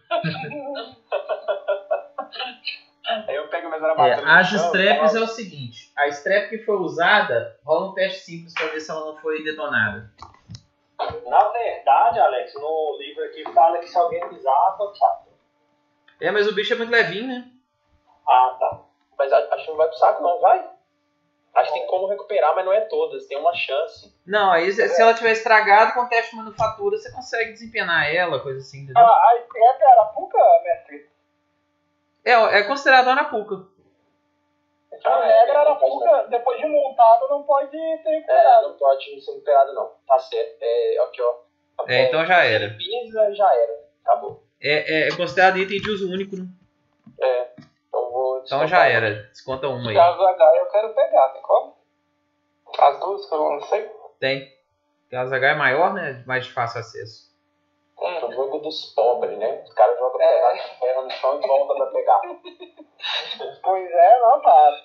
Aí 3.27 3.35
eu 3.38 3.48
pego 3.49 3.68
minha 3.68 3.77
É, 3.77 3.80
zarabatana. 3.80 4.39
as 4.39 4.52
straps 4.52 5.14
é 5.15 5.22
o 5.22 5.27
seguinte: 5.27 5.94
a 5.95 6.07
strap 6.07 6.49
que 6.49 6.65
foi 6.65 6.77
usada, 6.77 7.60
rola 7.64 7.91
um 7.91 7.94
teste 7.94 8.22
simples 8.22 8.56
pra 8.56 8.68
ver 8.69 8.80
se 8.80 8.89
ela 8.89 9.11
não 9.11 9.18
foi 9.22 9.44
detonada. 9.44 10.11
Na 11.27 11.49
verdade, 11.49 12.19
Alex, 12.19 12.56
no 12.56 12.98
livro 12.98 13.23
aqui 13.26 13.44
fala 13.53 13.77
que 13.77 13.88
se 13.88 13.95
alguém 13.95 14.27
pisar, 14.30 14.76
pode 14.77 14.98
saco. 14.98 15.27
É, 16.19 16.31
mas 16.31 16.48
o 16.48 16.56
bicho 16.56 16.73
é 16.73 16.77
muito 16.77 16.89
levinho, 16.89 17.27
né? 17.27 17.52
Ah, 18.27 18.57
tá. 18.60 18.86
Mas 19.18 19.31
acho 19.34 19.64
que 19.65 19.69
não 19.72 19.77
vai 19.77 19.88
pro 19.88 19.98
saco 19.98 20.22
não, 20.23 20.39
vai? 20.39 20.69
Acho 21.56 21.73
que 21.73 21.80
tem 21.80 21.88
como 21.88 22.07
recuperar, 22.07 22.53
mas 22.53 22.64
não 22.65 22.72
é 22.72 22.81
todas, 22.81 23.26
tem 23.26 23.38
uma 23.38 23.53
chance. 23.56 24.15
Não, 24.26 24.52
aí 24.52 24.72
se 24.72 24.88
se 24.89 25.02
ela 25.02 25.14
tiver 25.14 25.31
estragado 25.31 25.94
com 25.94 26.07
teste 26.07 26.31
de 26.31 26.38
manufatura, 26.38 26.98
você 26.98 27.11
consegue 27.11 27.52
desempenar 27.53 28.14
ela, 28.14 28.39
coisa 28.39 28.60
assim, 28.60 28.81
entendeu? 28.84 29.03
A, 29.03 29.10
a 29.10 29.38
strap 29.39 29.81
era 29.81 30.06
puca, 30.06 30.38
mestre? 30.64 31.10
É, 32.23 32.34
é 32.34 32.64
considerado 32.64 33.07
Anapuca. 33.10 33.65
A 35.03 35.26
regra 35.26 35.60
era 35.61 35.76
puca, 35.76 36.27
depois 36.30 36.60
de 36.60 36.68
montada 36.68 37.27
não 37.27 37.44
pode 37.44 37.72
ser 37.72 37.77
É, 38.10 38.11
recuperado. 38.15 38.68
não 38.69 38.77
pode 38.77 39.22
ser 39.23 39.31
recuperado 39.31 39.73
não. 39.73 39.91
Tá 40.07 40.19
certo. 40.19 40.57
É, 40.61 40.98
aqui 40.99 41.22
ó. 41.22 41.34
Tá 41.77 41.85
É, 41.88 42.02
então 42.07 42.26
já 42.26 42.44
era. 42.44 42.69
Pisa 42.76 43.34
já 43.34 43.53
era. 43.56 43.80
Acabou. 44.03 44.44
É, 44.61 45.06
é, 45.06 45.07
é 45.07 45.15
considerado 45.15 45.57
item 45.57 45.80
de 45.80 45.89
uso 45.89 46.11
único, 46.11 46.35
né? 46.35 46.45
É. 47.22 47.48
Então 47.99 48.11
vou. 48.11 48.41
Então 48.45 48.67
já 48.67 48.85
era. 48.85 49.23
Desconta 49.23 49.67
uma 49.67 49.89
aí. 49.89 49.95
Caso 49.95 50.21
H 50.21 50.51
eu 50.57 50.65
quero 50.67 50.93
pegar, 50.93 51.29
tem 51.29 51.41
como? 51.41 51.75
As 52.79 52.99
duas 52.99 53.25
que 53.27 53.33
eu 53.35 53.39
não 53.49 53.61
sei. 53.61 53.91
Tem. 54.19 54.57
A 55.13 55.25
Zagar 55.25 55.51
é 55.55 55.57
maior, 55.57 55.93
né? 55.93 56.23
Mais 56.27 56.45
de 56.45 56.51
fácil 56.53 56.81
acesso. 56.81 57.27
É 57.99 58.25
o 58.25 58.31
jogo 58.31 58.59
dos 58.59 58.93
pobres, 58.93 59.37
né? 59.37 59.63
Os 59.63 59.73
caras 59.73 59.97
jogam 59.97 60.21
É. 60.21 60.27
pedaço 60.35 60.69
de 60.73 60.79
ferro 60.79 61.01
no 61.03 61.09
chão 61.11 61.39
e 61.41 61.47
voltam 61.47 61.77
pra 61.77 61.85
pegar. 61.87 62.21
Pois 63.63 63.89
é, 63.91 64.19
não, 64.19 64.41
cara. 64.41 64.75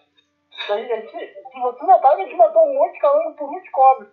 A 0.70 0.76
gente- 0.76 1.10
Se 1.10 1.60
você 1.60 1.84
notar, 1.86 2.12
a 2.12 2.16
gente 2.18 2.34
matou 2.36 2.62
um 2.62 2.74
monte 2.74 2.92
de 2.92 2.98
calango 3.00 3.34
por 3.36 3.48
um 3.50 3.60
de 3.62 3.70
cobre. 3.70 4.08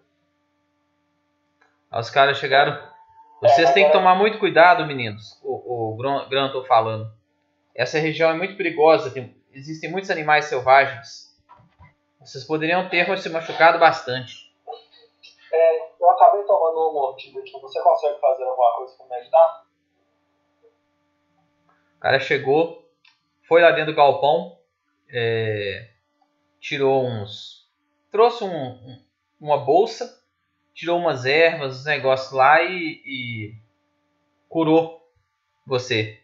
Aí 1.92 2.00
os 2.00 2.10
caras 2.10 2.38
chegaram. 2.38 2.78
Vocês 3.42 3.72
têm 3.74 3.86
que 3.88 3.92
tomar 3.92 4.16
muito 4.16 4.40
cuidado, 4.40 4.86
meninos. 4.86 5.40
O, 5.44 5.92
o 5.94 5.98
Gran 5.98 6.28
Gran 6.30 6.52
tô 6.52 6.64
falando. 6.66 7.12
Essa 7.76 8.00
região 8.00 8.30
é 8.30 8.34
muito 8.34 8.56
perigosa. 8.58 9.12
Tem, 9.12 9.36
existem 9.54 9.90
muitos 9.92 10.10
animais 10.10 10.46
selvagens. 10.46 11.30
Vocês 12.20 12.44
poderiam 12.44 12.90
ter 12.90 13.18
se 13.18 13.30
machucado 13.30 13.80
bastante. 13.80 14.50
É, 15.52 15.80
eu 16.00 16.10
acabei 16.12 16.44
tomando 16.44 16.78
uma 16.78 16.94
mordida 16.94 17.40
aqui. 17.40 17.52
Você 17.52 17.82
consegue 17.82 18.20
fazer 18.20 18.44
alguma 18.44 18.76
coisa 18.78 18.96
pra 18.98 19.06
me 19.08 19.16
ajudar? 19.16 19.66
O 21.98 22.00
cara 22.00 22.20
chegou, 22.20 22.90
foi 23.48 23.62
lá 23.62 23.72
dentro 23.72 23.92
do 23.92 23.96
galpão, 23.96 24.58
é, 25.10 25.90
tirou 26.60 27.06
uns. 27.06 27.68
trouxe 28.12 28.44
um- 28.44 28.50
um- 28.50 29.04
uma 29.40 29.58
bolsa, 29.58 30.24
tirou 30.74 30.98
umas 30.98 31.26
ervas, 31.26 31.80
uns 31.80 31.86
negócios 31.86 32.32
lá 32.32 32.62
e, 32.64 33.02
e 33.06 33.56
curou 34.48 35.08
você. 35.66 36.19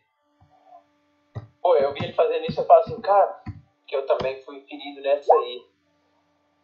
Pô, 1.65 1.75
eu 1.77 1.91
vi 1.93 2.03
ele 2.03 2.13
fazendo 2.13 2.45
isso 2.45 2.59
e 2.59 2.61
eu 2.61 2.67
falo 2.67 2.81
assim, 2.81 3.01
cara, 3.01 3.41
que 3.87 3.95
eu 3.95 4.05
também 4.05 4.39
fui 4.43 4.61
ferido 4.69 5.01
nessa 5.01 5.33
aí. 5.33 5.65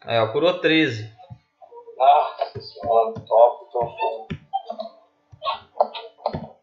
Aí, 0.01 0.19
ó, 0.19 0.31
curou 0.31 0.59
13. 0.59 1.11
Ah, 1.99 2.37
senhora, 2.59 3.13
top, 3.27 3.71
top. 3.71 4.39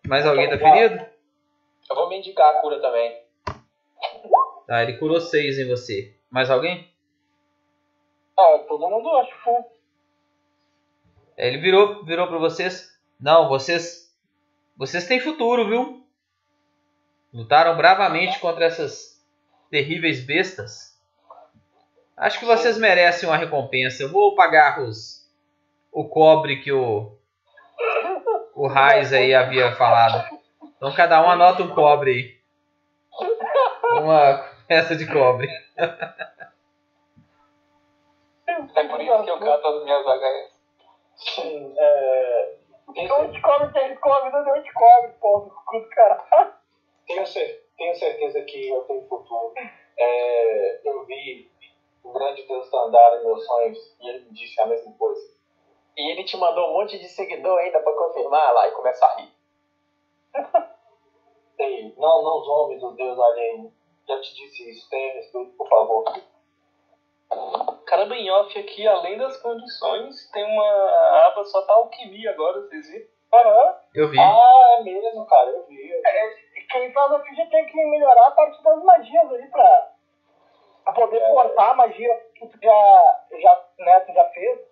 Mais 0.07 0.25
alguém 0.25 0.49
tá 0.49 0.57
ferido? 0.57 1.05
Eu 1.91 1.97
vou 1.97 2.09
me 2.09 2.19
indicar 2.19 2.49
a 2.55 2.61
cura 2.61 2.81
também. 2.81 3.21
Tá, 4.69 4.85
ele 4.85 4.99
curou 4.99 5.21
6 5.21 5.59
em 5.59 5.67
você. 5.67 6.17
Mais 6.31 6.49
alguém? 6.49 6.89
Ah, 8.39 8.65
todo 8.69 8.89
mundo 8.89 9.17
acho 9.17 9.35
full. 9.43 9.67
É, 11.37 11.49
Ele 11.49 11.59
virou, 11.59 12.05
virou 12.05 12.29
para 12.29 12.39
vocês. 12.39 12.97
Não, 13.19 13.49
vocês, 13.49 14.17
vocês 14.77 15.09
têm 15.09 15.19
futuro, 15.19 15.67
viu? 15.67 16.08
Lutaram 17.33 17.77
bravamente 17.77 18.39
contra 18.39 18.65
essas 18.65 19.23
terríveis 19.71 20.25
bestas. 20.25 20.99
Acho 22.17 22.39
que 22.39 22.47
vocês 22.47 22.79
merecem 22.79 23.29
uma 23.29 23.37
recompensa. 23.37 24.03
Eu 24.03 24.11
vou 24.11 24.35
pagar 24.35 24.81
os, 24.81 25.31
o 25.93 26.09
cobre 26.09 26.61
que 26.63 26.73
o 26.73 27.17
o 28.55 28.67
Raiz 28.67 29.13
aí 29.13 29.33
havia 29.33 29.77
falado. 29.77 30.29
Então 30.77 30.93
cada 30.93 31.23
um 31.23 31.31
anota 31.31 31.63
um 31.63 31.73
cobre 31.75 32.11
aí. 32.11 32.39
Uma 34.03 34.45
peça 34.67 34.97
de 34.97 35.07
cobre. 35.07 35.49
É 38.75 38.85
por 38.85 39.01
isso 39.01 39.25
que 39.25 39.31
eu 39.31 39.39
cato 39.39 39.67
as 39.67 39.85
minhas 39.85 40.05
HS. 40.05 40.59
Sim, 41.17 41.75
é, 41.77 42.55
tenho, 42.95 43.07
Então 43.07 43.31
descobre 43.31 43.73
que 43.73 43.79
arriscou 43.79 44.13
a 44.13 44.25
vida 44.25 44.43
de 44.43 44.63
descobre, 44.63 45.13
pô. 45.21 45.47
Escuta, 45.47 45.95
cara. 45.95 46.59
Tenho, 47.09 47.27
cer- 47.27 47.65
tenho 47.77 47.95
certeza 47.97 48.41
que 48.43 48.69
eu 48.69 48.83
tenho 48.83 49.09
futuro. 49.09 49.53
É, 49.99 50.81
eu 50.89 51.05
vi 51.07 51.51
o 52.05 52.13
grande 52.13 52.47
Deus 52.47 52.73
andar 52.73 53.19
em 53.19 53.25
meus 53.25 53.45
sonhos 53.45 53.97
e 54.01 54.09
ele 54.09 54.21
me 54.21 54.33
disse 54.33 54.61
a 54.61 54.67
mesma 54.67 54.93
coisa. 54.97 55.37
E 55.97 56.13
ele 56.13 56.25
te 56.25 56.37
mandou 56.37 56.69
um 56.71 56.75
monte 56.75 56.97
de 56.99 57.09
seguidor 57.09 57.59
ainda 57.59 57.81
pra 57.81 57.93
confirmar 57.93 58.53
lá 58.55 58.69
e 58.69 58.73
começa 58.73 59.05
a 59.05 59.17
rir. 59.17 59.33
Ei, 61.59 61.93
não, 61.97 62.23
não 62.23 62.41
zombe 62.45 62.79
do 62.79 62.93
Deus 62.93 63.19
alheio. 63.19 63.73
Já 64.07 64.21
te 64.21 64.35
disse 64.35 64.71
isso, 64.71 64.89
tenha 64.89 65.15
respeito, 65.15 65.57
por 65.57 65.69
favor. 65.69 66.05
Caramba, 67.85 68.15
em 68.17 68.31
off 68.31 68.57
aqui, 68.59 68.87
além 68.87 69.19
das 69.19 69.37
condições, 69.39 70.31
tem 70.31 70.45
uma 70.45 71.27
aba 71.27 71.45
só 71.45 71.61
pra 71.63 71.75
alquimia 71.75 72.31
agora, 72.31 72.61
vocês 72.63 72.89
viram? 72.89 73.09
Aham. 73.35 73.75
Eu 73.95 74.09
vi. 74.09 74.19
Ah, 74.19 74.77
é 74.79 74.83
mesmo, 74.83 75.27
cara, 75.27 75.51
eu 75.51 75.67
vi. 75.67 75.91
eu 75.91 76.01
vi. 76.37 76.48
Quem 76.71 76.93
faz 76.93 77.13
a 77.13 77.21
ficha 77.21 77.47
tem 77.51 77.67
que 77.67 77.85
melhorar 77.87 78.27
a 78.27 78.31
parte 78.33 78.63
das 78.63 78.83
magias 78.83 79.33
ali 79.33 79.51
pra, 79.51 79.91
pra 80.85 80.93
poder 80.93 81.17
É. 81.19 81.31
cortar 81.31 81.71
a 81.71 81.75
magia 81.75 82.15
que 82.35 82.47
tu 82.47 82.59
já, 82.63 83.21
já, 83.41 83.65
né, 83.79 84.01
tu 84.01 84.13
já 84.13 84.25
fez. 84.27 84.69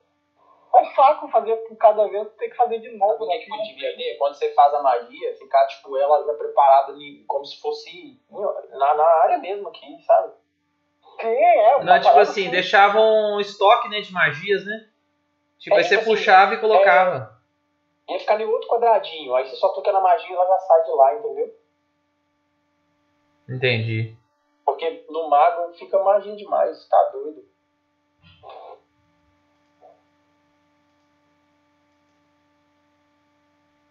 É 0.75 0.81
um 0.81 0.95
saco 0.95 1.29
fazer 1.29 1.57
por 1.57 1.77
cada 1.79 2.07
vez, 2.07 2.29
tu 2.29 2.37
tem 2.37 2.51
que 2.51 2.57
fazer 2.57 2.79
de 2.81 2.91
novo. 2.99 3.25
O 3.25 3.27
né? 3.27 3.39
que 3.39 3.47
que 3.47 3.53
eu 3.53 3.63
devia 3.63 3.97
ter? 3.97 4.19
Quando 4.19 4.35
você 4.35 4.53
faz 4.53 4.75
a 4.75 4.83
magia, 4.83 5.35
ficar, 5.39 5.67
tipo, 5.69 5.97
ela 5.97 6.23
já 6.27 6.35
preparada 6.35 6.93
ali, 6.93 7.25
como 7.27 7.45
se 7.47 7.59
fosse 7.63 8.21
na, 8.31 8.95
na 8.95 9.05
área 9.23 9.39
mesmo 9.39 9.69
aqui, 9.69 9.87
sabe? 10.05 10.35
Sim, 11.21 11.29
é. 11.29 11.83
Não, 11.83 11.99
tipo 11.99 12.19
assim, 12.19 12.43
assim. 12.43 12.51
deixavam 12.51 13.37
um 13.37 13.41
estoque 13.41 13.89
né, 13.89 14.01
de 14.03 14.13
magias, 14.13 14.67
né? 14.67 14.87
Tipo, 15.59 15.77
É, 15.77 15.79
aí 15.79 15.85
você 15.85 15.97
tipo 15.97 16.11
assim, 16.11 16.21
puxava 16.21 16.55
e 16.55 16.61
colocava. 16.61 17.35
Ia 18.11 18.19
ficar 18.19 18.39
em 18.39 18.45
outro 18.45 18.69
quadradinho, 18.69 19.35
aí 19.35 19.49
você 19.49 19.57
só 19.57 19.71
toca 19.71 19.91
na 19.93 20.01
magia 20.01 20.29
e 20.29 20.35
ela 20.35 20.47
já 20.47 20.59
sai 20.59 20.83
de 20.85 20.91
lá, 20.91 21.15
entendeu? 21.15 21.55
Entendi. 23.49 24.17
Porque 24.65 25.05
no 25.09 25.29
mago 25.31 25.73
fica 25.75 26.03
magia 26.03 26.35
demais, 26.37 26.87
tá 26.89 27.11
doido. 27.13 27.45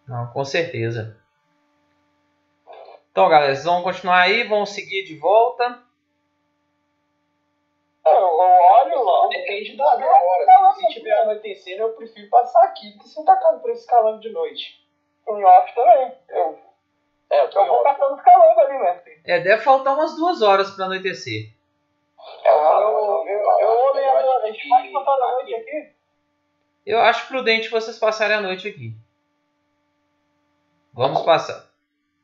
Não, 0.06 0.32
com 0.32 0.44
certeza. 0.44 1.20
Então, 3.10 3.28
galera, 3.28 3.54
vocês 3.54 3.64
vão 3.64 3.82
continuar 3.82 4.20
aí, 4.20 4.46
vão 4.46 4.66
seguir 4.66 5.04
de 5.04 5.18
volta. 5.18 5.82
Eu, 8.04 8.12
eu 8.12 8.38
olho, 8.38 8.98
ó. 9.00 9.28
Depende 9.28 9.76
da 9.76 9.96
da 9.96 10.06
hora. 10.06 10.74
Se 10.74 10.86
tiver 10.88 11.18
anoitecendo, 11.22 11.82
eu 11.82 11.94
prefiro 11.94 12.28
passar 12.28 12.62
aqui 12.64 12.92
do 12.92 12.98
que 12.98 13.08
você 13.08 13.24
tacar 13.24 13.58
por 13.58 13.70
esse 13.70 13.86
calando 13.86 14.20
de 14.20 14.30
noite. 14.30 14.86
Em 15.28 15.44
off 15.44 15.74
também. 15.74 16.12
Eu, 16.28 16.58
É, 17.30 17.42
eu 17.42 17.50
tô 17.50 17.60
eu 17.60 17.66
vou 17.66 17.80
os 17.80 18.22
calangos 18.22 18.58
ali, 18.58 18.78
né? 18.78 19.02
É, 19.24 19.40
deve 19.40 19.62
faltar 19.62 19.94
umas 19.94 20.14
duas 20.16 20.42
horas 20.42 20.70
para 20.70 20.84
anoitecer. 20.86 21.50
É, 22.44 22.48
eu, 22.48 22.54
Eu, 22.54 23.26
eu, 23.26 23.60
eu 23.60 23.70
olhei 23.90 24.08
agora. 24.08 24.44
A 24.44 24.52
gente 24.52 24.68
pode 24.68 24.92
passar 24.92 25.12
a 25.12 25.32
noite 25.32 25.54
aqui? 25.54 25.92
Eu 26.84 27.00
acho 27.00 27.26
prudente 27.26 27.68
vocês 27.68 27.98
passarem 27.98 28.36
a 28.36 28.40
noite 28.40 28.68
aqui. 28.68 28.94
Vamos 30.92 31.22
passar. 31.22 31.68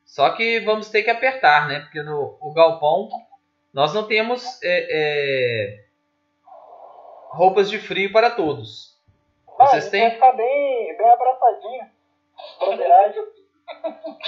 Só 0.05 0.29
que 0.31 0.61
vamos 0.61 0.89
ter 0.89 1.03
que 1.03 1.09
apertar, 1.09 1.67
né? 1.67 1.81
Porque 1.81 2.01
no 2.01 2.37
o 2.41 2.53
galpão 2.53 3.09
nós 3.73 3.93
não 3.93 4.07
temos 4.07 4.61
é, 4.63 4.87
é, 4.89 5.85
roupas 7.29 7.69
de 7.69 7.79
frio 7.79 8.11
para 8.11 8.31
todos. 8.31 8.97
Ah, 9.59 9.67
Vocês 9.67 9.89
têm? 9.89 10.01
vai 10.01 10.11
ficar 10.11 10.31
bem, 10.33 10.97
bem 10.97 11.09
abraçadinho. 11.11 11.89
Broderagem. 12.59 13.23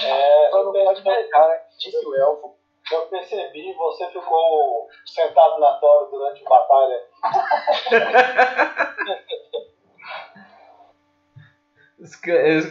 É, 0.02 0.50
Só 0.50 0.58
eu 0.58 0.64
não 0.64 0.72
percebi, 0.72 1.02
pode 1.02 1.04
marcar, 1.04 1.48
né? 1.48 1.60
Disse 1.78 2.06
o 2.06 2.14
elfo. 2.14 2.56
eu 2.92 3.06
percebi, 3.06 3.72
você 3.74 4.06
ficou 4.08 4.88
sentado 5.04 5.58
na 5.58 5.74
tora 5.78 6.06
durante 6.10 6.44
a 6.44 6.48
batalha. 6.48 7.06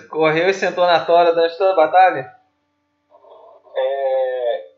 Correu 0.09 0.49
e 0.49 0.53
sentou 0.53 0.85
na 0.85 1.05
tora 1.05 1.33
durante 1.33 1.57
toda 1.57 1.73
a 1.73 1.75
batalha? 1.75 2.33
É, 3.75 4.71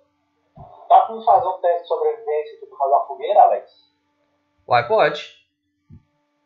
dá 0.88 1.01
pra 1.01 1.15
me 1.15 1.26
fazer 1.26 1.47
um 1.47 1.59
teste 1.59 1.81
de 1.81 1.88
sobrevivência 1.88 2.57
aqui 2.57 2.65
pra 2.65 2.77
fazer 2.77 2.93
uma 2.93 3.05
fogueira, 3.05 3.41
Alex? 3.41 3.72
Uai, 4.68 4.88
pode. 4.88 5.47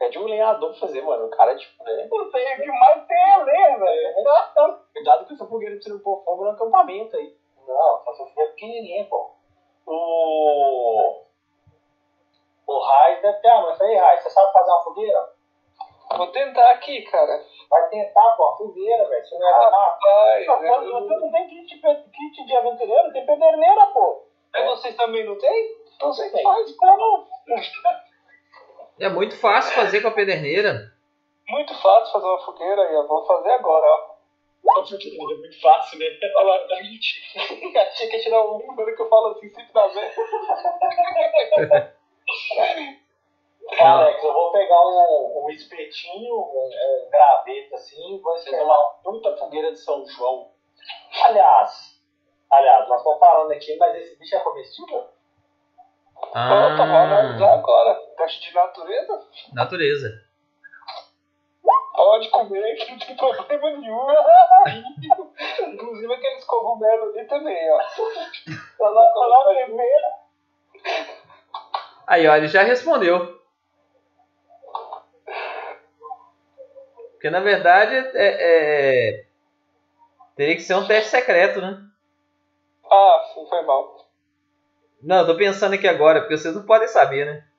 Pede 0.02 0.18
um 0.18 0.26
lenhador 0.26 0.72
pra 0.72 0.80
fazer, 0.80 1.04
mano. 1.04 1.28
O 1.28 1.30
cara, 1.30 1.56
tipo, 1.56 1.84
né? 1.84 2.08
Não 2.10 2.32
sei 2.32 2.54
o 2.54 2.62
que 2.64 2.72
mais 2.72 3.06
tem 3.06 3.32
a 3.34 3.38
ler, 3.38 3.78
velho. 3.78 4.16
Cuidado 4.92 5.28
com 5.28 5.34
essa 5.36 5.46
fogueira 5.46 5.76
pra 5.76 5.84
você 5.84 5.90
não 5.92 6.00
pôr 6.00 6.24
fogo 6.24 6.44
no 6.44 6.50
acampamento 6.50 7.16
aí. 7.16 7.38
Não, 7.68 8.04
só 8.04 8.12
se 8.14 8.30
fogueira 8.30 8.50
pequenininha, 8.50 9.06
pô. 9.06 9.30
O. 9.86 11.22
O 12.66 12.80
Raiz 12.80 13.22
deve 13.22 13.38
ter 13.42 13.50
a 13.50 13.62
mãe. 13.62 13.76
Falei, 13.76 13.96
Raiz, 13.96 14.24
você 14.24 14.32
sabe 14.32 14.52
fazer 14.52 14.72
uma 14.72 14.84
fogueira? 14.84 15.30
Vou 16.18 16.32
tentar 16.32 16.72
aqui, 16.72 17.04
cara. 17.04 17.46
Vai 17.70 17.90
tentar, 17.90 18.32
pô, 18.32 18.44
uma 18.48 18.58
fogueira, 18.58 19.08
velho. 19.08 19.24
Você 19.24 19.38
não 19.38 19.52
dar 19.52 19.70
nada. 19.70 19.98
Vai, 20.02 20.46
Você 20.46 20.68
você 20.68 21.16
não 21.16 21.32
tem 21.32 21.48
kit, 21.48 21.80
kit 21.80 22.46
de 22.48 22.56
aventureiro? 22.56 23.14
Tem 23.14 23.24
pederneira, 23.24 23.86
pô. 23.94 24.24
Mas 24.52 24.66
vocês 24.66 24.96
também 24.96 25.24
não 25.24 25.38
tem? 25.38 25.78
Então 25.96 26.12
você 26.12 26.28
faz. 26.42 26.76
Como? 26.76 27.28
É 29.00 29.10
muito 29.10 29.36
fácil 29.38 29.74
fazer 29.74 30.02
com 30.02 30.10
a 30.10 30.12
pederneira. 30.12 30.92
Muito 31.48 31.74
fácil 31.82 32.14
fazer 32.14 32.26
uma 32.26 32.46
fogueira 32.46 32.92
e 32.92 32.96
eu 32.96 33.08
vou 33.08 33.26
fazer 33.26 33.52
agora, 33.52 33.86
ó. 33.86 34.12
É 34.78 35.36
muito 35.36 35.60
fácil, 35.62 36.00
né? 36.00 36.06
Olha 36.38 36.48
lá, 36.48 36.56
a 36.78 36.84
gente 36.84 37.78
achei 37.78 38.08
que 38.08 38.16
ia 38.18 38.24
tirar 38.24 38.44
um 38.44 38.60
número 38.60 38.96
que 38.96 39.02
eu 39.02 39.10
falo 39.10 39.32
assim, 39.32 39.50
sempre 39.50 39.74
dá 39.74 39.88
bem. 39.88 40.12
Alex, 43.80 44.24
eu 44.24 44.34
vou 44.34 44.52
pegar 44.52 44.82
um, 44.82 45.44
um 45.46 45.50
espetinho, 45.50 46.36
um, 46.36 46.70
um 46.70 47.10
graveto 47.10 47.76
assim, 47.76 48.20
vou 48.22 48.38
fazer 48.38 48.62
uma 48.62 48.78
puta 49.04 49.36
fogueira 49.38 49.72
de 49.72 49.80
São 49.80 50.06
João. 50.06 50.52
Aliás, 51.24 52.00
aliás, 52.52 52.88
nós 52.88 53.00
estamos 53.00 53.20
falando 53.20 53.52
aqui, 53.52 53.76
mas 53.78 53.96
esse 53.96 54.18
bicho 54.20 54.36
é 54.36 54.40
comestível? 54.40 55.06
Pronto, 56.32 56.78
vamos 56.78 56.96
analisar 56.96 57.50
Ah, 57.50 57.54
agora. 57.54 58.00
Teste 58.22 58.50
de 58.50 58.54
natureza? 58.56 59.28
natureza. 59.54 60.24
Pode 61.96 62.30
comer, 62.30 62.76
que 62.76 62.92
não 62.92 63.00
tem 63.00 63.16
problema 63.16 63.78
nenhum. 63.80 64.08
Inclusive 65.74 66.14
aqueles 66.14 66.44
cogumelos 66.46 67.16
ali 67.16 67.28
também, 67.28 67.72
ó. 67.72 67.80
Falar 68.78 69.14
falar 69.14 69.66
primeiro. 69.66 70.06
Aí, 72.06 72.28
ó, 72.28 72.36
ele 72.36 72.48
já 72.48 72.62
respondeu. 72.62 73.42
Porque 77.14 77.30
na 77.30 77.40
verdade 77.40 77.96
é, 77.96 78.12
é- 78.16 79.26
teria 80.36 80.56
que 80.56 80.62
ser 80.62 80.76
um 80.76 80.88
teste 80.88 81.10
secreto, 81.10 81.60
né? 81.60 81.84
Ah, 82.86 83.26
foi 83.50 83.62
mal. 83.64 84.08
Não, 85.02 85.20
eu 85.22 85.26
tô 85.26 85.38
pensando 85.38 85.74
aqui 85.74 85.88
agora, 85.88 86.22
porque 86.22 86.38
vocês 86.38 86.56
não 86.56 86.66
podem 86.66 86.88
saber, 86.88 87.26
né? 87.26 87.51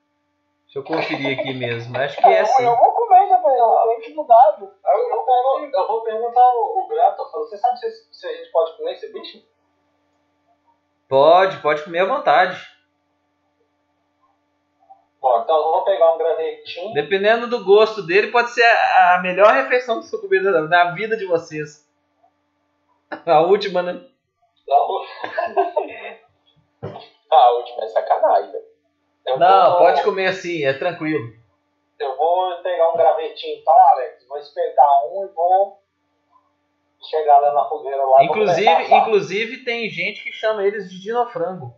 Deixa 0.73 0.79
eu 0.79 0.83
conferir 0.83 1.39
aqui 1.39 1.53
mesmo. 1.53 1.95
Acho 1.95 2.17
que 2.19 2.25
é 2.25 2.39
Eu, 2.39 2.43
assim. 2.43 2.63
eu 2.65 2.75
vou 2.75 2.91
comer 2.93 3.29
depois, 3.29 3.55
eu 3.59 3.83
tenho 3.89 4.01
que 4.01 4.13
mudar. 4.15 4.57
Eu, 4.59 4.65
eu, 4.65 5.21
pergunto- 5.23 5.77
eu 5.77 5.87
vou 5.87 6.01
perguntar 6.01 6.41
ao 6.41 6.87
Grato, 6.87 7.29
falou, 7.31 7.47
você 7.47 7.57
sabe 7.59 7.77
se, 7.77 7.91
se 8.11 8.27
a 8.27 8.33
gente 8.33 8.51
pode 8.51 8.75
comer 8.75 8.93
esse 8.93 9.13
bicho? 9.13 9.43
Pode, 11.07 11.57
pode 11.61 11.83
comer 11.83 11.99
à 11.99 12.05
vontade. 12.05 12.59
Bom, 15.21 15.41
então 15.43 15.55
eu 15.55 15.63
vou 15.63 15.83
pegar 15.85 16.11
um 16.15 16.17
gravetinho. 16.17 16.91
Dependendo 16.93 17.47
do 17.47 17.63
gosto 17.63 18.01
dele, 18.01 18.31
pode 18.31 18.49
ser 18.51 18.63
a 18.63 19.15
a 19.15 19.21
melhor 19.21 19.53
refeição 19.53 19.99
que 19.99 20.07
vocês 20.07 20.19
comeram 20.21 20.51
na- 20.51 20.61
na 20.67 20.91
vida 20.93 21.15
de 21.15 21.25
vocês. 21.27 21.87
A 23.27 23.41
última, 23.41 23.83
né? 23.83 24.01
Não, 24.67 24.87
Ah, 27.31 27.35
a 27.35 27.51
última 27.51 27.83
é 27.83 27.87
sacanagem, 27.89 28.51
velho. 28.51 28.72
Eu 29.25 29.39
Não, 29.39 29.69
vou- 29.71 29.79
pode 29.79 30.03
comer 30.03 30.27
assim, 30.27 30.63
é 30.65 30.73
tranquilo. 30.73 31.33
Eu 31.99 32.17
vou 32.17 32.61
pegar 32.61 32.89
um 32.91 32.97
gravetinho 32.97 33.59
então, 33.59 33.73
Alex. 33.91 34.27
Vou 34.27 34.37
espetar 34.37 35.05
um 35.11 35.25
e 35.25 35.27
vou 35.33 35.79
chegar 37.09 37.39
lá 37.39 37.53
na 37.53 37.65
fogueira 37.69 38.03
lá. 38.03 38.23
Inclusive, 38.23 38.93
inclusive 38.95 39.57
tem 39.63 39.89
gente 39.89 40.23
que 40.23 40.31
chama 40.31 40.63
eles 40.65 40.89
de 40.89 40.99
dinofrango. 40.99 41.73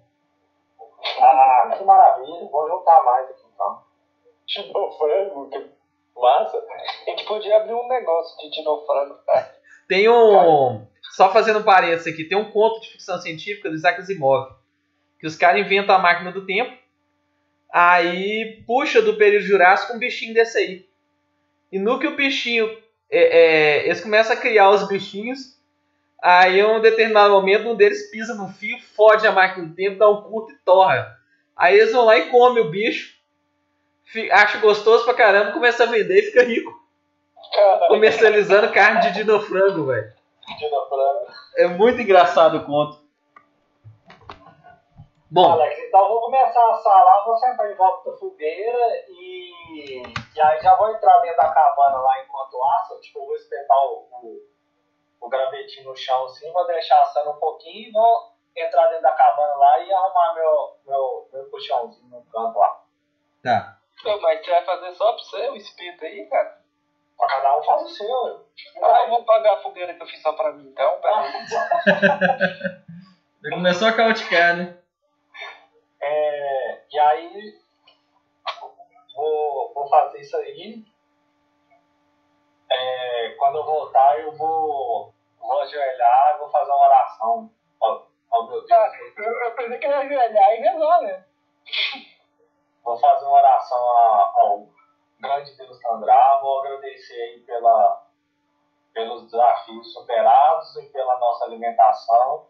Ah, 1.20 1.76
que 1.78 1.84
maravilha. 1.84 2.48
Vou 2.52 2.68
juntar 2.68 3.04
mais 3.04 3.30
aqui 3.30 3.44
então. 3.54 3.84
Dinofrango, 4.48 5.50
que 5.50 5.66
massa. 6.16 6.58
A 6.58 7.10
gente 7.10 7.26
podia 7.26 7.58
abrir 7.58 7.74
um 7.74 7.88
negócio 7.88 8.38
de 8.38 8.50
dinofrango. 8.56 9.16
Tem 9.88 10.10
um. 10.10 10.86
Só 11.16 11.30
fazendo 11.32 11.60
um 11.60 11.64
parênteses 11.64 12.12
aqui, 12.12 12.24
tem 12.24 12.38
um 12.38 12.52
conto 12.52 12.80
de 12.82 12.90
ficção 12.92 13.20
científica 13.20 13.70
do 13.70 13.76
Isaac 13.76 14.00
Asimov. 14.02 14.50
Que 15.20 15.28
os 15.28 15.36
caras 15.36 15.62
inventam 15.62 15.96
a 15.96 16.00
máquina 16.00 16.32
do 16.32 16.46
tempo. 16.46 16.76
Aí 17.78 18.64
puxa 18.66 19.02
do 19.02 19.18
período 19.18 19.44
jurássico 19.44 19.92
um 19.92 20.00
bichinho 20.00 20.34
desse 20.34 20.58
aí. 20.58 20.88
E 21.70 21.78
no 21.78 22.00
que 22.00 22.08
o 22.08 22.16
bichinho. 22.16 22.70
é, 23.12 23.20
é, 23.20 23.86
eles 23.86 24.00
começam 24.00 24.34
a 24.34 24.40
criar 24.40 24.70
os 24.70 24.88
bichinhos. 24.88 25.60
Aí, 26.24 26.62
em 26.62 26.66
um 26.66 26.80
determinado 26.80 27.34
momento, 27.34 27.68
um 27.68 27.76
deles 27.76 28.10
pisa 28.10 28.34
no 28.34 28.48
fio, 28.48 28.80
fode 28.96 29.28
a 29.28 29.32
máquina 29.34 29.68
do 29.68 29.76
tempo, 29.76 29.98
dá 29.98 30.10
um 30.10 30.22
curto 30.22 30.54
e 30.54 30.58
torra. 30.60 31.20
Aí 31.54 31.78
eles 31.78 31.92
vão 31.92 32.06
lá 32.06 32.18
e 32.18 32.30
comem 32.30 32.64
o 32.64 32.70
bicho. 32.70 33.14
Acha 34.32 34.58
gostoso 34.60 35.04
pra 35.04 35.14
caramba, 35.14 35.52
começa 35.52 35.84
a 35.84 35.88
vender 35.88 36.20
e 36.20 36.28
fica 36.28 36.44
rico. 36.44 36.72
Comercializando 37.90 38.72
carne 38.72 39.02
de 39.02 39.16
dinofrango, 39.16 39.88
velho. 39.88 40.14
Dino 40.58 40.88
Frango. 40.88 41.28
É 41.58 41.68
muito 41.68 42.02
engraçado 42.02 42.58
o 42.58 42.64
conto. 42.64 43.05
Bom, 45.32 45.52
Alex, 45.52 45.80
então 45.80 46.02
eu 46.02 46.10
vou 46.10 46.22
começar 46.22 46.62
a 46.62 46.72
assar 46.72 47.04
lá, 47.04 47.24
vou 47.26 47.36
sentar 47.38 47.72
em 47.72 47.76
volta 47.76 48.12
da 48.12 48.18
fogueira 48.18 49.06
e, 49.10 50.04
e 50.36 50.42
aí 50.42 50.62
já 50.62 50.76
vou 50.76 50.90
entrar 50.92 51.20
dentro 51.20 51.38
da 51.38 51.52
cabana 51.52 51.98
lá 51.98 52.24
enquanto 52.24 52.64
assa, 52.64 53.00
tipo, 53.02 53.20
eu 53.20 53.26
vou 53.26 53.36
espetar 53.36 53.78
o, 53.78 54.08
o, 54.12 54.42
o 55.22 55.30
gravetinho 55.30 55.90
no 55.90 55.96
chão 55.96 56.26
assim, 56.26 56.52
vou 56.54 56.68
deixar 56.68 57.02
assando 57.02 57.32
um 57.32 57.40
pouquinho 57.40 57.90
e 57.90 57.92
vou 57.92 58.36
entrar 58.56 58.88
dentro 58.88 59.02
da 59.02 59.14
cabana 59.14 59.56
lá 59.56 59.80
e 59.80 59.92
arrumar 59.92 60.34
meu, 60.36 60.78
meu, 60.86 61.30
meu 61.34 61.50
colchãozinho 61.50 62.08
no 62.08 62.24
canto 62.26 62.60
lá. 62.60 62.84
tá. 63.44 63.78
Pô, 64.04 64.20
mas 64.22 64.46
você 64.46 64.52
vai 64.52 64.66
fazer 64.66 64.94
só 64.94 65.12
pra 65.14 65.24
você 65.24 65.50
o 65.50 65.56
espeto 65.56 66.06
aí, 66.06 66.26
cara? 66.28 66.62
Pra 67.18 67.28
cada 67.28 67.58
um 67.58 67.64
faz 67.64 67.82
o 67.82 67.88
seu. 67.88 68.46
Ah, 68.84 69.04
eu 69.04 69.10
vou 69.10 69.24
pagar 69.24 69.54
a 69.54 69.62
fogueira 69.62 69.94
que 69.94 70.04
eu 70.04 70.08
fiz 70.08 70.22
só 70.22 70.34
pra 70.34 70.52
mim, 70.52 70.68
então. 70.68 71.00
Peraí. 71.00 71.32
Começou 73.50 73.88
a 73.88 73.94
cauticar, 73.94 74.58
né? 74.58 74.78
É, 76.08 76.84
e 76.92 77.00
aí, 77.00 77.58
vou, 79.16 79.74
vou 79.74 79.90
fazer 79.90 80.20
isso 80.20 80.38
aí. 80.38 80.84
É, 82.70 83.30
quando 83.40 83.58
eu 83.58 83.66
voltar, 83.66 84.20
eu 84.20 84.32
vou, 84.34 85.12
vou 85.40 85.60
ajoelhar 85.62 86.36
e 86.36 86.38
vou 86.38 86.50
fazer 86.52 86.72
uma 86.72 86.86
oração 86.86 87.50
ao, 87.82 88.06
ao 88.30 88.46
meu 88.48 88.64
Deus. 88.66 88.72
Ah, 88.72 88.90
eu, 89.18 89.24
eu 89.46 89.56
pensei 89.56 89.80
que 89.80 89.88
ia 89.88 89.98
ajoelhar 89.98 90.52
e 90.54 90.58
rezar, 90.60 91.02
né? 91.02 91.26
Vou 92.84 92.98
fazer 93.00 93.26
uma 93.26 93.38
oração 93.38 93.78
a- 93.90 94.32
ao 94.36 94.68
grande 95.20 95.56
Deus 95.58 95.80
Tandrá. 95.80 96.38
Vou 96.40 96.60
agradecer 96.60 97.20
aí 97.20 97.40
pela, 97.40 98.04
pelos 98.94 99.24
desafios 99.24 99.92
superados 99.92 100.76
e 100.76 100.86
pela 100.92 101.18
nossa 101.18 101.46
alimentação. 101.46 102.46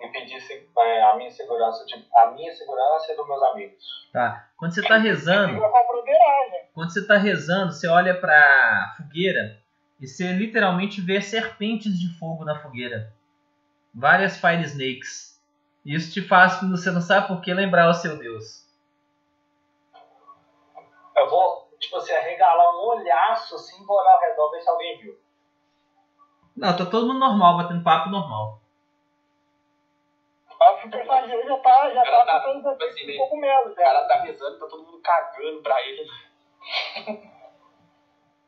E 0.00 0.08
pedir 0.08 0.40
se- 0.40 0.68
é, 0.78 1.02
a 1.02 1.16
minha 1.16 1.30
segurança, 1.30 1.84
de, 1.84 2.06
a 2.16 2.30
minha 2.30 2.52
segurança 2.54 3.12
e 3.12 3.16
dos 3.16 3.26
meus 3.26 3.42
amigos. 3.42 4.08
Tá. 4.12 4.48
Quando 4.56 4.72
você 4.74 4.82
tá 4.82 4.96
rezando, 4.96 5.58
broderagem. 5.58 6.68
quando 6.72 6.92
você 6.92 7.06
tá 7.06 7.16
rezando, 7.16 7.72
você 7.72 7.88
olha 7.88 8.18
pra 8.18 8.94
fogueira 8.96 9.60
e 10.00 10.06
você 10.06 10.32
literalmente 10.32 11.00
vê 11.00 11.20
serpentes 11.20 11.98
de 11.98 12.16
fogo 12.18 12.44
na 12.44 12.60
fogueira. 12.60 13.12
Várias 13.92 14.38
fire 14.38 14.62
snakes. 14.62 15.36
Isso 15.84 16.12
te 16.12 16.22
faz, 16.26 16.56
quando 16.56 16.76
você 16.76 16.90
não 16.90 17.00
sabe 17.00 17.26
por 17.26 17.40
que, 17.40 17.52
lembrar 17.52 17.88
o 17.88 17.94
seu 17.94 18.16
Deus. 18.18 18.66
Eu 21.16 21.28
vou, 21.28 21.68
tipo 21.80 21.96
assim, 21.96 22.12
arregalar 22.12 22.70
um 22.76 22.86
olhaço 22.88 23.56
assim, 23.56 23.84
vou 23.84 23.96
olhar 23.98 24.12
ao 24.12 24.20
redor, 24.20 24.50
ver 24.52 24.60
se 24.60 24.68
alguém 24.68 24.98
viu. 24.98 25.18
Não, 26.56 26.76
tá 26.76 26.86
todo 26.86 27.06
mundo 27.06 27.18
normal, 27.18 27.56
batendo 27.56 27.82
papo 27.82 28.10
normal. 28.10 28.60
A 30.68 30.80
super 30.82 31.06
sageira 31.06 31.46
já 31.46 31.56
tá, 31.58 31.90
já 31.94 32.02
tá 32.04 32.24
tá- 32.26 32.40
tentando 32.40 32.56
tipo 32.56 32.78
fazer 32.78 32.84
assim, 32.90 33.04
um 33.04 33.06
né? 33.12 33.16
cogumelo 33.18 33.66
O 33.66 33.70
já. 33.70 33.76
cara 33.76 34.06
tá 34.08 34.14
rezando, 34.22 34.58
tá 34.58 34.66
todo 34.66 34.82
mundo 34.84 35.00
cagando 35.00 35.62
pra 35.62 35.80
ele. 35.82 36.06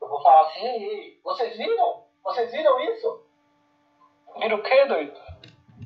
Eu 0.00 0.08
vou 0.08 0.22
falar 0.22 0.42
assim, 0.48 0.60
ei, 0.66 1.20
vocês 1.22 1.56
viram? 1.56 2.04
Vocês 2.24 2.50
viram 2.50 2.80
isso? 2.80 3.26
Vira 4.38 4.54
o 4.56 4.62
quê, 4.62 4.84
doido? 4.86 5.18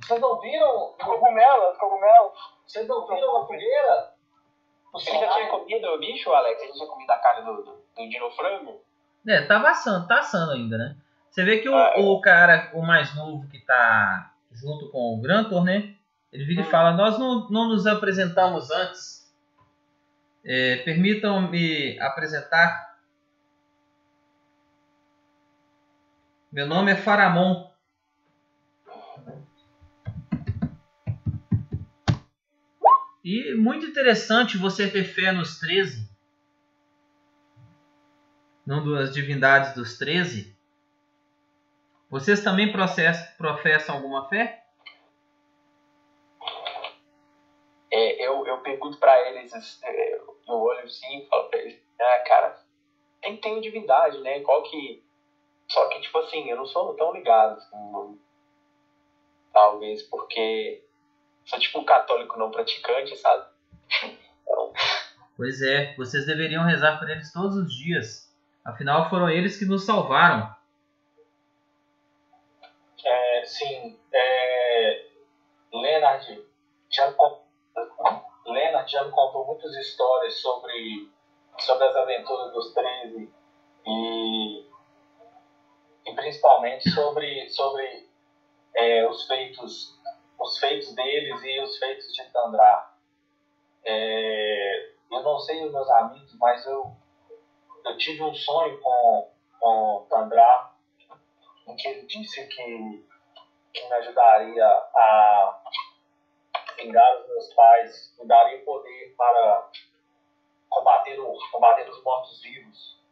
Vocês 0.03 0.21
não 0.21 0.41
viram? 0.41 0.95
Cogumelos, 1.03 1.79
cogumelos. 1.79 2.33
Vocês 2.67 2.87
não 2.89 3.07
viram 3.07 3.37
a 3.37 3.47
fogueira? 3.47 4.15
O 4.93 4.99
Você 5.01 5.11
já 5.11 5.29
tinha 5.33 5.49
comido 5.49 5.89
o 5.89 5.99
bicho, 5.99 6.33
Alex? 6.33 6.63
A 6.63 6.67
gente 6.67 6.77
tinha 6.77 6.89
comido 6.89 7.11
a 7.11 7.17
carne 7.19 7.45
do, 7.45 7.63
do, 7.63 7.73
do 7.97 8.09
dinofrango? 8.09 8.81
É, 9.27 9.43
tava 9.47 9.69
assando, 9.71 10.07
tá 10.07 10.19
assando 10.21 10.53
ainda, 10.53 10.77
né? 10.79 10.97
Você 11.31 11.45
vê 11.45 11.59
que 11.59 11.69
o, 11.69 11.75
Ah, 11.75 11.95
é. 11.97 12.01
o 12.01 12.21
cara, 12.21 12.71
o 12.75 12.83
mais 12.83 13.15
novo 13.17 13.49
que 13.51 13.59
tá 13.65 14.33
junto 14.53 14.91
com 14.93 15.15
o 15.19 15.21
Grantor, 15.21 15.65
né? 15.65 15.95
Ele 16.35 16.45
vira 16.47 16.63
e 16.63 16.65
fala, 16.65 16.93
nós 16.97 17.17
não, 17.17 17.49
não 17.49 17.69
nos 17.69 17.87
apresentamos 17.87 18.69
antes. 18.69 19.33
É, 20.45 20.79
Permitam-me 20.79 21.97
apresentar. 22.01 22.99
Meu 26.51 26.67
nome 26.67 26.91
é 26.91 26.97
Faramon. 26.97 27.73
E 33.25 33.55
muito 33.55 33.87
interessante 33.87 34.59
você 34.59 34.91
ter 34.91 35.05
fé 35.05 35.33
nos 35.33 35.59
13. 35.61 36.11
Num 38.67 38.93
das 38.93 39.15
divindades 39.15 39.73
dos 39.75 39.97
13. 39.97 40.55
Vocês 42.11 42.43
também 42.43 42.71
process- 42.73 43.35
professam 43.37 43.95
alguma 43.95 44.29
fé? 44.29 44.64
É, 47.97 48.27
eu, 48.27 48.45
eu 48.45 48.59
pergunto 48.59 48.99
pra 48.99 49.17
eles, 49.29 49.53
é, 49.85 50.15
eu 50.17 50.27
olho 50.49 50.85
assim 50.85 51.21
e 51.21 51.27
falo 51.29 51.49
pra 51.49 51.61
eles, 51.61 51.81
ah, 52.01 52.25
cara, 52.27 52.57
tem 53.23 53.37
que 53.37 53.41
ter 53.41 54.21
né? 54.21 54.41
Qual 54.41 54.65
que. 54.65 55.01
Só 55.69 55.89
que, 55.89 56.01
tipo 56.01 56.19
assim, 56.19 56.51
eu 56.51 56.57
não 56.57 56.67
sou 56.67 56.93
tão 56.97 57.13
ligado, 57.13 57.55
assim, 57.55 58.19
talvez 59.53 60.03
porque 60.03 60.83
sou 61.47 61.57
tipo 61.61 61.79
um 61.79 61.85
católico 61.85 62.37
não 62.37 62.51
praticante, 62.51 63.17
sabe? 63.17 63.47
Então, 64.43 64.73
Pois 65.37 65.63
é, 65.63 65.95
vocês 65.95 66.27
deveriam 66.27 66.65
rezar 66.65 66.99
por 66.99 67.09
eles 67.09 67.33
todos 67.33 67.57
os 67.57 67.73
dias. 67.73 68.29
Afinal, 68.65 69.09
foram 69.09 69.31
eles 69.31 69.57
que 69.57 69.65
nos 69.65 69.85
salvaram. 69.87 70.53
É, 73.05 73.45
sim, 73.45 73.97
é, 74.13 75.07
Leonard 75.73 76.45
já, 76.91 77.15
Leonard 78.47 78.91
já 78.91 79.05
me 79.05 79.11
contou 79.11 79.47
muitas 79.47 79.75
histórias 79.77 80.35
sobre, 80.41 81.11
sobre 81.59 81.85
as 81.87 81.97
aventuras 81.97 82.53
dos 82.53 82.75
13 82.75 83.33
e, 83.87 84.67
e 86.07 86.15
principalmente 86.15 86.91
sobre, 86.91 87.49
sobre 87.51 88.09
é, 88.75 89.07
os 89.09 89.27
feitos 89.27 89.95
os 90.39 90.59
feitos 90.59 90.95
deles 90.95 91.43
e 91.43 91.61
os 91.61 91.79
feitos 91.79 92.13
de 92.13 92.25
Tandrá. 92.31 92.93
É, 93.85 94.91
eu 95.11 95.23
não 95.23 95.39
sei 95.39 95.65
os 95.65 95.73
meus 95.73 95.89
amigos, 95.91 96.37
mas 96.39 96.67
eu, 96.67 96.95
eu 97.85 97.97
tive 97.97 98.23
um 98.23 98.35
sonho 98.35 98.79
com, 98.81 99.31
com 99.59 100.07
Tandrá 100.11 100.73
em 101.67 101.77
que 101.77 101.89
ele 101.89 102.07
disse 102.07 102.47
que, 102.47 103.07
que 103.73 103.89
me 103.89 103.95
ajudaria 103.95 104.67
a 104.67 105.63
vingar 106.85 107.21
os 107.21 107.29
meus 107.29 107.55
pais, 107.55 108.15
me 108.19 108.27
daria 108.27 108.65
poder 108.65 109.15
para 109.17 109.71
combater, 110.69 111.19
o, 111.19 111.33
combater 111.51 111.89
os 111.89 112.03
mortos-vivos. 112.03 113.03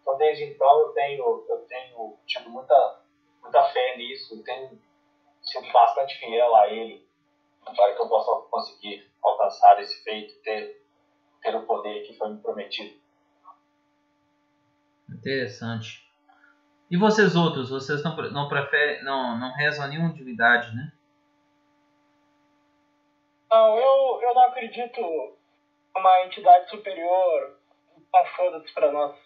Então, 0.00 0.16
desde 0.16 0.44
então, 0.44 0.80
eu 0.80 0.88
tenho, 0.92 1.46
eu 1.48 1.58
tenho 1.66 2.18
tido 2.26 2.50
muita, 2.50 3.00
muita 3.42 3.64
fé 3.64 3.96
nisso, 3.96 4.42
tenho 4.44 4.78
sido 5.42 5.72
bastante 5.72 6.18
fiel 6.18 6.54
a 6.54 6.68
ele 6.68 7.04
para 7.64 7.94
que 7.94 8.02
eu 8.02 8.08
possa 8.08 8.46
conseguir 8.48 9.10
alcançar 9.22 9.80
esse 9.80 10.02
feito, 10.04 10.34
ter, 10.42 10.82
ter 11.40 11.56
o 11.56 11.66
poder 11.66 12.06
que 12.06 12.16
foi 12.16 12.30
me 12.30 12.40
prometido. 12.40 12.94
Interessante. 15.08 16.04
E 16.90 16.96
vocês 16.98 17.34
outros, 17.34 17.70
vocês 17.70 18.02
não, 18.04 18.14
não 18.30 18.48
preferem, 18.48 19.02
não, 19.02 19.38
não 19.38 19.52
rezam 19.54 19.86
a 19.86 19.88
nenhuma 19.88 20.12
divindade, 20.12 20.74
né? 20.76 20.92
Não, 23.54 23.78
eu, 23.78 24.20
eu 24.20 24.34
não 24.34 24.42
acredito 24.46 25.00
numa 25.94 26.24
entidade 26.24 26.68
superior 26.70 27.56
tão 28.10 28.26
foda-se 28.34 28.74
pra 28.74 28.90
nós. 28.90 29.16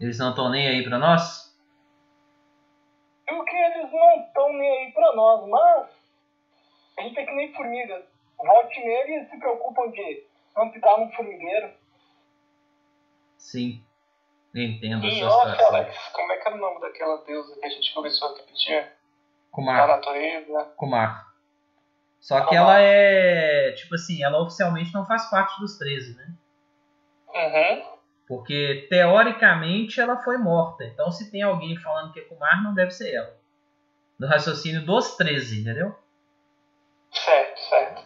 Eles 0.00 0.18
não 0.18 0.30
estão 0.30 0.48
nem 0.48 0.66
aí 0.66 0.82
pra 0.82 0.98
nós? 0.98 1.54
E 3.28 3.44
que 3.44 3.56
eles 3.56 3.92
não 3.92 4.24
estão 4.24 4.52
nem 4.54 4.78
aí 4.78 4.92
pra 4.92 5.14
nós, 5.14 5.46
mas 5.46 5.88
a 6.98 7.02
gente 7.02 7.18
é 7.18 7.26
que 7.26 7.32
nem 7.32 7.52
formiga. 7.52 8.02
Volte 8.38 8.80
nele 8.80 9.16
e 9.16 9.28
se 9.28 9.38
preocupam 9.38 9.90
de 9.90 10.24
não 10.56 10.72
ficar 10.72 10.96
no 10.96 11.12
formigueiro. 11.12 11.74
Sim. 13.36 13.84
Entendo 14.54 15.04
E 15.04 15.18
sua 15.18 15.28
nossa, 15.28 15.50
situação. 15.50 15.76
Alex, 15.76 16.08
como 16.14 16.32
é 16.32 16.36
que 16.38 16.48
era 16.48 16.56
o 16.56 16.60
nome 16.60 16.80
daquela 16.80 17.18
deusa 17.24 17.60
que 17.60 17.66
a 17.66 17.70
gente 17.70 17.92
começou 17.92 18.32
a 18.32 18.38
repetir? 18.38 18.84
Da 18.84 18.90
Kumar. 19.50 19.86
natureza. 19.86 20.64
Kumar. 20.78 21.29
Só 22.20 22.44
que 22.46 22.54
ela 22.54 22.78
é, 22.78 23.72
tipo 23.72 23.94
assim, 23.94 24.22
ela 24.22 24.42
oficialmente 24.42 24.92
não 24.92 25.06
faz 25.06 25.30
parte 25.30 25.58
dos 25.58 25.78
13, 25.78 26.16
né? 26.16 26.34
Uhum. 27.28 27.98
Porque 28.28 28.86
teoricamente 28.90 30.00
ela 30.00 30.22
foi 30.22 30.36
morta. 30.36 30.84
Então 30.84 31.10
se 31.10 31.30
tem 31.30 31.42
alguém 31.42 31.76
falando 31.78 32.12
que 32.12 32.20
é 32.20 32.24
Kumar, 32.24 32.62
não 32.62 32.74
deve 32.74 32.90
ser 32.90 33.14
ela. 33.14 33.34
No 34.18 34.26
raciocínio 34.26 34.84
dos 34.84 35.16
13, 35.16 35.62
entendeu? 35.62 35.96
Certo, 37.10 37.58
certo. 37.68 38.02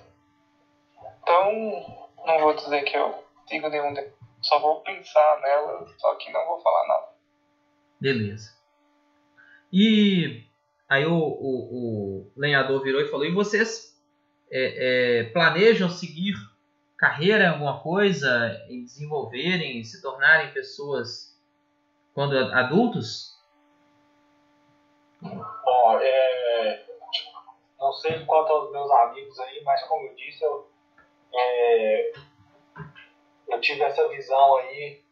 Então, 1.21 2.07
não 2.25 2.39
vou 2.41 2.55
dizer 2.55 2.83
que 2.83 2.97
eu 2.97 3.25
sigo 3.49 3.69
nenhum 3.69 3.93
deles. 3.93 4.13
Só 4.41 4.59
vou 4.61 4.81
pensar 4.83 5.41
nela, 5.41 5.87
só 5.99 6.15
que 6.17 6.31
não 6.31 6.47
vou 6.47 6.61
falar 6.61 6.87
nada. 6.87 7.09
Beleza. 8.01 8.55
E 9.73 10.47
aí 10.89 11.05
o, 11.07 11.17
o, 11.17 12.29
o 12.29 12.33
lenhador 12.37 12.83
virou 12.83 13.01
e 13.01 13.09
falou: 13.09 13.25
E 13.27 13.33
vocês 13.33 13.94
é, 14.51 15.21
é, 15.21 15.25
planejam 15.25 15.89
seguir 15.89 16.35
carreira 16.97 17.45
em 17.45 17.49
alguma 17.49 17.83
coisa, 17.83 18.65
em 18.69 18.85
desenvolverem, 18.85 19.83
se 19.85 20.01
tornarem 20.01 20.53
pessoas 20.53 21.39
quando 22.15 22.37
adultos? 22.37 23.35
Bom, 25.21 25.99
é, 26.01 26.87
não 27.79 27.93
sei 27.93 28.25
quanto 28.25 28.53
aos 28.53 28.71
meus 28.71 28.91
amigos 28.91 29.39
aí, 29.41 29.63
mas 29.65 29.83
como 29.85 30.07
eu 30.07 30.15
disse, 30.15 30.45
eu, 30.45 30.71
é, 31.35 32.13
eu 33.49 33.61
tive 33.61 33.83
essa 33.83 34.09
visão 34.09 34.57
aí 34.57 35.03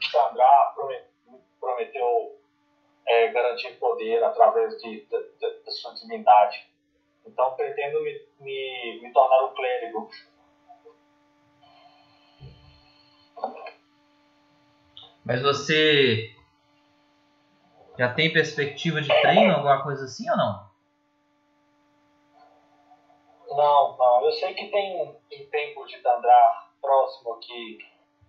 que 0.00 0.18
Andrá 0.18 0.74
prometeu 1.60 2.40
é, 3.06 3.28
garantir 3.28 3.72
poder 3.78 4.22
através 4.22 4.80
de, 4.80 5.06
de, 5.06 5.06
de, 5.06 5.64
da 5.64 5.70
sua 5.70 5.94
divindade. 5.94 6.69
Então 7.30 7.54
pretendo 7.54 8.02
me, 8.02 8.26
me, 8.40 9.00
me 9.02 9.12
tornar 9.12 9.44
um 9.44 9.54
clérigo. 9.54 10.10
Mas 15.24 15.40
você 15.40 16.34
já 17.96 18.12
tem 18.12 18.32
perspectiva 18.32 19.00
de 19.00 19.08
treino, 19.20 19.54
alguma 19.54 19.82
coisa 19.82 20.04
assim 20.04 20.28
ou 20.28 20.36
não? 20.36 20.70
Não, 23.50 23.96
não. 23.96 24.24
Eu 24.24 24.32
sei 24.32 24.54
que 24.54 24.68
tem 24.68 25.00
um 25.00 25.50
templo 25.50 25.86
de 25.86 26.02
Dandrar 26.02 26.72
próximo 26.80 27.34
aqui, 27.34 27.78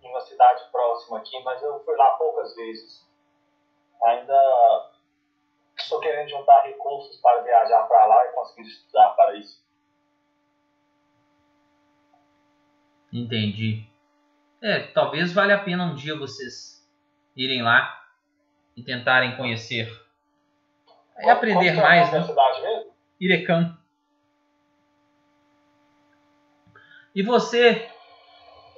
em 0.00 0.08
uma 0.10 0.20
cidade 0.20 0.70
próxima 0.70 1.18
aqui, 1.18 1.42
mas 1.42 1.60
eu 1.60 1.82
fui 1.84 1.96
lá 1.96 2.10
poucas 2.12 2.54
vezes. 2.54 3.04
Ainda 4.04 4.91
estou 5.76 6.00
querendo 6.00 6.28
juntar 6.28 6.62
recursos 6.62 7.16
para 7.20 7.42
viajar 7.42 7.82
para 7.84 8.06
lá 8.06 8.26
e 8.26 8.32
conseguir 8.32 8.68
estudar 8.68 9.10
para 9.10 9.36
isso. 9.36 9.62
Entendi. 13.12 13.86
É, 14.60 14.80
talvez 14.80 15.32
valha 15.32 15.56
a 15.56 15.62
pena 15.62 15.84
um 15.84 15.94
dia 15.94 16.16
vocês 16.16 16.88
irem 17.36 17.62
lá 17.62 18.06
e 18.76 18.82
tentarem 18.82 19.36
conhecer. 19.36 19.90
E 21.18 21.28
aprender 21.28 21.72
que 21.74 21.80
é 21.80 21.82
mais, 21.82 22.10
da 22.10 22.20
né? 22.20 22.26
cidade 22.26 22.62
mesmo? 22.62 22.92
Irecan. 23.20 23.78
E 27.14 27.22
você, 27.22 27.90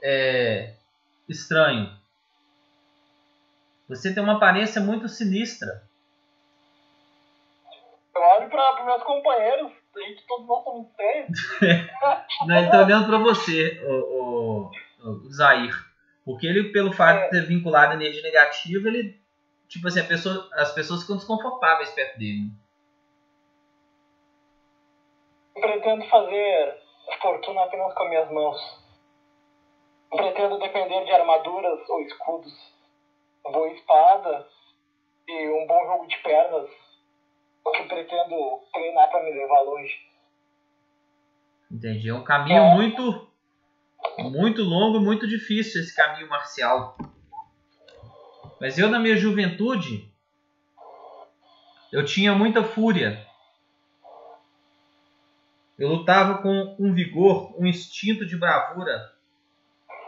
é, 0.02 0.74
estranho, 1.28 1.96
você 3.88 4.12
tem 4.12 4.22
uma 4.22 4.36
aparência 4.36 4.80
muito 4.80 5.08
sinistra. 5.08 5.88
Eu 8.14 8.22
olho 8.22 8.48
para 8.48 8.80
os 8.80 8.84
meus 8.86 9.02
companheiros, 9.02 9.72
e 9.96 10.14
que 10.14 10.26
todos 10.26 10.46
nós 10.46 10.64
somos 10.64 10.88
três. 10.96 11.26
Não, 12.46 12.56
ele 12.56 12.70
tá 12.70 12.82
olhando 12.82 13.06
pra 13.06 13.18
você, 13.18 13.80
o, 13.84 13.92
o, 13.92 14.70
o 15.08 15.30
Zair. 15.32 15.74
Porque 16.24 16.46
ele, 16.46 16.72
pelo 16.72 16.92
fato 16.92 17.24
de 17.24 17.30
ter 17.30 17.46
vinculado 17.46 17.92
a 17.92 17.96
energia 17.96 18.22
negativa, 18.22 18.88
ele. 18.88 19.20
Tipo 19.68 19.88
assim, 19.88 20.00
a 20.00 20.04
pessoa, 20.04 20.48
as 20.54 20.72
pessoas 20.72 21.02
ficam 21.02 21.16
desconfortáveis 21.16 21.90
perto 21.90 22.18
dele. 22.18 22.50
Eu 25.56 25.62
pretendo 25.62 26.04
fazer 26.08 26.80
fortuna 27.20 27.64
apenas 27.64 27.94
com 27.94 28.08
minhas 28.08 28.30
mãos. 28.30 28.84
Eu 30.12 30.18
pretendo 30.18 30.58
depender 30.58 31.04
de 31.04 31.10
armaduras 31.10 31.88
ou 31.88 32.00
escudos, 32.02 32.52
uma 33.44 33.52
boa 33.52 33.68
espada 33.68 34.46
e 35.26 35.48
um 35.48 35.66
bom 35.66 35.86
jogo 35.86 36.06
de 36.06 36.16
pernas. 36.18 36.83
O 37.64 37.72
que 37.72 37.82
pretendo 37.84 38.60
treinar 38.72 39.10
para 39.10 39.24
me 39.24 39.30
levar 39.32 39.60
longe. 39.62 39.98
Entendi. 41.70 42.08
É 42.08 42.14
um 42.14 42.24
caminho 42.24 42.62
É. 42.62 42.74
muito. 42.74 43.30
Muito 44.18 44.62
longo, 44.62 45.00
muito 45.00 45.26
difícil 45.26 45.80
esse 45.80 45.96
caminho 45.96 46.28
marcial. 46.28 46.96
Mas 48.60 48.78
eu, 48.78 48.88
na 48.88 48.98
minha 48.98 49.16
juventude, 49.16 50.12
eu 51.90 52.04
tinha 52.04 52.34
muita 52.34 52.62
fúria. 52.62 53.26
Eu 55.78 55.88
lutava 55.88 56.42
com 56.42 56.76
um 56.78 56.92
vigor, 56.92 57.58
um 57.58 57.66
instinto 57.66 58.26
de 58.26 58.36
bravura 58.36 59.12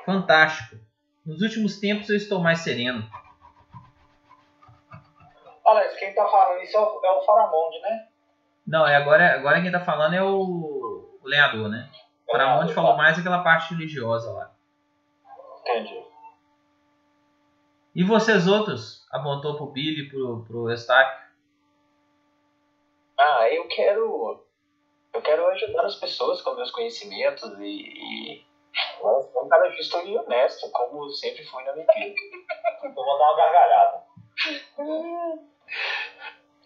fantástico. 0.04 0.76
Nos 1.24 1.40
últimos 1.40 1.80
tempos 1.80 2.08
eu 2.10 2.16
estou 2.16 2.38
mais 2.38 2.60
sereno. 2.60 3.08
Alex, 5.66 5.96
quem 5.96 6.14
tá 6.14 6.26
falando 6.26 6.62
isso 6.62 6.76
é 6.76 6.80
o, 6.80 7.00
é 7.04 7.10
o 7.10 7.22
Faramonde, 7.22 7.80
né? 7.80 8.08
Não, 8.66 8.86
é 8.86 8.96
agora, 8.96 9.34
agora 9.34 9.60
quem 9.60 9.70
tá 9.70 9.80
falando 9.80 10.14
é 10.14 10.22
o, 10.22 11.18
o 11.22 11.26
lenhador, 11.26 11.68
né? 11.68 11.90
O 12.28 12.32
Paramonte 12.32 12.72
falou 12.72 12.96
mais 12.96 13.18
aquela 13.18 13.42
parte 13.42 13.74
religiosa 13.74 14.32
lá. 14.32 14.52
Entendi. 15.60 16.04
E 17.94 18.04
vocês 18.04 18.46
outros? 18.46 19.06
Apontou 19.10 19.56
pro 19.56 19.72
Billy, 19.72 20.08
pro, 20.08 20.44
pro 20.44 20.70
Eustáquio. 20.70 21.26
Ah, 23.18 23.48
eu 23.48 23.66
quero. 23.68 24.44
Eu 25.14 25.22
quero 25.22 25.46
ajudar 25.48 25.86
as 25.86 25.96
pessoas 25.96 26.42
com 26.42 26.54
meus 26.54 26.70
conhecimentos 26.70 27.58
e. 27.58 28.42
e 28.42 28.46
um 29.02 29.48
cara 29.48 29.70
justo 29.70 29.98
e 30.06 30.18
honesto, 30.18 30.70
como 30.70 31.08
sempre 31.10 31.44
fui 31.44 31.64
na 31.64 31.72
minha 31.72 31.86
vida. 31.86 32.14
Vou 32.94 33.18
dar 33.18 33.24
uma 33.24 33.36
gargalhada. 33.36 34.04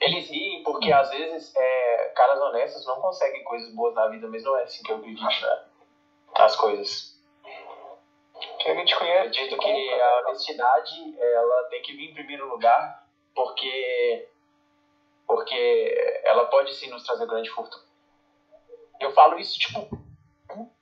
Eles 0.00 0.30
riem 0.30 0.62
porque 0.62 0.90
às 0.92 1.10
vezes 1.10 1.54
é, 1.54 2.12
caras 2.16 2.40
honestos 2.40 2.86
não 2.86 3.00
conseguem 3.00 3.44
coisas 3.44 3.74
boas 3.74 3.94
na 3.94 4.08
vida, 4.08 4.28
mas 4.28 4.42
não 4.42 4.56
é 4.56 4.62
assim 4.62 4.82
que 4.82 4.92
eu 4.92 4.96
acredito 4.96 5.22
né? 5.22 5.64
as 6.36 6.56
coisas. 6.56 7.20
Quem 8.60 8.74
não 8.74 8.84
te 8.84 8.92
Eu 8.92 8.98
conhece, 8.98 9.28
acredito 9.28 9.50
te 9.50 9.58
que 9.58 9.90
compra. 9.90 10.04
a 10.04 10.20
honestidade 10.20 11.20
ela 11.20 11.64
tem 11.64 11.82
que 11.82 11.92
vir 11.94 12.10
em 12.10 12.14
primeiro 12.14 12.48
lugar, 12.48 13.06
porque 13.34 14.28
porque 15.26 16.22
ela 16.24 16.46
pode 16.46 16.74
sim 16.74 16.90
nos 16.90 17.04
trazer 17.04 17.26
grande 17.26 17.50
fortuna. 17.50 17.84
Eu 19.00 19.12
falo 19.12 19.38
isso 19.38 19.58
tipo 19.58 19.88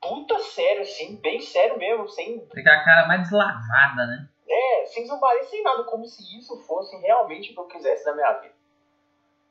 puta 0.00 0.38
sério 0.38 0.82
assim, 0.82 1.16
bem 1.16 1.40
sério 1.40 1.76
mesmo, 1.78 2.08
sem 2.08 2.46
Tem 2.46 2.62
aquela 2.62 2.84
cara 2.84 3.06
mais 3.06 3.22
deslavada, 3.22 4.06
né? 4.06 4.28
É, 4.48 4.86
sem 4.86 5.06
zombaria, 5.06 5.44
sem 5.44 5.62
nada, 5.62 5.84
como 5.84 6.04
se 6.06 6.22
isso 6.38 6.58
fosse 6.66 6.96
realmente 6.98 7.50
o 7.50 7.54
que 7.54 7.60
eu 7.60 7.66
quisesse 7.66 8.06
na 8.06 8.14
minha 8.14 8.32
vida. 8.34 8.54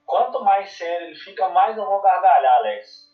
Quanto 0.05 0.43
mais 0.43 0.71
sério 0.71 1.07
ele 1.07 1.15
fica, 1.15 1.49
mais 1.49 1.77
eu 1.77 1.85
vou 1.85 2.01
gargalhar, 2.01 2.55
Alex. 2.55 3.07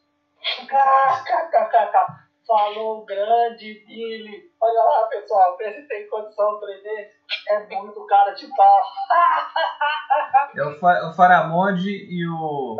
KKKKK. 0.67 2.23
Falou 2.45 3.05
grande 3.05 3.83
Billy. 3.85 4.51
Olha 4.61 4.83
lá, 4.83 5.07
pessoal, 5.07 5.57
vê 5.57 5.73
se 5.73 5.87
tem 5.87 6.07
condição 6.07 6.59
de 6.59 6.83
desse. 6.83 7.15
É 7.49 7.59
muito 7.67 8.05
cara 8.05 8.31
de 8.31 8.47
pau. 8.55 8.81
É 10.55 10.63
o, 10.63 10.77
Fa 10.77 11.09
o 11.09 11.13
Faramonde 11.13 11.89
e 11.89 12.27
o, 12.27 12.77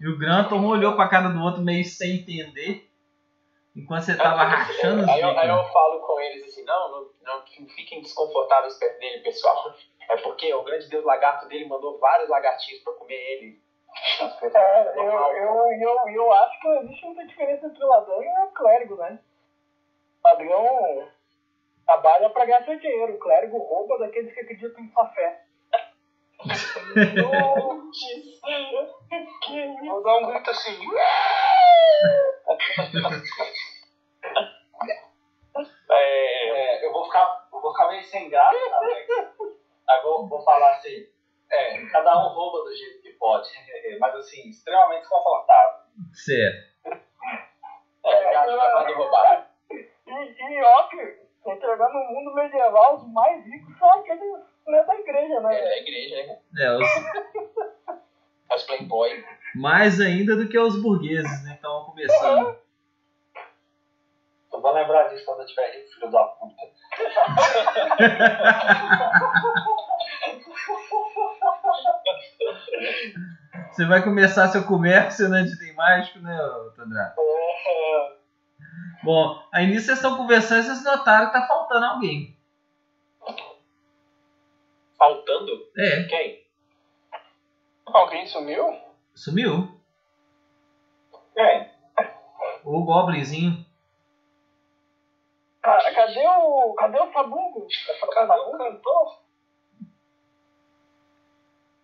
e 0.00 0.08
o 0.08 0.16
Granton 0.16 0.56
um 0.56 0.68
olhou 0.68 0.94
pra 0.94 1.08
cara 1.08 1.28
do 1.28 1.40
outro 1.40 1.60
meio 1.60 1.84
sem 1.84 2.20
entender. 2.20 2.88
Enquanto 3.74 4.02
você 4.02 4.16
tava 4.16 4.42
rachando 4.42 5.02
os 5.02 5.08
aí, 5.08 5.20
eu, 5.20 5.38
aí 5.38 5.48
eu 5.48 5.64
falo 5.72 6.00
com 6.00 6.20
eles 6.20 6.44
assim, 6.44 6.64
não, 6.64 6.90
não, 6.90 7.10
não 7.22 7.46
fiquem 7.46 8.02
desconfortáveis 8.02 8.76
perto 8.78 8.98
dele, 8.98 9.22
pessoal. 9.22 9.72
É 10.08 10.16
porque 10.16 10.52
o 10.52 10.64
grande 10.64 10.88
deus 10.88 11.04
lagarto 11.04 11.46
dele 11.46 11.68
mandou 11.68 11.98
vários 12.00 12.28
lagartinhos 12.28 12.82
pra 12.82 12.92
comer 12.94 13.14
ele. 13.14 13.60
É, 14.20 14.98
eu, 14.98 15.04
eu, 15.04 15.72
eu, 15.72 16.08
eu 16.14 16.32
acho 16.32 16.60
que 16.60 16.68
não 16.68 16.82
existe 16.82 17.06
muita 17.06 17.26
diferença 17.26 17.66
entre 17.66 17.84
o 17.84 17.88
ladrão 17.88 18.22
e 18.22 18.28
o 18.28 18.50
clérigo, 18.52 18.96
né? 18.96 19.20
O 20.22 20.28
ladrão 20.28 21.08
trabalha 21.86 22.30
pra 22.30 22.44
ganhar 22.44 22.64
seu 22.64 22.78
dinheiro, 22.78 23.14
o 23.14 23.18
clérigo 23.18 23.58
rouba 23.58 23.98
daqueles 23.98 24.32
que 24.34 24.40
acreditam 24.40 24.82
em 24.82 24.92
sua 24.92 25.06
fé. 25.08 25.44
Vou 29.86 30.02
dar 30.02 30.16
um 30.16 30.26
grito 30.26 30.50
assim. 30.50 30.78
É, 35.90 36.86
eu 36.86 36.92
vou 36.92 37.04
ficar, 37.04 37.48
eu 37.52 37.60
vou 37.60 37.72
ficar 37.72 37.88
meio 37.88 38.02
sem 38.04 38.28
graça, 38.30 38.56
Alex. 38.74 39.08
Aí 39.88 40.02
vou, 40.02 40.28
vou 40.28 40.42
falar 40.42 40.70
assim. 40.72 41.06
É, 41.50 41.84
cada 41.86 42.16
um 42.16 42.28
rouba 42.28 42.68
do 42.68 42.76
jeito 42.76 43.02
que 43.02 43.12
pode. 43.14 43.48
Mas 43.98 44.14
assim, 44.14 44.48
extremamente 44.48 45.08
confortável. 45.08 45.80
Certo. 46.12 46.70
É, 48.04 48.34
eu 48.34 48.38
acho 48.38 48.56
que 48.56 48.56
vai 48.56 48.94
roubar. 48.94 49.50
E, 49.70 50.54
e 50.54 50.62
óbvio, 50.62 51.18
Tem 51.44 51.58
que 51.58 51.66
no 51.66 52.04
mundo 52.12 52.34
medieval, 52.34 52.96
os 52.96 53.12
mais 53.12 53.44
ricos 53.44 53.78
são 53.78 53.90
aqueles 53.90 54.32
né, 54.66 54.82
da 54.84 54.94
igreja, 54.94 55.40
né? 55.40 55.58
É 55.58 55.64
da 55.64 55.78
igreja, 55.78 56.26
né? 56.26 56.40
É, 56.58 56.76
os- 56.76 57.79
As 58.50 58.62
Playboy. 58.64 59.24
mais 59.54 60.00
ainda 60.00 60.36
do 60.36 60.48
que 60.48 60.58
os 60.58 60.80
burgueses, 60.80 61.44
né? 61.44 61.56
Então, 61.58 61.84
começando. 61.84 62.56
Eu 64.52 64.60
vou 64.60 64.72
lembrar 64.72 65.08
disso 65.08 65.24
quando 65.24 65.40
eu 65.40 65.46
tiver 65.46 65.70
rico, 65.72 65.94
filho 65.94 66.10
da 66.10 66.24
puta. 66.24 66.60
Você 73.70 73.86
vai 73.86 74.02
começar 74.02 74.48
seu 74.48 74.64
comércio 74.64 75.28
né, 75.28 75.42
de 75.42 75.54
item 75.54 75.74
mágico, 75.74 76.18
né, 76.18 76.36
ô, 76.42 76.70
Tandrado? 76.72 77.14
Bom, 79.02 79.42
aí 79.52 79.66
nisso 79.66 79.86
vocês 79.86 79.98
estão 79.98 80.16
conversando 80.16 80.60
e 80.60 80.62
vocês 80.64 80.84
notaram 80.84 81.28
que 81.28 81.32
tá 81.32 81.46
faltando 81.46 81.86
alguém. 81.86 82.36
Faltando? 84.98 85.52
É, 85.78 86.02
Quem? 86.04 86.39
Alguém 87.92 88.26
sumiu? 88.26 88.78
sumiu. 89.14 89.80
Quem? 91.34 91.70
O 92.64 92.84
Goblinzinho. 92.84 93.64
Ca- 95.62 95.92
Cadê 95.94 96.26
o. 96.26 96.74
Cadê 96.74 96.98
o 97.00 97.12
Sabugo? 97.12 97.66
Cadê 98.14 98.32
o 98.40 98.58
cantor? 98.58 99.20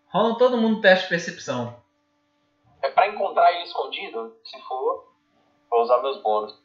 Rola 0.09 0.39
todo 0.39 0.57
mundo 0.57 0.81
teste 0.81 1.05
de 1.05 1.11
percepção. 1.11 1.83
É 2.83 2.91
pra 2.91 3.09
encontrar 3.09 3.53
ele 3.53 3.65
escondido? 3.65 4.37
Se 4.45 4.61
for, 4.63 5.13
vou 5.71 5.83
usar 5.83 6.01
meus 6.01 6.23
bônus. 6.23 6.59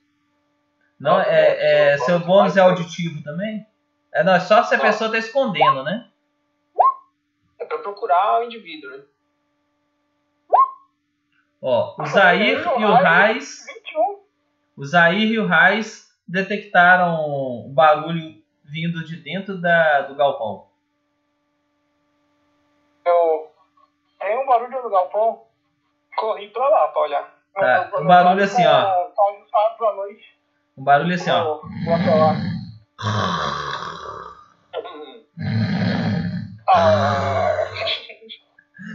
Não, 0.99 1.19
é, 1.19 1.93
é, 1.93 1.97
seu 1.97 2.19
bônus 2.19 2.55
é 2.55 2.61
auditivo 2.61 3.23
também? 3.23 3.65
É, 4.13 4.23
não, 4.23 4.35
é 4.35 4.39
só 4.39 4.61
se 4.63 4.75
a 4.75 4.77
Não. 4.77 4.85
pessoa 4.85 5.09
tá 5.11 5.17
escondendo, 5.17 5.83
né? 5.83 6.09
É 7.59 7.65
pra 7.65 7.79
procurar 7.79 8.41
o 8.41 8.43
indivíduo, 8.43 8.89
né? 8.91 9.03
Ó, 11.61 11.95
o 12.01 12.05
Zair 12.07 12.57
e 12.59 12.85
o 12.85 12.93
Raiz, 12.93 13.65
21. 13.67 14.19
o 14.77 14.85
Zair 14.85 15.31
e 15.31 15.39
o 15.39 15.45
Raiz 15.45 16.09
detectaram 16.27 17.15
um 17.67 17.71
barulho 17.73 18.41
vindo 18.63 19.03
de 19.05 19.17
dentro 19.17 19.59
da, 19.61 20.01
do 20.01 20.15
galpão. 20.15 20.67
Eu 23.05 23.51
Tem 24.19 24.37
um 24.41 24.45
barulho 24.47 24.81
no 24.83 24.89
galpão. 24.89 25.43
corri 26.17 26.47
pra 26.49 26.67
lá 26.67 26.87
pra 26.89 27.01
olhar. 27.01 27.35
Tá, 27.53 27.89
Eu- 27.91 27.97
eu- 27.99 28.03
um 28.03 28.07
barulho 28.07 28.43
assim, 28.43 28.65
ó. 28.65 29.11
Noite. 29.95 30.39
Um 30.77 30.83
barulho 30.83 31.13
assim, 31.15 31.29
ó. 31.29 31.59
Vou- 31.85 31.95
até 31.95 32.15
lá. 32.15 32.33
Ah, 36.73 37.40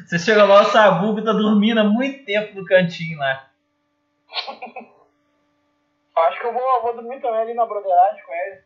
Você 0.07 0.19
chega 0.21 0.45
lá, 0.45 0.63
o 0.63 0.67
Sabugo 0.67 1.21
tá 1.21 1.33
dormindo 1.33 1.81
há 1.81 1.85
muito 1.85 2.25
tempo 2.25 2.55
no 2.55 2.65
cantinho 2.65 3.19
lá. 3.19 3.51
Acho 6.17 6.41
que 6.41 6.47
eu 6.47 6.53
vou, 6.53 6.83
vou 6.83 6.95
dormir 6.95 7.21
também 7.21 7.41
ali 7.41 7.55
na 7.55 7.67
broderagem 7.67 8.23
com 8.25 8.33
ele. 8.33 8.63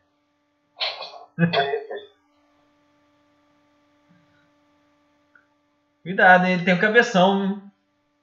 Cuidado, 6.03 6.45
ele 6.45 6.63
tem 6.63 6.75
um 6.75 6.79
cabeção. 6.79 7.59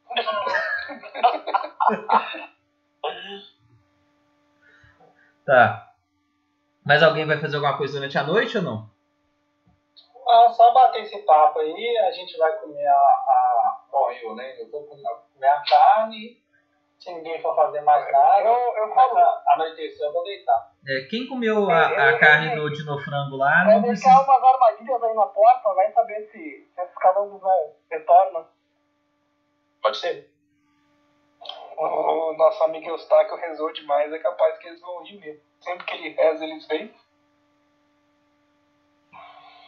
tá. 5.45 5.93
Mas 6.85 7.03
alguém 7.03 7.27
vai 7.27 7.41
fazer 7.41 7.57
alguma 7.57 7.77
coisa 7.77 7.95
durante 7.95 8.17
a 8.17 8.23
noite 8.23 8.59
ou 8.59 8.63
não? 8.63 8.89
Ah, 10.29 10.49
só 10.51 10.73
bater 10.73 11.03
esse 11.03 11.19
papo 11.23 11.59
aí, 11.61 11.99
a 12.07 12.13
gente 12.13 12.37
vai 12.37 12.53
comer 12.59 12.87
a. 12.87 12.93
a... 12.95 13.81
Bom, 13.91 14.11
eu, 14.11 14.35
né? 14.35 14.61
Eu 14.61 14.71
vou 14.71 14.85
comer 14.87 15.49
a 15.49 15.63
carne. 15.63 16.43
Se 16.99 17.13
ninguém 17.13 17.41
for 17.41 17.55
fazer 17.55 17.81
mais 17.83 18.11
nada, 18.11 18.41
Eu, 18.41 18.77
eu 18.77 18.93
falo, 18.93 19.17
a 19.17 19.43
anoitecer, 19.55 20.05
eu 20.05 20.13
vou 20.13 20.25
deitar. 20.25 20.73
É, 20.85 21.03
quem 21.09 21.29
comeu 21.29 21.71
a, 21.71 21.87
a 21.87 22.19
carne 22.19 22.57
do 22.57 22.69
dinofrango 22.71 23.37
lá 23.37 23.65
vai 23.65 23.77
não 23.77 23.83
deixar 23.83 24.17
precisa. 24.17 24.25
umas 24.25 24.43
armadilhas 24.43 25.03
aí 25.05 25.15
na 25.15 25.27
porta, 25.27 25.75
vai 25.75 25.93
saber 25.93 26.23
se, 26.33 26.69
se 26.75 26.81
esses 26.81 26.99
calangos 26.99 27.41
não 27.41 27.73
retornam. 27.89 28.49
Pode 29.81 29.97
ser? 29.97 30.29
o 31.81 32.33
nosso 32.37 32.65
amigo 32.65 32.89
Eustáquio 32.91 33.37
rezou 33.37 33.73
demais, 33.73 34.13
é 34.13 34.19
capaz 34.19 34.59
que 34.59 34.67
eles 34.67 34.81
vão 34.81 35.05
rir 35.05 35.21
mesmo. 35.21 35.41
Sempre 35.61 35.87
que 35.87 35.95
ele 35.95 36.09
reza, 36.11 36.45
eles 36.45 36.67
vêm. 36.67 36.93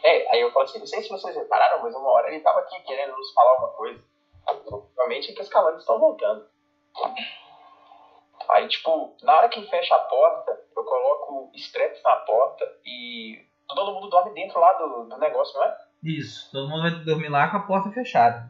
É, 0.03 0.31
aí 0.31 0.41
eu 0.41 0.51
falo 0.51 0.65
assim, 0.65 0.79
não 0.79 0.87
sei 0.87 1.01
se 1.01 1.09
vocês 1.09 1.35
repararam, 1.35 1.81
mas 1.81 1.95
uma 1.95 2.09
hora 2.09 2.29
ele 2.29 2.41
tava 2.41 2.59
aqui 2.59 2.79
querendo 2.81 3.15
nos 3.15 3.33
falar 3.33 3.57
uma 3.57 3.69
coisa. 3.69 4.03
Provavelmente 4.45 5.31
é 5.31 5.35
que 5.35 5.41
os 5.41 5.49
calantes 5.49 5.81
estão 5.81 5.99
voltando. 5.99 6.47
Aí, 8.49 8.67
tipo, 8.67 9.15
na 9.21 9.37
hora 9.37 9.49
que 9.49 9.65
fecha 9.69 9.95
a 9.95 9.99
porta, 9.99 10.59
eu 10.75 10.83
coloco 10.83 11.51
straps 11.55 12.01
na 12.03 12.15
porta 12.17 12.65
e 12.85 13.45
todo 13.67 13.93
mundo 13.93 14.09
dorme 14.09 14.33
dentro 14.33 14.59
lá 14.59 14.73
do, 14.73 15.05
do 15.05 15.17
negócio, 15.17 15.57
não 15.57 15.65
é? 15.65 15.77
Isso, 16.03 16.51
todo 16.51 16.67
mundo 16.67 16.81
vai 16.81 16.91
dormir 17.05 17.29
lá 17.29 17.49
com 17.49 17.57
a 17.57 17.61
porta 17.61 17.91
fechada. 17.91 18.49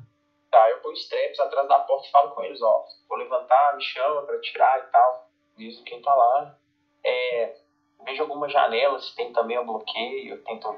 Tá, 0.50 0.70
eu 0.70 0.80
ponho 0.82 0.96
straps 0.96 1.40
atrás 1.40 1.68
da 1.68 1.80
porta 1.80 2.08
e 2.08 2.12
falo 2.12 2.32
com 2.32 2.44
eles, 2.44 2.62
ó. 2.62 2.86
Vou 3.08 3.18
levantar, 3.18 3.76
me 3.76 3.84
chama 3.84 4.22
pra 4.24 4.40
tirar 4.40 4.80
e 4.80 4.92
tal. 4.92 5.30
Aviso 5.56 5.84
quem 5.84 6.02
tá 6.02 6.14
lá. 6.14 6.58
É, 7.04 7.56
vejo 8.04 8.24
alguma 8.24 8.50
janela, 8.50 9.00
se 9.00 9.16
tem 9.16 9.32
também 9.32 9.60
um 9.60 9.66
bloqueio, 9.66 10.36
eu 10.36 10.44
tento. 10.44 10.76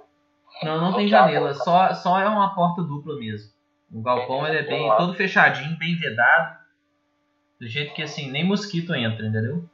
Não, 0.61 0.79
não 0.79 0.93
tem 0.93 1.07
janela, 1.07 1.53
só, 1.53 1.93
só 1.93 2.19
é 2.19 2.27
uma 2.27 2.53
porta 2.53 2.83
dupla 2.83 3.15
mesmo. 3.17 3.51
O 3.91 4.01
galpão 4.01 4.47
ele 4.47 4.57
é 4.57 4.63
bem 4.63 4.95
todo 4.97 5.13
fechadinho, 5.13 5.77
bem 5.77 5.97
vedado. 5.97 6.57
Do 7.59 7.67
jeito 7.67 7.93
que 7.93 8.03
assim, 8.03 8.29
nem 8.31 8.43
mosquito 8.43 8.93
entra, 8.93 9.25
entendeu? 9.25 9.69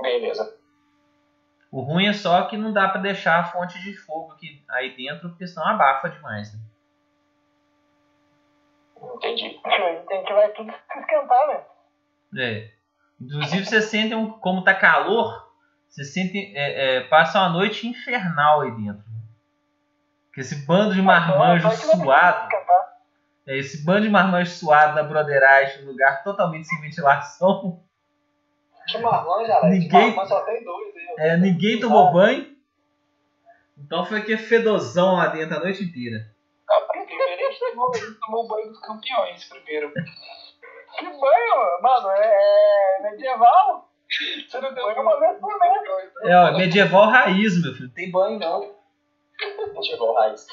Beleza. 0.00 0.56
O 1.70 1.80
ruim 1.80 2.06
é 2.06 2.12
só 2.12 2.42
que 2.44 2.56
não 2.56 2.72
dá 2.72 2.88
pra 2.88 3.00
deixar 3.00 3.40
a 3.40 3.44
fonte 3.44 3.80
de 3.82 3.94
fogo 3.94 4.32
aqui 4.32 4.64
aí 4.70 4.96
dentro, 4.96 5.28
porque 5.28 5.46
senão 5.46 5.66
abafa 5.66 6.08
demais. 6.08 6.54
Né? 6.54 6.60
Entendi. 9.16 9.60
A 9.64 10.14
gente 10.14 10.32
vai 10.32 10.52
tudo 10.52 10.72
se 10.92 10.98
esquentar, 10.98 11.48
né? 11.48 11.64
É. 12.38 12.70
Inclusive 13.20 13.64
você 13.64 13.82
sente 13.82 14.14
um, 14.14 14.30
como 14.38 14.64
tá 14.64 14.74
calor, 14.74 15.52
você 15.88 16.04
sente. 16.04 16.52
É, 16.56 16.98
é, 16.98 17.00
passa 17.08 17.40
uma 17.40 17.48
noite 17.48 17.86
infernal 17.86 18.62
aí 18.62 18.70
dentro. 18.72 19.03
Que 20.34 20.40
esse 20.40 20.66
bando 20.66 20.94
de 20.94 21.02
marmanjo 21.02 21.68
ter 21.68 21.76
que 21.76 21.86
suado. 21.96 22.42
esquentar. 22.52 22.94
É, 23.46 23.58
esse 23.58 23.84
bando 23.84 24.02
de 24.02 24.08
marmanjo 24.10 24.50
suado 24.50 24.94
na 24.94 25.02
broderagem, 25.02 25.84
num 25.84 25.92
lugar 25.92 26.24
totalmente 26.24 26.66
sem 26.66 26.80
ventilação. 26.80 27.80
Que 28.88 28.98
marmã, 28.98 29.46
galera. 29.46 29.68
Ninguém- 29.68 30.14
só 30.26 30.40
tem 30.42 30.64
dois. 30.64 30.94
É, 31.18 31.36
ninguém 31.36 31.78
tomou 31.80 32.12
banho. 32.12 32.52
Então 33.78 34.04
foi 34.04 34.22
que 34.22 34.36
fedozão 34.36 35.16
lá 35.16 35.28
dentro 35.28 35.56
a 35.56 35.60
noite 35.60 35.84
inteira. 35.84 36.26
Ah, 36.68 36.80
primeiro 36.90 37.22
a 37.24 37.50
gente 37.50 37.60
tomou, 37.60 37.90
tomou 38.20 38.44
o 38.44 38.48
banho 38.48 38.68
dos 38.68 38.80
campeões 38.80 39.44
primeiro. 39.44 39.92
Que 39.92 41.04
banho, 41.04 41.82
mano, 41.82 42.10
é, 42.10 42.98
é 42.98 43.10
medieval. 43.10 43.90
Você 44.48 44.60
não 44.60 44.72
deu 44.74 44.84
Foi 44.84 45.02
uma 45.02 45.18
vez 45.20 45.38
por 45.38 45.58
mês. 45.58 46.12
É, 46.22 46.36
ó, 46.36 46.52
medieval 46.56 47.10
raiz, 47.10 47.60
meu 47.62 47.74
filho. 47.74 47.90
Tem 47.90 48.10
banho 48.10 48.38
não. 48.38 48.73
Chegou 49.82 50.10
o 50.10 50.14
raiz. 50.14 50.46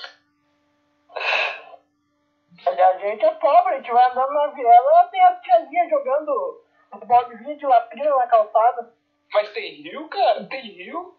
A 2.68 2.98
gente 2.98 3.26
é 3.26 3.34
pobre, 3.36 3.74
a 3.74 3.78
gente 3.78 3.92
vai 3.92 4.12
andando 4.12 4.34
na 4.34 4.48
viela, 4.48 5.08
tem 5.10 5.22
as 5.24 5.42
tiazinhas 5.42 5.90
jogando 5.90 6.64
um 6.94 7.06
baldezinho 7.06 7.58
de 7.58 7.66
latrina 7.66 8.16
na 8.16 8.28
calçada. 8.28 8.94
Mas 9.34 9.50
tem 9.54 9.82
rio, 9.82 10.08
cara? 10.10 10.46
Tem 10.46 10.62
rio? 10.62 11.16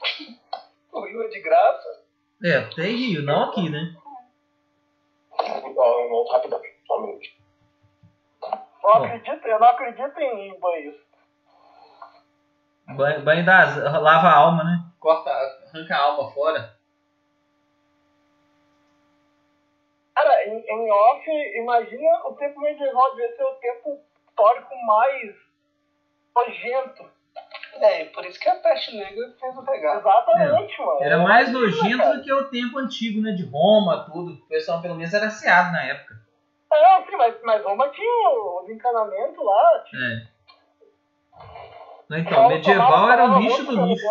O 0.93 1.05
rio 1.07 1.23
é 1.23 1.28
de 1.28 1.40
graça? 1.40 2.05
É, 2.44 2.61
tem 2.74 2.94
rio, 2.97 3.23
não 3.23 3.44
aqui, 3.44 3.69
né? 3.70 3.97
Eu 5.40 5.74
volto 5.74 6.32
rapidão. 6.32 6.61
Só 6.86 6.99
um 6.99 7.07
minuto. 7.07 7.28
Eu, 8.43 8.59
Bom. 8.82 9.05
acredito, 9.05 9.47
eu 9.47 9.59
não 9.59 9.69
acredito 9.69 10.20
em 10.20 10.61
banhos. 10.61 10.97
Banho, 12.97 13.23
banho 13.23 13.47
das, 13.47 13.77
lava 13.77 14.27
a 14.27 14.36
alma, 14.36 14.65
né? 14.65 14.85
Corta, 15.01 15.31
arranca 15.31 15.94
a 15.94 16.03
alma 16.03 16.31
fora. 16.32 16.77
Cara, 20.14 20.48
em, 20.48 20.59
em 20.59 20.90
off, 20.90 21.30
imagina 21.56 22.26
o 22.26 22.34
tempo 22.34 22.60
medieval 22.60 23.14
devia 23.14 23.36
ser 23.36 23.44
o 23.44 23.55
tempo 23.55 23.98
histórico 24.28 24.74
mais 24.86 25.34
nojento. 26.34 27.10
É, 27.80 28.05
por 28.06 28.24
isso 28.26 28.39
que 28.39 28.48
a 28.48 28.56
peste 28.56 28.94
negra 28.97 29.34
fez 29.40 29.56
o 29.56 29.62
regalo. 29.62 30.01
Exatamente, 30.01 30.80
mano. 30.80 31.02
Era 31.02 31.18
mais 31.18 31.51
nojento 31.51 32.12
do 32.12 32.22
que 32.22 32.32
o 32.32 32.51
tempo 32.51 32.78
antigo, 32.78 33.22
né? 33.22 33.32
De 33.32 33.44
Roma, 33.44 34.05
tudo. 34.05 34.34
O 34.34 34.48
pessoal 34.48 34.82
pelo 34.82 34.94
menos 34.94 35.12
era 35.14 35.26
aciado 35.26 35.72
na 35.72 35.82
época. 35.84 36.14
É, 36.72 37.02
sim, 37.05 37.16
mas, 37.16 37.34
mas 37.43 37.64
Roma 37.64 37.89
tinha 37.89 38.28
os 38.30 38.68
encanamentos 38.68 39.44
lá. 39.44 39.84
É. 39.94 40.32
Não, 42.09 42.18
Então, 42.18 42.48
medieval 42.48 43.10
era 43.10 43.24
o 43.24 43.39
lixo 43.39 43.64
do 43.64 43.86
lixo. 43.86 44.06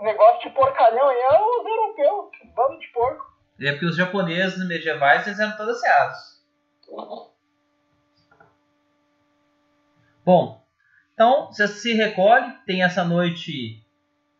Negócio 0.00 0.48
de 0.48 0.54
porcalhão 0.54 1.08
aí 1.08 1.18
é 1.18 1.42
os 1.42 1.66
europeus, 1.66 2.30
bando 2.54 2.78
de 2.78 2.86
porco. 2.88 3.26
É 3.60 3.72
porque 3.72 3.86
os 3.86 3.96
japoneses 3.96 4.66
medievais 4.66 5.26
eles 5.26 5.40
eram 5.40 5.56
todos 5.56 5.76
asseados. 5.76 6.38
Bom, 10.24 10.64
então 11.14 11.46
você 11.46 11.66
se 11.66 11.94
recolhe, 11.94 12.52
tem 12.64 12.84
essa 12.84 13.02
noite 13.02 13.84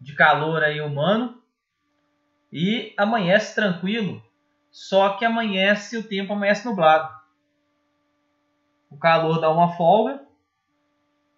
de 0.00 0.14
calor 0.14 0.62
aí 0.62 0.80
humano 0.80 1.42
e 2.52 2.94
amanhece 2.96 3.54
tranquilo, 3.54 4.22
só 4.70 5.16
que 5.16 5.24
amanhece 5.24 5.96
o 5.96 6.06
tempo 6.06 6.32
amanhece 6.32 6.64
nublado. 6.64 7.12
O 8.90 8.96
calor 8.96 9.40
dá 9.40 9.50
uma 9.50 9.76
folga 9.76 10.27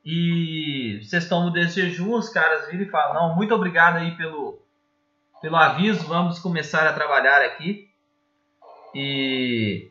e 0.05 1.01
vocês 1.03 1.29
tomam 1.29 1.53
desse 1.53 1.81
jejum, 1.81 2.15
os 2.15 2.29
caras 2.29 2.69
viram 2.69 2.85
e 2.85 2.91
falam, 2.91 3.15
não, 3.15 3.37
muito 3.37 3.55
obrigado 3.55 3.97
aí 3.97 4.17
pelo, 4.17 4.63
pelo 5.41 5.57
aviso, 5.57 6.07
vamos 6.07 6.39
começar 6.39 6.87
a 6.87 6.93
trabalhar 6.93 7.43
aqui. 7.43 7.91
E, 8.95 9.91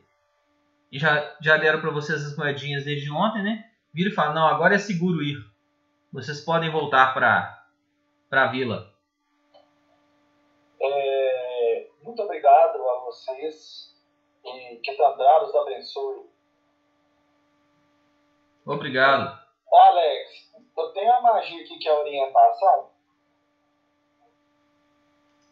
e 0.91 0.97
já, 0.97 1.35
já 1.39 1.57
deram 1.57 1.79
para 1.79 1.91
vocês 1.91 2.25
as 2.25 2.35
moedinhas 2.35 2.85
desde 2.85 3.11
ontem, 3.11 3.43
né? 3.43 3.69
Viram 3.93 4.11
e 4.11 4.15
falam, 4.15 4.33
não, 4.33 4.47
agora 4.47 4.75
é 4.75 4.79
seguro 4.79 5.21
ir. 5.21 5.37
Vocês 6.11 6.41
podem 6.41 6.71
voltar 6.71 7.13
para 7.13 7.63
a 8.31 8.47
vila. 8.47 8.91
É, 10.81 11.87
muito 12.03 12.21
obrigado 12.23 12.77
a 12.77 12.99
vocês 13.05 13.95
e 14.43 14.77
que 14.77 14.93
Tandrara 14.93 15.43
os 15.43 15.55
abençoe. 15.55 16.29
Obrigado. 18.65 19.48
Alex, 19.77 20.51
eu 20.77 20.93
tenho 20.93 21.13
a 21.13 21.21
magia 21.21 21.63
aqui 21.63 21.77
que 21.77 21.87
é 21.87 21.93
orientação. 21.93 22.89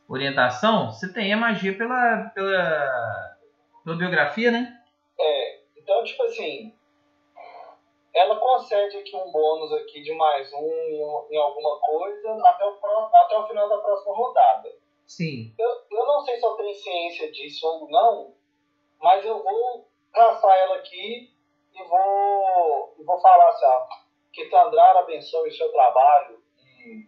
Orientação? 0.10 0.92
Você 0.92 1.12
tem 1.12 1.34
a 1.34 1.38
magia 1.38 1.78
pela, 1.78 2.32
pela, 2.34 3.38
pela 3.84 3.98
biografia, 3.98 4.52
né? 4.52 4.82
É, 5.20 5.60
então, 5.76 6.04
tipo 6.04 6.24
assim, 6.24 6.74
ela 8.14 8.40
concede 8.40 8.98
aqui 8.98 9.16
um 9.16 9.32
bônus 9.32 9.72
aqui 9.74 10.02
de 10.02 10.14
mais 10.14 10.52
um 10.54 10.72
em, 10.72 11.36
em 11.36 11.38
alguma 11.38 11.80
coisa 11.80 12.48
até 12.48 12.66
o, 12.66 12.80
até 13.14 13.38
o 13.38 13.48
final 13.48 13.70
da 13.70 13.78
próxima 13.78 14.16
rodada. 14.16 14.70
Sim. 15.06 15.54
Eu, 15.58 15.70
eu 15.92 16.06
não 16.06 16.22
sei 16.22 16.38
se 16.38 16.46
eu 16.46 16.56
tenho 16.56 16.74
ciência 16.74 17.32
disso 17.32 17.68
ou 17.68 17.90
não, 17.90 18.34
mas 19.00 19.26
eu 19.26 19.44
vou 19.44 19.88
caçar 20.12 20.58
ela 20.58 20.78
aqui 20.78 21.32
e 21.74 21.84
vou, 21.84 22.96
e 22.98 23.04
vou 23.04 23.20
falar 23.20 23.50
assim, 23.50 23.66
ó, 23.66 23.88
que 24.38 24.46
Tandrara 24.52 25.00
abençoe 25.00 25.50
o 25.50 25.52
seu 25.52 25.72
trabalho 25.72 26.40
e 26.60 27.08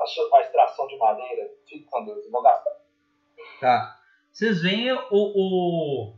a, 0.00 0.06
sua- 0.06 0.38
a 0.38 0.40
extração 0.40 0.86
de 0.86 0.96
madeira. 0.96 1.50
Fique 1.68 1.84
com 1.84 2.04
Deus, 2.06 2.24
eu 2.24 2.30
vou 2.30 2.42
gastar. 2.42 2.70
Tá. 3.60 4.00
Vocês 4.32 4.62
veem 4.62 4.92
o, 4.92 4.98
o, 5.10 6.14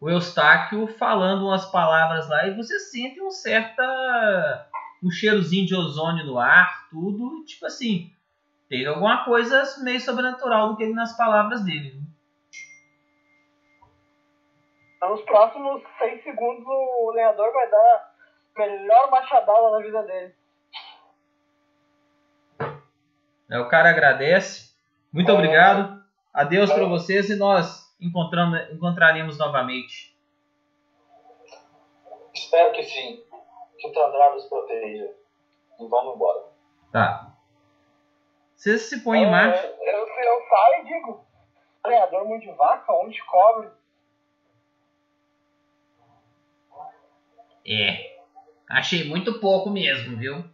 o 0.00 0.10
Eustáquio 0.10 0.86
falando 0.98 1.44
umas 1.46 1.70
palavras 1.70 2.28
lá 2.30 2.46
e 2.46 2.56
você 2.56 2.78
sente 2.78 3.20
um 3.22 3.30
certa. 3.30 4.68
um 5.02 5.10
cheirozinho 5.10 5.66
de 5.66 5.74
ozônio 5.74 6.24
no 6.24 6.38
ar, 6.38 6.88
tudo. 6.90 7.44
Tipo 7.44 7.66
assim, 7.66 8.10
teve 8.70 8.86
alguma 8.86 9.24
coisa 9.24 9.62
meio 9.82 10.00
sobrenatural 10.00 10.70
do 10.70 10.76
que 10.76 10.82
ele 10.82 10.94
nas 10.94 11.14
palavras 11.16 11.62
dele. 11.64 12.00
Nos 15.02 15.22
próximos 15.22 15.82
seis 15.98 16.22
segundos 16.22 16.64
o 16.66 17.10
lenhador 17.14 17.52
vai 17.52 17.70
dar 17.70 18.09
melhor 18.56 19.10
machadada 19.10 19.70
na 19.70 19.78
vida 19.78 20.02
dele. 20.02 20.34
Aí 23.50 23.58
o 23.58 23.68
cara 23.68 23.90
agradece. 23.90 24.74
Muito 25.12 25.32
obrigado. 25.32 26.00
Adeus 26.32 26.72
para 26.72 26.86
vocês 26.86 27.28
e 27.28 27.36
nós 27.36 27.92
encontraremos 28.00 29.36
novamente. 29.38 30.16
Espero 32.32 32.72
que 32.72 32.82
sim. 32.84 33.24
Que 33.78 33.92
Tandrara 33.92 34.36
os 34.36 34.44
proteja. 34.46 35.10
E 35.80 35.88
vamos 35.88 36.14
embora. 36.14 36.44
Tá. 36.92 37.34
Vocês 38.54 38.82
se 38.82 39.02
põem 39.02 39.24
em 39.24 39.30
marcha. 39.30 39.66
É, 39.66 39.94
Eu, 39.94 40.06
eu 40.06 40.48
saio 40.48 40.82
e 40.82 40.84
digo, 40.84 41.26
lenhador 41.86 42.28
mão 42.28 42.38
de 42.38 42.52
vaca, 42.52 42.92
onde 42.92 43.14
de 43.14 43.24
cobre. 43.24 43.70
É. 47.66 48.19
Achei 48.70 49.08
muito 49.08 49.40
pouco 49.40 49.68
mesmo, 49.68 50.16
viu? 50.16 50.44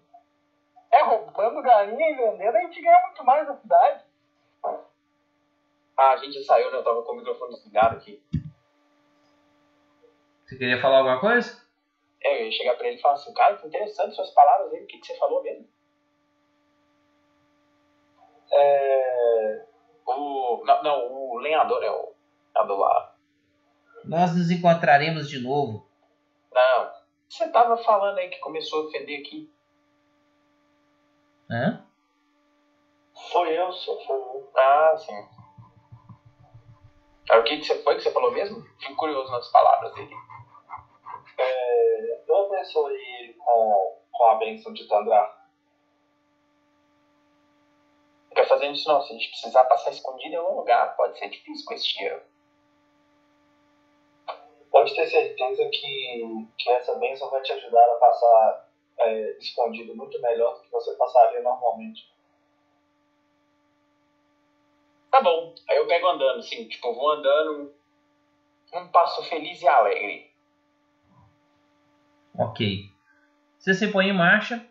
É, 0.91 1.05
roubando 1.05 1.61
galinha 1.63 2.11
e 2.11 2.15
vendendo, 2.15 2.57
a 2.57 2.61
gente 2.63 2.81
ganha 2.81 3.03
muito 3.03 3.25
mais 3.25 3.47
na 3.47 3.57
cidade. 3.57 4.05
Ah, 5.99 6.13
a 6.13 6.17
gente 6.17 6.43
saiu, 6.45 6.71
né? 6.71 6.79
Eu 6.79 6.85
tava 6.85 7.03
com 7.03 7.13
o 7.13 7.17
microfone 7.17 7.55
desligado 7.55 7.97
aqui. 7.97 8.23
Você 10.45 10.57
queria 10.57 10.81
falar 10.81 10.99
alguma 10.99 11.21
coisa? 11.21 11.63
É, 12.23 12.41
eu 12.41 12.47
ia 12.47 12.53
chegar 12.53 12.77
pra 12.77 12.87
ele 12.87 12.97
e 12.97 13.01
falar 13.01 13.15
assim, 13.15 13.35
cara, 13.35 13.57
que 13.57 13.67
interessante 13.67 14.15
suas 14.15 14.31
palavras 14.31 14.73
aí, 14.73 14.83
o 14.83 14.87
que, 14.87 14.99
que 14.99 15.07
você 15.07 15.17
falou 15.19 15.43
mesmo? 15.43 15.69
É, 18.53 19.67
O. 20.07 20.65
Não, 20.65 20.83
não, 20.83 21.13
o 21.13 21.39
lenhador 21.39 21.83
é 21.83 21.91
o. 21.91 22.15
É 22.57 22.63
o 22.63 22.67
do 22.67 22.77
lado. 22.77 23.17
Nós 24.05 24.37
nos 24.37 24.51
encontraremos 24.51 25.29
de 25.29 25.41
novo. 25.41 25.87
Não. 26.53 26.96
Você 27.29 27.49
tava 27.49 27.77
falando 27.79 28.19
aí 28.19 28.29
que 28.29 28.39
começou 28.39 28.81
a 28.81 28.87
ofender 28.87 29.21
aqui. 29.21 29.51
Hã? 31.51 31.87
foi 33.33 33.59
eu, 33.59 33.73
foi 33.73 34.17
eu. 34.17 34.51
Ah, 34.57 34.97
sim. 34.97 35.27
Ah, 37.31 37.39
o 37.39 37.45
que, 37.45 37.59
que 37.59 37.65
você 37.65 37.83
foi 37.83 37.97
que 37.97 38.03
você 38.03 38.11
falou 38.11 38.31
mesmo? 38.31 38.63
Fico 38.79 38.97
curioso 38.97 39.31
nas 39.33 39.51
palavras 39.51 39.93
dele. 39.95 40.15
É, 41.39 42.23
eu 42.29 42.47
abençoei 42.47 43.21
ele 43.21 43.35
com, 43.35 44.01
com 44.13 44.25
a 44.25 44.35
bênção 44.37 44.73
de 44.73 44.87
Tandrar. 44.87 45.37
Não 48.29 48.35
quer 48.35 48.49
fazer 48.49 48.71
isso 48.71 48.89
não. 48.89 49.01
Se 49.03 49.13
a 49.13 49.17
gente 49.17 49.31
precisar 49.31 49.65
passar 49.65 49.91
escondido 49.91 50.35
em 50.35 50.39
algum 50.39 50.57
lugar, 50.57 50.97
pode 50.97 51.19
ser 51.19 51.29
difícil 51.29 51.65
com 51.67 51.75
esse 51.75 51.87
cheiro. 51.87 52.23
Ter 54.97 55.07
certeza 55.09 55.69
que, 55.69 56.49
que 56.57 56.71
essa 56.71 56.95
bênção 56.95 57.29
vai 57.29 57.43
te 57.43 57.53
ajudar 57.53 57.85
a 57.85 57.99
passar 57.99 58.71
é, 59.01 59.37
escondido 59.37 59.95
muito 59.95 60.19
melhor 60.23 60.55
do 60.55 60.63
que 60.63 60.71
você 60.71 60.95
passaria 60.95 61.43
normalmente. 61.43 62.11
Tá 65.11 65.21
bom. 65.21 65.55
Aí 65.69 65.77
eu 65.77 65.87
pego 65.87 66.09
andando, 66.09 66.39
assim, 66.39 66.67
tipo, 66.67 66.95
vou 66.95 67.11
andando 67.11 67.75
um 68.73 68.89
passo 68.89 69.23
feliz 69.25 69.61
e 69.61 69.69
alegre. 69.69 70.31
Ok. 72.39 72.91
Vocês 73.59 73.79
se 73.79 73.93
põem 73.93 74.09
em 74.09 74.17
marcha 74.17 74.67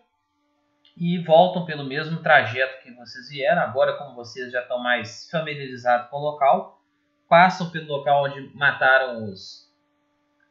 e 0.98 1.20
voltam 1.20 1.66
pelo 1.66 1.84
mesmo 1.84 2.24
trajeto 2.24 2.82
que 2.82 2.92
vocês 2.96 3.30
vieram. 3.30 3.62
Agora, 3.62 3.96
como 3.96 4.16
vocês 4.16 4.52
já 4.52 4.62
estão 4.62 4.80
mais 4.80 5.30
familiarizados 5.30 6.10
com 6.10 6.18
o 6.18 6.32
local, 6.32 6.82
passam 7.30 7.70
pelo 7.70 7.88
local 7.88 8.24
onde 8.24 8.56
mataram 8.56 9.24
os, 9.26 9.65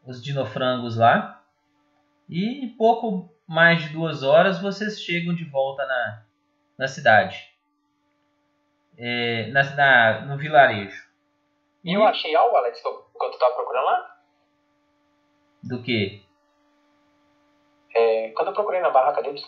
os 0.06 0.22
dinofrangos 0.22 0.96
lá. 0.96 1.42
E 2.28 2.64
em 2.64 2.68
pouco 2.76 3.32
mais 3.46 3.82
de 3.82 3.88
duas 3.90 4.22
horas 4.22 4.60
vocês 4.60 5.00
chegam 5.00 5.34
de 5.34 5.44
volta 5.44 5.84
na, 5.86 6.22
na 6.78 6.88
cidade. 6.88 7.52
É, 8.96 9.48
na, 9.50 9.62
na- 9.74 10.20
no 10.26 10.36
vilarejo. 10.38 11.04
E 11.82 11.92
eu 11.92 12.04
achei 12.04 12.34
algo, 12.34 12.56
Alex, 12.56 12.78
enquanto 12.78 13.34
eu 13.34 13.38
tava 13.38 13.54
procurando 13.56 13.84
lá. 13.84 14.20
Do 15.62 15.82
que? 15.82 16.22
É, 17.94 18.30
quando 18.30 18.48
eu 18.48 18.54
procurei 18.54 18.80
na 18.80 18.90
barraca 18.90 19.22
deles. 19.22 19.42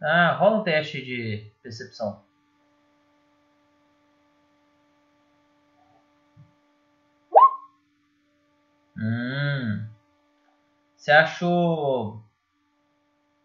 Ah, 0.00 0.32
rola 0.32 0.58
um 0.58 0.62
teste 0.62 1.02
de 1.04 1.50
percepção. 1.62 2.24
Hum. 9.00 9.88
Você 10.94 11.10
achou 11.10 12.22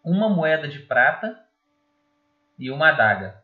uma 0.04 0.28
moeda 0.28 0.68
de 0.68 0.80
prata 0.80 1.42
e 2.58 2.70
uma 2.70 2.90
adaga. 2.90 3.42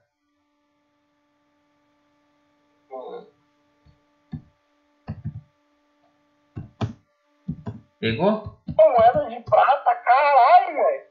Pegou? 7.98 8.58
Moeda 8.76 9.28
de 9.30 9.40
prata, 9.44 9.94
caralho, 9.94 10.74
velho. 10.74 11.06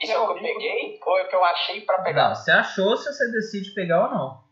Isso 0.00 0.18
o 0.18 0.34
que 0.34 0.38
eu 0.38 0.42
peguei 0.42 1.00
ou 1.04 1.18
é 1.18 1.22
o 1.24 1.28
que 1.28 1.36
eu 1.36 1.44
achei 1.44 1.80
pra 1.82 2.02
pegar? 2.02 2.28
Não, 2.28 2.34
você 2.34 2.50
achou 2.50 2.96
se 2.96 3.12
você 3.12 3.30
decide 3.30 3.74
pegar 3.74 4.04
ou 4.04 4.10
não. 4.10 4.44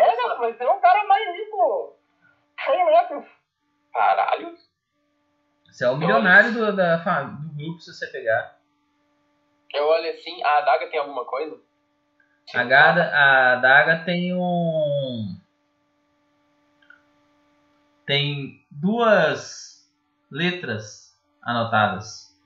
Essa... 0.00 0.34
Mas 0.38 0.60
é 0.60 0.68
um 0.68 0.80
cara 0.80 1.04
mais 1.06 1.36
rico. 1.36 2.03
100 2.64 2.86
metros. 2.86 3.24
Caralho. 3.92 4.56
Você 5.66 5.84
é 5.84 5.90
o 5.90 5.96
milionário 5.96 6.52
do, 6.52 6.74
da, 6.74 6.96
do 6.96 7.54
grupo 7.54 7.80
se 7.80 7.92
você 7.92 8.06
pegar. 8.08 8.58
Eu 9.72 9.86
olho 9.86 10.10
assim, 10.10 10.42
a 10.44 10.58
adaga 10.58 10.88
tem 10.88 11.00
alguma 11.00 11.24
coisa? 11.24 11.60
A, 12.54 12.64
gada, 12.64 13.04
a 13.04 13.52
adaga 13.54 14.04
tem 14.04 14.34
um. 14.34 15.40
Tem 18.06 18.64
duas 18.70 19.90
letras 20.30 21.18
anotadas. 21.42 22.38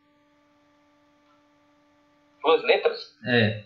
Duas 2.41 2.63
letras? 2.63 3.19
É. 3.27 3.65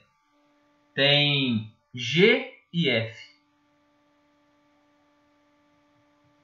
Tem 0.95 1.73
G 1.95 2.53
e 2.73 2.89
F. 2.89 3.32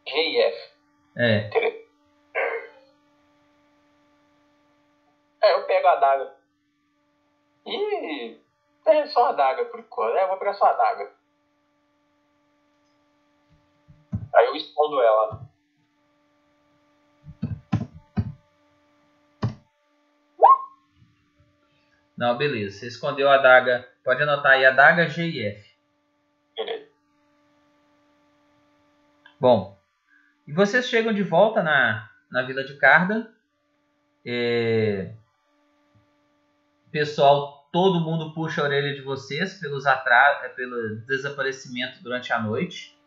G 0.09 0.16
e 0.16 0.40
F. 0.43 0.70
É. 1.16 1.51
É, 5.43 5.55
eu 5.55 5.66
pego 5.66 5.86
a 5.86 5.93
adaga. 5.93 6.35
E. 7.66 8.40
É 8.86 9.06
só 9.06 9.26
a 9.26 9.28
adaga 9.30 9.64
por 9.66 9.80
enquanto. 9.80 10.16
É, 10.16 10.24
eu 10.24 10.28
vou 10.28 10.39
pegar 10.39 10.55
só 10.55 10.64
a 10.64 10.70
adaga. 10.70 11.12
Aí 14.35 14.47
eu 14.47 14.56
escondo 14.56 15.02
ela. 15.02 15.48
Não, 22.16 22.36
beleza. 22.36 22.78
Você 22.78 22.89
escondeu 22.89 23.30
a 23.30 23.36
adaga. 23.36 23.89
Pode 24.02 24.22
anotar 24.22 24.52
aí 24.52 24.64
adaga 24.64 25.09
G 25.09 25.24
e 25.24 25.47
F. 25.47 25.76
Beleza. 26.56 26.89
Bom, 29.39 29.78
e 30.49 30.53
vocês 30.53 30.89
chegam 30.89 31.12
de 31.12 31.23
volta 31.23 31.62
na, 31.62 32.11
na 32.31 32.43
vila 32.43 32.65
de 32.65 32.75
Cardan. 32.79 33.29
É... 34.25 35.15
Pessoal, 36.91 37.69
todo 37.70 38.01
mundo 38.01 38.33
puxa 38.33 38.62
a 38.62 38.65
orelha 38.65 38.95
de 38.95 39.03
vocês 39.03 39.61
pelos 39.61 39.87
atra... 39.87 40.41
é, 40.45 40.49
pelo 40.49 40.97
desaparecimento 41.07 42.03
durante 42.03 42.33
a 42.33 42.41
noite. 42.41 42.99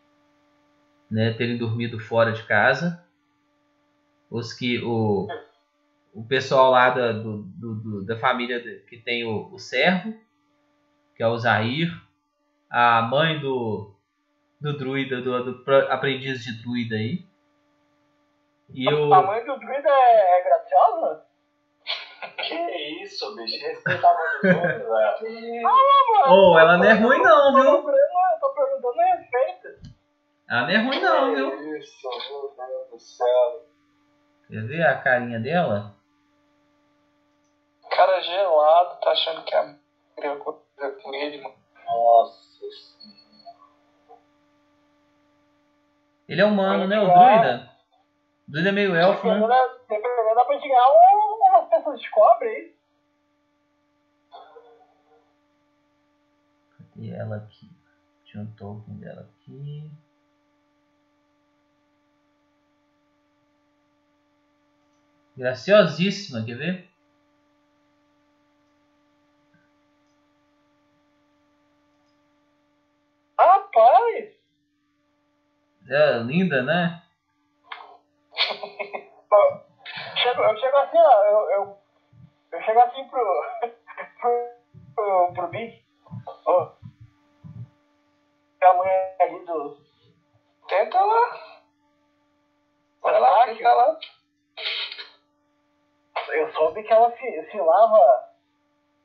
Né, 1.09 1.33
terem 1.33 1.57
dormido 1.57 1.99
fora 1.99 2.31
de 2.31 2.43
casa. 2.43 3.03
Os 4.29 4.53
que. 4.53 4.79
O, 4.81 5.27
o 6.13 6.23
pessoal 6.23 6.71
lá 6.71 6.89
da, 6.91 7.11
do, 7.11 7.43
do- 7.43 8.05
da 8.05 8.17
família 8.17 8.61
que 8.87 8.97
tem 8.97 9.25
o, 9.25 9.51
o 9.51 9.59
servo, 9.59 10.13
que 11.15 11.23
é 11.23 11.27
o 11.27 11.37
Zair. 11.37 11.91
A 12.69 13.01
mãe 13.01 13.39
do, 13.39 13.93
do 14.61 14.77
druida, 14.77 15.21
do, 15.21 15.63
do 15.63 15.71
aprendiz 15.89 16.41
de 16.45 16.61
druida 16.61 16.95
aí. 16.95 17.25
E 18.73 18.93
o. 18.93 19.13
A 19.13 19.21
mãe 19.21 19.45
do 19.45 19.57
druida 19.57 19.89
é, 19.89 20.39
é 20.39 20.43
graciosa? 20.43 21.25
Que 22.37 23.03
isso, 23.03 23.35
bicho? 23.35 23.65
Respeita 23.65 24.07
a 24.07 24.13
mãe 24.13 24.53
dos 24.53 24.63
outros, 24.63 25.23
velho. 25.23 25.67
Oh, 26.29 26.59
ela 26.59 26.77
não 26.77 26.85
é 26.85 26.93
ruim 26.93 27.19
não, 27.19 27.55
viu? 27.55 27.89
eu 27.89 28.39
tô 28.39 28.53
perguntando 28.53 28.97
respeito. 28.97 29.91
Ela 30.47 30.61
não 30.61 30.69
é 30.69 30.77
ruim 30.77 31.01
não, 31.01 31.35
viu? 31.35 31.57
Que 31.57 31.79
isso, 31.79 32.09
meu 32.29 32.67
Deus 32.67 32.89
do 32.91 32.99
céu. 32.99 33.65
Quer 34.47 34.67
ver 34.67 34.85
a 34.85 35.01
carinha 35.01 35.39
dela? 35.39 35.95
Cara 37.89 38.21
gelado, 38.21 38.99
tá 39.01 39.11
achando 39.11 39.43
que 39.43 39.55
a 39.55 39.75
criou 40.15 40.37
coisa 40.37 40.91
com 41.01 41.13
ele, 41.13 41.41
mano. 41.41 41.55
Nossa 41.85 42.41
senhora. 42.69 44.21
Ele 46.29 46.41
é 46.41 46.45
humano, 46.45 46.87
né? 46.87 46.99
O 46.99 47.07
druida? 47.07 47.70
O 48.51 48.53
druida 48.53 48.67
é 48.67 48.71
meio 48.73 48.93
elfo, 48.93 49.25
né? 49.27 49.39
Dependendo, 49.87 50.35
dá 50.35 50.43
pra 50.43 50.55
gente 50.55 50.67
ganhar 50.67 50.85
um, 50.91 51.37
umas 51.47 51.69
peças 51.69 52.01
de 52.01 52.09
cobre 52.09 52.49
aí. 52.49 52.75
Cadê 56.77 57.11
ela 57.11 57.37
aqui? 57.37 57.71
Tinha 58.25 58.43
um 58.43 58.51
token 58.51 58.95
dela 58.95 59.21
aqui. 59.21 59.89
Graciosíssima, 65.37 66.43
quer 66.43 66.57
ver? 66.57 66.91
Rapaz! 73.39 74.35
É 75.87 76.19
linda, 76.19 76.61
né? 76.61 77.00
Chego, 80.21 80.43
eu 80.43 80.57
chego 80.57 80.77
assim, 80.77 80.97
ó, 80.97 81.23
eu, 81.23 81.49
eu, 81.51 81.77
eu 82.51 82.61
chego 82.61 82.79
assim 82.81 83.07
pro, 83.07 83.43
pro, 84.19 84.49
pro, 84.95 85.33
pro 85.33 85.47
Big. 85.47 85.83
Ó. 86.45 86.73
A 88.61 88.73
mulher 88.73 89.17
ali 89.21 89.45
do. 89.45 89.77
Tenta 90.67 91.01
lá. 91.01 91.39
Vai 93.01 93.19
lá, 93.19 93.45
tenta 93.45 93.73
lá. 93.73 93.99
Eu 96.29 96.53
soube 96.53 96.83
que 96.83 96.93
ela 96.93 97.11
se, 97.17 97.51
se 97.51 97.57
lava 97.57 98.31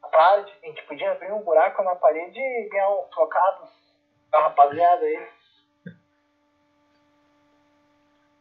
a 0.02 0.08
tarde. 0.08 0.52
A 0.62 0.66
gente 0.66 0.82
podia 0.82 1.12
abrir 1.12 1.32
um 1.32 1.42
buraco 1.42 1.82
na 1.82 1.96
parede 1.96 2.38
e 2.38 2.68
ganhar 2.68 2.90
uns 2.90 3.08
trocados 3.10 3.70
da 4.30 4.40
rapaziada 4.40 5.04
aí. 5.04 5.28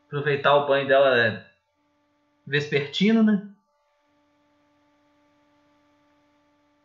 Aproveitar 0.07 0.55
o 0.55 0.67
banho 0.67 0.87
dela 0.87 1.17
é, 1.17 1.54
vespertino, 2.45 3.23
né? 3.23 3.49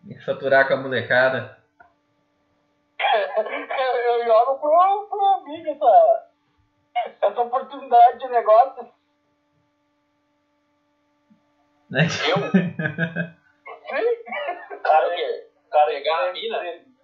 E 0.09 0.19
faturar 0.25 0.67
com 0.67 0.75
a 0.75 0.77
molecada. 0.79 1.59
eu, 2.99 3.43
eu 3.43 4.25
jogo 4.25 4.59
pro, 4.59 5.09
pro 5.09 5.45
Big 5.45 5.69
essa, 5.71 6.29
essa 7.23 7.41
oportunidade 7.41 8.19
de 8.19 8.29
negócio. 8.29 8.89
Né? 11.91 12.07
O 14.71 14.83
cara 14.83 15.07
o 15.07 15.11
quê? 15.11 15.51
Pegar 15.87 16.29
a 16.29 16.33
mina? 16.33 16.59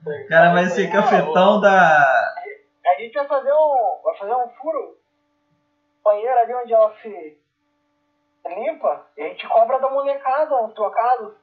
O 0.07 0.28
cara 0.28 0.53
vai 0.53 0.66
ser 0.66 0.91
cafetão 0.91 1.61
da. 1.61 2.35
A 2.87 3.01
gente 3.01 3.15
vai 3.15 3.27
fazer 3.27 3.53
um. 3.53 4.01
Vai 4.03 4.16
fazer 4.16 4.35
um 4.35 4.49
furo. 4.51 4.99
Banheiro 6.03 6.39
ali 6.39 6.55
onde 6.55 6.73
ela 6.73 6.95
se 7.03 7.39
limpa. 8.48 9.06
E 9.16 9.23
a 9.23 9.28
gente 9.28 9.47
cobra 9.48 9.78
da 9.78 9.89
molecada, 9.89 10.56
uns 10.62 10.74
trocados. 10.74 11.35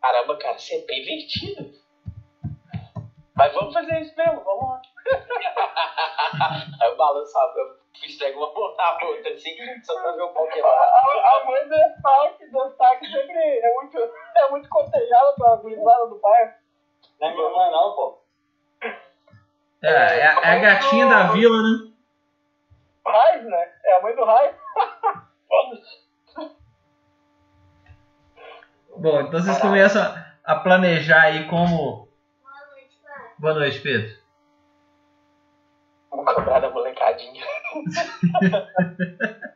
Caramba, 0.00 0.36
cara, 0.38 0.58
você 0.58 0.76
é 0.76 0.80
pervertido. 0.82 1.72
Mas 3.36 3.52
vamos 3.54 3.72
fazer 3.74 4.00
isso 4.00 4.14
mesmo, 4.16 4.40
vamos 4.44 4.68
lá. 4.68 4.80
Aí 6.80 6.88
eu 6.88 6.96
balanço, 6.96 7.36
a- 7.38 7.52
eu 7.56 7.76
estrego 8.06 8.38
uma 8.38 8.52
mão 8.52 8.76
na 8.76 9.06
outra 9.06 9.32
assim, 9.32 9.56
só 9.82 10.00
pra 10.00 10.12
ver 10.12 10.22
o 10.22 10.28
pau 10.28 10.46
A, 10.46 10.68
a, 10.68 11.40
a 11.40 11.44
mãe 11.44 11.62
do 11.68 11.74
destaque, 11.74 12.46
do 12.50 12.68
destaque 12.68 13.06
sempre 13.06 13.32
é 13.38 13.74
muito, 13.74 13.98
é 13.98 14.50
muito 14.50 14.68
cotejada 14.68 15.32
pela 15.34 15.56
gurizada 15.56 16.06
do 16.06 16.18
bairro. 16.20 16.52
Não 17.20 17.28
é 17.28 17.32
minha 17.34 17.50
mãe 17.50 17.70
não, 17.70 17.94
pô. 17.94 18.18
É, 19.82 19.88
é 19.88 20.26
a, 20.26 20.40
é 20.40 20.50
a 20.52 20.58
gatinha 20.58 21.06
da 21.06 21.32
vila, 21.32 21.56
né? 21.62 21.92
Raiz, 23.06 23.44
né? 23.44 23.72
É 23.84 23.96
a 23.96 24.00
mãe 24.02 24.14
do 24.14 24.24
Raiz. 24.24 24.54
Bom, 28.96 29.20
então 29.22 29.40
vocês 29.40 29.58
começam 29.58 30.02
a- 30.44 30.54
planejar 30.56 31.22
aí 31.22 31.48
como. 31.48 32.08
Boa 32.42 32.66
noite, 32.70 32.98
pai. 33.02 33.30
Boa 33.38 33.54
noite, 33.54 33.80
Pedro. 33.80 34.24
Vou 36.10 36.24
cobrar 36.24 36.60
da 36.60 36.70
molecadinha. 36.70 37.44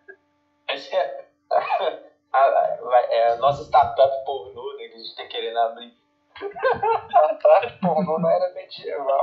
Essa 0.68 0.96
é 0.96 1.24
a, 2.32 3.06
é 3.10 3.32
a 3.32 3.36
nossa 3.36 3.62
startup 3.64 4.24
pornô 4.24 4.76
né, 4.76 4.88
que 4.88 4.94
a 4.94 4.98
gente 4.98 5.16
tá 5.16 5.24
querendo 5.26 5.58
abrir. 5.58 5.96
Atrás, 7.30 7.72
pô, 7.80 8.02
não 8.02 8.28
era 8.30 8.52
medieval. 8.54 9.22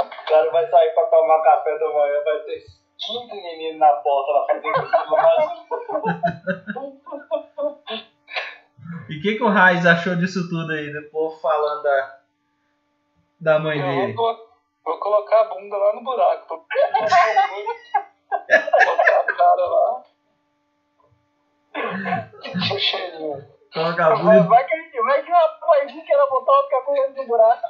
O 0.00 0.28
cara 0.28 0.50
vai 0.50 0.66
sair 0.68 0.90
pra 0.94 1.06
tomar 1.06 1.42
café 1.42 1.78
da 1.78 1.86
manhã, 1.92 2.22
vai 2.24 2.38
ter 2.40 2.64
15 2.98 3.34
meninos 3.34 3.78
na 3.78 3.92
porta 3.96 4.32
lá 4.32 4.46
fazendo 4.46 4.88
filmagem. 4.88 5.66
E 9.08 9.18
o 9.18 9.22
que, 9.22 9.34
que 9.36 9.42
o 9.42 9.48
Raiz 9.48 9.86
achou 9.86 10.16
disso 10.16 10.48
tudo 10.48 10.72
aí? 10.72 10.92
Do 10.92 11.08
povo 11.10 11.36
falando 11.40 11.82
da, 11.82 12.18
da 13.40 13.58
mãe 13.58 13.78
Eu 13.80 13.86
dele. 13.86 14.12
vou, 14.14 14.36
vou 14.84 14.98
colocar 14.98 15.40
a 15.42 15.44
bunda 15.44 15.76
lá 15.76 15.92
no 15.94 16.02
buraco. 16.02 16.48
Vou 16.48 16.66
botar 18.36 19.20
a 19.20 19.24
cara 19.36 19.66
lá. 19.66 20.02
Coloca 23.72 24.04
a 24.06 24.08
Vai, 24.14 24.18
bunda. 24.22 24.48
vai 24.48 24.64
que 24.64 24.74
a 24.74 24.78
gente 24.78 25.00
vai 25.02 25.22
que 25.22 25.30
uma 25.30 25.48
paizinha 25.48 26.04
que 26.04 26.12
ela 26.12 26.28
botar 26.30 26.52
outra 26.52 26.80
coisa 26.82 27.08
no 27.14 27.26
buraco. 27.26 27.66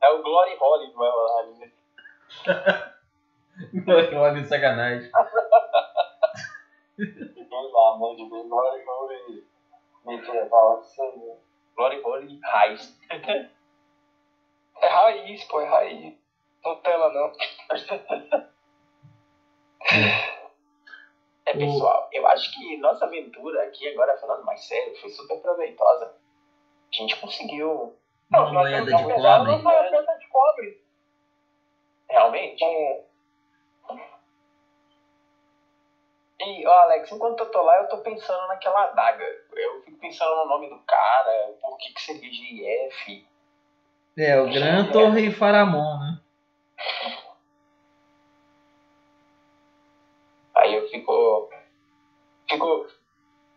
É 0.00 0.10
o 0.10 0.22
Glory 0.22 0.56
Holly 0.56 0.90
que 0.90 0.96
vai 0.96 1.10
rolar 1.10 1.40
ali, 1.40 1.54
né? 1.58 1.72
Olha 4.16 4.42
que 4.42 4.48
sacanagem. 4.48 5.10
Pelo 6.96 7.78
amor 7.78 8.16
de 8.16 8.28
Deus, 8.28 8.48
Glória. 8.48 8.84
Mentira, 10.04 10.46
fala 10.48 10.80
isso 10.80 11.02
aí. 11.02 11.32
Glory 11.76 12.00
Hole 12.02 12.40
Raiz. 12.42 12.98
É 14.80 14.86
raiz, 14.86 15.42
pô, 15.44 15.60
é 15.60 15.64
raiz. 15.68 16.14
Nutella 16.64 17.12
não. 17.12 17.32
É, 21.46 21.54
pessoal, 21.54 22.10
eu 22.12 22.26
acho 22.26 22.52
que 22.52 22.76
nossa 22.76 23.06
aventura 23.06 23.62
aqui, 23.62 23.88
agora 23.88 24.18
falando 24.18 24.44
mais 24.44 24.62
sério, 24.68 24.94
foi 25.00 25.08
super 25.08 25.40
proveitosa. 25.40 26.14
A 26.92 26.94
gente 26.94 27.18
conseguiu, 27.18 27.96
Uma 28.30 28.40
nós 28.40 28.52
moeda 28.52 28.84
de 28.84 29.02
cobre. 29.02 29.22
Nossa 29.62 29.90
pedra 29.90 30.18
de 30.18 30.28
cobre. 30.28 30.84
realmente. 32.08 32.64
É, 32.64 33.04
E, 36.40 36.66
ó, 36.66 36.72
Alex, 36.82 37.10
enquanto 37.10 37.40
eu 37.40 37.50
tô 37.50 37.62
lá, 37.62 37.78
eu 37.78 37.88
tô 37.88 37.98
pensando 37.98 38.46
naquela 38.48 38.84
adaga. 38.84 39.24
Eu 39.52 39.82
fico 39.82 39.98
pensando 39.98 40.36
no 40.36 40.46
nome 40.46 40.68
do 40.68 40.78
cara, 40.80 41.52
por 41.60 41.76
que 41.78 41.92
que 41.92 42.00
seria 42.00 42.30
GF. 42.30 43.26
É, 44.16 44.40
o 44.40 44.46
Gran 44.52 44.90
Torre 44.92 45.30
Faramon, 45.32 45.98
né? 45.98 46.20
Aí 50.54 50.74
eu 50.74 50.88
fico. 50.88 51.48
Fico. 52.48 52.86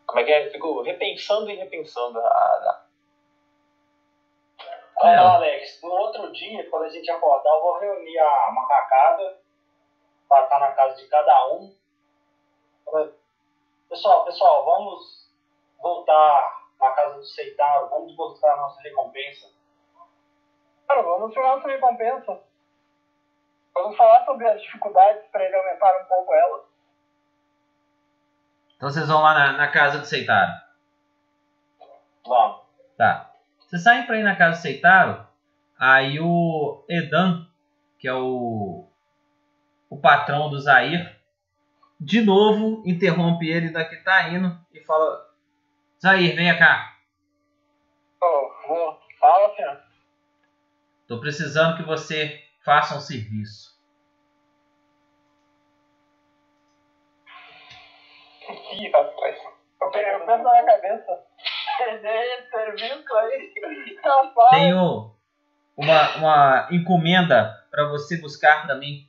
Como 0.05 0.19
é 0.19 0.23
que 0.23 0.31
é? 0.31 0.49
Fico 0.51 0.81
repensando 0.81 1.49
e 1.49 1.55
repensando 1.55 2.19
a. 2.19 2.23
a- 2.23 2.85
É. 5.03 5.19
Ó, 5.19 5.27
Alex, 5.29 5.81
no 5.81 5.89
outro 5.89 6.31
dia, 6.31 6.69
quando 6.69 6.83
a 6.83 6.89
gente 6.89 7.09
acordar, 7.09 7.49
eu 7.49 7.61
vou 7.61 7.79
reunir 7.79 8.19
a 8.19 8.51
macacada 8.51 9.39
pra 10.29 10.43
estar 10.43 10.59
na 10.59 10.71
casa 10.73 10.95
de 10.95 11.07
cada 11.07 11.47
um. 11.53 11.75
Pessoal, 13.89 14.25
pessoal, 14.25 14.63
vamos 14.65 15.29
voltar 15.81 16.61
na 16.79 16.91
casa 16.91 17.15
do 17.15 17.25
Seitaro, 17.25 17.89
vamos 17.89 18.15
buscar 18.15 18.53
a 18.53 18.57
nossa 18.57 18.81
recompensa. 18.81 19.49
Cara, 20.87 21.01
vamos 21.01 21.33
tirar 21.33 21.55
nossa 21.55 21.67
recompensa. 21.67 22.39
Vamos 23.73 23.97
falar 23.97 24.25
sobre 24.25 24.47
as 24.47 24.61
dificuldades 24.61 25.25
para 25.31 25.45
ele 25.45 25.55
aumentar 25.55 26.01
um 26.01 26.05
pouco 26.05 26.33
ela. 26.33 26.65
Então 28.75 28.89
vocês 28.89 29.07
vão 29.07 29.21
lá 29.21 29.33
na, 29.33 29.51
na 29.53 29.71
casa 29.71 29.99
do 29.99 30.05
Seitaro. 30.05 30.51
Vamos. 32.25 32.61
Tá. 32.97 33.30
Vocês 33.71 33.83
saem 33.83 34.05
pra 34.05 34.19
ir 34.19 34.23
na 34.23 34.35
casa 34.35 34.57
do 34.57 34.61
Seitaro, 34.61 35.25
aí 35.79 36.19
o 36.19 36.83
Edan, 36.89 37.47
que 37.97 38.05
é 38.05 38.13
o, 38.13 38.85
o 39.89 39.97
patrão 39.97 40.49
do 40.49 40.59
Zair, 40.59 41.17
de 41.97 42.19
novo 42.21 42.83
interrompe 42.85 43.47
ele 43.49 43.69
da 43.71 43.85
que 43.85 43.95
tá 44.03 44.27
indo 44.27 44.59
e 44.73 44.81
fala: 44.81 45.25
Zair, 46.01 46.35
venha 46.35 46.57
cá. 46.59 46.97
Oh. 48.21 48.97
Fala, 49.19 49.55
senhor. 49.55 49.79
Tô 51.07 51.19
precisando 51.21 51.77
que 51.77 51.83
você 51.83 52.43
faça 52.65 52.95
um 52.97 52.99
serviço. 52.99 53.71
Ih, 58.73 58.89
rapaz. 58.91 59.37
Eu 59.81 59.91
pe- 59.91 59.99
eu 59.99 60.25
penso 60.25 60.43
na 60.43 60.51
minha 60.51 60.65
cabeça. 60.65 61.23
Tenho 64.49 65.15
uma, 65.77 66.15
uma 66.17 66.67
encomenda 66.71 67.65
para 67.71 67.87
você 67.87 68.17
buscar 68.19 68.65
para 68.65 68.75
mim 68.75 69.07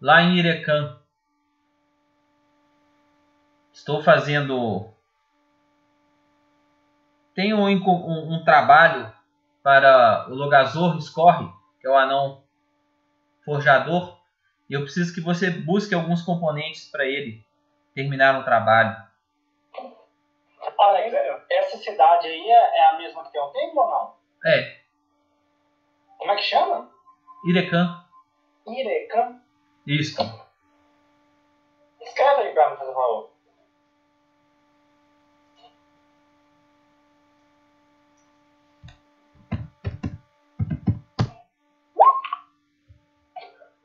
lá 0.00 0.22
em 0.22 0.36
Irecan. 0.38 0.98
Estou 3.72 4.02
fazendo. 4.02 4.92
Tenho 7.34 7.56
um, 7.58 7.66
um- 7.68 8.34
um 8.34 8.44
trabalho 8.44 9.10
para 9.62 10.26
o 10.28 10.34
Logazor 10.34 11.00
Scorre, 11.00 11.48
que 11.80 11.86
é 11.86 11.90
o 11.90 11.96
anão 11.96 12.42
forjador, 13.44 14.18
e 14.68 14.74
eu 14.74 14.82
preciso 14.82 15.14
que 15.14 15.20
você 15.20 15.50
busque 15.50 15.94
alguns 15.94 16.22
componentes 16.22 16.90
para 16.90 17.04
ele 17.06 17.44
terminar 17.94 18.38
o 18.38 18.44
trabalho. 18.44 18.96
Alex, 20.80 21.14
essa 21.50 21.76
cidade 21.78 22.26
aí 22.26 22.50
é, 22.50 22.78
é 22.78 22.86
a 22.88 22.96
mesma 22.96 23.24
que 23.24 23.32
tem 23.32 23.40
o 23.40 23.48
templo 23.50 23.82
ou 23.82 23.90
não? 23.90 24.16
É, 24.46 24.80
Como 26.18 26.32
é 26.32 26.36
que 26.36 26.42
chama? 26.42 26.90
Irecan. 27.46 28.04
Irecan. 28.66 29.42
Isso. 29.86 30.22
Escreve 32.00 32.42
aí 32.42 32.54
pra 32.54 32.70
mim, 32.70 32.76
por 32.76 32.94
favor. 32.94 33.30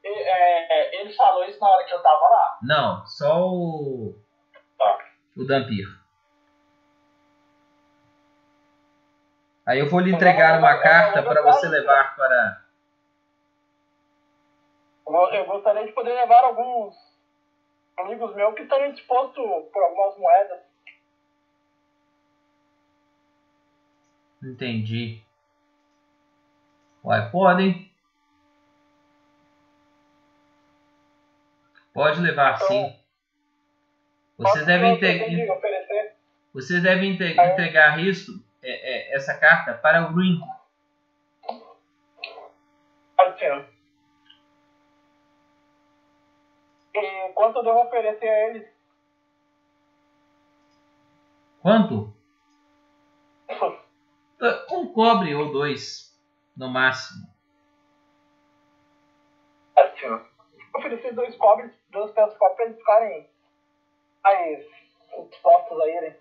É, 0.04 1.02
ele 1.02 1.14
falou 1.14 1.46
isso 1.46 1.60
na 1.60 1.68
hora 1.70 1.86
que 1.86 1.94
eu 1.94 2.02
tava 2.02 2.28
lá. 2.30 2.60
Não, 2.62 3.06
só 3.06 3.48
o. 3.48 4.16
Tá. 4.78 4.98
O 5.36 5.46
Dampir. 5.46 5.86
Aí 9.66 9.80
eu 9.80 9.90
vou 9.90 10.00
lhe 10.00 10.14
entregar 10.14 10.60
uma 10.60 10.80
carta 10.80 11.24
para 11.24 11.42
você 11.42 11.68
levar 11.68 12.16
para. 12.16 12.66
Eu 15.34 15.46
gostaria 15.46 15.86
de 15.86 15.92
poder 15.92 16.14
levar 16.14 16.44
alguns 16.44 16.96
amigos 17.98 18.36
meus 18.36 18.54
que 18.54 18.62
estariam 18.62 18.92
dispostos 18.92 19.44
por 19.72 19.84
algumas 19.84 20.18
moedas. 20.18 20.60
Entendi. 24.44 25.24
Uai, 27.04 27.32
podem. 27.32 27.92
Pode 31.92 32.20
levar 32.20 32.58
sim. 32.60 32.94
Vocês 34.38 34.66
devem, 34.66 34.94
oferecer? 34.94 36.16
vocês 36.54 36.84
devem 36.84 37.14
entregar 37.14 38.00
isso, 38.00 38.45
é, 38.68 39.12
é, 39.12 39.16
essa 39.16 39.38
carta 39.38 39.76
para 39.76 40.10
o 40.10 40.14
Green. 40.14 40.40
Ser. 43.38 43.70
E 46.96 47.34
quanto 47.34 47.62
devo 47.62 47.82
oferecer 47.82 48.28
a 48.28 48.50
eles? 48.50 48.68
Quanto? 51.62 52.14
Um 54.72 54.92
cobre 54.94 55.34
ou 55.34 55.52
dois, 55.52 56.14
no 56.58 56.68
máximo. 56.70 57.28
Ser. 60.00 60.26
Oferecer 60.76 61.14
dois 61.14 61.36
cobres, 61.38 61.72
duas 61.90 62.12
peças 62.12 62.34
de 62.34 62.40
cobre 62.40 62.56
para 62.56 62.66
eles 62.66 62.78
ficarem 62.78 63.30
mais 64.24 64.66
dispostos 65.30 65.80
a 65.82 65.88
irem. 65.88 66.16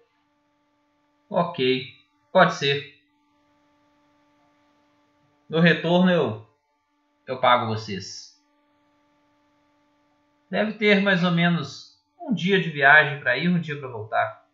Ok, 1.30 2.03
pode 2.34 2.54
ser. 2.54 3.00
No 5.48 5.60
retorno 5.60 6.10
eu 6.10 6.44
eu 7.28 7.40
pago 7.40 7.68
vocês. 7.68 8.44
Deve 10.50 10.72
ter 10.72 11.00
mais 11.00 11.22
ou 11.22 11.30
menos 11.30 11.96
um 12.20 12.34
dia 12.34 12.60
de 12.60 12.70
viagem 12.70 13.20
para 13.20 13.36
ir, 13.38 13.48
um 13.48 13.60
dia 13.60 13.78
para 13.78 13.88
voltar. 13.88 14.48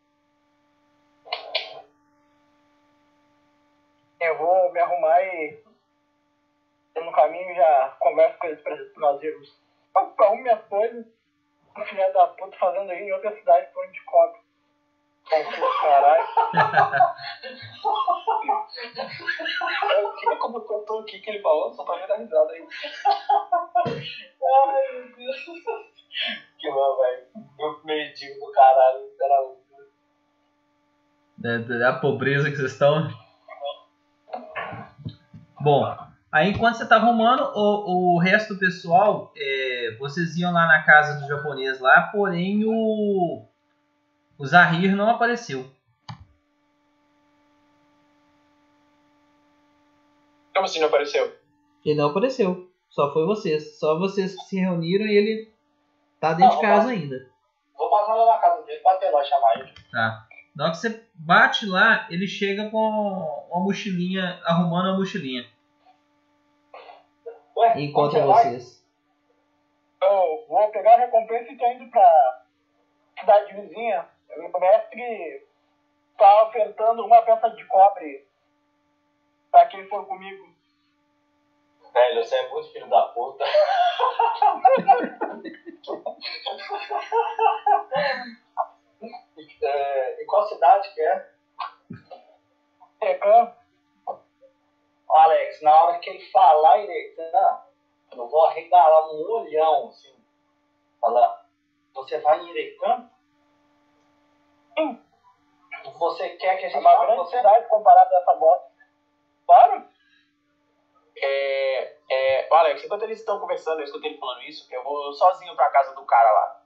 Eu 4.21 4.37
vou 4.37 4.73
me 4.73 4.79
arrumar 4.79 5.23
e 5.23 5.65
no 6.97 7.13
caminho 7.13 7.55
já 7.55 7.97
converso 7.99 8.39
com 8.39 8.47
eles 8.47 8.61
para 8.61 8.77
nós 8.97 9.23
irmos. 9.23 9.59
Eu 9.97 10.15
arrumo 10.27 10.43
minhas 10.43 10.63
coisas. 10.67 11.07
O 11.75 11.85
filho 11.87 12.13
da 12.13 12.29
puta 12.29 12.59
fazendo 12.59 12.91
aí 12.91 13.05
em 13.05 13.13
outra 13.13 13.35
cidade 13.35 13.73
por 13.73 13.87
onde 13.87 14.05
cobre. 14.05 14.50
Caralho. 15.31 16.25
O 20.03 20.11
que 20.19 20.37
como 20.37 20.61
contou 20.63 21.01
aqui 21.01 21.21
que 21.21 21.31
ele 21.31 21.41
falou? 21.41 21.73
Só 21.73 21.85
tá 21.85 21.95
vendo 21.95 22.13
a 22.13 22.17
risada 22.17 22.51
aí. 22.53 22.67
Ai, 23.87 24.93
meu 24.93 25.17
Deus. 25.17 25.37
Que 26.59 26.71
bom, 26.71 26.97
velho. 26.97 27.27
Grupo 27.57 27.87
mendigo 27.87 28.41
do 28.47 28.53
caralho, 28.53 29.07
literalmente. 29.11 29.61
Da, 31.39 31.59
da- 31.59 31.79
da 31.79 31.93
pobreza 32.01 32.51
que 32.51 32.57
vocês 32.57 32.73
estão. 32.73 33.09
Bom, 35.61 35.97
aí 36.33 36.51
enquanto 36.51 36.75
você 36.77 36.89
tá 36.89 36.97
arrumando, 36.97 37.43
o, 37.55 38.17
o 38.17 38.19
resto 38.19 38.55
do 38.55 38.61
pessoal, 38.61 39.33
é, 39.37 39.97
vocês 39.99 40.37
iam 40.37 40.53
lá 40.53 40.67
na 40.67 40.83
casa 40.85 41.21
do 41.21 41.29
japonês 41.29 41.79
lá, 41.81 42.09
porém 42.13 42.63
o, 42.67 43.47
o 44.41 44.47
Zahir 44.47 44.97
não 44.97 45.11
apareceu. 45.11 45.71
Como 50.55 50.65
assim 50.65 50.81
não 50.81 50.89
apareceu? 50.89 51.37
Ele 51.85 51.95
não 51.99 52.09
apareceu. 52.09 52.71
Só 52.89 53.13
foi 53.13 53.27
vocês. 53.27 53.79
Só 53.79 53.99
vocês 53.99 54.35
que 54.35 54.45
se 54.45 54.59
reuniram 54.59 55.05
e 55.07 55.15
ele 55.15 55.55
tá 56.19 56.33
dentro 56.33 56.57
de 56.57 56.63
casa 56.63 56.89
ainda. 56.91 57.31
Vou 57.77 57.91
passar 57.91 58.15
lá 58.15 58.35
na 58.35 58.39
casa 58.41 58.65
ele 58.67 58.81
pode 58.81 59.01
ter 59.01 59.11
lá 59.11 59.23
chamar 59.25 59.61
ele. 59.61 59.75
Tá. 59.93 60.27
Na 60.57 60.65
hora 60.65 60.73
que 60.73 60.79
você 60.79 61.07
bate 61.15 61.67
lá, 61.67 62.07
ele 62.11 62.27
chega 62.27 62.71
com 62.71 62.79
uma 62.79 63.61
mochilinha, 63.61 64.41
arrumando 64.45 64.89
a 64.95 64.97
mochilinha. 64.97 65.47
Ué, 67.57 67.79
E 67.79 67.85
encontra 67.85 68.21
onde 68.21 68.27
você 68.27 68.33
vai? 68.33 68.45
vocês. 68.45 68.81
Eu 70.03 70.47
vou 70.49 70.71
pegar 70.71 70.95
a 70.95 70.99
recompensa 71.01 71.53
e 71.53 71.59
tô 71.59 71.67
indo 71.73 71.91
pra 71.91 72.45
cidade 73.21 73.55
vizinha. 73.55 74.09
O 74.37 74.61
mestre 74.61 75.47
tá 76.17 76.45
ofertando 76.45 77.05
uma 77.05 77.23
peça 77.23 77.51
de 77.51 77.65
cobre 77.67 78.29
pra 79.51 79.67
quem 79.67 79.87
for 79.89 80.07
comigo. 80.07 80.55
Velho, 81.93 82.25
você 82.25 82.37
é 82.37 82.49
muito 82.51 82.73
filho 82.73 82.89
da 82.89 83.09
puta. 83.09 83.45
e, 89.37 89.49
é, 89.65 90.23
e 90.23 90.27
qual 90.27 90.47
cidade 90.47 90.95
que 90.95 91.01
é? 91.01 91.31
Tecan, 93.01 93.57
Alex, 95.11 95.61
na 95.63 95.83
hora 95.83 95.99
que 95.99 96.11
ele 96.11 96.31
falar 96.31 96.79
Irecã, 96.79 97.63
eu 98.13 98.29
vou 98.29 98.47
arregalar 98.47 99.09
um 99.13 99.31
olhão, 99.33 99.89
assim. 99.89 100.15
Falar, 101.01 101.47
você 101.95 102.19
vai 102.19 102.41
em 102.41 102.51
Irecã? 102.51 103.11
Sim. 104.77 105.01
Você 105.99 106.29
quer 106.31 106.57
que 106.57 106.65
a 106.65 106.69
é 106.69 106.71
gente 106.71 106.81
uma 106.81 106.97
grande 107.05 107.17
você? 107.17 107.37
cidade 107.37 107.69
comparada 107.69 108.15
a 108.15 108.19
essa 108.19 108.35
bosta. 108.35 108.71
Claro. 109.47 109.87
É, 111.17 111.97
é, 112.11 112.49
Alex, 112.55 112.85
enquanto 112.85 113.03
eles 113.03 113.19
estão 113.19 113.39
conversando, 113.39 113.81
eu 113.81 113.85
escutei 113.85 114.11
ele 114.11 114.19
falando 114.19 114.43
isso, 114.43 114.67
eu 114.71 114.83
vou 114.83 115.13
sozinho 115.13 115.55
pra 115.55 115.71
casa 115.71 115.95
do 115.95 116.05
cara 116.05 116.33
lá. 116.33 116.63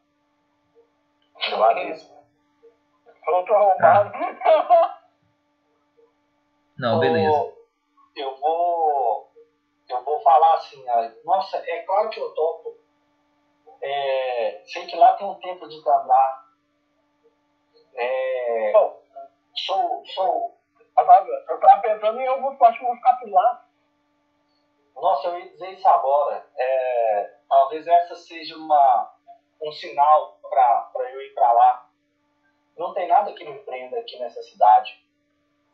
Eu 1.50 1.64
aviso. 1.64 2.14
Outro 3.26 3.54
arrombado. 3.54 4.12
Não, 6.78 6.98
beleza. 6.98 7.54
Eu 8.16 8.36
vou. 8.36 9.32
Eu 9.88 10.02
vou 10.02 10.20
falar 10.22 10.54
assim, 10.54 10.84
nossa, 11.24 11.56
é 11.58 11.82
claro 11.82 12.10
que 12.10 12.20
eu 12.20 12.30
topo. 12.34 12.78
É, 13.80 14.62
sei 14.66 14.86
que 14.86 14.96
lá 14.96 15.14
tem 15.14 15.26
um 15.26 15.34
templo 15.34 15.68
de 15.68 15.82
Tandá. 15.82 16.43
É, 17.96 18.72
Bom, 18.72 19.00
sou, 19.54 20.02
sou. 20.06 20.58
Otávio, 20.96 21.32
eu 21.48 21.60
tava 21.60 21.82
pensando 21.82 22.20
em 22.20 22.24
eu 22.24 22.40
vou, 22.40 22.56
acho 22.60 22.78
que 22.78 22.84
eu 22.84 22.88
vou 22.88 22.96
ficar 22.96 23.14
por 23.18 23.30
lá. 23.30 23.66
Nossa, 24.94 25.28
eu 25.28 25.38
ia 25.38 25.50
dizer 25.50 25.72
isso 25.72 25.88
agora. 25.88 26.46
É, 26.56 27.34
talvez 27.48 27.86
essa 27.86 28.14
seja 28.14 28.56
uma, 28.56 29.12
um 29.60 29.72
sinal 29.72 30.38
para 30.42 31.10
eu 31.10 31.20
ir 31.20 31.34
para 31.34 31.52
lá. 31.52 31.90
Não 32.76 32.94
tem 32.94 33.08
nada 33.08 33.32
que 33.32 33.44
me 33.44 33.58
prenda 33.60 33.98
aqui 33.98 34.18
nessa 34.18 34.42
cidade. 34.42 35.04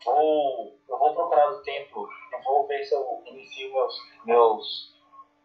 Vou, 0.04 0.78
eu 0.88 0.98
vou 0.98 1.14
procurar 1.14 1.50
o 1.50 1.62
templo. 1.62 2.08
Eu 2.32 2.42
vou 2.42 2.66
ver 2.66 2.82
se 2.84 2.94
eu 2.94 3.22
inicio 3.26 3.72
meus, 3.72 3.94
meus 4.24 4.98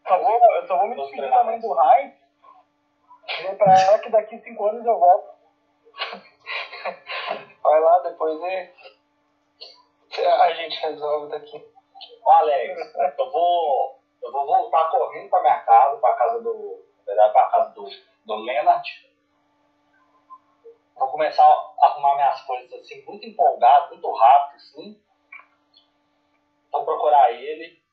Só 0.07 0.17
vou, 0.17 0.55
eu 0.55 0.67
só 0.67 0.77
vou 0.77 0.87
me 0.87 0.95
despedir 0.95 1.29
da 1.29 1.43
mãe 1.43 1.59
treinamentos. 1.59 1.69
do 1.69 1.73
Rai. 1.73 2.15
Dizer 3.27 3.57
pra 3.57 3.81
ela 3.81 3.99
que 3.99 4.09
daqui 4.09 4.39
cinco 4.39 4.65
anos 4.67 4.85
eu 4.85 4.97
volto. 4.97 5.34
Vai 7.75 7.81
lá, 7.81 7.99
depois 7.99 8.39
a 10.25 10.53
gente 10.53 10.79
resolve 10.79 11.29
daqui. 11.29 11.61
Ó, 12.23 12.31
Alex, 12.31 12.95
eu 13.17 13.29
vou, 13.29 13.99
eu 14.23 14.31
vou 14.31 14.45
voltar 14.45 14.89
correndo 14.91 15.29
pra 15.29 15.41
minha 15.41 15.59
casa, 15.59 15.97
pra 15.97 16.15
casa 16.15 16.41
do. 16.41 16.85
Pra 17.03 17.49
casa 17.49 17.71
do, 17.71 17.85
do 18.23 18.35
Leonard. 18.35 19.11
Vou 20.95 21.09
começar 21.09 21.43
a 21.43 21.85
arrumar 21.85 22.15
minhas 22.15 22.39
coisas 22.43 22.71
assim, 22.79 23.03
muito 23.03 23.25
empolgado, 23.25 23.89
muito 23.89 24.09
rápido, 24.09 24.55
assim. 24.55 25.03
Vou 26.71 26.85
procurar 26.85 27.33
ele. 27.33 27.83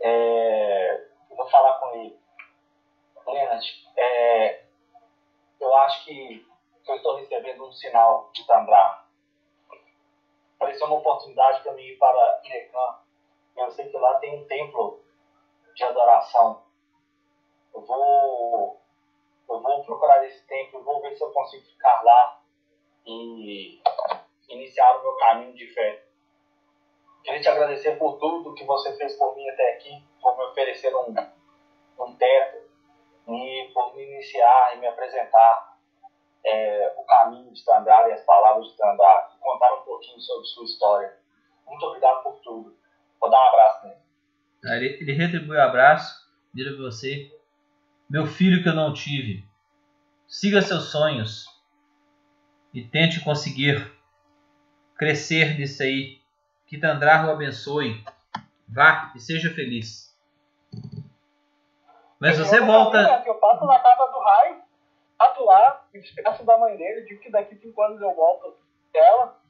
É, 0.00 1.08
vou 1.28 1.46
falar 1.50 1.74
com 1.74 1.94
ele. 1.96 2.18
Leonard, 3.26 3.86
é, 3.98 4.64
eu 5.60 5.76
acho 5.76 6.06
que 6.06 6.51
eu 6.90 6.96
estou 6.96 7.16
recebendo 7.16 7.66
um 7.66 7.72
sinal 7.72 8.30
de 8.32 8.46
Tandrá 8.46 9.02
apareceu 10.62 10.86
uma 10.86 10.98
oportunidade 10.98 11.60
para 11.62 11.72
mim 11.72 11.82
ir 11.82 11.98
para 11.98 12.40
Irecã. 12.44 12.98
Eu 13.56 13.70
sei 13.72 13.88
que 13.88 13.98
lá 13.98 14.14
tem 14.20 14.40
um 14.40 14.46
templo 14.46 15.02
de 15.74 15.84
adoração. 15.84 16.62
Eu 17.74 17.80
vou, 17.80 18.80
eu 19.48 19.60
vou 19.60 19.84
procurar 19.84 20.24
esse 20.24 20.46
templo, 20.46 20.84
vou 20.84 21.02
ver 21.02 21.16
se 21.16 21.24
eu 21.24 21.32
consigo 21.32 21.64
ficar 21.64 22.02
lá 22.04 22.40
e 23.04 23.82
iniciar 24.48 24.98
o 24.98 25.02
meu 25.02 25.16
caminho 25.16 25.54
de 25.54 25.66
fé. 25.74 26.04
Queria 27.24 27.40
te 27.40 27.48
agradecer 27.48 27.98
por 27.98 28.18
tudo 28.18 28.54
que 28.54 28.64
você 28.64 28.96
fez 28.96 29.16
por 29.16 29.34
mim 29.34 29.48
até 29.48 29.74
aqui, 29.74 30.04
por 30.20 30.36
me 30.36 30.44
oferecer 30.44 30.94
um, 30.94 31.14
um 31.98 32.16
teto 32.16 32.70
e 33.28 33.70
por 33.72 33.94
me 33.94 34.04
iniciar 34.04 34.76
e 34.76 34.80
me 34.80 34.86
apresentar 34.86 35.71
é, 36.44 36.94
o 36.96 37.04
caminho 37.04 37.52
de 37.52 37.64
Tandar 37.64 38.08
e 38.08 38.12
as 38.12 38.24
palavras 38.24 38.66
de 38.66 38.76
Tandar 38.76 39.32
e 39.36 39.40
contar 39.40 39.74
um 39.74 39.82
pouquinho 39.82 40.20
sobre 40.20 40.46
sua 40.46 40.64
história. 40.64 41.16
Muito 41.66 41.84
obrigado 41.86 42.22
por 42.22 42.40
tudo. 42.40 42.76
Vou 43.20 43.30
dar 43.30 43.38
um 43.38 43.48
abraço 43.48 43.86
nele. 43.86 44.02
Ele, 44.64 44.86
ele 45.00 45.12
retribui 45.12 45.56
o 45.56 45.62
abraço, 45.62 46.28
vira 46.54 46.72
pra 46.72 46.82
você. 46.82 47.30
Meu 48.08 48.26
filho 48.26 48.62
que 48.62 48.68
eu 48.68 48.74
não 48.74 48.92
tive, 48.92 49.44
siga 50.26 50.60
seus 50.60 50.90
sonhos 50.90 51.46
e 52.74 52.82
tente 52.82 53.22
conseguir 53.24 53.92
crescer 54.96 55.58
nisso 55.58 55.82
aí. 55.82 56.20
Que 56.66 56.78
Tandrar 56.78 57.26
o 57.26 57.30
abençoe. 57.30 58.02
Vá 58.66 59.12
e 59.14 59.20
seja 59.20 59.50
feliz. 59.54 60.10
Mas 62.18 62.38
você 62.38 62.60
volta. 62.60 63.22
Eu 63.26 63.34
passo 63.34 63.66
na 63.66 63.78
casa 63.78 64.10
do 64.10 64.18
Rai, 64.20 64.62
passo 65.18 65.44
lá, 65.44 65.81
me 65.81 65.81
despeço 66.00 66.44
da 66.44 66.58
mãe 66.58 66.76
dele, 66.76 67.02
digo 67.06 67.20
que 67.20 67.30
daqui 67.30 67.56
cinco 67.56 67.82
anos 67.82 68.00
eu 68.00 68.14
volto 68.14 68.56
dela. 68.92 69.40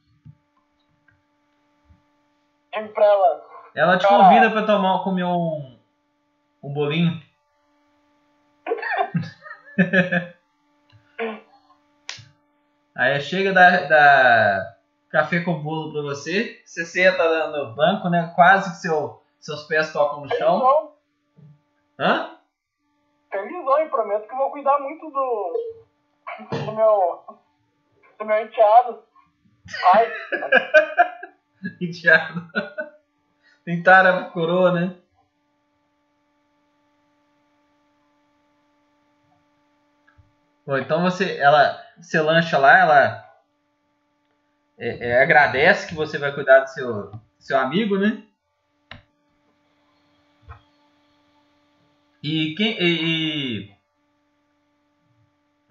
Digo 2.75 2.89
pra 2.95 3.05
ela, 3.05 3.47
Ela 3.75 3.99
te 3.99 4.07
convida 4.07 4.51
pra 4.51 4.65
tomar, 4.67 5.05
comer 5.05 5.25
um, 5.25 5.79
um 6.63 6.73
bolinho. 6.73 7.21
Aí 12.95 13.21
chega 13.21 13.53
da, 13.53 13.87
da 13.87 14.77
café 15.11 15.41
com 15.41 15.63
bolo 15.63 15.93
pra 15.93 16.03
você. 16.03 16.61
Você 16.65 16.85
senta 16.85 17.49
no 17.49 17.75
banco, 17.75 18.09
né? 18.09 18.33
Quase 18.35 18.71
que 18.71 18.77
seu, 18.77 19.23
seus 19.41 19.65
pés 19.65 19.93
tocam 19.93 20.21
no 20.23 20.29
chão. 20.37 20.61
felizão, 20.61 20.93
Hã? 21.99 22.39
felizão 23.31 23.81
e 23.81 23.89
prometo 23.89 24.29
que 24.29 24.35
vou 24.35 24.51
cuidar 24.51 24.79
muito 24.81 25.11
do, 25.11 25.82
do 26.51 26.73
meu, 26.73 27.25
do 28.19 28.25
meu 28.25 28.43
enteado. 28.43 29.03
Ai, 29.95 30.13
Enteado. 31.81 32.51
Tem 33.65 33.83
tara 33.83 34.25
coroa, 34.31 34.73
né? 34.73 34.97
Bom, 40.67 40.79
então 40.79 41.03
você, 41.03 41.39
ela, 41.39 41.81
você 42.01 42.21
lancha 42.21 42.57
lá, 42.57 42.79
ela 42.79 43.33
é, 44.79 45.11
é, 45.11 45.23
agradece 45.23 45.89
que 45.89 45.95
você 45.95 46.19
vai 46.19 46.33
cuidar 46.33 46.61
do 46.61 46.69
seu, 46.69 47.13
seu 47.39 47.59
amigo, 47.59 47.99
né? 47.99 48.23
E 52.23 52.55
quem 52.55 52.81
e, 52.81 53.69
e 53.71 53.72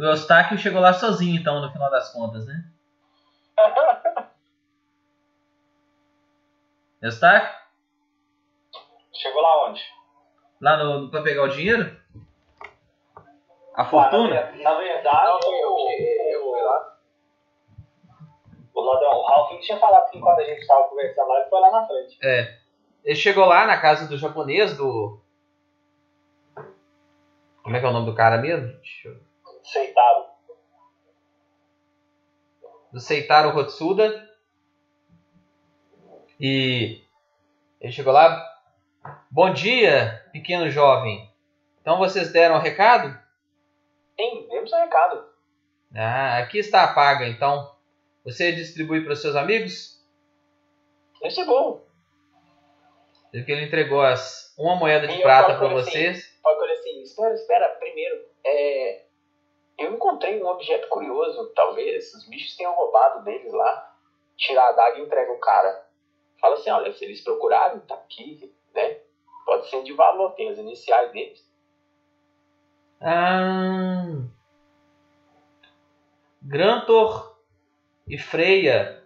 o 0.02 0.06
Eustáquio 0.10 0.58
chegou 0.58 0.82
lá 0.82 0.94
sozinho, 0.94 1.40
então, 1.40 1.62
no 1.62 1.72
final 1.72 1.90
das 1.92 2.12
contas, 2.12 2.46
né? 2.46 2.64
Eustáquio? 7.02 7.50
Chegou 9.14 9.42
lá 9.42 9.70
onde? 9.70 9.82
Lá 10.60 10.78
no, 10.78 11.10
pra 11.10 11.22
pegar 11.22 11.44
o 11.44 11.48
dinheiro? 11.50 12.00
A 13.76 13.82
Ah, 13.84 13.86
fortuna? 13.86 14.34
na, 14.36 14.42
ver- 14.52 14.64
na 14.64 14.74
verdade, 14.76 15.26
Não, 15.28 15.40
eu- 15.56 15.74
o, 15.74 15.90
eu 15.90 16.42
fui 16.52 16.62
lá. 16.62 16.98
o 18.74 18.82
ladrão, 18.82 19.12
o 19.14 19.26
Ralph 19.26 19.60
tinha 19.62 19.80
falado 19.80 20.10
que 20.12 20.18
enquanto 20.18 20.40
a 20.40 20.44
gente 20.44 20.60
estava 20.62 20.84
conversando 20.90 21.28
lá, 21.28 21.40
ele 21.40 21.50
foi 21.50 21.60
lá 21.60 21.72
na 21.72 21.88
frente. 21.88 22.18
É. 22.24 22.60
Ele 23.04 23.16
chegou 23.16 23.46
lá 23.46 23.66
na 23.66 23.80
casa 23.82 24.08
do 24.08 24.18
japonês, 24.18 24.78
do. 24.78 25.20
Como 27.64 27.76
é 27.76 27.80
que 27.80 27.86
é 27.86 27.90
o 27.90 27.94
nome 27.94 28.06
do 28.08 28.16
cara 28.16 28.38
mesmo? 28.38 28.68
Deixa 28.68 29.08
eu- 29.08 29.31
Aceitaram. 29.62 30.26
Do 32.92 33.00
Seitaro 33.00 33.58
Hotsuda. 33.58 34.30
E 36.40 37.04
ele 37.80 37.92
chegou 37.92 38.12
lá. 38.12 38.48
Bom 39.30 39.54
dia, 39.54 40.28
pequeno 40.32 40.70
jovem. 40.70 41.32
Então 41.82 41.98
vocês 41.98 42.32
deram 42.32 42.56
o 42.56 42.60
recado? 42.60 43.18
Sim, 44.20 44.48
demos 44.50 44.72
o 44.72 44.76
recado. 44.76 45.26
Ah, 45.96 46.38
aqui 46.40 46.60
está 46.60 46.84
a 46.84 46.94
paga, 46.94 47.28
então. 47.28 47.76
Você 48.24 48.52
distribui 48.52 49.04
para 49.04 49.14
os 49.14 49.22
seus 49.22 49.36
amigos? 49.36 50.00
Isso 51.24 51.42
é 51.42 51.46
bom. 51.46 51.84
Viu 53.32 53.46
que 53.46 53.52
ele 53.52 53.66
entregou 53.66 54.02
as, 54.02 54.54
uma 54.58 54.76
moeda 54.76 55.08
de 55.08 55.14
E 55.14 55.18
eu 55.18 55.24
prata 55.24 55.56
para 55.56 55.68
assim, 55.68 55.74
vocês. 55.74 56.40
Com 56.42 56.64
ele 56.64 56.74
assim, 56.74 57.02
espera, 57.02 57.34
espera, 57.34 57.70
primeiro, 57.80 58.26
é, 58.46 59.06
eu 59.82 59.93
encontrei 59.93 60.42
um 60.42 60.48
objeto 60.48 60.88
curioso, 60.90 61.51
talvez 61.56 62.14
os 62.14 62.27
bichos 62.27 62.56
tenham 62.56 62.74
roubado 62.74 63.24
deles 63.24 63.51
lá, 63.53 63.95
tirar 64.38 64.69
a 64.69 64.72
daga 64.72 65.00
e 65.00 65.01
entrega 65.01 65.32
o 65.32 65.40
cara. 65.40 65.85
Fala 66.40 66.56
assim, 66.56 66.69
olha, 66.69 66.92
se 66.92 67.06
eles 67.06 67.22
procurarem, 67.22 67.80
tá 67.82 67.95
aqui, 67.95 68.51
né? 68.74 68.98
Pode 69.45 69.69
ser 69.69 69.84
de 69.84 69.93
valor, 69.93 70.32
tem 70.32 70.50
as 70.50 70.58
iniciais 70.58 71.11
deles. 71.11 71.45
Ah, 73.00 74.06
Grantor 76.42 77.38
e 78.08 78.18
Freya. 78.18 79.03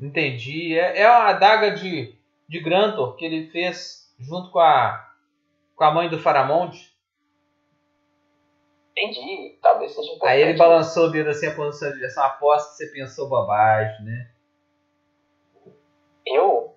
Entendi. 0.00 0.78
É, 0.78 1.00
é 1.00 1.04
a 1.04 1.28
adaga 1.28 1.70
de, 1.70 2.18
de 2.48 2.60
Grantor 2.60 3.16
que 3.16 3.24
ele 3.24 3.50
fez 3.50 4.14
junto 4.18 4.50
com 4.50 4.58
a, 4.58 5.14
com 5.74 5.84
a 5.84 5.90
mãe 5.90 6.08
do 6.08 6.18
Faramonte. 6.18 6.95
Entendi, 8.96 9.58
talvez 9.60 9.92
seja 9.92 10.08
importante. 10.12 10.32
Aí 10.32 10.40
ele 10.40 10.56
balançou 10.56 11.04
o 11.04 11.10
dedo 11.10 11.28
assim, 11.28 11.46
apontou 11.46 11.72
sua 11.72 11.92
direção. 11.92 12.24
Aposto 12.24 12.70
que 12.70 12.76
você 12.76 12.86
pensou 12.86 13.28
bobagem, 13.28 14.04
né? 14.04 14.30
Eu? 16.24 16.74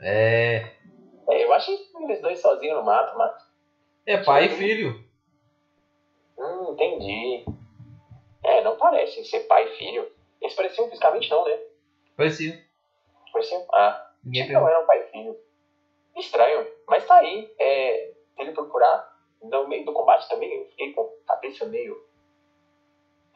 É. 0.00 0.72
É, 1.28 1.44
eu 1.44 1.52
achei 1.52 1.78
eles 2.00 2.20
dois 2.20 2.40
sozinhos 2.40 2.78
no 2.78 2.84
mato, 2.84 3.16
mas... 3.16 3.32
É 4.04 4.16
pai 4.18 4.46
e 4.46 4.48
filho. 4.50 5.04
Hum, 6.38 6.72
entendi. 6.72 7.44
É, 8.42 8.60
não 8.62 8.76
parecem 8.76 9.24
ser 9.24 9.40
pai 9.40 9.64
e 9.64 9.76
filho. 9.76 10.10
Eles 10.40 10.54
pareciam 10.54 10.88
fisicamente 10.88 11.30
não, 11.30 11.44
né? 11.44 11.58
Parecia. 12.16 12.64
Pareciam... 13.32 13.64
Ah, 13.72 14.08
Ninguém 14.24 14.52
Não 14.52 14.68
eram 14.68 14.86
pai 14.86 15.04
e 15.04 15.10
filho. 15.10 15.36
Estranho, 16.16 16.66
mas 16.88 17.06
tá 17.06 17.16
aí. 17.16 17.54
É, 17.58 18.12
ele 18.38 18.52
procurar, 18.52 19.07
no 19.42 19.68
meio 19.68 19.84
do 19.84 19.92
combate 19.92 20.28
também, 20.28 20.52
eu 20.52 20.68
fiquei 20.70 20.92
com 20.92 21.02
a 21.02 21.34
cabeça 21.34 21.66
meio 21.66 21.96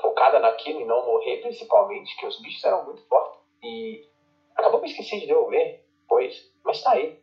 focada 0.01 0.41
naquilo 0.41 0.81
e 0.81 0.85
não 0.85 1.07
morrer, 1.07 1.39
principalmente, 1.39 2.17
que 2.17 2.27
os 2.27 2.41
bichos 2.41 2.65
eram 2.65 2.85
muito 2.85 3.03
fortes. 3.07 3.41
E 3.63 4.09
acabou 4.57 4.81
que 4.81 4.87
eu 4.87 4.91
esqueci 4.91 5.21
de 5.21 5.27
devolver, 5.27 5.85
pois, 6.09 6.53
mas 6.65 6.83
tá 6.83 6.93
aí. 6.93 7.21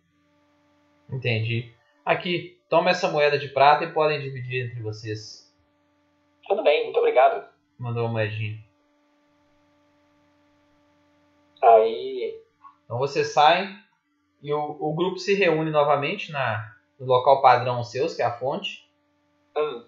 Entendi. 1.11 1.73
Aqui, 2.05 2.59
toma 2.69 2.91
essa 2.91 3.11
moeda 3.11 3.37
de 3.37 3.49
prata 3.49 3.83
e 3.83 3.93
podem 3.93 4.21
dividir 4.21 4.65
entre 4.65 4.81
vocês. 4.81 5.53
Tudo 6.47 6.63
bem, 6.63 6.85
muito 6.85 6.97
obrigado. 6.97 7.47
Mandou 7.77 8.05
uma 8.05 8.13
moedinha. 8.13 8.57
Aí, 11.61 12.41
Então 12.85 12.97
vocês 12.97 13.33
saem 13.33 13.77
e 14.41 14.53
o, 14.53 14.77
o 14.79 14.95
grupo 14.95 15.19
se 15.19 15.33
reúne 15.33 15.69
novamente 15.69 16.31
na, 16.31 16.78
no 16.99 17.05
local 17.05 17.41
padrão 17.41 17.83
seus, 17.83 18.15
que 18.15 18.21
é 18.21 18.25
a 18.25 18.37
fonte. 18.37 18.89
hum, 19.55 19.85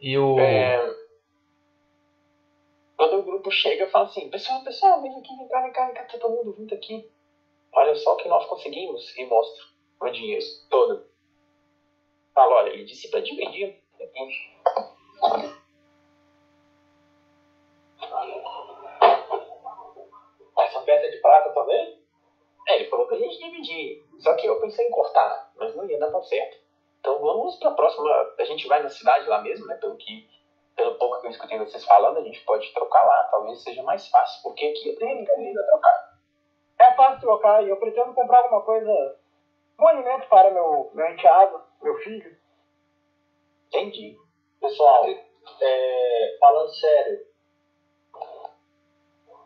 E 0.00 0.16
o. 0.18 0.38
é, 0.38 0.94
quando 2.96 3.18
o 3.18 3.22
grupo 3.22 3.50
chega, 3.50 3.88
fala 3.88 4.06
assim, 4.06 4.30
pessoal, 4.30 4.62
pessoal, 4.62 5.02
vem 5.02 5.18
aqui, 5.18 5.36
vem 5.36 5.48
cá, 5.48 5.60
vem 5.62 5.72
cá, 5.72 5.86
vem 5.86 5.94
cá, 5.94 6.04
todo 6.04 6.30
mundo 6.30 6.54
junto 6.56 6.74
aqui. 6.74 7.10
Olha 7.72 7.94
só 7.96 8.14
o 8.14 8.16
que 8.16 8.28
nós 8.28 8.46
conseguimos. 8.46 9.16
E 9.16 9.26
mostra 9.26 9.64
o 10.00 10.10
dinheiro 10.10 10.44
todo. 10.70 11.06
Fala, 12.32 12.54
olha, 12.54 12.70
ele 12.70 12.84
disse 12.84 13.10
pra 13.10 13.20
dividir. 13.20 13.82
Aqui. 14.00 14.54
Essa 20.58 20.80
peça 20.82 21.10
de 21.10 21.16
prata 21.18 21.50
também? 21.50 21.98
É, 22.68 22.76
ele 22.76 22.88
falou 22.88 23.03
pra 23.14 23.26
gente 23.26 23.38
dividir. 23.38 24.04
Só 24.18 24.34
que 24.34 24.46
eu 24.46 24.60
pensei 24.60 24.86
em 24.86 24.90
cortar, 24.90 25.52
mas 25.56 25.74
não 25.74 25.88
ia 25.88 25.98
dar 25.98 26.10
tão 26.10 26.22
certo. 26.22 26.58
Então 26.98 27.20
vamos 27.20 27.56
pra 27.56 27.70
próxima. 27.72 28.10
A 28.38 28.44
gente 28.44 28.66
vai 28.66 28.82
na 28.82 28.88
cidade 28.88 29.28
lá 29.28 29.40
mesmo, 29.40 29.66
né? 29.66 29.76
Pelo 29.76 29.96
que. 29.96 30.28
Pelo 30.74 30.96
pouco 30.96 31.20
que 31.20 31.28
eu 31.28 31.30
escutei 31.30 31.58
vocês 31.58 31.84
falando, 31.84 32.18
a 32.18 32.22
gente 32.22 32.44
pode 32.44 32.72
trocar 32.72 33.04
lá. 33.04 33.28
Talvez 33.30 33.62
seja 33.62 33.82
mais 33.84 34.08
fácil, 34.08 34.42
porque 34.42 34.66
aqui 34.66 34.88
eu 34.88 34.98
tenho 34.98 35.22
a 35.22 35.64
trocar. 35.66 36.18
É 36.80 36.94
fácil 36.94 37.20
trocar 37.20 37.64
e 37.64 37.70
eu 37.70 37.76
pretendo 37.76 38.12
comprar 38.12 38.38
alguma 38.38 38.62
coisa, 38.62 39.16
um 39.78 39.86
alimento 39.86 40.28
para 40.28 40.50
meu, 40.50 40.90
meu 40.92 41.06
enteado, 41.06 41.62
meu 41.80 41.94
filho. 41.98 42.36
Entendi. 43.68 44.16
Pessoal, 44.60 45.06
é, 45.06 46.36
falando 46.40 46.74
sério, 46.74 47.20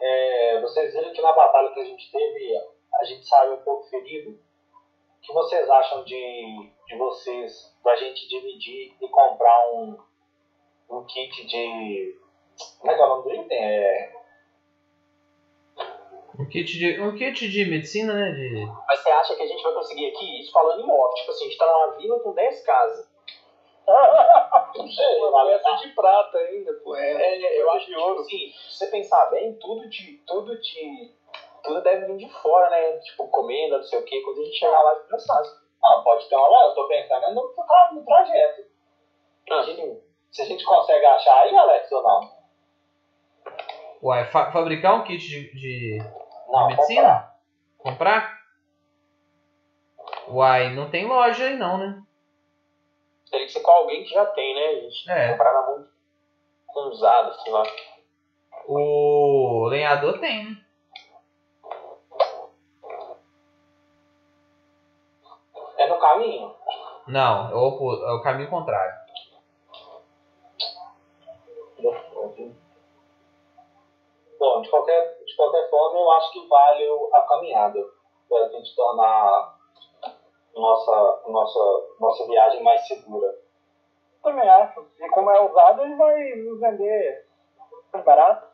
é, 0.00 0.60
vocês 0.62 0.94
viram 0.94 1.12
que 1.12 1.20
na 1.20 1.32
batalha 1.32 1.72
que 1.74 1.80
a 1.80 1.84
gente 1.84 2.10
teve, 2.10 2.56
a 2.98 3.04
gente 3.04 3.26
saiu 3.26 3.54
um 3.54 3.62
pouco 3.62 3.88
ferido. 3.88 4.30
O 4.30 5.20
que 5.20 5.32
vocês 5.32 5.68
acham 5.68 6.04
de, 6.04 6.70
de 6.86 6.96
vocês, 6.96 7.76
da 7.84 7.96
gente 7.96 8.28
dividir 8.28 8.94
e 9.00 9.08
comprar 9.08 9.72
um, 9.72 9.98
um 10.90 11.04
kit 11.04 11.46
de. 11.46 12.18
Como 12.80 12.92
é 12.92 12.94
que 12.94 13.00
é 13.00 13.04
o 13.04 13.08
nome 13.08 13.22
do 13.22 13.42
item? 13.42 13.58
É, 13.58 14.12
Um 16.38 16.46
kit 16.48 16.78
de, 16.78 17.00
um 17.00 17.16
kit 17.16 17.48
de 17.48 17.64
medicina, 17.64 18.14
né? 18.14 18.30
De, 18.30 18.64
Mas 18.86 19.00
você 19.00 19.10
acha 19.10 19.34
que 19.34 19.42
a 19.42 19.46
gente 19.46 19.62
vai 19.62 19.74
conseguir 19.74 20.06
aqui? 20.06 20.40
Isso 20.40 20.52
falando 20.52 20.86
em 20.86 20.90
off. 20.90 21.14
Tipo 21.16 21.30
assim, 21.32 21.44
a 21.44 21.48
gente 21.48 21.58
tá 21.58 21.66
numa 21.66 21.96
vila 21.96 22.20
com 22.20 22.32
10 22.32 22.62
casas. 22.62 23.08
Não 24.76 24.86
sei, 24.86 25.16
uma 25.24 25.46
peça 25.46 25.76
de 25.76 25.88
prata 25.94 26.38
ainda, 26.38 26.72
pô. 26.74 26.94
É, 26.94 27.12
É, 27.12 27.60
eu 27.60 27.70
acho 27.72 27.86
que, 27.86 27.92
tipo 27.92 28.20
assim, 28.20 28.52
se 28.68 28.78
você 28.78 28.86
pensar 28.86 29.26
bem, 29.30 29.58
tudo 29.58 29.88
de. 29.88 30.18
Tudo 30.26 30.60
de. 30.60 31.12
Tudo 31.62 31.82
deve 31.82 32.06
vir 32.06 32.16
de 32.16 32.28
fora, 32.42 32.68
né? 32.70 32.98
Tipo, 32.98 33.28
comenda, 33.28 33.76
não 33.76 33.82
sei 33.84 33.98
o 33.98 34.04
quê. 34.04 34.20
Quando 34.22 34.40
a 34.40 34.44
gente 34.44 34.58
chegar 34.58 34.80
lá, 34.82 34.94
mais 35.10 35.26
fácil. 35.26 35.56
ah, 35.84 36.00
pode 36.04 36.28
ter 36.28 36.36
uma 36.36 36.48
loja, 36.48 36.66
eu 36.70 36.74
tô 36.74 36.86
pensando 36.88 37.34
no, 37.34 37.52
no 37.92 38.04
trajeto. 38.04 38.64
Ah, 39.50 39.62
Se 40.30 40.42
a 40.42 40.44
gente 40.44 40.64
consegue 40.64 41.06
achar 41.06 41.40
aí, 41.40 41.56
Alex, 41.56 41.90
ou 41.92 42.02
não? 42.02 42.20
uai, 44.02 44.24
fa- 44.30 44.50
fabricar 44.52 44.94
um 44.94 45.02
kit 45.02 45.18
de, 45.18 45.50
de 45.52 45.98
Não, 46.48 46.66
medicina? 46.68 47.28
Comprar? 47.78 48.38
Uai, 50.28 50.70
não 50.70 50.90
tem 50.90 51.06
loja 51.06 51.46
aí 51.46 51.56
não, 51.56 51.78
né? 51.78 52.02
teria 53.30 53.46
que 53.46 53.52
ser 53.52 53.60
com 53.60 53.70
alguém 53.70 54.02
que 54.04 54.10
já 54.10 54.24
tem, 54.26 54.54
né? 54.54 54.66
A 54.66 54.80
gente 54.82 55.10
É. 55.10 55.28
comprar 55.30 55.52
na 55.52 55.62
mão 55.66 55.84
com 56.66 56.80
usado, 56.88 57.30
assim 57.30 57.50
lá. 57.50 57.62
O 58.66 59.66
lenhador 59.68 60.18
tem, 60.20 60.44
né? 60.44 60.50
É 65.78 65.86
no 65.86 65.98
caminho? 65.98 66.54
Não, 67.06 67.50
é 67.50 67.54
o, 67.54 68.04
é 68.04 68.12
o 68.12 68.22
caminho 68.22 68.50
contrário. 68.50 68.98
Bom, 74.38 74.60
de 74.60 74.68
qualquer, 74.68 75.24
de 75.24 75.36
qualquer 75.36 75.70
forma, 75.70 75.98
eu 75.98 76.10
acho 76.12 76.32
que 76.32 76.46
vale 76.48 76.84
a 77.12 77.20
caminhada 77.22 77.78
para 78.28 78.46
a 78.46 78.48
gente 78.50 78.74
tornar 78.74 79.58
nossa, 80.54 81.22
nossa, 81.28 81.86
nossa 82.00 82.26
viagem 82.26 82.62
mais 82.62 82.86
segura. 82.86 83.34
Também 84.22 84.48
acho. 84.48 84.86
E 84.98 85.08
como 85.10 85.30
é 85.30 85.40
usado, 85.40 85.82
ele 85.82 85.96
vai 85.96 86.34
nos 86.36 86.60
vender 86.60 87.26
mais 87.92 88.04
barato. 88.04 88.48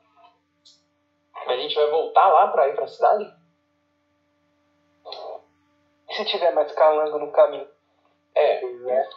Mas 1.46 1.58
a 1.58 1.62
gente 1.62 1.74
vai 1.74 1.90
voltar 1.90 2.28
lá 2.28 2.48
pra 2.48 2.68
ir 2.68 2.76
pra 2.76 2.86
cidade? 2.86 3.43
E 6.14 6.16
se 6.16 6.24
tiver 6.26 6.52
mais 6.52 6.70
calango 6.70 7.18
no 7.18 7.32
caminho? 7.32 7.66
É, 8.36 8.64
é. 8.64 9.08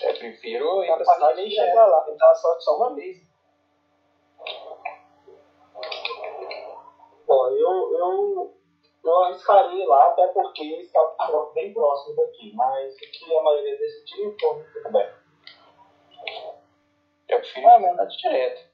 É, 0.00 0.12
prefiro 0.14 0.82
ir 0.82 0.90
A 0.90 0.96
pra 0.96 1.04
partir 1.04 1.20
cidade 1.20 1.40
e 1.42 1.48
de 1.48 1.54
chegar 1.54 1.66
chegar 1.68 1.86
lá. 1.86 2.00
tentar 2.00 2.30
a 2.30 2.34
sorte 2.34 2.64
só 2.64 2.76
uma 2.76 2.94
vez. 2.94 3.18
Bom, 7.26 7.48
eu, 7.50 7.92
eu, 7.98 8.54
eu 9.04 9.20
arriscaria 9.24 9.82
ir 9.82 9.86
lá, 9.86 10.06
até 10.06 10.26
porque 10.28 10.62
está 10.80 11.00
bem 11.52 11.70
próximo 11.74 12.16
daqui, 12.16 12.50
mas 12.54 12.94
o 12.94 12.96
que 12.96 13.36
a 13.36 13.42
maioria 13.42 13.76
decidiu, 13.76 14.30
então 14.30 14.64
tudo 14.72 14.90
bem. 14.90 15.12
Eu 17.28 17.40
prefiro 17.40 17.68
Ah, 17.68 17.78
cidade 17.78 18.16
direto. 18.16 18.68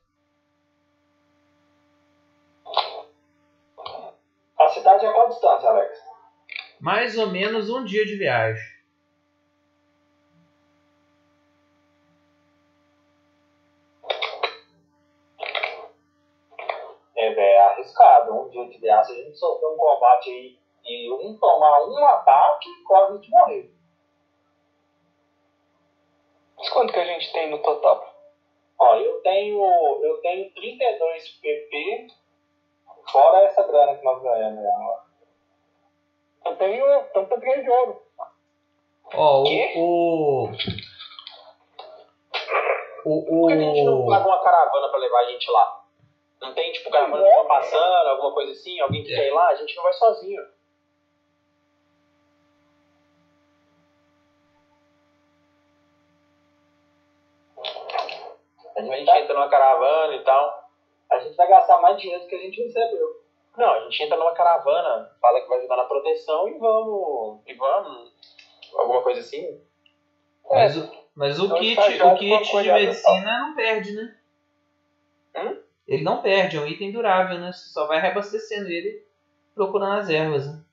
A 4.60 4.68
cidade 4.68 5.06
é 5.06 5.12
qual 5.12 5.28
distância, 5.28 5.68
Alex? 5.68 6.13
Mais 6.84 7.16
ou 7.16 7.28
menos 7.28 7.70
um 7.70 7.82
dia 7.82 8.04
de 8.04 8.14
viagem. 8.14 8.62
É, 17.16 17.32
é 17.32 17.60
arriscado. 17.68 18.34
Um 18.34 18.50
dia 18.50 18.68
de 18.68 18.76
viagem, 18.76 19.14
se 19.14 19.20
a 19.22 19.24
gente 19.24 19.38
sofrer 19.38 19.66
um 19.66 19.78
combate 19.78 20.28
aí 20.28 20.58
e 20.84 21.10
um 21.10 21.38
tomar 21.38 21.86
um 21.86 22.04
ataque, 22.04 22.68
corre 22.86 23.18
de 23.18 23.30
morrer. 23.30 23.70
Quanto 26.70 26.92
que 26.92 27.00
a 27.00 27.06
gente 27.06 27.32
tem 27.32 27.48
no 27.48 27.62
total? 27.62 28.14
Ó, 28.78 28.96
eu 28.96 29.22
tenho, 29.22 30.04
eu 30.04 30.20
tenho 30.20 30.52
32 30.52 31.28
PP, 31.40 32.08
fora 33.10 33.44
essa 33.44 33.66
grana 33.66 33.96
que 33.96 34.04
nós 34.04 34.22
ganhamos. 34.22 35.03
Eu 36.44 36.56
tenho 36.56 37.05
tanto 37.12 37.40
três 37.40 37.62
de 37.64 37.70
ouro. 37.70 38.02
Ó, 39.14 39.42
o. 39.42 39.47
O. 39.76 40.50
O. 43.05 43.40
Por 43.40 43.48
que 43.48 43.52
a 43.55 43.58
gente 43.58 43.84
não 43.84 44.06
paga 44.06 44.26
uma 44.26 44.42
caravana 44.42 44.89
pra 44.89 44.98
levar 44.98 45.20
a 45.20 45.31
gente 45.31 45.50
lá? 45.50 45.84
Não 46.40 46.52
tem, 46.55 46.73
tipo, 46.73 46.90
caravana 46.90 47.23
que 47.24 47.34
tá 47.34 47.44
passando, 47.44 48.08
alguma 48.08 48.32
coisa 48.32 48.52
assim? 48.52 48.78
Alguém 48.81 49.05
que 49.05 49.12
É. 49.12 49.16
quer 49.16 49.26
ir 49.28 49.32
lá? 49.32 49.48
A 49.48 49.55
gente 49.55 49.74
não 49.76 49.82
vai 49.82 49.92
sozinho. 49.92 50.42
A 58.76 58.82
gente 58.82 59.10
entra 59.10 59.34
numa 59.34 59.48
caravana 59.48 60.14
e 60.14 60.24
tal. 60.24 60.64
A 61.10 61.18
gente 61.20 61.36
vai 61.36 61.47
gastar 61.48 61.81
mais 61.81 61.97
dinheiro 62.00 62.23
do 62.23 62.28
que 62.28 62.34
a 62.34 62.40
gente 62.40 62.62
recebeu. 62.62 63.23
Não, 63.57 63.73
a 63.73 63.81
gente 63.81 64.02
entra 64.02 64.16
numa 64.16 64.34
caravana, 64.34 65.10
fala 65.20 65.41
que 65.41 65.49
vai 65.49 65.58
ajudar 65.58 65.76
na 65.76 65.84
proteção 65.84 66.49
e 66.49 66.58
vamos. 66.58 67.41
E 67.47 67.55
vamos. 67.55 68.12
Alguma 68.74 69.02
coisa 69.02 69.20
assim. 69.20 69.60
mas, 70.50 70.76
o, 70.76 70.91
mas 71.15 71.39
o 71.39 71.44
Então, 71.47 71.58
kit, 71.58 71.78
o 72.02 72.16
kit 72.16 72.44
de 72.44 72.50
cuidado, 72.50 72.81
medicina 72.81 73.39
não 73.39 73.55
perde, 73.55 73.92
né? 73.92 74.18
Hum? 75.36 75.62
Ele 75.86 76.02
não 76.02 76.23
perde, 76.23 76.57
é 76.57 76.60
um 76.60 76.66
item 76.66 76.91
durável, 76.91 77.39
né? 77.39 77.52
Você 77.52 77.68
só 77.68 77.86
vai 77.86 78.00
reabastecendo 78.00 78.68
ele 78.68 79.07
procurando 79.55 80.00
as 80.00 80.10
ervas, 80.10 80.47
né? 80.47 80.65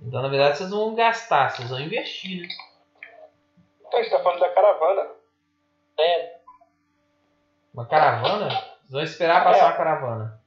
Então, 0.00 0.22
na 0.22 0.28
verdade, 0.28 0.58
vocês 0.58 0.70
vão 0.70 0.94
gastar, 0.94 1.50
vocês 1.50 1.70
vão 1.70 1.80
investir, 1.80 2.42
né? 2.42 2.48
Então, 3.80 3.98
a 3.98 4.02
gente 4.02 4.12
tá 4.12 4.22
falando 4.22 4.40
da 4.40 4.52
caravana. 4.52 5.10
É, 5.98 6.40
Uma 7.74 7.86
caravana? 7.86 8.48
Vocês 8.48 8.90
vão 8.90 9.02
esperar 9.02 9.44
passar 9.44 9.66
uma 9.66 9.76
caravana. 9.76 10.40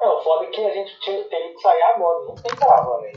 Não, 0.00 0.18
o 0.18 0.22
foda 0.22 0.44
é 0.46 0.48
que 0.48 0.64
a 0.64 0.70
gente 0.72 0.98
tinha- 1.00 1.24
teria 1.24 1.52
que 1.54 1.60
sair 1.60 1.82
agora, 1.82 2.24
não 2.26 2.34
tem 2.34 2.54
caravana 2.56 3.06
aí. 3.06 3.12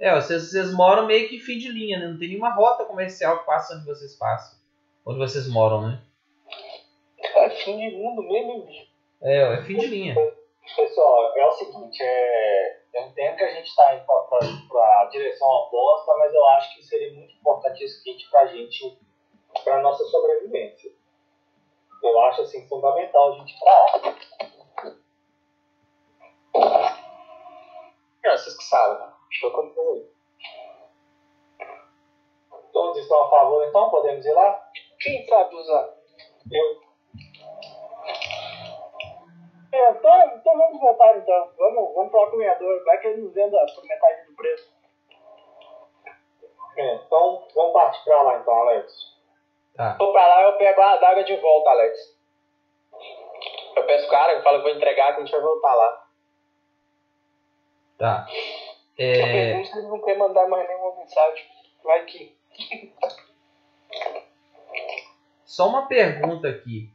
É, 0.00 0.14
vocês, 0.14 0.50
vocês 0.50 0.72
moram 0.72 1.06
meio 1.06 1.28
que 1.28 1.38
fim 1.40 1.58
de 1.58 1.68
linha, 1.68 1.98
né? 1.98 2.06
Não 2.08 2.18
tem 2.18 2.28
nenhuma 2.28 2.54
rota 2.54 2.84
comercial 2.84 3.40
que 3.40 3.46
passa 3.46 3.74
onde 3.74 3.86
vocês 3.86 4.16
passam. 4.16 4.58
Onde 5.04 5.18
vocês 5.18 5.48
moram, 5.48 5.88
né? 5.88 6.02
É 7.36 7.50
fim 7.50 7.76
de 7.76 7.96
mundo 7.96 8.22
mesmo, 8.22 8.64
bicho. 8.66 8.86
É, 9.22 9.54
é 9.54 9.62
fim 9.62 9.76
de 9.76 9.86
linha. 9.86 10.14
Pessoal, 10.76 11.36
é 11.36 11.46
o 11.46 11.52
seguinte, 11.52 11.98
é, 12.00 12.80
eu 12.94 13.02
entendo 13.06 13.36
que 13.36 13.44
a 13.44 13.54
gente 13.54 13.66
está 13.66 13.94
indo 13.94 14.04
para 14.04 15.00
a 15.02 15.08
direção 15.10 15.48
oposta, 15.48 16.14
mas 16.18 16.32
eu 16.32 16.48
acho 16.50 16.76
que 16.76 16.82
seria 16.84 17.12
muito 17.14 17.34
importante 17.34 17.82
esse 17.82 18.04
kit 18.04 18.30
para 18.30 18.42
a 18.42 18.46
gente, 18.46 18.98
para 19.64 19.82
nossa 19.82 20.04
sobrevivência. 20.04 20.92
Eu 22.02 22.20
acho 22.20 22.42
assim 22.42 22.68
fundamental 22.68 23.32
a 23.32 23.38
gente 23.38 23.54
lá. 23.64 24.14
é, 28.24 28.30
vocês 28.30 28.56
que 28.56 28.64
sabem. 28.64 29.08
Que 29.30 29.46
eu 29.46 29.50
continuo. 29.52 30.08
Todos 32.72 32.98
estão 32.98 33.24
a 33.24 33.30
favor, 33.30 33.66
então 33.66 33.90
podemos 33.90 34.24
ir 34.24 34.32
lá? 34.32 34.70
Quem 35.00 35.26
sabe 35.26 35.54
usar? 35.54 35.94
Eu. 36.50 36.88
É, 39.72 39.90
então, 39.90 40.36
então 40.36 40.58
vamos 40.58 40.80
voltar 40.80 41.16
então. 41.16 41.52
Vamos, 41.58 41.94
vamos 41.94 42.12
falar 42.12 42.30
com 42.30 42.36
o 42.36 42.38
ganhador. 42.38 42.84
Vai 42.84 42.98
que 42.98 43.08
ele 43.08 43.22
nos 43.22 43.34
venda 43.34 43.58
por 43.74 43.84
metade 43.84 44.26
do 44.26 44.36
preço. 44.36 44.72
É, 46.76 46.94
então 46.94 47.46
vamos 47.54 47.72
partir 47.72 48.04
para 48.04 48.22
lá, 48.22 48.38
então, 48.38 48.54
Alex. 48.54 49.17
Tá. 49.78 49.94
Vou 49.96 50.10
pra 50.10 50.26
lá 50.26 50.42
eu 50.42 50.58
pego 50.58 50.80
a 50.80 50.94
adaga 50.94 51.22
de 51.22 51.36
volta, 51.36 51.70
Alex. 51.70 52.18
Eu 53.76 53.86
peço 53.86 54.08
o 54.08 54.10
cara, 54.10 54.32
eu 54.32 54.42
falo 54.42 54.58
que 54.58 54.64
vou 54.64 54.76
entregar, 54.76 55.14
que 55.14 55.20
a 55.20 55.24
gente 55.24 55.30
vai 55.30 55.40
voltar 55.40 55.72
lá. 55.72 56.08
Tá. 57.96 58.26
É, 58.98 59.52
pergunta 59.52 59.68
se 59.70 59.78
ele 59.78 59.86
não 59.86 60.02
quer 60.02 60.18
mandar 60.18 60.48
mais 60.48 60.66
nenhuma 60.66 60.96
mensagem. 60.96 61.46
Vai 61.84 62.04
que. 62.06 62.36
só 65.46 65.68
uma 65.68 65.86
pergunta 65.86 66.48
aqui. 66.48 66.92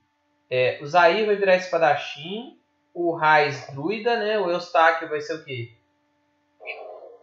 É, 0.50 0.80
o 0.82 0.86
Zair 0.86 1.26
vai 1.26 1.38
virar 1.38 1.56
espadachim, 1.56 2.60
o 2.94 3.16
Raiz 3.16 3.66
druida, 3.74 4.18
né? 4.18 4.38
O 4.40 4.52
Eustáquio 4.52 5.08
vai 5.08 5.22
ser 5.22 5.36
o 5.36 5.46
quê? 5.46 5.72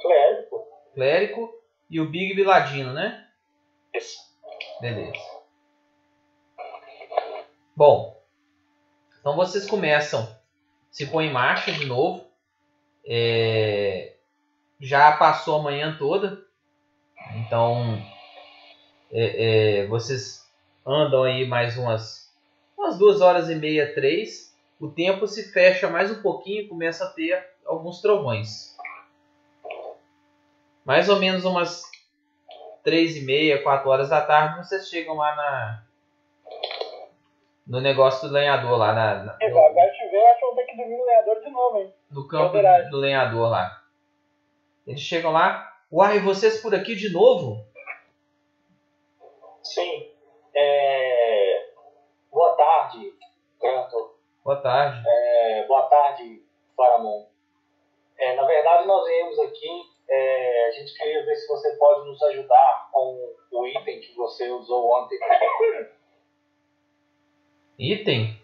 Clérigo. 0.00 0.66
Clérico 0.94 1.62
e 1.90 2.00
o 2.00 2.08
Big 2.08 2.34
Viladino, 2.34 2.94
né? 2.94 3.28
Isso. 3.92 4.18
Beleza. 4.80 5.29
Bom, 7.80 8.22
então 9.18 9.34
vocês 9.34 9.66
começam, 9.66 10.28
se 10.90 11.06
põe 11.06 11.28
em 11.28 11.32
marcha 11.32 11.72
de 11.72 11.86
novo. 11.86 12.30
É, 13.06 14.16
já 14.78 15.12
passou 15.12 15.58
a 15.58 15.62
manhã 15.62 15.96
toda, 15.98 16.44
então 17.36 17.98
é, 19.10 19.78
é, 19.78 19.86
vocês 19.86 20.46
andam 20.86 21.22
aí 21.22 21.48
mais 21.48 21.78
umas, 21.78 22.30
umas 22.76 22.98
duas 22.98 23.22
horas 23.22 23.48
e 23.48 23.54
meia, 23.54 23.94
três. 23.94 24.54
O 24.78 24.90
tempo 24.90 25.26
se 25.26 25.50
fecha 25.50 25.88
mais 25.88 26.10
um 26.10 26.20
pouquinho 26.20 26.64
e 26.64 26.68
começa 26.68 27.06
a 27.06 27.10
ter 27.10 27.42
alguns 27.64 28.02
trovões. 28.02 28.76
Mais 30.84 31.08
ou 31.08 31.18
menos 31.18 31.46
umas 31.46 31.82
três 32.84 33.16
e 33.16 33.22
meia, 33.22 33.62
quatro 33.62 33.88
horas 33.88 34.10
da 34.10 34.20
tarde, 34.20 34.68
vocês 34.68 34.86
chegam 34.86 35.14
lá 35.14 35.34
na 35.34 35.89
no 37.70 37.80
negócio 37.80 38.26
do 38.28 38.34
lenhador 38.34 38.76
lá 38.76 38.92
na, 38.92 39.22
na- 39.22 39.36
É, 39.40 39.48
no, 39.48 39.58
agora 39.58 39.94
chover, 39.94 40.26
acho 40.26 40.38
que 40.40 40.44
eu 40.44 40.48
vou 40.48 40.56
ter 40.56 40.64
que 40.66 40.76
dormir 40.76 40.96
no 40.98 41.04
lenhador 41.06 41.40
de 41.40 41.50
novo, 41.50 41.78
hein? 41.78 41.94
no 42.10 42.26
campo 42.26 42.52
verdade. 42.52 42.90
do 42.90 42.96
lenhador 42.96 43.48
lá. 43.48 43.82
Eles 44.84 45.00
chegam 45.00 45.30
lá, 45.30 45.72
uai, 45.92 46.18
vocês 46.18 46.60
por 46.60 46.74
aqui 46.74 46.96
de 46.96 47.12
novo? 47.12 47.64
Sim. 49.62 50.10
É... 50.52 51.70
Boa 52.32 52.56
tarde, 52.56 53.14
Canto. 53.60 54.16
Boa 54.44 54.56
tarde. 54.60 55.02
É, 55.06 55.64
boa 55.68 55.82
tarde, 55.82 56.42
Faramon. 56.76 57.26
É, 58.18 58.34
na 58.34 58.44
verdade, 58.46 58.86
nós 58.88 59.06
viemos 59.06 59.38
aqui, 59.38 59.82
é, 60.08 60.68
a 60.68 60.70
gente 60.72 60.92
queria 60.98 61.24
ver 61.24 61.36
se 61.36 61.46
você 61.46 61.76
pode 61.76 62.08
nos 62.08 62.20
ajudar 62.24 62.88
com 62.90 63.32
o 63.52 63.66
item 63.66 64.00
que 64.00 64.12
você 64.16 64.48
usou 64.50 64.90
ontem. 64.92 65.18
Item? 67.80 68.38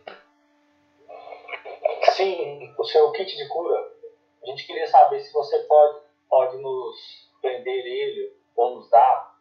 Sim, 2.12 2.74
o 2.78 2.84
seu 2.84 3.12
kit 3.12 3.36
de 3.36 3.46
cura. 3.48 3.92
A 4.42 4.46
gente 4.46 4.66
queria 4.66 4.86
saber 4.86 5.20
se 5.20 5.30
você 5.30 5.58
pode, 5.64 6.00
pode 6.26 6.56
nos 6.62 6.96
vender 7.42 7.84
ele 7.84 8.34
ou 8.56 8.76
nos 8.76 8.88
dar. 8.88 9.36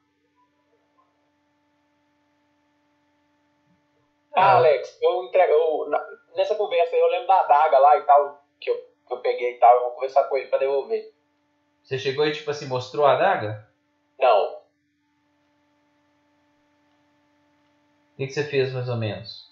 Ah, 4.35 4.51
Ah, 4.51 4.55
Alex, 4.57 4.97
eu 5.01 5.23
entrego. 5.23 5.53
eu- 5.53 5.89
nessa 6.35 6.55
conversa 6.55 6.93
eu 6.93 7.07
lembro 7.07 7.27
da 7.27 7.39
adaga 7.39 7.79
lá 7.79 7.97
e 7.97 8.01
tal, 8.01 8.45
que 8.59 8.69
eu, 8.69 8.75
que 9.07 9.13
eu 9.13 9.21
peguei 9.21 9.51
e 9.55 9.59
tal, 9.59 9.75
eu 9.77 9.81
vou 9.83 9.91
conversar 9.91 10.25
com 10.25 10.35
ele 10.35 10.49
pra 10.49 10.59
devolver. 10.59 11.13
Você 11.81 11.97
chegou 11.97 12.27
e 12.27 12.33
tipo 12.33 12.51
assim, 12.51 12.67
mostrou 12.67 13.05
a 13.05 13.13
adaga? 13.13 13.65
Não, 14.19 14.55
O 18.15 18.17
que, 18.17 18.27
que 18.27 18.33
você 18.33 18.43
fez 18.45 18.73
mais 18.73 18.87
ou 18.89 18.95
menos? 18.95 19.44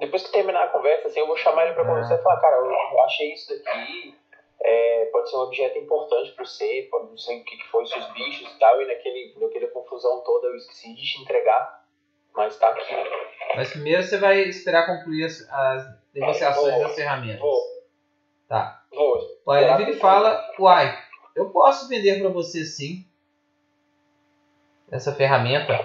Depois 0.00 0.22
que 0.24 0.32
terminar 0.32 0.64
a 0.64 0.68
conversa, 0.68 1.08
assim, 1.08 1.20
eu 1.20 1.26
vou 1.26 1.36
chamar 1.36 1.66
ele 1.66 1.72
Ah. 1.80 1.84
conversar 1.84 2.14
e 2.16 2.22
falar, 2.22 2.40
cara, 2.40 2.56
eu, 2.56 3.02
achei 3.02 3.32
isso 3.32 3.48
daqui, 3.48 4.14
é, 4.62 5.04
pode 5.12 5.30
ser 5.30 5.36
um 5.36 5.40
objeto 5.40 5.78
importante 5.78 6.32
pra 6.32 6.44
você, 6.44 6.88
pode 6.90 7.10
não 7.10 7.18
sei 7.18 7.40
o 7.40 7.44
que, 7.44 7.56
que 7.56 7.66
foi, 7.68 7.86
seus 7.86 8.06
bichos 8.12 8.50
e 8.52 8.58
tal, 8.58 8.80
e 8.80 8.86
naquele, 8.86 9.34
naquela 9.38 9.68
confusão 9.68 10.22
toda 10.24 10.48
eu 10.48 10.56
esqueci 10.56 10.94
de 10.94 11.02
te 11.02 11.22
entregar, 11.22 11.84
mas 12.34 12.56
tá 12.58 12.68
aqui. 12.68 12.94
Mas 13.56 13.70
primeiro 13.70 14.02
você 14.02 14.18
vai 14.18 14.38
esperar 14.40 14.86
concluir 14.86 15.24
as, 15.26 15.48
as 15.50 15.86
negociações 16.12 16.74
Vou. 16.74 16.82
das 16.82 16.94
ferramentas. 16.94 17.40
Vou, 17.40 17.74
Tá. 18.48 18.82
vou. 18.92 19.56
Ele 19.56 19.76
vira 19.76 19.90
e 19.90 19.98
fala, 19.98 20.44
uai, 20.58 20.96
eu 21.36 21.50
posso 21.50 21.88
vender 21.88 22.20
para 22.20 22.28
você 22.30 22.64
sim. 22.64 23.04
Essa 24.90 25.12
ferramenta. 25.14 25.78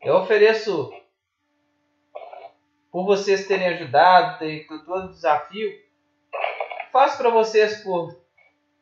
Eu 0.00 0.16
ofereço 0.16 0.92
por 2.92 3.06
vocês 3.06 3.48
terem 3.48 3.68
ajudado, 3.68 4.38
ter 4.38 4.66
todo 4.68 5.06
o 5.06 5.08
desafio. 5.08 5.72
Faço 6.92 7.16
para 7.16 7.30
vocês 7.30 7.82
por 7.82 8.14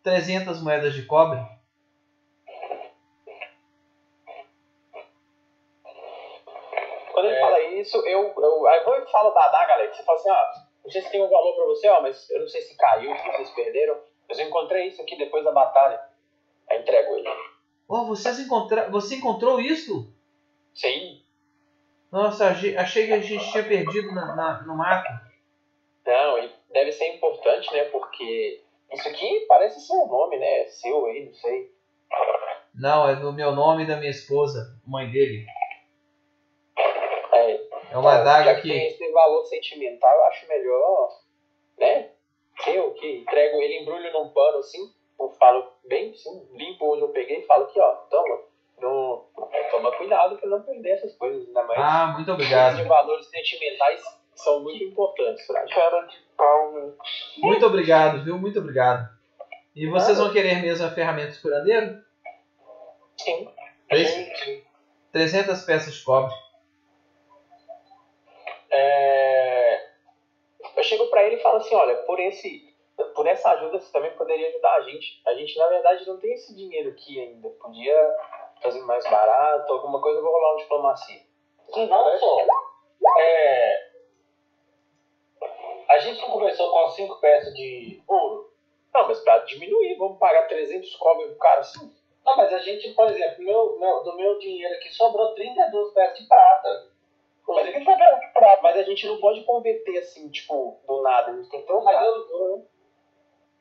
300 0.03 0.61
moedas 0.61 0.93
de 0.95 1.07
cobre. 1.07 1.39
Quando 7.13 7.27
ele 7.27 7.37
É. 7.37 7.41
fala 7.41 7.61
isso, 7.61 7.97
eu, 7.99 8.35
eu 8.37 8.67
aí 8.67 8.83
eu 8.85 9.07
falo 9.07 9.31
da 9.31 9.45
adaga, 9.45 9.75
Alex. 9.75 9.97
Você 9.97 10.03
fala 10.03 10.19
assim, 10.19 10.31
ó, 10.31 10.45
não 10.85 10.91
sei 10.91 11.03
se 11.03 11.11
tem 11.11 11.23
um 11.23 11.29
valor 11.31 11.55
pra 11.55 11.65
você, 11.67 11.89
ó, 11.89 12.03
mas 12.03 12.29
eu 12.31 12.41
não 12.41 12.49
sei 12.49 12.63
se 12.63 12.77
caiu, 12.77 13.17
se 13.17 13.25
vocês 13.31 13.51
perderam. 13.51 14.01
Mas 14.29 14.39
eu 14.39 14.47
encontrei 14.47 14.89
isso 14.89 15.01
aqui 15.03 15.17
depois 15.17 15.45
da 15.45 15.53
batalha. 15.53 16.01
Aí 16.69 16.81
entrego 16.81 17.17
ele. 17.17 17.29
Oh, 17.89 18.07
vocês 18.07 18.39
encontra... 18.41 18.89
você 18.91 19.17
encontrou 19.17 19.61
isso? 19.61 20.13
Sim. 20.75 21.20
Nossa, 22.11 22.49
achei 22.49 23.07
que 23.07 23.13
a 23.13 23.21
gente 23.21 23.51
tinha 23.53 23.63
perdido 23.65 24.13
na, 24.13 24.35
na- 24.35 24.63
no 24.63 24.77
mato. 24.77 25.09
Não, 26.05 26.39
e 26.39 26.51
deve 26.71 26.91
ser 26.93 27.15
importante, 27.15 27.73
né? 27.73 27.85
Porque 27.85 28.61
isso 28.93 29.09
aqui 29.09 29.45
parece 29.47 29.81
ser 29.81 29.93
um 29.95 30.09
nome, 30.09 30.39
né? 30.39 30.67
Seu 30.67 31.07
aí, 31.07 31.27
não 31.27 31.35
sei. 31.35 31.71
Não, 32.75 33.09
é 33.09 33.15
do 33.17 33.33
meu 33.33 33.53
nome 33.53 33.85
e 33.85 33.87
da 33.87 33.97
minha 33.97 34.11
esposa, 34.11 34.77
mãe 34.87 35.09
dele. 35.11 35.47
É, 37.33 37.61
É 37.93 37.97
uma 37.99 38.15
já 38.15 38.21
adaga 38.21 38.61
que 38.61 38.69
tem 38.69 38.87
esse 38.89 39.11
valor 39.13 39.45
sentimental, 39.45 40.13
eu 40.17 40.25
acho 40.25 40.49
melhor, 40.49 41.09
né? 41.79 42.11
Eu 42.67 42.93
que 42.95 43.19
entrego 43.19 43.61
ele, 43.63 43.81
embrulho 43.83 44.13
num 44.13 44.29
pano 44.31 44.59
assim, 44.59 44.93
eu 45.19 45.31
falo 45.39 45.73
bem 45.87 46.11
assim, 46.11 46.49
limpo 46.53 46.93
onde 46.93 47.03
eu 47.03 47.09
peguei 47.09 47.39
e 47.41 47.47
falo 47.47 47.65
aqui, 47.65 47.79
ó, 47.81 47.95
toma. 48.11 48.41
Não, 48.81 49.27
toma 49.71 49.93
cuidado 49.97 50.37
pra 50.39 50.49
não 50.49 50.63
perder 50.63 50.91
essas 50.93 51.15
coisas, 51.17 51.47
ainda 51.47 51.63
mais 51.65 51.81
Ah, 51.81 52.07
muito 52.17 52.33
obrigado. 52.33 52.77
de 52.77 52.85
valores 52.85 53.27
sentimentais 53.27 54.03
são 54.35 54.61
muito 54.61 54.83
importantes. 54.85 55.47
Cara 55.47 56.01
de 56.07 56.17
pau. 56.37 56.95
Muito 57.39 57.67
obrigado, 57.67 58.25
viu? 58.25 58.39
Muito 58.39 58.59
obrigado. 58.59 59.09
E 59.75 59.87
vocês 59.89 60.19
vão 60.19 60.33
querer 60.33 60.61
mesmo 60.63 60.87
a 60.87 60.91
ferramenta 60.91 61.33
de 61.33 61.41
curandeiro? 61.41 62.03
Sim. 63.19 63.49
Três- 63.89 64.65
300 65.13 65.63
peças 65.65 65.95
de 65.95 66.05
cobre. 66.05 66.33
É, 68.71 69.81
Eu 70.77 70.85
chego 70.85 71.07
pra 71.09 71.23
ele 71.25 71.37
e 71.37 71.43
falo 71.43 71.57
assim, 71.57 71.75
olha, 71.75 71.97
por 72.05 72.19
esse, 72.21 72.75
por 73.15 73.27
essa 73.27 73.51
ajuda 73.51 73.79
você 73.81 73.93
também 73.93 74.13
poderia 74.13 74.49
ajudar 74.49 74.75
a 74.77 74.81
gente. 74.83 75.21
A 75.27 75.35
gente 75.35 75.59
na 75.59 75.67
verdade 75.69 76.07
não 76.07 76.19
tem 76.19 76.33
esse 76.33 76.55
dinheiro 76.55 76.91
aqui 76.91 77.21
ainda. 77.21 77.49
Podia 77.51 78.17
fazer 78.63 78.81
mais 78.83 79.05
barato, 79.05 79.73
alguma 79.73 80.01
coisa, 80.01 80.19
eu 80.19 80.23
vou 80.23 80.33
rolar 80.33 80.51
uma 80.53 80.59
diplomacia. 80.59 81.21
Não 81.77 82.19
só. 82.19 82.37
É, 83.19 83.91
a 85.89 85.99
gente 85.99 86.21
não 86.21 86.31
começou 86.31 86.71
com 86.71 86.89
cinco 86.91 87.21
peças 87.21 87.53
de 87.55 88.03
ouro. 88.07 88.51
Não, 88.95 89.07
mas 89.09 89.21
pra 89.21 89.39
diminuir, 89.39 89.97
vamos 89.97 90.19
pagar 90.19 90.47
300 90.49 90.95
cobre 90.97 91.27
pro 91.29 91.39
cara 91.39 91.61
assim. 91.61 91.93
Não, 92.25 92.37
mas 92.37 92.53
a 92.53 92.59
gente, 92.59 92.93
por 92.95 93.09
exemplo, 93.09 93.43
meu, 93.45 93.79
meu- 93.79 94.03
do 94.03 94.17
meu 94.17 94.39
dinheiro 94.39 94.75
aqui 94.75 94.89
sobrou 94.91 95.35
32 95.35 95.93
peças 95.93 96.19
de 96.19 96.27
prata. 96.29 96.91
Mas 97.49 97.59
a, 97.59 97.71
gente, 97.71 97.79
de 97.81 98.33
prata. 98.33 98.63
mas 98.63 98.77
a 98.77 98.83
gente 98.83 99.07
não 99.07 99.19
pode 99.21 99.43
converter 99.45 99.99
assim, 99.99 100.31
tipo, 100.31 100.81
do 100.87 101.03
nada. 101.03 101.33
A 101.33 101.37
gente 101.37 101.51
tem 101.51 101.65
que 101.65 101.73
um 101.73 101.83
Mas 101.83 102.01
eu, 102.01 102.15
eu, 102.15 102.67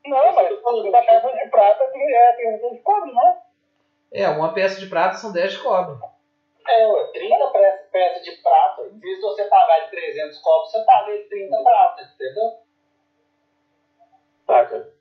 Não, 0.05 0.33
mas 0.33 0.91
da 0.91 1.01
peça 1.01 1.31
de 1.31 1.49
prata 1.49 1.91
tem, 1.91 2.15
é, 2.15 2.33
tem 2.33 2.81
cobre, 2.83 3.11
não? 3.11 3.48
É, 4.11 4.27
uma 4.27 4.53
peça 4.53 4.79
de 4.79 4.87
prata 4.87 5.15
são 5.17 5.31
10 5.31 5.53
de 5.53 5.59
cobre. 5.59 5.95
é, 6.67 6.87
ué, 6.87 7.03
30 7.11 7.47
pe- 7.51 7.87
peças 7.91 8.23
de 8.23 8.31
prata. 8.41 8.81
Em 8.87 8.99
vez 8.99 9.15
de 9.15 9.21
você 9.21 9.43
pagar 9.45 9.79
de 9.85 9.89
300 9.91 10.37
copos, 10.39 10.71
você 10.71 10.83
paga 10.83 11.11
de 11.17 11.23
30 11.29 11.61
prata, 11.63 12.01
entendeu? 12.01 12.51
Saca? 14.45 14.91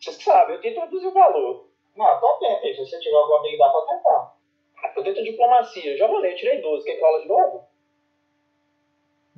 Vocês 0.00 0.22
sabem, 0.22 0.54
eu 0.56 0.60
tento 0.60 0.80
reduzir 0.80 1.06
o 1.06 1.12
valor. 1.12 1.68
Não, 1.96 2.16
então 2.16 2.38
tenta 2.38 2.66
aí. 2.66 2.74
Se 2.74 2.80
você 2.80 2.98
tiver 3.00 3.16
alguma 3.16 3.38
habilidade 3.38 3.72
pra 3.72 3.96
tentar. 3.96 4.34
Eu 4.96 5.02
tento 5.04 5.22
diplomacia. 5.24 5.92
Eu 5.92 5.96
já 5.96 6.06
rolei, 6.06 6.32
eu 6.32 6.36
tirei 6.36 6.60
12. 6.60 6.84
Quer 6.84 6.94
que 6.94 7.00
rola 7.00 7.20
de 7.20 7.26
novo? 7.28 7.64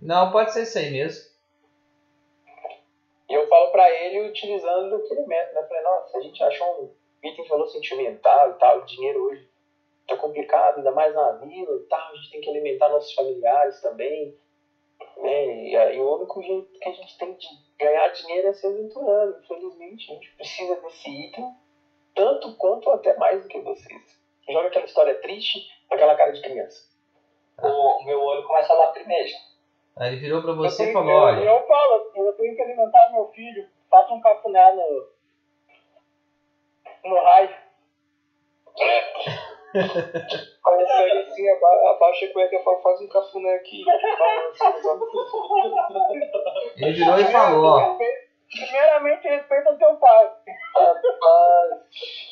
Não, 0.01 0.31
pode 0.31 0.53
ser 0.53 0.63
isso 0.63 0.79
aí 0.79 0.91
mesmo. 0.91 1.35
E 3.29 3.35
eu 3.35 3.49
falo 3.49 3.71
pra 3.71 3.91
ele 3.91 4.29
utilizando 4.29 4.95
aquele 4.97 5.27
método, 5.27 5.55
né? 5.55 5.67
Falei, 5.67 5.83
nossa, 5.83 6.19
a 6.19 6.21
gente 6.21 6.43
achou 6.43 6.83
um 6.85 6.91
item 7.27 7.45
de 7.45 7.51
valor 7.51 7.67
sentimental 7.69 8.51
e 8.51 8.55
tal, 8.55 8.79
o 8.79 8.85
dinheiro 8.85 9.25
hoje 9.25 9.49
tá 10.07 10.17
complicado, 10.17 10.79
ainda 10.79 10.93
mais 10.93 11.15
na 11.15 11.33
vila 11.33 11.77
e 11.77 11.89
tal, 11.89 12.13
a 12.13 12.15
gente 12.17 12.31
tem 12.31 12.41
que 12.41 12.51
alimentar 12.51 12.89
nossos 12.89 13.13
familiares 13.15 13.81
também. 13.81 14.39
Né? 15.17 15.69
E 15.69 15.77
aí 15.77 16.01
o 16.01 16.17
único 16.17 16.43
jeito 16.43 16.79
que 16.79 16.89
a 16.89 16.93
gente 16.93 17.19
tem 17.19 17.35
de 17.35 17.47
ganhar 17.79 18.09
dinheiro 18.09 18.49
é 18.49 18.53
se 18.53 18.67
aventurando. 18.67 19.39
Infelizmente, 19.43 20.11
a 20.11 20.15
gente 20.15 20.37
precisa 20.37 20.77
desse 20.77 21.11
item 21.11 21.55
tanto 22.15 22.57
quanto 22.57 22.91
até 22.91 23.17
mais 23.17 23.43
do 23.43 23.49
que 23.49 23.61
vocês. 23.61 24.21
Joga 24.49 24.69
aquela 24.69 24.85
história 24.85 25.15
triste, 25.21 25.69
aquela 25.91 26.15
cara 26.15 26.33
de 26.33 26.41
criança. 26.41 26.89
O 27.63 28.05
meu 28.05 28.21
olho 28.21 28.47
começa 28.47 28.73
a 28.73 28.77
lacrimejar. 28.77 29.41
Aí 29.97 30.13
ele 30.13 30.21
virou 30.21 30.43
pra 30.43 30.53
você 30.53 30.91
e 30.91 30.93
falou, 30.93 31.11
eu, 31.11 31.17
olha, 31.17 31.41
eu 31.41 31.67
falo 31.67 32.13
eu 32.15 32.33
tenho 32.35 32.55
que 32.55 32.63
alimentar 32.63 33.11
meu 33.13 33.29
filho, 33.29 33.67
faço 33.91 34.15
um 34.15 34.21
cafuné 34.21 34.75
no. 34.75 35.16
No 37.09 37.23
raio. 37.23 37.51
Aí 39.75 40.81
eu 40.81 40.87
pego 40.87 41.19
assim, 41.31 41.49
aba 41.51 41.91
abaixa 41.91 42.27
a 42.27 42.33
cueca 42.33 42.57
e 42.57 42.65
falo, 42.65 42.81
faz 42.83 43.01
um 43.01 43.09
cafuné 43.09 43.55
aqui. 43.55 43.85
ele 46.77 46.93
virou 46.93 47.19
e 47.19 47.25
falou, 47.27 47.99
Primeiramente, 48.49 49.27
respeita 49.29 49.71
o 49.71 49.77
teu 49.77 49.97
pai. 49.97 50.31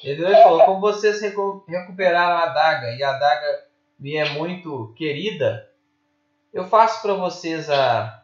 Ele 0.05 0.15
virou 0.15 0.31
e 0.33 0.43
falou, 0.43 0.65
como 0.65 0.81
vocês 0.81 1.20
recu- 1.20 1.65
recuperaram 1.69 2.36
a 2.36 2.44
adaga 2.44 2.91
e 2.93 3.03
a 3.03 3.11
adaga 3.11 3.65
me 3.99 4.17
é 4.17 4.25
muito 4.31 4.93
querida, 4.97 5.69
eu 6.53 6.65
faço 6.65 7.03
pra 7.03 7.15
vocês 7.15 7.69
a 7.69 8.23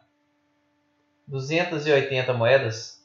280 1.27 2.33
moedas. 2.33 2.99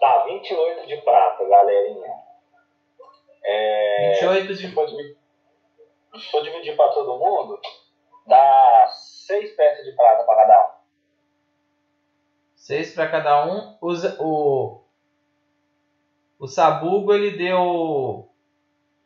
Tá, 0.00 0.24
28 0.40 0.86
de 0.86 0.96
prata, 1.02 1.44
galerinha. 1.44 2.14
É, 3.44 4.12
28 4.20 4.54
se, 4.54 4.62
de... 4.62 4.68
dividir, 4.68 5.16
se 6.16 6.30
for 6.30 6.42
dividir 6.42 6.76
pra 6.76 6.88
todo 6.88 7.18
mundo, 7.18 7.60
dá 8.26 8.86
6 8.88 9.54
peças 9.56 9.84
de 9.84 9.92
prata 9.92 10.24
pra 10.24 10.36
cada 10.36 10.66
um. 10.66 10.76
6 12.56 12.94
pra 12.94 13.08
cada 13.08 13.46
um. 13.46 13.78
O, 13.80 13.94
Z- 13.94 14.16
o, 14.20 14.82
o 16.38 16.46
Sabugo 16.48 17.12
ele 17.14 17.36
deu 17.36 18.28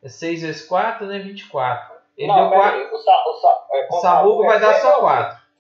6 0.05 0.43
vezes 0.43 0.67
4, 0.67 1.07
né? 1.07 1.19
24. 1.19 2.01
Ele 2.17 2.29
não, 2.29 2.37
deu 2.37 2.51
pera 2.51 2.63
4. 2.63 2.79
aí, 2.81 2.93
o, 2.93 2.99
sa, 2.99 3.25
o, 3.29 3.35
sa, 3.35 3.67
é, 3.73 3.89
O 3.91 4.01
Sabugo 4.01 4.45
é 4.45 4.47
vai 4.47 4.61
dar 4.61 4.73
seis 4.73 4.83
só 4.83 4.95
ou 4.97 5.01
4. 5.03 5.33
cinco? 5.37 5.51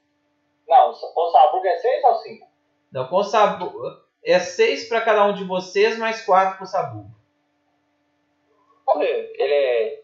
Não, 0.68 0.92
com 0.92 1.20
o 1.20 1.31
Sabugo 1.31 1.66
é 1.66 1.76
6 1.76 2.05
ou 2.05 2.15
5? 2.15 2.47
Não, 2.92 3.08
com 3.08 3.16
o 3.16 3.24
Sabugo. 3.24 4.10
É 4.24 4.39
6 4.39 4.89
pra 4.89 5.00
cada 5.00 5.24
um 5.26 5.32
de 5.34 5.44
vocês, 5.44 5.99
mais 5.99 6.23
4 6.24 6.58
pro. 6.58 7.10
Olha, 8.86 9.05
ele 9.05 9.55
é. 9.55 10.02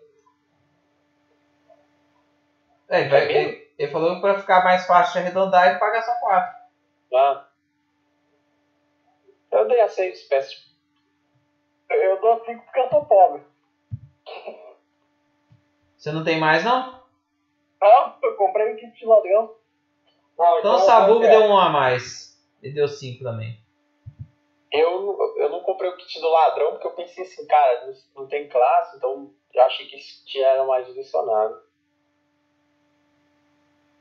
É, 2.88 3.00
ele, 3.00 3.08
vai- 3.10 3.20
É 3.20 3.32
ele, 3.42 3.72
ele 3.78 3.92
falou 3.92 4.14
que 4.14 4.20
pra 4.20 4.38
ficar 4.40 4.62
mais 4.64 4.86
fácil 4.86 5.14
de 5.14 5.18
arredondar, 5.18 5.68
ele 5.68 5.78
paga 5.78 6.00
só 6.02 6.14
4. 6.20 6.56
Ah. 7.14 7.46
Eu 9.50 9.68
dei 9.68 9.80
a 9.80 9.88
seis 9.88 10.22
peças. 10.24 10.66
Eu 11.88 12.20
dou 12.20 12.44
cinco 12.44 12.64
porque 12.64 12.80
eu 12.80 12.88
sou 12.90 13.04
pobre. 13.06 13.42
Você 15.96 16.12
não 16.12 16.24
tem 16.24 16.38
mais, 16.38 16.64
não? 16.64 17.02
Não, 17.80 18.18
eu 18.22 18.36
comprei 18.36 18.72
um 18.72 18.76
kit 18.76 18.92
de 18.98 19.06
ladrão. 19.06 19.54
Não, 20.38 20.58
Então 20.58 20.74
o 20.74 20.78
Sabugo 20.78 21.20
deu 21.20 21.42
1 21.42 21.58
a 21.58 21.68
mais. 21.70 22.38
Ele 22.62 22.74
deu 22.74 22.88
5 22.88 23.22
também. 23.24 23.58
Eu, 24.72 25.16
eu 25.36 25.48
não 25.48 25.62
comprei 25.62 25.90
o 25.90 25.96
kit 25.96 26.20
do 26.20 26.28
ladrão 26.28 26.72
porque 26.72 26.86
eu 26.86 26.94
pensei 26.94 27.24
assim, 27.24 27.46
cara, 27.46 27.86
não, 27.86 28.22
não 28.22 28.28
tem 28.28 28.48
classe, 28.48 28.96
então 28.96 29.32
eu 29.54 29.62
achei 29.62 29.86
que 29.86 29.96
esse 29.96 30.24
kit 30.24 30.42
era 30.42 30.64
mais 30.64 30.86
direcionado. 30.86 31.64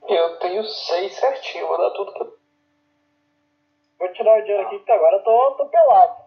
Eu 0.07 0.39
tenho 0.39 0.63
seis 0.63 1.13
certinho, 1.13 1.67
vou 1.67 1.77
dar 1.77 1.91
tudo 1.91 2.13
que 2.13 2.21
eu 2.21 2.35
Vou 3.97 4.11
tirar 4.13 4.39
o 4.39 4.41
dinheiro 4.41 4.67
aqui 4.67 4.79
que 4.79 4.91
agora 4.91 5.17
eu 5.17 5.23
tô, 5.23 5.51
tô 5.51 5.65
pelado. 5.67 6.25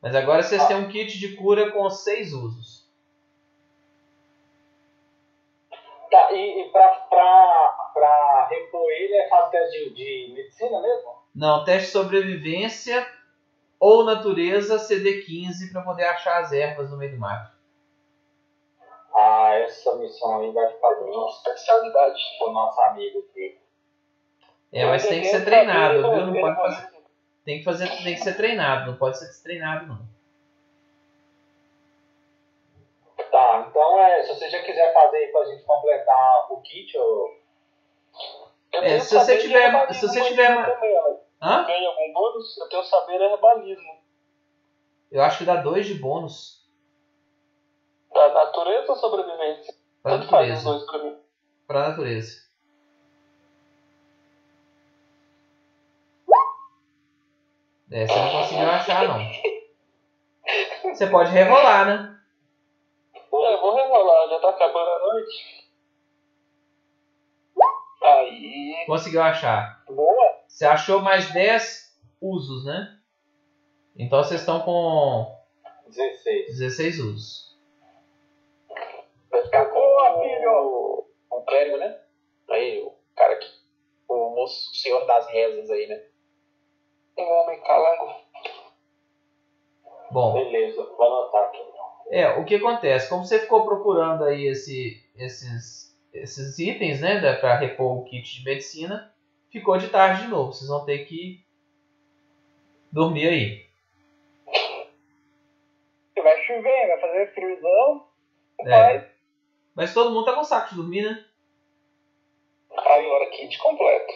Mas 0.00 0.14
agora 0.16 0.42
vocês 0.42 0.66
têm 0.66 0.76
um 0.76 0.88
kit 0.88 1.18
de 1.18 1.36
cura 1.36 1.70
com 1.70 1.88
6 1.88 2.32
usos. 2.32 2.90
Tá, 6.10 6.32
e, 6.32 6.60
e 6.60 6.70
pra, 6.70 6.88
pra, 6.88 7.90
pra 7.94 8.46
repor 8.50 8.90
ele 8.90 9.16
é 9.16 9.28
fazer 9.28 9.50
teste 9.50 9.78
de, 9.78 9.94
de 9.94 10.34
medicina 10.34 10.80
mesmo? 10.82 11.21
Não, 11.34 11.64
teste 11.64 11.86
de 11.86 11.92
sobrevivência 11.92 13.06
ou 13.80 14.04
natureza 14.04 14.76
CD15 14.76 15.72
para 15.72 15.82
poder 15.82 16.04
achar 16.04 16.40
as 16.42 16.52
ervas 16.52 16.90
no 16.90 16.96
meio 16.96 17.12
do 17.12 17.18
mato. 17.18 17.52
Ah, 19.14 19.54
essa 19.54 19.94
missão 19.96 20.40
aí 20.40 20.52
vai 20.52 20.68
ficar 20.72 20.94
bem 20.94 21.26
especialidade. 21.28 22.20
pro 22.38 22.52
nosso 22.52 22.80
amigo 22.80 23.18
aqui. 23.30 23.58
É, 24.72 24.86
mas 24.86 25.06
tem 25.06 25.20
que 25.20 25.26
ser 25.28 25.44
treinado, 25.44 26.02
viu? 26.02 26.26
Não 26.26 26.32
pode 26.34 26.56
fazer. 26.56 26.92
Tem 27.44 27.58
que 27.58 27.64
fazer, 27.64 27.88
tem 27.88 28.14
que 28.14 28.20
ser 28.20 28.36
treinado, 28.36 28.90
não 28.92 28.98
pode 28.98 29.18
ser 29.18 29.26
destreinado 29.26 29.86
não. 29.86 30.12
Tá, 33.30 33.66
então 33.68 33.98
é, 33.98 34.22
se 34.22 34.28
você 34.34 34.48
já 34.50 34.62
quiser 34.62 34.92
fazer 34.92 35.16
aí 35.16 35.28
pra 35.32 35.44
gente 35.46 35.64
completar 35.64 36.52
o 36.52 36.60
kit, 36.60 36.94
eu... 36.94 37.40
Eu 38.74 38.82
É, 38.82 39.00
se 39.00 39.14
você 39.14 39.38
tiver- 39.38 39.92
se 39.92 40.06
você 40.06 40.20
uma 40.20 40.28
tiver 40.28 40.54
ma- 40.54 40.70
também, 40.70 40.98
ó. 40.98 41.21
Hã? 41.42 41.64
Ganha 41.64 41.88
algum 41.88 42.12
bônus? 42.12 42.56
Eu 42.58 42.68
tenho 42.68 42.84
saber 42.84 43.20
herbalismo. 43.20 44.00
Eu 45.10 45.22
acho 45.22 45.38
que 45.38 45.44
dá 45.44 45.56
2 45.56 45.86
de 45.86 45.94
bônus 45.94 46.64
Da 48.14 48.32
natureza 48.32 48.92
ou 48.92 48.96
sobrevivência? 48.96 49.74
pra 50.02 50.12
Tanto 50.12 50.28
faz 50.28 50.48
os 50.58 50.64
natureza. 50.64 50.70
dois 50.70 50.90
pra 50.90 50.98
mim. 51.10 51.18
Pra 51.66 51.88
natureza. 51.88 52.42
É, 57.90 58.06
você 58.06 58.14
não 58.18 58.30
conseguiu 58.32 58.70
achar, 58.70 59.08
não. 59.08 60.92
Você 60.94 61.06
pode 61.08 61.30
rerolar, 61.30 61.86
né? 61.86 62.18
É, 63.14 63.56
vou 63.58 63.74
rerolar, 63.74 64.28
já 64.30 64.38
tá 64.40 64.48
acabando 64.50 64.90
a 64.90 64.98
noite. 64.98 65.61
Aí. 68.02 68.84
Conseguiu 68.86 69.22
achar. 69.22 69.82
Boa. 69.86 70.40
Você 70.48 70.64
achou 70.66 71.00
mais 71.00 71.30
10 71.32 71.98
usos, 72.20 72.64
né? 72.64 72.98
Então 73.96 74.22
vocês 74.22 74.40
estão 74.40 74.60
com 74.60 75.34
16. 75.88 76.46
16 76.58 76.98
usos. 77.00 77.58
Vai 79.30 79.42
ficar 79.42 79.66
com 79.66 79.74
Boa, 79.74 80.18
o, 80.18 80.22
filho. 80.22 81.06
o 81.30 81.42
clérigo, 81.46 81.76
né? 81.78 81.98
Aí, 82.50 82.82
o 82.82 82.92
cara 83.16 83.36
que. 83.36 83.62
O 84.08 84.30
moço, 84.34 84.70
o 84.72 84.74
senhor 84.74 85.06
das 85.06 85.26
rezas 85.28 85.70
aí, 85.70 85.86
né? 85.86 86.02
Um 87.16 87.22
homem 87.22 87.60
calango. 87.62 88.14
Bom, 90.10 90.34
Beleza, 90.34 90.82
vou 90.82 91.06
anotar 91.06 91.44
aqui 91.44 91.56
então. 91.56 91.86
é, 92.10 92.38
o 92.38 92.44
que 92.44 92.56
acontece? 92.56 93.08
Como 93.08 93.24
você 93.24 93.38
ficou 93.38 93.64
procurando 93.64 94.24
aí 94.24 94.46
esse, 94.48 95.02
esses, 95.16 95.91
esses 96.12 96.58
itens, 96.58 97.00
né, 97.00 97.34
pra 97.36 97.56
repor 97.56 97.98
o 97.98 98.04
kit 98.04 98.38
de 98.38 98.44
medicina, 98.44 99.12
ficou 99.50 99.78
de 99.78 99.88
tarde 99.88 100.22
de 100.22 100.28
novo. 100.28 100.52
Vocês 100.52 100.68
vão 100.68 100.84
ter 100.84 101.04
que 101.06 101.44
dormir 102.90 103.28
aí. 103.28 103.66
Vai 106.22 106.40
chover, 106.44 106.88
vai 106.88 107.00
fazer 107.00 107.34
friozão. 107.34 108.06
É. 108.60 109.10
Mas 109.74 109.94
todo 109.94 110.12
mundo 110.12 110.26
tá 110.26 110.34
com 110.34 110.44
saco 110.44 110.70
de 110.70 110.76
dormir, 110.76 111.02
né? 111.02 111.24
Agora 112.70 113.30
kit 113.30 113.58
completo. 113.58 114.12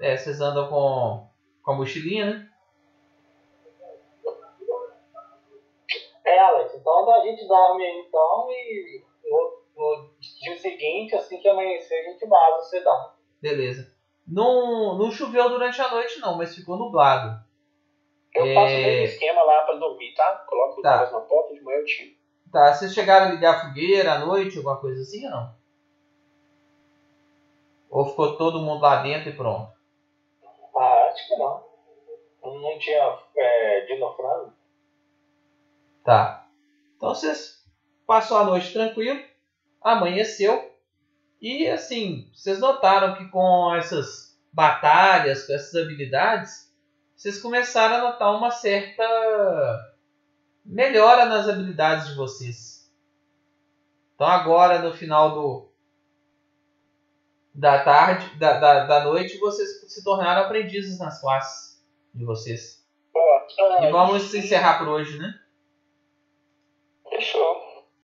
É, 0.00 0.16
vocês 0.16 0.40
andam 0.40 0.68
com, 0.68 1.28
com 1.62 1.72
a 1.72 1.74
mochilinha, 1.74 2.26
né? 2.26 2.48
É, 6.24 6.38
Alex, 6.38 6.74
então 6.74 7.10
a 7.12 7.24
gente 7.24 7.46
dorme 7.46 7.84
aí 7.84 8.04
então 8.06 8.50
e 8.50 9.04
no, 9.76 9.96
no 10.02 10.18
dia 10.20 10.56
seguinte, 10.58 11.14
assim 11.14 11.38
que 11.40 11.48
amanhecer, 11.48 11.94
a 12.00 12.10
gente 12.10 12.26
vaza 12.26 12.62
cedão. 12.68 13.12
Beleza. 13.40 13.92
Não, 14.26 14.96
não 14.96 15.10
choveu 15.10 15.48
durante 15.48 15.80
a 15.80 15.90
noite, 15.90 16.20
não, 16.20 16.36
mas 16.36 16.54
ficou 16.54 16.76
nublado. 16.76 17.42
Eu 18.34 18.46
É. 18.46 18.54
faço 18.54 18.74
esquema 19.14 19.42
lá 19.42 19.62
pra 19.62 19.74
dormir, 19.74 20.14
tá? 20.14 20.44
Coloco 20.46 20.78
o 20.78 20.82
Tá. 20.82 20.92
negócio 20.92 21.14
na 21.14 21.20
porta, 21.20 21.54
de 21.54 21.60
manhã 21.62 21.78
eu 21.78 21.84
tiro. 21.84 22.14
Tá, 22.50 22.72
vocês 22.72 22.92
chegaram 22.94 23.26
a 23.26 23.30
ligar 23.30 23.54
a 23.56 23.60
fogueira 23.68 24.12
à 24.12 24.18
noite, 24.18 24.58
alguma 24.58 24.76
coisa 24.78 25.00
assim 25.02 25.24
ou 25.24 25.30
não? 25.30 25.54
Ou 27.90 28.06
ficou 28.06 28.36
todo 28.36 28.62
mundo 28.62 28.80
lá 28.82 29.02
dentro 29.02 29.28
e 29.28 29.36
pronto? 29.36 29.70
Ah, 30.76 31.04
acho 31.12 31.28
que 31.28 31.36
não. 31.36 31.62
Não, 32.42 32.58
não 32.58 32.78
tinha 32.78 33.18
é, 33.36 33.80
dinofrano. 33.86 34.52
Tá. 36.04 36.46
Então 36.96 37.14
vocês 37.14 37.62
passou 38.06 38.38
a 38.38 38.44
noite 38.44 38.72
tranquilo, 38.72 39.20
amanheceu 39.84 40.72
e 41.40 41.66
assim, 41.68 42.30
vocês 42.32 42.60
notaram 42.60 43.16
que 43.16 43.28
com 43.28 43.74
essas 43.74 44.38
batalhas, 44.52 45.44
com 45.44 45.52
essas 45.52 45.74
habilidades, 45.74 46.72
vocês 47.16 47.40
começaram 47.40 47.96
a 47.96 48.10
notar 48.10 48.36
uma 48.36 48.52
certa 48.52 49.04
melhora 50.64 51.24
nas 51.26 51.48
habilidades 51.48 52.08
de 52.08 52.14
vocês. 52.14 52.88
Então 54.14 54.26
agora 54.26 54.78
no 54.80 54.92
final 54.92 55.34
do 55.34 55.72
da 57.54 57.82
tarde, 57.82 58.38
da, 58.38 58.58
da, 58.58 58.84
da 58.86 59.04
noite, 59.04 59.36
vocês 59.38 59.80
se 59.92 60.02
tornaram 60.02 60.42
aprendizes 60.44 60.98
nas 60.98 61.20
classes 61.20 61.84
de 62.14 62.24
vocês. 62.24 62.86
Boa. 63.12 63.46
E 63.82 63.90
vamos 63.90 64.32
encerrar 64.32 64.78
por 64.78 64.88
hoje, 64.88 65.18
né? 65.18 65.38